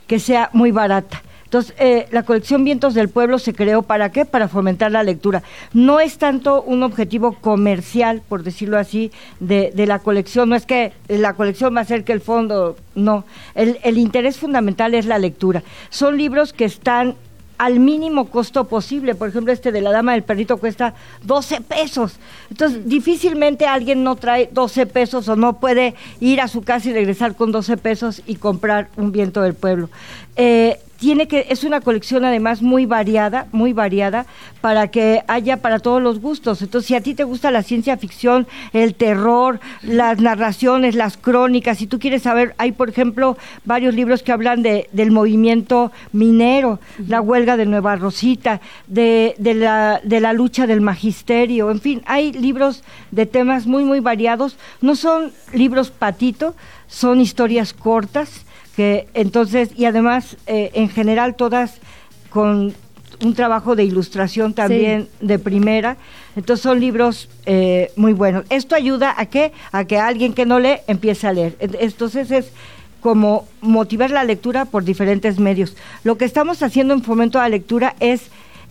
que 0.05 0.19
sea 0.19 0.49
muy 0.53 0.71
barata. 0.71 1.21
Entonces, 1.47 1.73
eh, 1.79 2.07
la 2.11 2.23
colección 2.23 2.65
Vientos 2.65 2.93
del 2.93 3.07
Pueblo 3.07 3.39
se 3.39 3.53
creó 3.53 3.81
para 3.81 4.11
qué? 4.11 4.25
Para 4.25 4.49
fomentar 4.49 4.91
la 4.91 5.01
lectura. 5.01 5.43
No 5.71 6.01
es 6.01 6.17
tanto 6.17 6.61
un 6.61 6.83
objetivo 6.83 7.37
comercial, 7.39 8.21
por 8.27 8.43
decirlo 8.43 8.77
así, 8.77 9.13
de, 9.39 9.71
de 9.73 9.85
la 9.85 9.99
colección. 9.99 10.49
No 10.49 10.57
es 10.57 10.65
que 10.65 10.91
la 11.07 11.35
colección 11.35 11.73
va 11.73 11.79
a 11.79 11.83
hacer 11.83 12.03
que 12.03 12.11
el 12.11 12.19
fondo, 12.19 12.75
no. 12.95 13.23
El, 13.55 13.79
el 13.83 13.97
interés 13.97 14.37
fundamental 14.37 14.93
es 14.93 15.05
la 15.05 15.19
lectura. 15.19 15.63
Son 15.89 16.17
libros 16.17 16.51
que 16.51 16.65
están 16.65 17.15
al 17.57 17.79
mínimo 17.79 18.29
costo 18.29 18.65
posible. 18.65 19.15
Por 19.15 19.29
ejemplo, 19.29 19.51
este 19.51 19.71
de 19.71 19.81
la 19.81 19.91
Dama 19.91 20.13
del 20.13 20.23
Perrito 20.23 20.57
cuesta 20.57 20.93
12 21.23 21.61
pesos. 21.61 22.17
Entonces, 22.49 22.87
difícilmente 22.87 23.65
alguien 23.65 24.03
no 24.03 24.15
trae 24.15 24.49
12 24.51 24.85
pesos 24.85 25.27
o 25.27 25.35
no 25.35 25.59
puede 25.59 25.95
ir 26.19 26.41
a 26.41 26.47
su 26.47 26.61
casa 26.61 26.89
y 26.89 26.93
regresar 26.93 27.35
con 27.35 27.51
12 27.51 27.77
pesos 27.77 28.21
y 28.27 28.35
comprar 28.35 28.89
un 28.95 29.11
viento 29.11 29.41
del 29.41 29.53
pueblo. 29.53 29.89
Eh, 30.37 30.79
tiene 30.99 31.27
que 31.27 31.47
es 31.49 31.63
una 31.63 31.81
colección 31.81 32.25
además 32.25 32.61
muy 32.61 32.85
variada, 32.85 33.47
muy 33.51 33.73
variada 33.73 34.25
para 34.61 34.89
que 34.89 35.23
haya 35.27 35.57
para 35.57 35.79
todos 35.79 36.01
los 36.01 36.19
gustos. 36.19 36.61
Entonces, 36.61 36.87
si 36.87 36.95
a 36.95 37.01
ti 37.01 37.13
te 37.13 37.23
gusta 37.23 37.51
la 37.51 37.63
ciencia 37.63 37.97
ficción, 37.97 38.47
el 38.73 38.95
terror, 38.95 39.59
las 39.83 40.19
narraciones, 40.19 40.95
las 40.95 41.17
crónicas, 41.17 41.77
si 41.77 41.87
tú 41.87 41.99
quieres 41.99 42.23
saber, 42.23 42.55
hay 42.57 42.71
por 42.71 42.89
ejemplo 42.89 43.37
varios 43.65 43.93
libros 43.93 44.23
que 44.23 44.31
hablan 44.31 44.63
de, 44.63 44.89
del 44.91 45.11
movimiento 45.11 45.91
minero, 46.11 46.79
la 47.07 47.21
huelga 47.21 47.57
de 47.57 47.65
Nueva 47.65 47.95
Rosita, 47.95 48.59
de, 48.87 49.35
de, 49.37 49.53
la, 49.53 50.01
de 50.03 50.19
la 50.19 50.33
lucha 50.33 50.65
del 50.67 50.81
magisterio, 50.81 51.69
en 51.69 51.79
fin, 51.79 52.01
hay 52.05 52.33
libros 52.33 52.83
de 53.11 53.25
temas 53.25 53.67
muy, 53.67 53.83
muy 53.83 53.99
variados. 53.99 54.57
No 54.81 54.95
son 54.95 55.31
libros 55.53 55.91
patito, 55.91 56.55
son 56.87 57.21
historias 57.21 57.73
cortas 57.73 58.46
que 58.77 59.07
entonces 59.15 59.69
y 59.75 59.85
además 59.85 60.37
eh, 60.45 60.69
en 60.75 60.87
general 60.87 61.35
todas 61.35 61.79
con 62.29 62.73
un 63.23 63.33
trabajo 63.33 63.75
de 63.75 63.83
ilustración 63.83 64.53
también 64.53 65.07
de 65.19 65.39
primera. 65.39 65.97
Entonces 66.35 66.61
son 66.61 66.79
libros 66.79 67.27
eh, 67.47 67.91
muy 67.95 68.13
buenos. 68.13 68.45
Esto 68.51 68.75
ayuda 68.75 69.15
a 69.17 69.25
que 69.25 69.51
a 69.71 69.85
que 69.85 69.97
alguien 69.97 70.33
que 70.33 70.45
no 70.45 70.59
lee 70.59 70.77
empiece 70.85 71.25
a 71.25 71.33
leer. 71.33 71.55
En- 71.59 71.75
entonces 71.79 72.29
es 72.29 72.51
como 73.01 73.47
motivar 73.61 74.11
la 74.11 74.23
lectura 74.23 74.65
por 74.65 74.83
diferentes 74.83 75.39
medios. 75.39 75.75
Lo 76.03 76.17
que 76.19 76.25
estamos 76.25 76.61
haciendo 76.61 76.93
en 76.93 77.01
fomento 77.01 77.39
a 77.39 77.43
la 77.43 77.49
lectura 77.49 77.95
es 77.99 78.21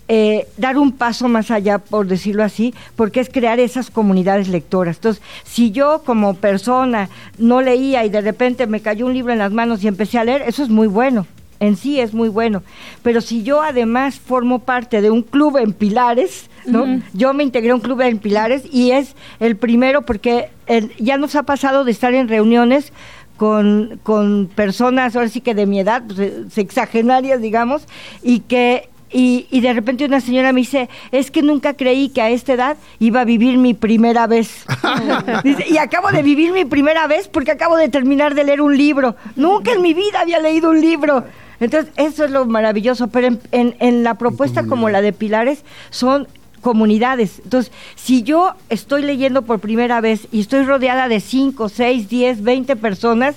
eh, 0.09 0.47
dar 0.57 0.79
un 0.79 0.93
paso 0.93 1.27
más 1.29 1.51
allá, 1.51 1.79
por 1.79 2.07
decirlo 2.07 2.45
así, 2.45 2.73
porque 2.95 3.21
es 3.21 3.29
crear 3.29 3.59
esas 3.59 3.91
comunidades 3.91 4.49
lectoras. 4.49 4.97
Entonces, 4.97 5.23
si 5.45 5.73
yo 5.73 6.03
como 6.05 6.35
persona 6.35 7.09
no 7.39 7.61
leía 7.63 8.05
y 8.05 8.09
de 8.11 8.21
repente 8.21 8.67
me 8.67 8.81
cayó 8.81 9.07
un 9.07 9.15
libro 9.15 9.33
en 9.33 9.39
las 9.41 9.53
manos 9.53 9.83
y 9.83 9.89
empecé 9.89 10.19
a 10.19 10.25
leer, 10.25 10.43
eso 10.47 10.63
es 10.63 10.69
muy 10.69 10.87
bueno. 10.87 11.27
En 11.59 11.77
sí 11.77 11.99
es 12.01 12.13
muy 12.13 12.29
bueno. 12.29 12.63
Pero 13.03 13.23
si 13.23 13.43
yo 13.43 13.63
además 13.63 14.21
formo 14.21 14.59
parte 14.59 15.01
de 15.01 15.11
un 15.11 15.23
club 15.23 15.57
en 15.57 15.73
Pilares, 15.73 16.51
¿no? 16.67 16.85
Yo 17.15 17.33
me 17.33 17.45
integré 17.45 17.71
a 17.71 17.75
un 17.75 17.81
club 17.81 18.03
en 18.03 18.19
Pilares 18.19 18.63
y 18.71 18.91
es 18.91 19.15
el 19.41 19.57
primero 19.57 20.03
porque 20.03 20.51
el- 20.67 20.95
ya 20.99 21.17
nos 21.17 21.35
ha 21.35 21.45
pasado 21.45 21.85
de 21.85 21.93
estar 21.93 22.13
en 22.13 22.29
reuniones 22.29 22.93
con, 23.39 23.99
con 24.03 24.51
personas, 24.55 25.17
ahora 25.17 25.29
sí 25.29 25.41
que 25.41 25.55
de 25.55 25.65
mi 25.67 25.81
edad, 25.81 26.03
pues, 26.07 26.19
eh, 26.19 26.45
sexagenarias, 26.51 27.41
digamos, 27.41 27.87
y 28.23 28.41
que 28.41 28.89
y, 29.13 29.47
y 29.51 29.61
de 29.61 29.73
repente 29.73 30.05
una 30.05 30.21
señora 30.21 30.53
me 30.53 30.61
dice, 30.61 30.89
es 31.13 31.31
que 31.31 31.43
nunca 31.43 31.75
creí 31.75 32.09
que 32.09 32.21
a 32.23 32.31
esta 32.31 32.53
edad 32.55 32.77
iba 32.99 33.21
a 33.21 33.25
vivir 33.25 33.57
mi 33.59 33.73
primera 33.75 34.27
vez. 34.27 34.65
Dice, 35.45 35.65
y 35.69 35.79
acabo 35.79 36.11
de 36.11 36.23
vivir 36.23 36.53
mi 36.53 36.65
primera 36.65 37.07
vez 37.07 37.29
porque 37.29 37.53
acabo 37.53 37.77
de 37.77 37.89
terminar 37.89 38.35
de 38.35 38.45
leer 38.45 38.61
un 38.61 38.77
libro. 38.77 39.15
Nunca 39.37 39.73
en 39.73 39.83
mi 39.83 39.95
vida 39.95 40.21
había 40.21 40.41
leído 40.41 40.71
un 40.71 40.81
libro. 40.81 41.25
Entonces, 41.61 41.93
eso 41.97 42.25
es 42.25 42.31
lo 42.31 42.45
maravilloso. 42.47 43.09
Pero 43.09 43.29
en, 43.29 43.41
en- 43.53 43.77
en 43.79 44.03
la 44.03 44.15
propuesta 44.15 44.65
como 44.67 44.89
la 44.91 45.01
de 45.01 45.13
Pilares 45.13 45.65
son 45.91 46.27
comunidades. 46.61 47.41
Entonces, 47.45 47.73
si 47.95 48.23
yo 48.25 48.55
estoy 48.71 49.03
leyendo 49.03 49.43
por 49.43 49.61
primera 49.61 50.01
vez 50.01 50.27
y 50.33 50.41
estoy 50.41 50.65
rodeada 50.65 51.07
de 51.09 51.21
5, 51.21 51.69
6, 51.69 52.09
10, 52.09 52.43
20 52.43 52.75
personas, 52.77 53.37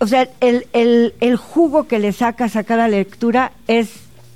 o 0.00 0.06
sea, 0.08 0.28
el, 0.40 0.66
el, 0.72 1.14
el 1.20 1.36
jugo 1.36 1.86
que 1.86 1.98
le 2.00 2.12
sacas 2.12 2.56
a 2.56 2.64
cada 2.64 2.88
lectura 2.88 3.52
es 3.68 3.90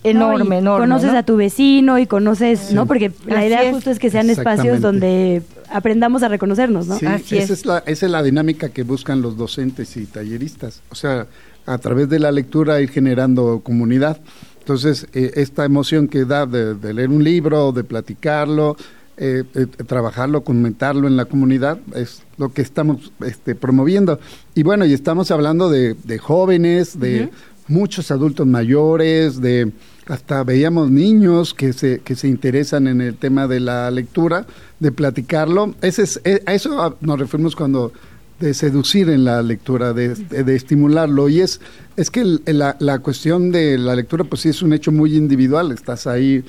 enorme, 0.05 0.57
No, 0.61 0.77
enorme. 0.77 0.87
Conoces 0.87 1.13
¿no? 1.13 1.19
a 1.19 1.23
tu 1.25 1.37
vecino 1.37 1.99
y 1.99 2.07
conoces, 2.07 2.73
¿no? 2.73 2.87
Porque 2.87 3.11
la 3.27 3.39
Así 3.39 3.47
idea 3.47 3.63
es. 3.65 3.75
justo 3.75 3.91
es 3.91 3.99
que 3.99 4.11
sean 4.11 4.31
espacios 4.31 4.81
donde 4.81 5.43
aprendamos 5.71 6.23
a 6.23 6.29
reconocernos, 6.29 6.87
¿no? 6.87 6.99
Sí, 6.99 7.07
esa 7.37 7.53
es. 7.53 7.67
la, 7.67 7.79
esa 7.87 8.07
es 8.07 8.13
la 8.13 8.23
dinámica 8.23 8.69
que 8.69 8.83
buscan 8.83 9.23
los 9.23 9.37
docentes 9.37 9.97
y 9.97 10.07
talleristas. 10.07 10.83
O 10.91 10.95
sea, 10.95 11.27
a 11.67 11.79
través 11.79 12.09
de 12.09 12.19
la 12.19 12.31
lectura 12.31 12.81
ir 12.81 12.91
generando 12.91 13.61
comunidad. 13.65 14.21
Entonces, 14.61 15.07
eh, 15.13 15.33
esta 15.35 15.65
emoción 15.65 16.09
que 16.09 16.25
da 16.25 16.47
de, 16.47 16.75
de 16.75 16.95
leer 16.95 17.11
un 17.11 17.23
libro, 17.25 17.73
de 17.73 17.85
platicarlo, 17.85 18.77
eh, 19.17 19.45
eh, 19.55 19.67
trabajarlo, 19.87 20.43
comentarlo 20.43 21.07
en 21.07 21.17
la 21.17 21.27
comunidad, 21.27 21.79
es 21.95 22.23
lo 22.37 22.53
que 22.53 22.63
estamos 22.63 23.13
este, 23.25 23.55
promoviendo. 23.55 24.19
Y 24.55 24.63
bueno, 24.63 24.85
y 24.87 24.93
estamos 24.93 25.31
hablando 25.31 25.71
de, 25.71 25.95
de 25.95 26.19
jóvenes, 26.19 26.99
de 26.99 27.31
muchos 27.69 28.11
adultos 28.11 28.47
mayores, 28.47 29.41
de 29.41 29.71
hasta 30.07 30.45
veíamos 30.45 30.91
niños 30.91 31.55
que 31.55 31.73
se, 31.73 32.01
que 32.01 32.15
se 32.15 32.29
interesan 32.29 32.87
en 32.87 33.01
el 33.01 33.17
tema 33.17 33.47
de 33.47 33.61
la 33.61 33.91
lectura, 33.91 34.47
de 34.81 34.93
platicarlo. 34.93 35.75
Ese 35.81 36.03
es, 36.03 36.21
eh, 36.25 36.43
a 36.47 36.55
eso 36.55 36.83
ah, 36.83 36.95
nos 37.01 37.19
referimos 37.19 37.57
cuando 37.57 37.93
de 38.41 38.53
seducir 38.53 39.09
en 39.11 39.25
la 39.25 39.43
lectura, 39.43 39.93
de, 39.93 40.15
de- 40.15 40.45
de 40.45 40.57
estimularlo. 40.57 41.29
Y 41.29 41.41
es, 41.41 41.61
es 41.97 42.11
que 42.11 42.21
el- 42.21 42.43
la, 42.47 42.77
la 42.79 42.99
cuestión 43.01 43.51
de 43.53 43.79
la 43.79 43.95
lectura, 43.97 44.25
pues 44.25 44.43
sí 44.43 44.49
es 44.49 44.63
un 44.63 44.73
hecho 44.73 44.93
muy 44.93 45.17
individual. 45.17 45.73
Estás 45.73 46.07
ahí 46.07 46.43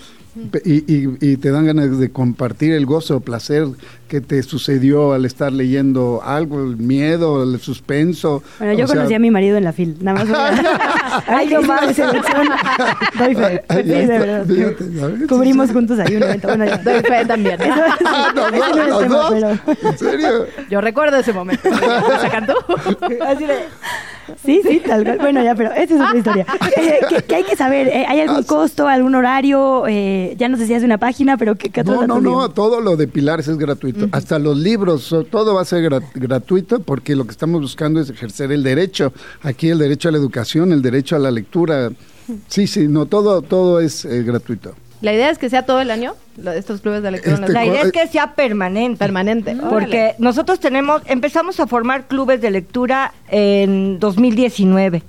pe- 0.52 0.62
y, 0.66 0.92
y- 0.94 1.18
y 1.22 1.38
te 1.38 1.52
dan 1.52 1.66
ganas 1.66 1.98
de 1.98 2.12
compartir 2.12 2.74
el 2.74 2.86
gozo 2.86 3.18
o 3.18 3.20
placer 3.22 3.68
que 4.08 4.22
te 4.22 4.42
sucedió 4.44 5.14
al 5.14 5.26
estar 5.26 5.52
leyendo 5.52 6.22
algo, 6.24 6.64
el 6.64 6.78
miedo, 6.78 7.42
el 7.44 7.60
suspenso. 7.60 8.44
Bueno, 8.60 8.74
yo 8.74 8.86
O 8.86 8.88
sea, 8.88 8.98
conocí 8.98 9.14
a 9.16 9.20
mi 9.20 9.32
marido 9.32 9.58
en 9.58 9.64
la 9.64 9.74
fil, 9.74 9.98
nada 10.02 10.24
más. 10.24 10.62
Ay, 11.28 11.48
no 11.50 11.62
más, 11.64 11.96
selección. 11.96 12.48
Doy 13.18 13.36
fe. 13.36 13.64
Ay, 13.68 13.84
Sí, 13.84 13.90
ya 13.90 13.96
de 13.96 14.02
está, 14.04 14.18
verdad. 14.20 14.46
fíjate, 14.46 15.00
¿sabes? 15.00 15.28
Cubrimos 15.28 15.72
juntos 15.72 16.00
ahí 16.00 16.16
un 16.16 16.24
evento. 16.24 16.48
Bueno. 16.50 16.66
Doy 16.84 17.02
fe 17.02 17.26
también. 17.26 17.62
Eso- 17.62 17.74
Ah, 18.06 18.32
no 18.36 18.98
tema, 19.00 19.30
pero- 19.30 19.90
¿En 19.90 19.98
serio? 19.98 20.46
Yo 20.70 20.82
recuerdo 20.82 21.18
ese 21.18 21.34
momento. 21.34 21.64
¿Se 22.22 22.30
cantó? 22.30 22.54
Así 23.28 23.46
de- 23.46 23.66
Sí, 24.44 24.62
sí, 24.68 24.82
tal 24.86 25.04
cual. 25.04 25.18
Bueno, 25.20 25.35
ya, 25.44 25.56
pero 25.56 25.72
esa 25.72 25.96
es 25.96 26.02
otra 26.02 26.18
historia. 26.18 26.46
Eh, 26.78 27.00
¿qué, 27.10 27.22
qué 27.24 27.36
hay 27.36 27.44
que 27.44 27.56
saber? 27.56 27.88
Eh, 27.88 28.06
¿Hay 28.08 28.20
algún 28.22 28.44
costo, 28.44 28.88
algún 28.88 29.16
horario? 29.16 29.86
Eh, 29.88 30.36
ya 30.38 30.50
no 30.50 30.58
sé 30.58 30.68
si 30.68 30.74
es 30.74 30.84
una 30.84 30.98
página, 30.98 31.38
pero 31.38 31.56
¿qué, 31.56 31.70
qué 31.70 31.84
No, 31.84 32.06
no, 32.06 32.20
no, 32.20 32.50
todo 32.50 32.82
lo 32.82 32.96
de 32.98 33.08
Pilares 33.08 33.48
es 33.48 33.58
gratuito. 33.58 34.08
Hasta 34.12 34.40
los 34.40 34.58
libros, 34.58 35.16
todo 35.32 35.54
va 35.56 35.62
a 35.62 35.66
ser 35.66 35.90
gra- 35.90 36.04
gratuito 36.14 36.80
porque 36.82 37.16
lo 37.16 37.26
que 37.26 37.32
estamos 37.32 37.62
buscando 37.62 38.00
es 38.02 38.10
ejercer 38.10 38.52
el 38.52 38.64
derecho. 38.64 39.14
Aquí 39.42 39.70
el 39.70 39.78
derecho 39.80 40.10
a 40.10 40.12
la 40.12 40.18
educación, 40.18 40.72
el 40.74 40.82
derecho 40.82 41.16
a 41.16 41.20
la 41.20 41.32
lectura. 41.32 41.92
Sí, 42.48 42.68
sí, 42.68 42.88
no, 42.88 43.06
todo, 43.06 43.42
todo 43.42 43.80
es 43.80 44.04
eh, 44.06 44.24
gratuito. 44.24 44.74
La 45.02 45.14
idea 45.14 45.30
es 45.30 45.38
que 45.38 45.50
sea 45.50 45.64
todo 45.66 45.82
el 45.82 45.92
año, 45.92 46.16
lo 46.38 46.52
de 46.52 46.60
estos 46.60 46.82
clubes 46.82 47.04
de 47.04 47.12
lectura. 47.12 47.36
Este, 47.36 47.52
La 47.52 47.66
idea 47.66 47.82
es 47.82 47.92
que 47.92 48.08
sea 48.08 48.34
permanente. 48.34 48.98
Permanente. 48.98 49.56
Porque 49.70 50.16
nosotros 50.20 50.60
tenemos, 50.60 51.02
empezamos 51.06 51.60
a 51.60 51.68
formar 51.68 52.08
clubes 52.08 52.42
de 52.42 52.52
lectura 52.52 53.14
en 53.30 54.00
2019 54.00 55.04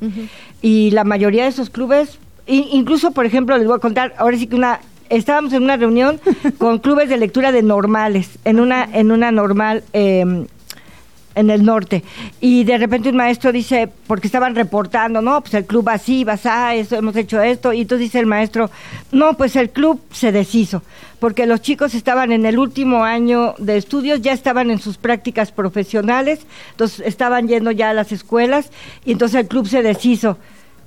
y 0.62 0.90
la 0.90 1.04
mayoría 1.04 1.44
de 1.44 1.50
esos 1.50 1.70
clubes, 1.70 2.18
incluso 2.46 3.12
por 3.12 3.26
ejemplo 3.26 3.56
les 3.56 3.66
voy 3.66 3.76
a 3.76 3.80
contar, 3.80 4.14
ahora 4.18 4.36
sí 4.36 4.46
que 4.46 4.56
una, 4.56 4.80
estábamos 5.08 5.52
en 5.52 5.62
una 5.62 5.76
reunión 5.76 6.20
con 6.58 6.78
clubes 6.78 7.08
de 7.08 7.16
lectura 7.16 7.52
de 7.52 7.62
normales, 7.62 8.38
en 8.44 8.60
una, 8.60 8.88
en 8.92 9.12
una 9.12 9.30
normal, 9.30 9.84
eh, 9.92 10.46
en 11.36 11.50
el 11.50 11.64
norte. 11.64 12.02
Y 12.40 12.64
de 12.64 12.78
repente 12.78 13.10
un 13.10 13.16
maestro 13.16 13.52
dice, 13.52 13.88
porque 14.08 14.26
estaban 14.26 14.56
reportando, 14.56 15.22
no, 15.22 15.40
pues 15.42 15.54
el 15.54 15.66
club 15.66 15.88
así, 15.88 16.24
vas 16.24 16.46
a, 16.46 16.74
eso, 16.74 16.96
hemos 16.96 17.14
hecho 17.14 17.40
esto. 17.40 17.72
Y 17.72 17.82
entonces 17.82 18.06
dice 18.06 18.18
el 18.18 18.26
maestro, 18.26 18.70
no, 19.12 19.34
pues 19.34 19.54
el 19.54 19.70
club 19.70 20.00
se 20.10 20.32
deshizo, 20.32 20.82
porque 21.20 21.46
los 21.46 21.60
chicos 21.60 21.94
estaban 21.94 22.32
en 22.32 22.46
el 22.46 22.58
último 22.58 23.04
año 23.04 23.54
de 23.58 23.76
estudios, 23.76 24.22
ya 24.22 24.32
estaban 24.32 24.70
en 24.70 24.80
sus 24.80 24.96
prácticas 24.96 25.52
profesionales, 25.52 26.40
entonces 26.70 27.06
estaban 27.06 27.46
yendo 27.46 27.70
ya 27.70 27.90
a 27.90 27.94
las 27.94 28.10
escuelas, 28.10 28.70
y 29.04 29.12
entonces 29.12 29.40
el 29.40 29.46
club 29.46 29.68
se 29.68 29.82
deshizo. 29.82 30.38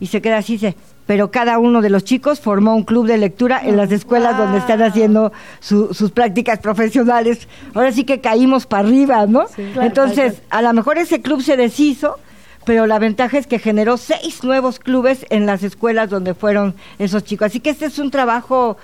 Y 0.02 0.08
se 0.08 0.22
queda 0.22 0.38
así, 0.38 0.54
dice, 0.54 0.76
pero 1.10 1.32
cada 1.32 1.58
uno 1.58 1.82
de 1.82 1.90
los 1.90 2.04
chicos 2.04 2.40
formó 2.40 2.76
un 2.76 2.84
club 2.84 3.08
de 3.08 3.18
lectura 3.18 3.60
en 3.66 3.78
las 3.78 3.92
escuelas 3.92 4.38
donde 4.38 4.60
están 4.60 4.80
haciendo 4.84 5.32
sus 5.60 6.12
prácticas 6.12 6.60
profesionales. 6.60 7.48
Ahora 7.74 7.92
sí 7.92 8.04
que 8.04 8.22
caímos 8.22 8.68
para 8.68 8.88
arriba, 8.88 9.26
¿no? 9.26 9.48
Entonces, 9.58 10.44
a 10.52 10.62
lo 10.62 10.72
mejor 10.72 11.00
ese 11.00 11.20
club 11.20 11.42
se 11.42 11.58
deshizo, 11.58 12.20
pero 12.64 12.86
la 12.86 13.00
ventaja 13.00 13.40
es 13.40 13.48
que 13.48 13.58
generó 13.58 13.98
seis 13.98 14.44
nuevos 14.44 14.78
clubes 14.78 15.26
en 15.32 15.48
las 15.48 15.64
escuelas 15.64 16.12
donde 16.12 16.36
fueron 16.36 16.76
esos 17.00 17.24
chicos. 17.24 17.48
Así 17.48 17.60
que 17.60 17.72
este 17.72 17.88
es 17.88 17.98
un 17.98 18.12
trabajo 18.12 18.78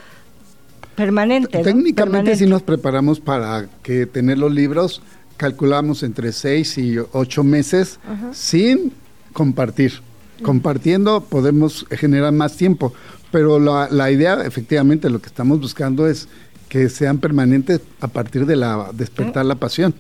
permanente. 0.96 1.60
Técnicamente, 1.62 2.36
si 2.36 2.48
nos 2.48 2.64
preparamos 2.64 3.20
para 3.20 3.68
que 3.84 4.08
tener 4.08 4.40
los 4.40 4.52
libros, 4.52 5.04
calculamos 5.38 6.02
entre 6.02 6.32
seis 6.32 6.76
y 6.80 6.98
ocho 7.12 7.44
meses 7.44 8.00
sin 8.32 8.94
compartir 9.32 10.02
compartiendo 10.42 11.22
podemos 11.22 11.86
generar 11.90 12.32
más 12.34 12.58
tiempo, 12.58 12.94
pero 13.32 13.60
la, 13.60 13.90
la, 13.90 14.12
idea, 14.12 14.46
efectivamente, 14.46 15.10
lo 15.10 15.20
que 15.20 15.28
estamos 15.28 15.60
buscando 15.60 16.08
es 16.08 16.28
que 16.70 16.90
sean 16.90 17.20
permanentes 17.20 17.82
a 18.02 18.08
partir 18.08 18.46
de 18.46 18.56
la 18.56 18.90
despertar 18.92 19.46
la 19.46 19.56
pasión 19.56 19.94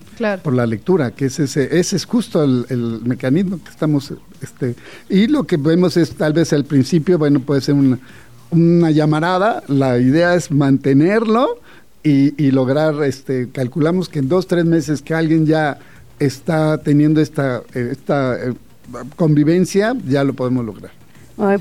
por 0.43 0.53
la 0.53 0.65
lectura, 0.65 1.11
que 1.11 1.25
es 1.25 1.39
ese, 1.39 1.77
ese 1.79 1.95
es 1.95 2.05
justo 2.05 2.43
el, 2.43 3.01
mecanismo 3.03 3.63
que 3.63 3.69
estamos, 3.69 4.13
este, 4.41 4.75
y 5.09 5.27
lo 5.27 5.43
que 5.45 5.57
vemos 5.57 5.95
es 5.97 6.15
tal 6.15 6.33
vez 6.33 6.53
al 6.53 6.65
principio, 6.65 7.17
bueno, 7.17 7.39
puede 7.39 7.61
ser 7.61 7.75
una, 7.75 7.99
una 8.51 8.91
llamarada, 8.91 9.63
la 9.67 9.99
idea 9.99 10.35
es 10.35 10.51
mantenerlo 10.51 11.59
y, 12.03 12.41
y 12.43 12.51
lograr, 12.51 13.03
este, 13.03 13.49
calculamos 13.51 14.09
que 14.09 14.19
en 14.19 14.29
dos, 14.29 14.47
tres 14.47 14.65
meses 14.65 15.01
que 15.01 15.13
alguien 15.13 15.45
ya 15.45 15.79
está 16.19 16.77
teniendo 16.79 17.21
esta, 17.21 17.61
esta 17.73 18.35
eh, 18.35 18.53
convivencia, 19.15 19.95
ya 20.07 20.23
lo 20.23 20.33
podemos 20.33 20.65
lograr. 20.65 20.91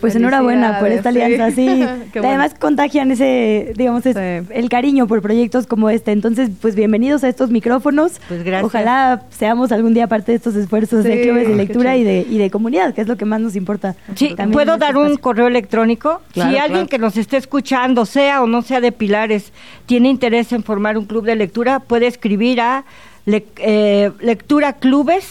pues 0.01 0.15
enhorabuena 0.15 0.79
por 0.79 0.89
esta 0.89 1.09
alianza, 1.09 1.51
sí. 1.51 1.85
Además 2.15 2.55
contagian 2.59 3.11
ese, 3.11 3.73
digamos, 3.77 4.05
el 4.07 4.69
cariño 4.69 5.07
por 5.07 5.21
proyectos 5.23 5.67
como 5.67 5.91
este. 5.91 6.13
Entonces, 6.13 6.51
pues 6.61 6.75
bienvenidos 6.75 7.25
a 7.25 7.29
estos 7.29 7.51
micrófonos. 7.51 8.21
Pues 8.29 8.45
gracias. 8.45 8.65
Ojalá 8.65 9.23
seamos 9.31 9.73
algún 9.73 9.95
día 9.95 10.07
parte 10.07 10.33
de 10.33 10.37
estos 10.37 10.55
esfuerzos 10.55 11.05
de 11.05 11.23
clubes 11.23 11.49
de 11.49 11.55
lectura 11.55 11.97
y 11.97 12.05
de, 12.05 12.27
y 12.29 12.39
de 12.39 12.51
comunidad, 12.51 12.95
que 12.95 13.01
es 13.01 13.09
lo 13.09 13.17
que 13.17 13.25
más 13.25 13.41
nos 13.41 13.57
importa. 13.57 13.97
Sí, 14.15 14.37
¿puedo 14.53 14.77
dar 14.77 14.97
un 14.97 15.17
correo 15.17 15.47
electrónico? 15.47 16.21
si 16.33 16.41
alguien 16.41 16.87
que 16.87 16.99
nos 16.99 17.17
esté 17.17 17.37
escuchando, 17.37 18.07
sea 18.07 18.43
o 18.43 18.47
no 18.47 18.63
sea 18.63 18.81
de 18.81 18.93
Pilares, 18.93 19.53
tiene 19.87 20.09
interés 20.09 20.53
en 20.53 20.63
formar 20.63 20.99
un 20.99 21.07
club 21.07 21.25
de 21.25 21.37
lectura, 21.37 21.81
puede 21.81 22.07
escribir 22.07 22.61
a 22.61 22.85
eh, 23.27 24.11
lectura 24.21 24.75
clubes, 24.75 25.25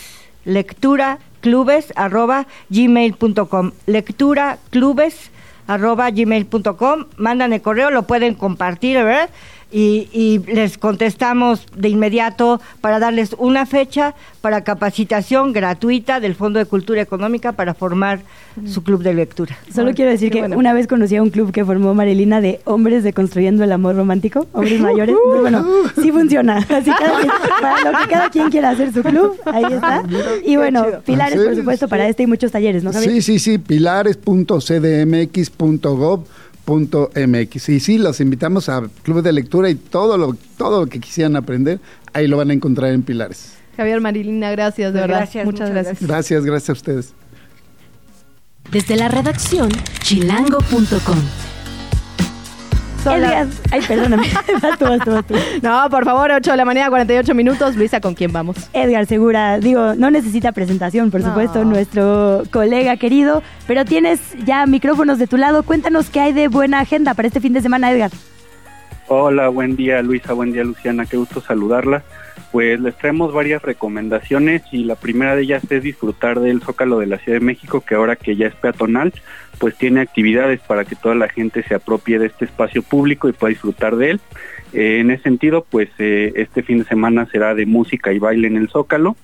lectura 0.46 1.20
clubes 1.44 1.92
arroba 1.98 2.48
gmail.com. 2.70 3.72
Lectura 3.86 4.58
clubes 4.72 5.30
arroba 5.68 6.10
gmail.com. 6.10 7.06
Mandan 7.18 7.52
el 7.54 7.62
correo, 7.62 7.92
lo 7.92 8.04
pueden 8.04 8.34
compartir, 8.34 8.96
¿verdad? 8.96 9.30
Y, 9.74 10.40
les 10.48 10.78
contestamos 10.78 11.66
de 11.76 11.90
inmediato 11.90 12.62
para 12.82 13.00
darles 13.00 13.36
una 13.40 13.66
fecha 13.66 14.14
para 14.42 14.64
capacitación 14.64 15.52
gratuita 15.54 16.20
del 16.20 16.36
Fondo 16.36 16.60
de 16.60 16.66
Cultura 16.66 17.02
Económica 17.02 17.54
para 17.54 17.74
formar 17.74 18.20
su 18.66 18.84
club 18.84 19.02
de 19.02 19.16
lectura. 19.16 19.58
Solo 19.74 19.94
quiero 19.94 20.12
decir 20.12 20.30
que 20.32 20.44
una 20.44 20.74
vez 20.74 20.86
conocí 20.88 21.16
a 21.16 21.24
un 21.24 21.32
club 21.32 21.52
que 21.52 21.66
formó 21.66 21.96
Marilina 21.96 22.40
de 22.42 22.62
hombres 22.66 23.04
de 23.04 23.14
construyendo 23.14 23.64
el 23.64 23.72
amor 23.72 23.96
romántico, 23.96 24.46
hombres 24.54 24.80
mayores. 24.80 25.16
bueno, 25.42 25.66
sí 25.96 26.12
funciona. 26.12 26.58
Así 26.70 26.92
para 26.92 27.22
lo 27.92 27.98
que 27.98 28.08
cada 28.10 28.30
quien 28.30 28.52
quiera 28.52 28.70
hacer 28.72 28.92
su 28.94 29.02
club, 29.02 29.40
ahí 29.46 29.64
está. 29.64 30.04
Y 30.46 30.58
bueno, 30.58 30.86
pilares, 31.06 31.42
por 31.42 31.56
supuesto, 31.56 31.88
para 31.88 32.08
este 32.08 32.22
y 32.24 32.28
muchos 32.28 32.52
talleres, 32.52 32.84
¿no? 32.84 32.92
Sí, 32.94 33.22
sí, 33.22 33.40
sí, 33.40 33.58
pilares.cdmx.gov 33.58 36.24
Punto 36.66 37.12
MX. 37.16 37.70
Y 37.70 37.80
sí, 37.80 37.98
los 37.98 38.22
invitamos 38.22 38.70
a 38.70 38.84
clubes 39.04 39.24
de 39.24 39.34
lectura 39.34 39.70
y 39.70 39.76
todo 39.76 40.18
lo, 40.18 40.36
todo 40.58 40.82
lo 40.82 40.88
que 40.88 41.00
quisieran 41.00 41.36
aprender, 41.36 41.80
ahí 42.14 42.28
lo 42.28 42.38
van 42.38 42.50
a 42.52 42.54
encontrar 42.54 42.92
en 42.92 43.04
Pilares. 43.04 43.54
Javier 43.76 44.02
Marilina, 44.02 44.52
gracias, 44.52 44.94
de 44.94 45.02
verdad. 45.02 45.30
muchas, 45.46 45.70
gracias. 45.70 46.02
Gracias, 46.02 46.46
gracias 46.46 46.70
a 46.70 46.74
ustedes. 46.74 47.14
Desde 48.72 48.96
la 48.96 49.08
redacción, 49.08 49.70
chilango.com. 50.02 51.53
Edgar, 53.06 53.48
ay, 53.72 53.82
perdóname. 53.88 54.28
No, 55.62 55.90
por 55.90 56.06
favor, 56.06 56.32
8 56.32 56.52
de 56.52 56.58
la 56.58 56.66
mañana, 56.66 56.90
48 56.90 57.34
minutos. 57.36 57.76
Luisa, 57.76 58.00
¿con 58.00 58.14
quién 58.14 58.32
vamos? 58.32 58.56
Edgar 58.74 59.06
Segura, 59.06 59.60
digo, 59.60 59.94
no 59.96 60.10
necesita 60.10 60.52
presentación, 60.52 61.12
por 61.12 61.22
supuesto, 61.22 61.64
nuestro 61.66 62.44
colega 62.52 62.98
querido, 62.98 63.44
pero 63.68 63.86
tienes 63.86 64.20
ya 64.46 64.66
micrófonos 64.66 65.20
de 65.20 65.28
tu 65.28 65.38
lado. 65.38 65.64
Cuéntanos 65.64 66.10
qué 66.10 66.20
hay 66.22 66.34
de 66.34 66.48
buena 66.48 66.80
agenda 66.80 67.14
para 67.14 67.28
este 67.28 67.42
fin 67.42 67.54
de 67.54 67.62
semana, 67.62 67.92
Edgar. 67.92 68.12
Hola, 69.08 69.50
buen 69.50 69.76
día, 69.76 70.02
Luisa, 70.02 70.34
buen 70.34 70.54
día, 70.54 70.64
Luciana, 70.64 71.06
qué 71.06 71.18
gusto 71.18 71.42
saludarla. 71.42 72.04
Pues 72.54 72.80
les 72.80 72.96
traemos 72.96 73.34
varias 73.34 73.64
recomendaciones 73.64 74.62
y 74.72 74.84
la 74.84 74.94
primera 74.94 75.36
de 75.36 75.42
ellas 75.42 75.64
es 75.72 75.82
disfrutar 75.82 76.40
del 76.40 76.62
Zócalo 76.62 77.00
de 77.00 77.08
la 77.08 77.18
Ciudad 77.18 77.40
de 77.40 77.46
México, 77.46 77.82
que 77.82 77.96
ahora 77.96 78.16
que 78.16 78.36
ya 78.36 78.46
es 78.46 78.54
peatonal, 78.54 79.12
pues 79.58 79.76
tiene 79.76 80.02
actividades 80.02 80.60
para 80.60 80.86
que 80.86 80.96
toda 80.96 81.16
la 81.16 81.30
gente 81.30 81.64
se 81.64 81.74
apropie 81.74 82.20
de 82.20 82.28
este 82.28 82.46
espacio 82.46 82.84
público 82.84 83.28
y 83.28 83.32
pueda 83.32 83.50
disfrutar 83.50 83.96
de 83.96 84.12
él. 84.12 84.22
Eh, 84.72 85.00
en 85.00 85.10
ese 85.10 85.24
sentido, 85.24 85.66
pues 85.68 85.90
eh, 85.98 86.32
este 86.36 86.62
fin 86.62 86.78
de 86.78 86.86
semana 86.86 87.26
será 87.32 87.56
de 87.56 87.66
música 87.66 88.14
y 88.14 88.20
baile 88.20 88.50
en 88.50 88.58
el 88.58 88.70
Zócalo. 88.70 89.16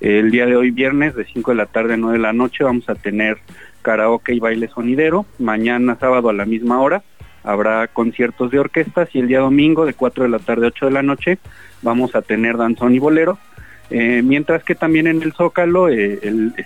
el 0.00 0.30
día 0.30 0.46
de 0.46 0.54
hoy, 0.54 0.70
viernes, 0.70 1.16
de 1.16 1.24
5 1.24 1.50
de 1.50 1.56
la 1.56 1.66
tarde 1.66 1.94
a 1.94 1.96
9 1.96 2.18
de 2.18 2.22
la 2.22 2.32
noche, 2.32 2.62
vamos 2.62 2.88
a 2.88 2.94
tener 2.94 3.38
karaoke 3.82 4.32
y 4.32 4.38
baile 4.38 4.68
sonidero. 4.68 5.26
Mañana, 5.40 5.96
sábado, 5.98 6.28
a 6.28 6.32
la 6.32 6.46
misma 6.46 6.80
hora, 6.80 7.02
habrá 7.42 7.88
conciertos 7.88 8.52
de 8.52 8.60
orquestas 8.60 9.08
y 9.12 9.18
el 9.18 9.26
día 9.26 9.40
domingo, 9.40 9.86
de 9.86 9.94
4 9.94 10.22
de 10.22 10.30
la 10.30 10.38
tarde 10.38 10.66
a 10.66 10.68
8 10.68 10.86
de 10.86 10.92
la 10.92 11.02
noche, 11.02 11.38
vamos 11.82 12.14
a 12.14 12.22
tener 12.22 12.56
danzón 12.56 12.94
y 12.94 12.98
bolero. 12.98 13.38
Eh, 13.88 14.20
mientras 14.24 14.64
que 14.64 14.74
también 14.74 15.06
en 15.06 15.22
el 15.22 15.32
Zócalo 15.32 15.88
eh, 15.88 16.18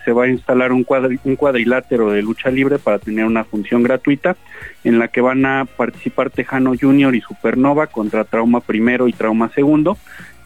se 0.05 0.13
va 0.13 0.25
a 0.25 0.29
instalar 0.29 0.73
un, 0.73 0.85
cuadrilátero 0.85 2.11
de 2.11 2.23
lucha 2.23 2.51
libre 2.51 2.79
para 2.79 2.99
tener 2.99 3.27
una 3.27 3.45
función 3.45 3.83
gratuita 3.83 4.37
en 4.85 4.99
la 4.99 5.09
que 5.09 5.21
van 5.21 5.45
a 5.45 5.67
participar 5.67 6.31
Tejano 6.31 6.73
Junior 6.81 7.15
y 7.15 7.21
Supernova 7.21 7.89
contra 7.89 8.25
Trauma 8.25 8.61
Primero 8.61 9.07
y 9.07 9.13
Trauma 9.13 9.51
Segundo, 9.51 9.99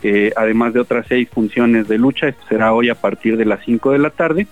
eh, 0.02 0.32
además 0.34 0.74
de 0.74 0.80
otras 0.80 1.06
seis 1.08 1.28
funciones 1.32 1.86
de 1.86 1.96
lucha. 1.96 2.26
Esto 2.26 2.44
será 2.48 2.72
hoy 2.74 2.88
a 2.88 2.96
partir 2.96 3.36
de 3.36 3.44
las 3.44 3.64
5 3.64 3.92
de 3.92 3.98
la 3.98 4.10
tarde. 4.10 4.48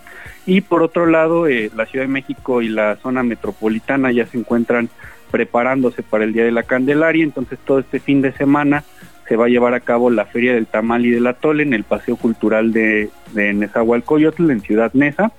Y 0.47 0.60
por 0.60 0.82
otro 0.82 1.06
lado, 1.06 1.47
la 1.47 1.86
Ciudad 1.86 2.05
de 2.05 2.12
México 2.12 2.62
y 2.62 2.68
la 2.68 2.97
zona 2.97 3.22
metropolitana 3.22 4.10
ya 4.12 4.26
se 4.26 4.39
encuentran 4.39 4.89
preparándose 5.30 6.02
para 6.02 6.24
el 6.24 6.32
Día 6.32 6.44
de 6.44 6.52
la 6.52 6.62
Candelaria, 6.62 7.24
entonces 7.24 7.59
todo 7.64 7.78
este 7.78 7.98
fin 7.98 8.22
de 8.22 8.32
semana 8.32 8.84
se 9.32 9.36
va 9.38 9.46
a 9.46 9.48
llevar 9.48 9.72
a 9.72 9.80
cabo 9.80 10.10
la 10.10 10.26
Feria 10.26 10.52
del 10.52 10.66
Tamal 10.66 11.06
y 11.06 11.10
del 11.10 11.26
Atole 11.26 11.62
en 11.62 11.72
el 11.72 11.84
Paseo 11.84 12.16
Cultural 12.16 12.70
de, 12.70 13.09
de 13.32 13.54
Nezahualcóyotl, 13.54 14.50
en 14.50 14.60
Ciudad 14.60 14.92
Neza, 14.92 15.32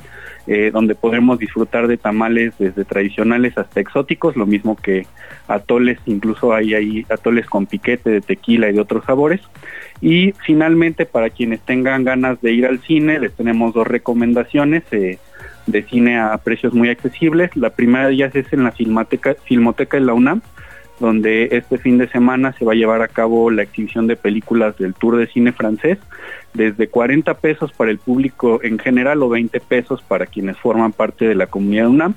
eh, 0.48 0.72
donde 0.74 0.95
podremos 0.95 1.38
disfrutar 1.38 1.88
de 1.88 1.98
tamales 1.98 2.56
desde 2.57 2.86
tradicionales 2.86 3.56
hasta 3.56 3.80
exóticos, 3.80 4.36
lo 4.36 4.48
mismo 4.48 4.76
que 4.76 5.06
atoles, 5.48 5.99
incluso 6.07 6.56
hay 6.56 6.74
ahí 6.74 7.06
atoles 7.07 7.45
con 7.45 7.68
piquete 7.68 8.10
de 8.10 8.22
tequila 8.22 8.68
y 8.68 8.74
de 8.74 8.82
otros 8.82 9.06
sabores. 9.06 9.41
Y 10.02 10.32
finalmente, 10.44 11.06
para 11.06 11.30
quienes 11.30 11.61
tengan 11.61 12.03
ganas 12.03 12.41
de 12.41 12.52
ir 12.52 12.65
al 12.65 12.80
cine, 12.80 13.20
les 13.20 13.34
tenemos 13.34 13.76
dos 13.76 13.86
recomendaciones. 13.86 14.82
Eh, 14.90 15.20
de 15.65 15.82
cine 15.84 16.20
a 16.20 16.38
precios 16.40 16.74
muy 16.74 16.90
accesibles. 16.90 17.56
La 17.56 17.70
primera 17.70 18.07
de 18.07 18.15
ellas 18.15 18.36
es 18.36 18.52
en 18.52 18.65
la 18.65 18.74
Filmoteca, 18.74 19.36
Filmoteca 19.45 19.95
de 19.95 20.03
la 20.03 20.14
UNAM, 20.14 20.41
donde 20.99 21.49
este 21.52 21.78
fin 21.78 21.98
de 21.98 22.07
semana 22.07 22.53
se 22.53 22.65
va 22.65 22.74
a 22.74 22.76
llevar 22.76 23.02
a 23.02 23.07
cabo 23.07 23.49
la 23.49 23.64
exhibición 23.64 24.07
de 24.07 24.15
películas 24.15 24.78
del 24.78 24.94
Tour 24.94 25.18
de 25.18 25.28
Cine 25.28 25.52
francés, 25.52 25.98
desde 26.53 26.88
40 26.88 27.34
pesos 27.36 27.72
para 27.72 27.91
el 27.91 27.98
público 27.98 28.60
en 28.64 28.78
general 28.80 29.24
o 29.24 29.30
20 29.30 29.60
pesos 29.60 30.02
para 30.02 30.28
quienes 30.28 30.57
forman 30.57 30.91
parte 30.91 31.28
de 31.28 31.36
la 31.36 31.48
comunidad 31.48 31.88
UNAM. 31.88 32.15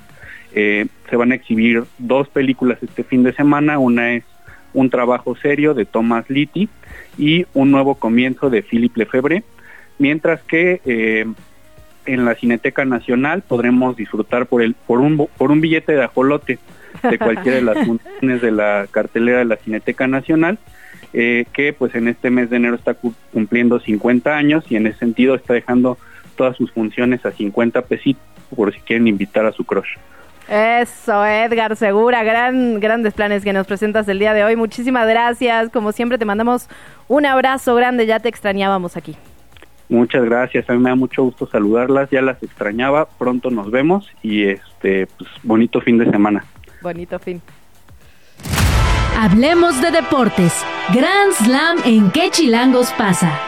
Eh, 0.53 0.87
se 1.09 1.15
van 1.15 1.31
a 1.31 1.35
exhibir 1.35 1.83
dos 1.97 2.29
películas 2.29 2.77
este 2.81 3.03
fin 3.03 3.23
de 3.23 3.33
semana, 3.33 3.79
una 3.79 4.13
es 4.13 4.23
Un 4.73 4.89
trabajo 4.89 5.35
serio 5.35 5.73
de 5.73 5.85
Thomas 5.85 6.29
Litti 6.29 6.69
y 7.17 7.45
Un 7.53 7.71
nuevo 7.71 7.95
comienzo 7.95 8.49
de 8.49 8.61
Philippe 8.61 8.99
Lefebvre, 8.99 9.43
mientras 9.97 10.41
que 10.43 10.81
eh, 10.85 11.25
en 12.05 12.25
la 12.25 12.35
Cineteca 12.35 12.85
Nacional 12.85 13.43
podremos 13.47 13.95
disfrutar 13.97 14.45
por, 14.45 14.61
el, 14.61 14.73
por, 14.73 14.99
un, 14.99 15.27
por 15.37 15.51
un 15.51 15.61
billete 15.61 15.93
de 15.93 16.03
ajolote 16.03 16.59
de 17.01 17.17
cualquiera 17.17 17.57
de 17.57 17.63
las 17.63 17.85
funciones 17.85 18.41
de 18.41 18.51
la 18.51 18.87
cartelera 18.89 19.39
de 19.39 19.45
la 19.45 19.57
Cineteca 19.57 20.07
Nacional. 20.07 20.57
eh, 21.13 21.45
que 21.53 21.73
pues 21.73 21.95
en 21.95 22.07
este 22.09 22.29
mes 22.29 22.49
de 22.49 22.57
enero 22.57 22.75
está 22.75 22.93
cumpliendo 23.31 23.79
50 23.79 24.35
años 24.35 24.65
y 24.69 24.75
en 24.75 24.87
ese 24.87 24.99
sentido 24.99 25.35
está 25.35 25.53
dejando 25.53 25.97
todas 26.35 26.57
sus 26.57 26.71
funciones 26.71 27.25
a 27.25 27.31
50 27.31 27.81
pesitos 27.83 28.21
por 28.55 28.73
si 28.73 28.79
quieren 28.81 29.07
invitar 29.07 29.45
a 29.45 29.51
su 29.51 29.63
crush. 29.63 29.95
Eso, 30.49 31.25
Edgar 31.25 31.75
Segura, 31.75 32.23
gran, 32.23 32.79
grandes 32.79 33.13
planes 33.13 33.43
que 33.43 33.51
nos 33.51 33.67
presentas 33.67 34.07
el 34.07 34.19
día 34.19 34.33
de 34.33 34.45
hoy. 34.45 34.55
Muchísimas 34.55 35.07
gracias. 35.07 35.69
Como 35.69 35.91
siempre, 35.91 36.17
te 36.17 36.23
mandamos 36.23 36.69
un 37.09 37.25
abrazo 37.25 37.75
grande. 37.75 38.05
Ya 38.05 38.19
te 38.19 38.29
extrañábamos 38.29 38.95
aquí. 38.95 39.17
Muchas 39.89 40.25
gracias, 40.25 40.69
a 40.69 40.73
mí 40.73 40.79
me 40.79 40.89
da 40.89 40.95
mucho 40.95 41.23
gusto 41.23 41.47
saludarlas, 41.47 42.09
ya 42.09 42.21
las 42.21 42.43
extrañaba, 42.43 43.07
pronto 43.17 43.49
nos 43.51 43.71
vemos 43.71 44.09
y 44.21 44.43
este, 44.43 45.07
pues 45.17 45.29
bonito 45.43 45.79
fin 45.79 45.97
de 45.97 46.11
semana. 46.11 46.43
Bonito 46.81 47.19
fin. 47.19 47.41
Hablemos 49.17 49.81
de 49.81 49.91
deportes. 49.91 50.53
Grand 50.93 51.33
Slam 51.33 51.77
en 51.85 52.11
qué 52.11 52.29
chilangos 52.29 52.91
pasa. 52.97 53.39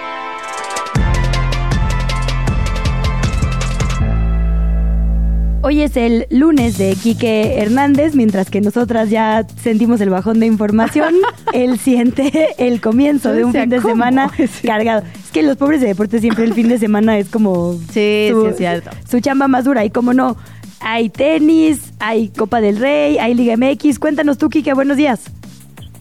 Hoy 5.61 5.81
es 5.81 5.97
el 5.97 6.25
lunes 6.31 6.77
de 6.77 6.95
Quique 6.95 7.59
Hernández, 7.59 8.15
mientras 8.15 8.49
que 8.49 8.61
nosotras 8.61 9.09
ya 9.09 9.45
sentimos 9.61 10.01
el 10.01 10.09
bajón 10.09 10.39
de 10.39 10.45
información. 10.45 11.13
Él 11.53 11.77
siente 11.77 12.55
el 12.57 12.81
comienzo 12.81 13.33
de 13.33 13.43
un 13.45 13.51
fin 13.51 13.69
de 13.69 13.81
semana 13.81 14.31
cargado. 14.63 15.03
Es 15.23 15.31
que 15.31 15.43
los 15.43 15.57
pobres 15.57 15.81
de 15.81 15.87
deportes 15.87 16.21
siempre 16.21 16.45
el 16.45 16.53
fin 16.53 16.69
de 16.69 16.79
semana 16.79 17.17
es 17.19 17.29
como 17.29 17.73
sí, 17.91 18.29
su, 18.31 18.41
sí, 18.41 18.47
es 18.49 18.57
cierto. 18.57 18.89
su 19.07 19.19
chamba 19.19 19.47
más 19.47 19.65
dura. 19.65 19.85
Y 19.85 19.91
como 19.91 20.13
no, 20.13 20.37
hay 20.81 21.09
tenis, 21.09 21.93
hay 21.99 22.29
Copa 22.29 22.61
del 22.61 22.79
Rey, 22.79 23.17
hay 23.17 23.33
Liga 23.33 23.55
MX. 23.57 23.99
Cuéntanos 23.99 24.37
tú, 24.37 24.49
Quique, 24.49 24.73
buenos 24.73 24.97
días. 24.97 25.31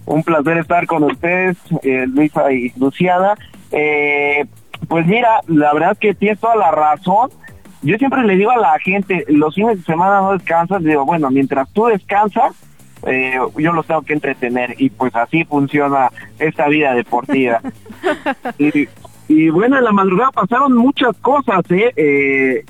Un 0.06 0.22
placer 0.22 0.58
estar 0.58 0.86
con 0.86 1.04
ustedes, 1.04 1.56
eh, 1.82 2.06
Luisa 2.06 2.52
y 2.52 2.72
Luciana. 2.76 3.34
Eh, 3.72 4.46
pues 4.88 5.06
mira, 5.06 5.40
la 5.46 5.72
verdad 5.74 5.92
es 5.92 5.98
que 5.98 6.14
tienes 6.14 6.40
toda 6.40 6.56
la 6.56 6.70
razón 6.70 7.30
yo 7.82 7.96
siempre 7.96 8.24
le 8.24 8.36
digo 8.36 8.50
a 8.50 8.58
la 8.58 8.78
gente, 8.80 9.24
los 9.28 9.54
fines 9.54 9.78
de 9.78 9.84
semana 9.84 10.20
no 10.20 10.32
descansas, 10.32 10.82
digo, 10.82 11.04
bueno, 11.04 11.30
mientras 11.30 11.70
tú 11.72 11.86
descansas, 11.86 12.52
eh, 13.06 13.38
yo 13.56 13.72
los 13.72 13.86
tengo 13.86 14.02
que 14.02 14.14
entretener 14.14 14.74
y 14.78 14.90
pues 14.90 15.14
así 15.14 15.44
funciona 15.44 16.10
esta 16.38 16.66
vida 16.68 16.94
deportiva. 16.94 17.60
y, 19.28 19.50
bueno, 19.50 19.78
en 19.78 19.84
la 19.84 19.92
madrugada 19.92 20.32
pasaron 20.32 20.76
muchas 20.76 21.16
cosas, 21.18 21.62
¿eh? 21.70 21.92
eh 21.96 22.64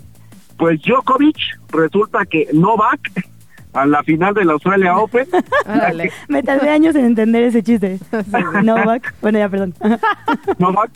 pues 0.59 0.83
Djokovic 0.83 1.37
resulta 1.71 2.27
que 2.27 2.49
Novak 2.53 3.01
a 3.73 3.87
la 3.87 4.03
final 4.03 4.35
de 4.35 4.45
la 4.45 4.55
Australia 4.55 4.97
Open. 4.97 5.27
Me 6.29 6.43
tardé 6.43 6.71
años 6.71 6.97
en 6.97 7.05
entender 7.05 7.45
ese 7.45 7.63
chiste. 7.63 7.99
Novak, 8.65 9.15
bueno 9.21 9.39
ya, 9.39 9.49
perdón. 9.49 9.75
Novak, 10.59 10.91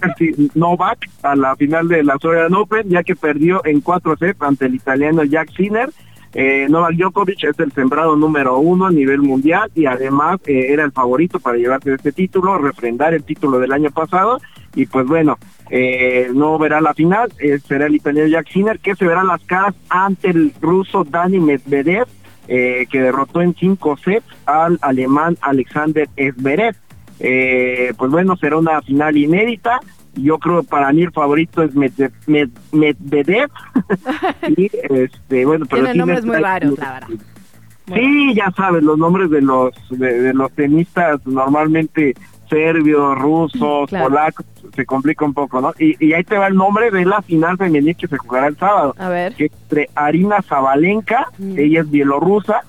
Novak 0.54 1.08
a 1.22 1.36
la 1.36 1.54
final 1.56 1.88
de 1.88 2.02
la 2.02 2.14
Australia 2.14 2.58
Open, 2.58 2.88
ya 2.88 3.02
que 3.02 3.14
perdió 3.14 3.64
en 3.64 3.80
4 3.80 4.16
sets 4.16 4.42
ante 4.42 4.66
el 4.66 4.74
italiano 4.74 5.22
Jack 5.24 5.50
Sinner. 5.54 5.90
Eh, 6.34 6.66
Novak 6.70 6.94
Djokovic 6.94 7.44
es 7.44 7.58
el 7.58 7.72
sembrado 7.72 8.16
número 8.16 8.58
uno 8.58 8.86
a 8.86 8.90
nivel 8.90 9.20
mundial 9.20 9.70
y 9.74 9.84
además 9.84 10.40
eh, 10.46 10.68
era 10.70 10.82
el 10.82 10.90
favorito 10.90 11.38
para 11.40 11.58
llevarse 11.58 11.92
este 11.92 12.10
título, 12.10 12.56
refrendar 12.56 13.12
el 13.12 13.22
título 13.22 13.58
del 13.58 13.70
año 13.70 13.90
pasado 13.90 14.40
y 14.74 14.86
pues 14.86 15.06
bueno, 15.06 15.36
eh, 15.74 16.30
no 16.34 16.58
verá 16.58 16.82
la 16.82 16.92
final, 16.92 17.32
eh, 17.38 17.58
será 17.66 17.86
el 17.86 17.94
italiano 17.94 18.28
Jack 18.28 18.50
Sinner 18.50 18.78
que 18.78 18.94
se 18.94 19.06
verá 19.06 19.24
las 19.24 19.42
caras 19.44 19.74
ante 19.88 20.28
el 20.28 20.52
ruso 20.60 21.02
Dani 21.02 21.40
Medvedev 21.40 22.06
eh, 22.46 22.86
que 22.90 23.00
derrotó 23.00 23.40
en 23.40 23.54
cinco 23.54 23.96
sets 23.96 24.26
al 24.44 24.78
alemán 24.82 25.38
Alexander 25.40 26.06
Zverev. 26.14 26.76
Eh, 27.20 27.94
pues 27.96 28.10
bueno, 28.10 28.36
será 28.36 28.58
una 28.58 28.82
final 28.82 29.16
inédita. 29.16 29.80
Yo 30.14 30.38
creo 30.38 30.62
para 30.62 30.92
mí 30.92 31.04
el 31.04 31.12
favorito 31.12 31.62
es 31.62 31.74
Medvedev. 31.74 33.48
y 34.56 34.70
este, 34.90 35.46
bueno, 35.46 35.64
pero 35.70 35.84
Tiene 35.84 35.98
nombres 35.98 36.26
muy 36.26 36.36
raros, 36.36 36.78
la 36.78 36.92
verdad. 36.92 37.08
Sí, 37.94 38.34
ya 38.34 38.50
sabes, 38.54 38.82
los 38.82 38.98
nombres 38.98 39.30
de 39.30 39.40
los 39.40 39.72
de 39.90 40.34
los 40.34 40.52
tenistas 40.52 41.26
normalmente 41.26 42.14
serbios, 42.52 43.18
rusos, 43.18 43.90
polacos, 43.90 44.44
se 44.74 44.84
complica 44.84 45.24
un 45.24 45.32
poco, 45.32 45.60
¿no? 45.60 45.72
Y, 45.78 46.12
ahí 46.12 46.22
te 46.22 46.36
va 46.36 46.48
el 46.48 46.54
nombre 46.54 46.90
de 46.90 47.04
la 47.04 47.22
final 47.22 47.56
femenil 47.56 47.96
que 47.96 48.06
se 48.08 48.18
jugará 48.18 48.48
el 48.48 48.56
sábado. 48.58 48.94
A 48.98 49.08
ver. 49.08 49.34
Que 49.34 49.46
entre 49.46 49.88
Arina 49.94 50.42
Zabalenka, 50.42 51.28
mm. 51.38 51.58
ella 51.58 51.80
es 51.80 51.90
bielorrusa, 51.90 52.62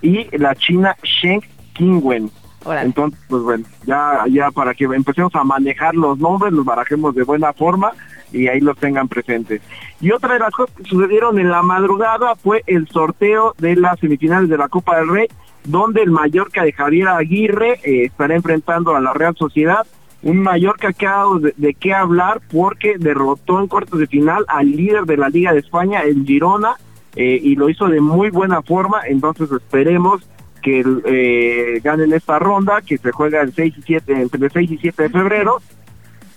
y 0.00 0.28
la 0.36 0.54
china 0.54 0.96
Sheng 1.02 1.42
Kingwen. 1.74 2.30
Entonces, 2.68 3.18
pues 3.28 3.42
bueno, 3.42 3.64
ya, 3.84 4.24
ya 4.28 4.50
para 4.50 4.74
que 4.74 4.84
empecemos 4.84 5.34
a 5.34 5.44
manejar 5.44 5.94
los 5.94 6.18
nombres, 6.18 6.52
los 6.52 6.64
barajemos 6.64 7.14
de 7.14 7.22
buena 7.22 7.52
forma 7.52 7.92
y 8.32 8.48
ahí 8.48 8.60
los 8.60 8.76
tengan 8.76 9.06
presentes. 9.06 9.62
Y 10.00 10.10
otra 10.10 10.34
de 10.34 10.40
las 10.40 10.50
cosas 10.50 10.74
que 10.76 10.84
sucedieron 10.84 11.38
en 11.38 11.50
la 11.50 11.62
madrugada 11.62 12.34
fue 12.34 12.64
el 12.66 12.88
sorteo 12.88 13.54
de 13.58 13.76
las 13.76 14.00
semifinales 14.00 14.48
de 14.48 14.58
la 14.58 14.68
Copa 14.68 14.98
del 14.98 15.08
Rey 15.08 15.28
donde 15.66 16.02
el 16.02 16.10
Mallorca 16.10 16.64
de 16.64 16.72
Javier 16.72 17.08
Aguirre 17.08 17.80
eh, 17.82 18.04
estará 18.04 18.34
enfrentando 18.34 18.94
a 18.94 19.00
la 19.00 19.12
Real 19.12 19.36
Sociedad. 19.36 19.86
Un 20.22 20.38
Mallorca 20.38 20.92
que 20.92 21.06
ha 21.06 21.12
dado 21.12 21.38
de, 21.38 21.74
qué 21.74 21.92
hablar 21.92 22.40
porque 22.50 22.94
derrotó 22.98 23.60
en 23.60 23.66
cuartos 23.66 24.00
de 24.00 24.06
final 24.06 24.44
al 24.48 24.70
líder 24.70 25.04
de 25.04 25.16
la 25.16 25.28
Liga 25.28 25.52
de 25.52 25.60
España, 25.60 26.00
el 26.00 26.24
Girona, 26.24 26.76
eh, 27.14 27.38
y 27.42 27.54
lo 27.56 27.68
hizo 27.68 27.86
de 27.86 28.00
muy 28.00 28.30
buena 28.30 28.62
forma. 28.62 29.02
Entonces 29.06 29.50
esperemos 29.52 30.22
que 30.62 30.84
eh, 31.04 31.80
ganen 31.82 32.12
esta 32.12 32.38
ronda, 32.38 32.80
que 32.80 32.98
se 32.98 33.12
juega 33.12 33.40
el 33.40 33.52
6 33.52 33.74
y 33.78 33.82
7, 33.82 34.20
entre 34.20 34.46
el 34.46 34.52
6 34.52 34.70
y 34.70 34.78
7 34.78 35.02
de 35.04 35.08
febrero, 35.10 35.58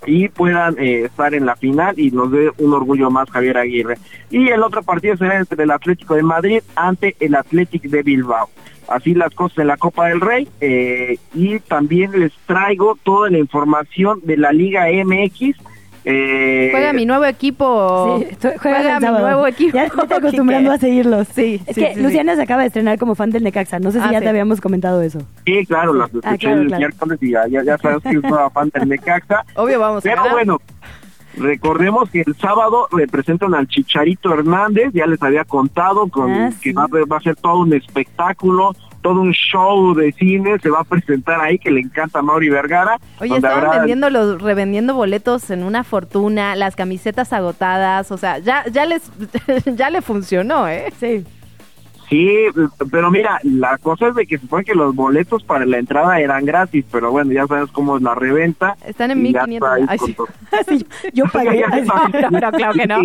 y 0.06 0.30
puedan 0.30 0.78
estar 0.80 1.34
en 1.34 1.46
la 1.46 1.56
final 1.56 2.00
y 2.00 2.12
nos 2.12 2.32
dé 2.32 2.52
un 2.58 2.74
orgullo 2.74 3.10
más 3.10 3.30
Javier 3.30 3.58
Aguirre. 3.58 3.98
Y 4.30 4.50
el 4.50 4.62
otro 4.64 4.84
partido 4.84 5.18
será 5.18 5.38
entre 5.38 5.64
el 5.64 5.72
Atlético 5.72 6.16
de 6.16 6.24
Madrid 6.24 6.62
ante 6.76 7.16
el 7.20 7.36
Atlético 7.36 7.88
de 7.90 8.04
Bilbao 8.04 8.50
así 8.90 9.14
las 9.14 9.34
cosas 9.34 9.60
en 9.60 9.68
la 9.68 9.78
Copa 9.78 10.08
del 10.08 10.22
Rey 10.22 10.48
eh, 10.62 11.18
y 11.34 11.60
también 11.60 12.20
les 12.20 12.34
traigo 12.46 12.98
toda 13.04 13.30
la 13.30 13.38
información 13.38 14.22
de 14.24 14.38
la 14.38 14.52
Liga 14.52 14.88
MX. 14.88 15.58
Eh, 16.06 16.70
juega 16.72 16.94
mi 16.94 17.06
nuevo 17.06 17.26
equipo. 17.26 18.24
juega, 18.62 19.00
mi 19.00 19.08
nuevo 19.08 19.46
equipo. 19.48 19.76
Ya 19.76 19.86
estoy 19.86 20.08
acostumbrando 20.18 20.72
a 20.72 20.78
seguirlos. 20.78 21.28
Sí, 21.28 21.62
es 21.68 21.76
que 21.76 21.96
Luciana 21.98 22.36
se 22.36 22.44
acaba 22.44 22.62
de 22.62 22.68
estrenar 22.68 22.98
como 22.98 23.16
fan 23.16 23.30
del 23.32 23.44
Necaxa. 23.44 23.80
No 23.80 23.92
sé 23.92 24.00
si 24.00 24.08
ah, 24.08 24.12
ya 24.14 24.22
te 24.22 24.30
habíamos 24.30 24.62
comentado 24.62 25.02
eso. 25.02 25.20
Sí, 25.46 25.66
claro, 25.66 25.94
las 25.94 26.10
ah, 26.24 26.34
escuché 26.34 26.52
el 26.52 26.66
miércoles 26.68 27.20
y 27.22 27.32
ya, 27.32 27.48
ya, 27.48 27.78
sabes 27.78 28.02
que 28.04 28.22
soy 28.22 28.22
fan 28.54 28.72
del 28.74 28.90
Necaxa. 28.90 29.46
Obvio, 29.56 29.80
vamos 29.80 30.04
Pero 30.04 30.24
bueno, 30.32 30.60
Recordemos 31.38 32.10
que 32.10 32.22
el 32.22 32.36
sábado 32.36 32.88
representan 32.92 33.54
al 33.54 33.68
Chicharito 33.68 34.34
Hernández, 34.34 34.92
ya 34.94 35.06
les 35.06 35.22
había 35.22 35.46
contado 35.46 36.08
con 36.08 36.32
ah, 36.32 36.50
que 36.62 36.74
va, 36.74 36.88
a 37.18 37.20
ser 37.22 37.36
todo 37.36 37.60
un 37.60 37.74
espectáculo, 37.74 38.76
todo 39.02 39.22
un 39.22 39.32
show 39.32 39.94
de 39.94 40.12
cine, 40.14 40.58
se 40.60 40.70
va 40.70 40.82
a 40.82 40.84
presentar 40.84 41.40
ahí 41.40 41.58
que 41.60 41.72
le 41.72 41.82
encanta 41.82 42.20
a 42.20 42.22
Mauri 42.22 42.50
Vergara. 42.50 43.00
Oye, 43.20 43.36
estaban 43.36 43.80
vendiendo 43.80 44.10
los, 44.10 44.42
revendiendo 44.42 44.94
boletos 44.96 45.50
en 45.52 45.64
una 45.64 45.84
fortuna, 45.84 46.56
las 46.56 46.76
camisetas 46.76 47.32
agotadas, 47.32 48.12
o 48.12 48.18
sea, 48.18 48.40
ya, 48.40 48.66
ya 48.72 48.86
les, 48.86 49.12
ya 49.66 49.90
le 49.90 50.02
funcionó, 50.02 50.68
¿eh? 50.68 50.92
Sí. 51.00 51.26
Sí, 52.10 52.46
pero 52.92 53.12
mira, 53.12 53.40
la 53.44 53.78
cosa 53.78 54.08
es 54.08 54.16
de 54.16 54.26
que 54.26 54.38
se 54.38 54.42
supone 54.42 54.64
que 54.64 54.74
los 54.74 54.96
boletos 54.96 55.44
para 55.44 55.66
la 55.66 55.78
entrada 55.78 56.20
eran 56.20 56.44
gratis, 56.44 56.84
pero 56.92 57.12
bueno, 57.12 57.32
ya 57.32 57.46
sabes 57.46 57.70
cómo 57.72 57.98
es 57.98 58.04
la 58.04 58.16
reventa. 58.16 58.76
Están 58.86 59.12
en 59.12 59.22
1500. 59.22 60.30
Sí. 60.68 60.86
yo 61.14 61.26
pagué. 61.34 61.64
no, 62.32 62.52
claro 62.52 62.74
que 62.74 62.88
no. 62.88 63.04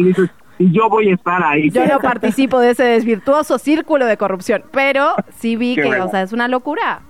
Y 0.58 0.72
yo 0.72 0.88
voy 0.88 1.10
a 1.10 1.14
estar 1.14 1.42
ahí. 1.42 1.70
Yo 1.70 1.84
no 1.86 1.98
participo 2.00 2.60
de 2.60 2.70
ese 2.70 2.84
desvirtuoso 2.84 3.58
círculo 3.58 4.06
de 4.06 4.16
corrupción, 4.16 4.64
pero 4.72 5.14
sí 5.36 5.56
vi 5.56 5.74
que, 5.74 6.00
o 6.00 6.08
sea, 6.08 6.22
es 6.22 6.32
una 6.32 6.48
locura. 6.48 7.02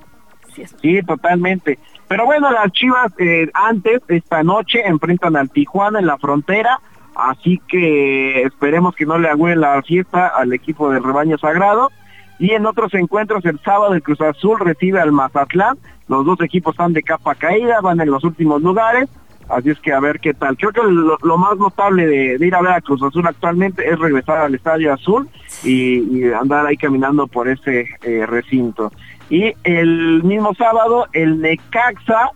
Sí, 0.81 1.01
totalmente. 1.03 1.79
Pero 2.09 2.27
bueno, 2.27 2.51
las 2.51 2.73
Chivas 2.73 3.13
eh, 3.19 3.49
antes, 3.55 4.01
esta 4.09 4.43
noche, 4.43 4.81
enfrentan 4.85 5.37
al 5.37 5.51
Tijuana 5.51 6.01
en 6.01 6.07
la 6.07 6.19
frontera 6.19 6.81
Así 7.15 7.61
que 7.69 8.43
esperemos 8.43 8.95
que 8.95 9.07
no 9.07 9.19
le 9.19 9.29
agüe 9.29 9.55
la 9.57 9.83
fiesta 9.83 10.29
al 10.29 10.53
equipo 10.53 10.91
del 10.91 11.05
rebaño 11.05 11.39
sagrado. 11.39 11.91
Y 12.39 12.51
en 12.51 12.67
otros 12.67 12.93
encuentros, 12.95 13.45
el 13.45 13.61
sábado 13.61 13.95
el 13.95 14.03
Cruz 14.03 14.21
Azul 14.21 14.59
recibe 14.59 15.01
al 15.01 15.13
Mazatlán. 15.13 15.79
Los 16.09 16.27
dos 16.27 16.41
equipos 16.41 16.75
están 16.75 16.93
de 16.93 17.03
capa 17.03 17.35
caída, 17.35 17.81
van 17.81 18.01
en 18.01 18.11
los 18.11 18.25
últimos 18.25 18.61
lugares. 18.63 19.09
Así 19.49 19.71
es 19.71 19.79
que 19.79 19.93
a 19.93 20.01
ver 20.01 20.21
qué 20.21 20.35
tal. 20.35 20.57
Creo 20.57 20.73
que 20.73 20.81
lo, 20.83 21.39
más 21.39 21.57
notable 21.59 22.07
de, 22.07 22.47
ir 22.47 22.55
a 22.55 22.63
ver 22.63 22.73
a 22.73 22.81
Cruz 22.81 23.03
Azul 23.03 23.27
actualmente 23.27 23.89
es 23.89 23.99
regresar 23.99 24.39
al 24.39 24.55
Estadio 24.55 24.93
Azul 24.93 25.29
y, 25.63 26.25
andar 26.33 26.67
ahí 26.67 26.77
caminando 26.77 27.27
por 27.27 27.49
ese 27.49 27.87
eh, 28.03 28.27
recinto. 28.27 28.91
Y 29.31 29.53
el 29.63 30.23
mismo 30.23 30.55
sábado, 30.55 31.07
el 31.13 31.41
Necaxa 31.41 32.31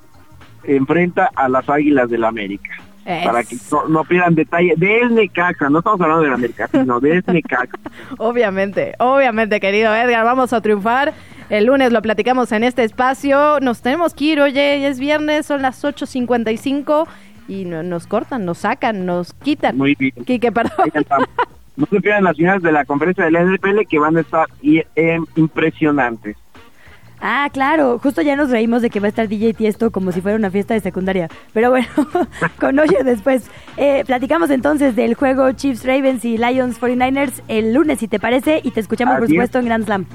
enfrenta 0.64 1.30
a 1.34 1.48
las 1.48 1.68
Águilas 1.68 2.10
del 2.10 2.24
América. 2.24 2.87
Para 3.24 3.42
que 3.42 3.56
no, 3.88 4.04
pierdan 4.04 4.34
detalle 4.34 4.74
del 4.76 5.14
Necaxa, 5.14 5.70
no 5.70 5.78
estamos 5.78 5.98
hablando 5.98 6.24
de 6.24 6.28
la 6.28 6.34
América, 6.34 6.68
sino 6.70 7.00
del 7.00 7.24
Necaxa. 7.26 7.78
obviamente, 8.18 8.94
obviamente, 8.98 9.60
querido 9.60 9.94
Edgar, 9.94 10.26
vamos 10.26 10.52
a 10.52 10.60
triunfar. 10.60 11.14
El 11.48 11.64
lunes 11.64 11.90
lo 11.90 12.02
platicamos 12.02 12.52
en 12.52 12.64
este 12.64 12.84
espacio. 12.84 13.60
Nos 13.60 13.80
tenemos 13.80 14.12
que 14.12 14.24
ir, 14.26 14.40
oye, 14.42 14.86
es 14.86 15.00
viernes, 15.00 15.46
son 15.46 15.62
las 15.62 15.82
8.55 15.82 17.06
y 17.48 17.64
no, 17.64 17.82
nos 17.82 18.06
cortan, 18.06 18.44
nos 18.44 18.58
sacan, 18.58 19.06
nos 19.06 19.32
quitan. 19.32 19.78
Muy 19.78 19.94
bien. 19.94 20.12
Quique, 20.26 20.52
perdón. 20.52 20.92
No 21.76 21.86
se 21.86 22.00
pierdan 22.00 22.24
las 22.24 22.36
finales 22.36 22.62
de 22.62 22.72
la 22.72 22.84
conferencia 22.84 23.24
del 23.24 23.36
NPL 23.36 23.86
que 23.88 23.98
van 23.98 24.18
a 24.18 24.20
estar 24.20 24.46
eh, 24.62 25.18
impresionantes. 25.36 26.36
Ah, 27.20 27.48
claro, 27.52 27.98
justo 27.98 28.22
ya 28.22 28.36
nos 28.36 28.50
reímos 28.50 28.82
de 28.82 28.90
que 28.90 29.00
va 29.00 29.06
a 29.06 29.08
estar 29.08 29.28
DJ 29.28 29.54
Tiesto 29.54 29.90
como 29.90 30.12
si 30.12 30.20
fuera 30.20 30.36
una 30.36 30.50
fiesta 30.50 30.74
de 30.74 30.80
secundaria. 30.80 31.28
Pero 31.52 31.70
bueno, 31.70 31.88
con 32.60 32.78
Oye 32.78 33.02
después. 33.04 33.50
Eh, 33.76 34.04
platicamos 34.06 34.50
entonces 34.50 34.94
del 34.94 35.14
juego 35.14 35.50
Chiefs 35.52 35.84
Ravens 35.84 36.24
y 36.24 36.38
Lions 36.38 36.80
49ers 36.80 37.42
el 37.48 37.74
lunes, 37.74 37.98
si 37.98 38.08
te 38.08 38.20
parece, 38.20 38.60
y 38.62 38.70
te 38.70 38.80
escuchamos, 38.80 39.18
por 39.18 39.28
supuesto, 39.28 39.58
en 39.58 39.64
Grand 39.64 39.84
Slam. 39.84 40.06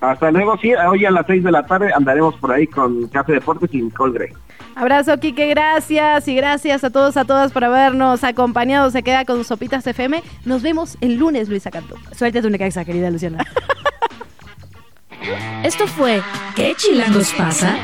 Hasta 0.00 0.30
luego, 0.30 0.58
sí, 0.58 0.74
hoy 0.74 1.04
a 1.04 1.10
las 1.10 1.26
6 1.26 1.44
de 1.44 1.50
la 1.50 1.62
tarde 1.64 1.90
andaremos 1.94 2.34
por 2.36 2.52
ahí 2.52 2.66
con 2.66 3.08
Café 3.08 3.32
Deportes 3.32 3.72
y 3.72 3.82
Nicole 3.82 4.12
Grey. 4.12 4.28
Abrazo, 4.74 5.18
Kike, 5.18 5.48
gracias 5.48 6.28
y 6.28 6.34
gracias 6.34 6.84
a 6.84 6.90
todos, 6.90 7.16
a 7.16 7.24
todas 7.24 7.50
por 7.50 7.64
habernos 7.64 8.22
acompañado. 8.24 8.90
Se 8.90 9.02
queda 9.02 9.24
con 9.24 9.42
Sopitas 9.42 9.86
FM. 9.86 10.22
Nos 10.44 10.62
vemos 10.62 10.98
el 11.00 11.16
lunes, 11.16 11.48
Luisa 11.48 11.70
Cantú. 11.70 11.94
Suerte 12.12 12.42
tu 12.42 12.58
casa, 12.58 12.84
querida 12.84 13.10
Luciana. 13.10 13.42
Esto 15.62 15.86
fue 15.86 16.22
¿Qué 16.54 16.74
chilangos 16.76 17.32
pasa? 17.36 17.76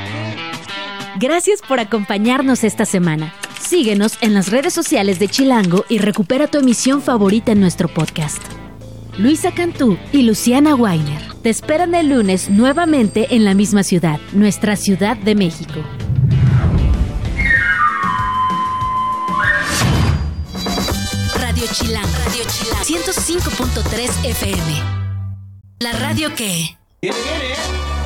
Gracias 1.19 1.61
por 1.67 1.81
acompañarnos 1.81 2.65
esta 2.65 2.85
semana. 2.85 3.35
Síguenos 3.61 4.19
en 4.21 4.35
las 4.35 4.51
redes 4.51 4.73
sociales 4.73 5.19
de 5.19 5.29
Chilango 5.29 5.85
y 5.89 5.99
recupera 5.99 6.47
tu 6.47 6.59
emisión 6.59 7.03
favorita 7.03 7.53
en 7.53 7.61
nuestro 7.61 7.89
podcast. 7.89 8.43
Luisa 9.19 9.53
Cantú 9.53 9.99
y 10.13 10.23
Luciana 10.23 10.75
Weiner 10.75 11.23
te 11.43 11.51
esperan 11.51 11.95
el 11.95 12.09
lunes 12.09 12.49
nuevamente 12.49 13.35
en 13.35 13.45
la 13.45 13.55
misma 13.55 13.83
ciudad, 13.83 14.21
nuestra 14.33 14.77
Ciudad 14.77 15.17
de 15.17 15.35
México. 15.35 15.81
Radio 21.37 21.67
Chilango, 21.73 22.09
Radio 22.27 22.45
Chilango, 22.51 22.85
105.3 22.85 24.31
FM. 24.31 25.03
La 25.81 25.93
radio 25.93 26.35
que... 26.35 26.82
Get 27.03 27.17
it, 27.17 27.25
get 27.25 27.59
it. 27.59 28.02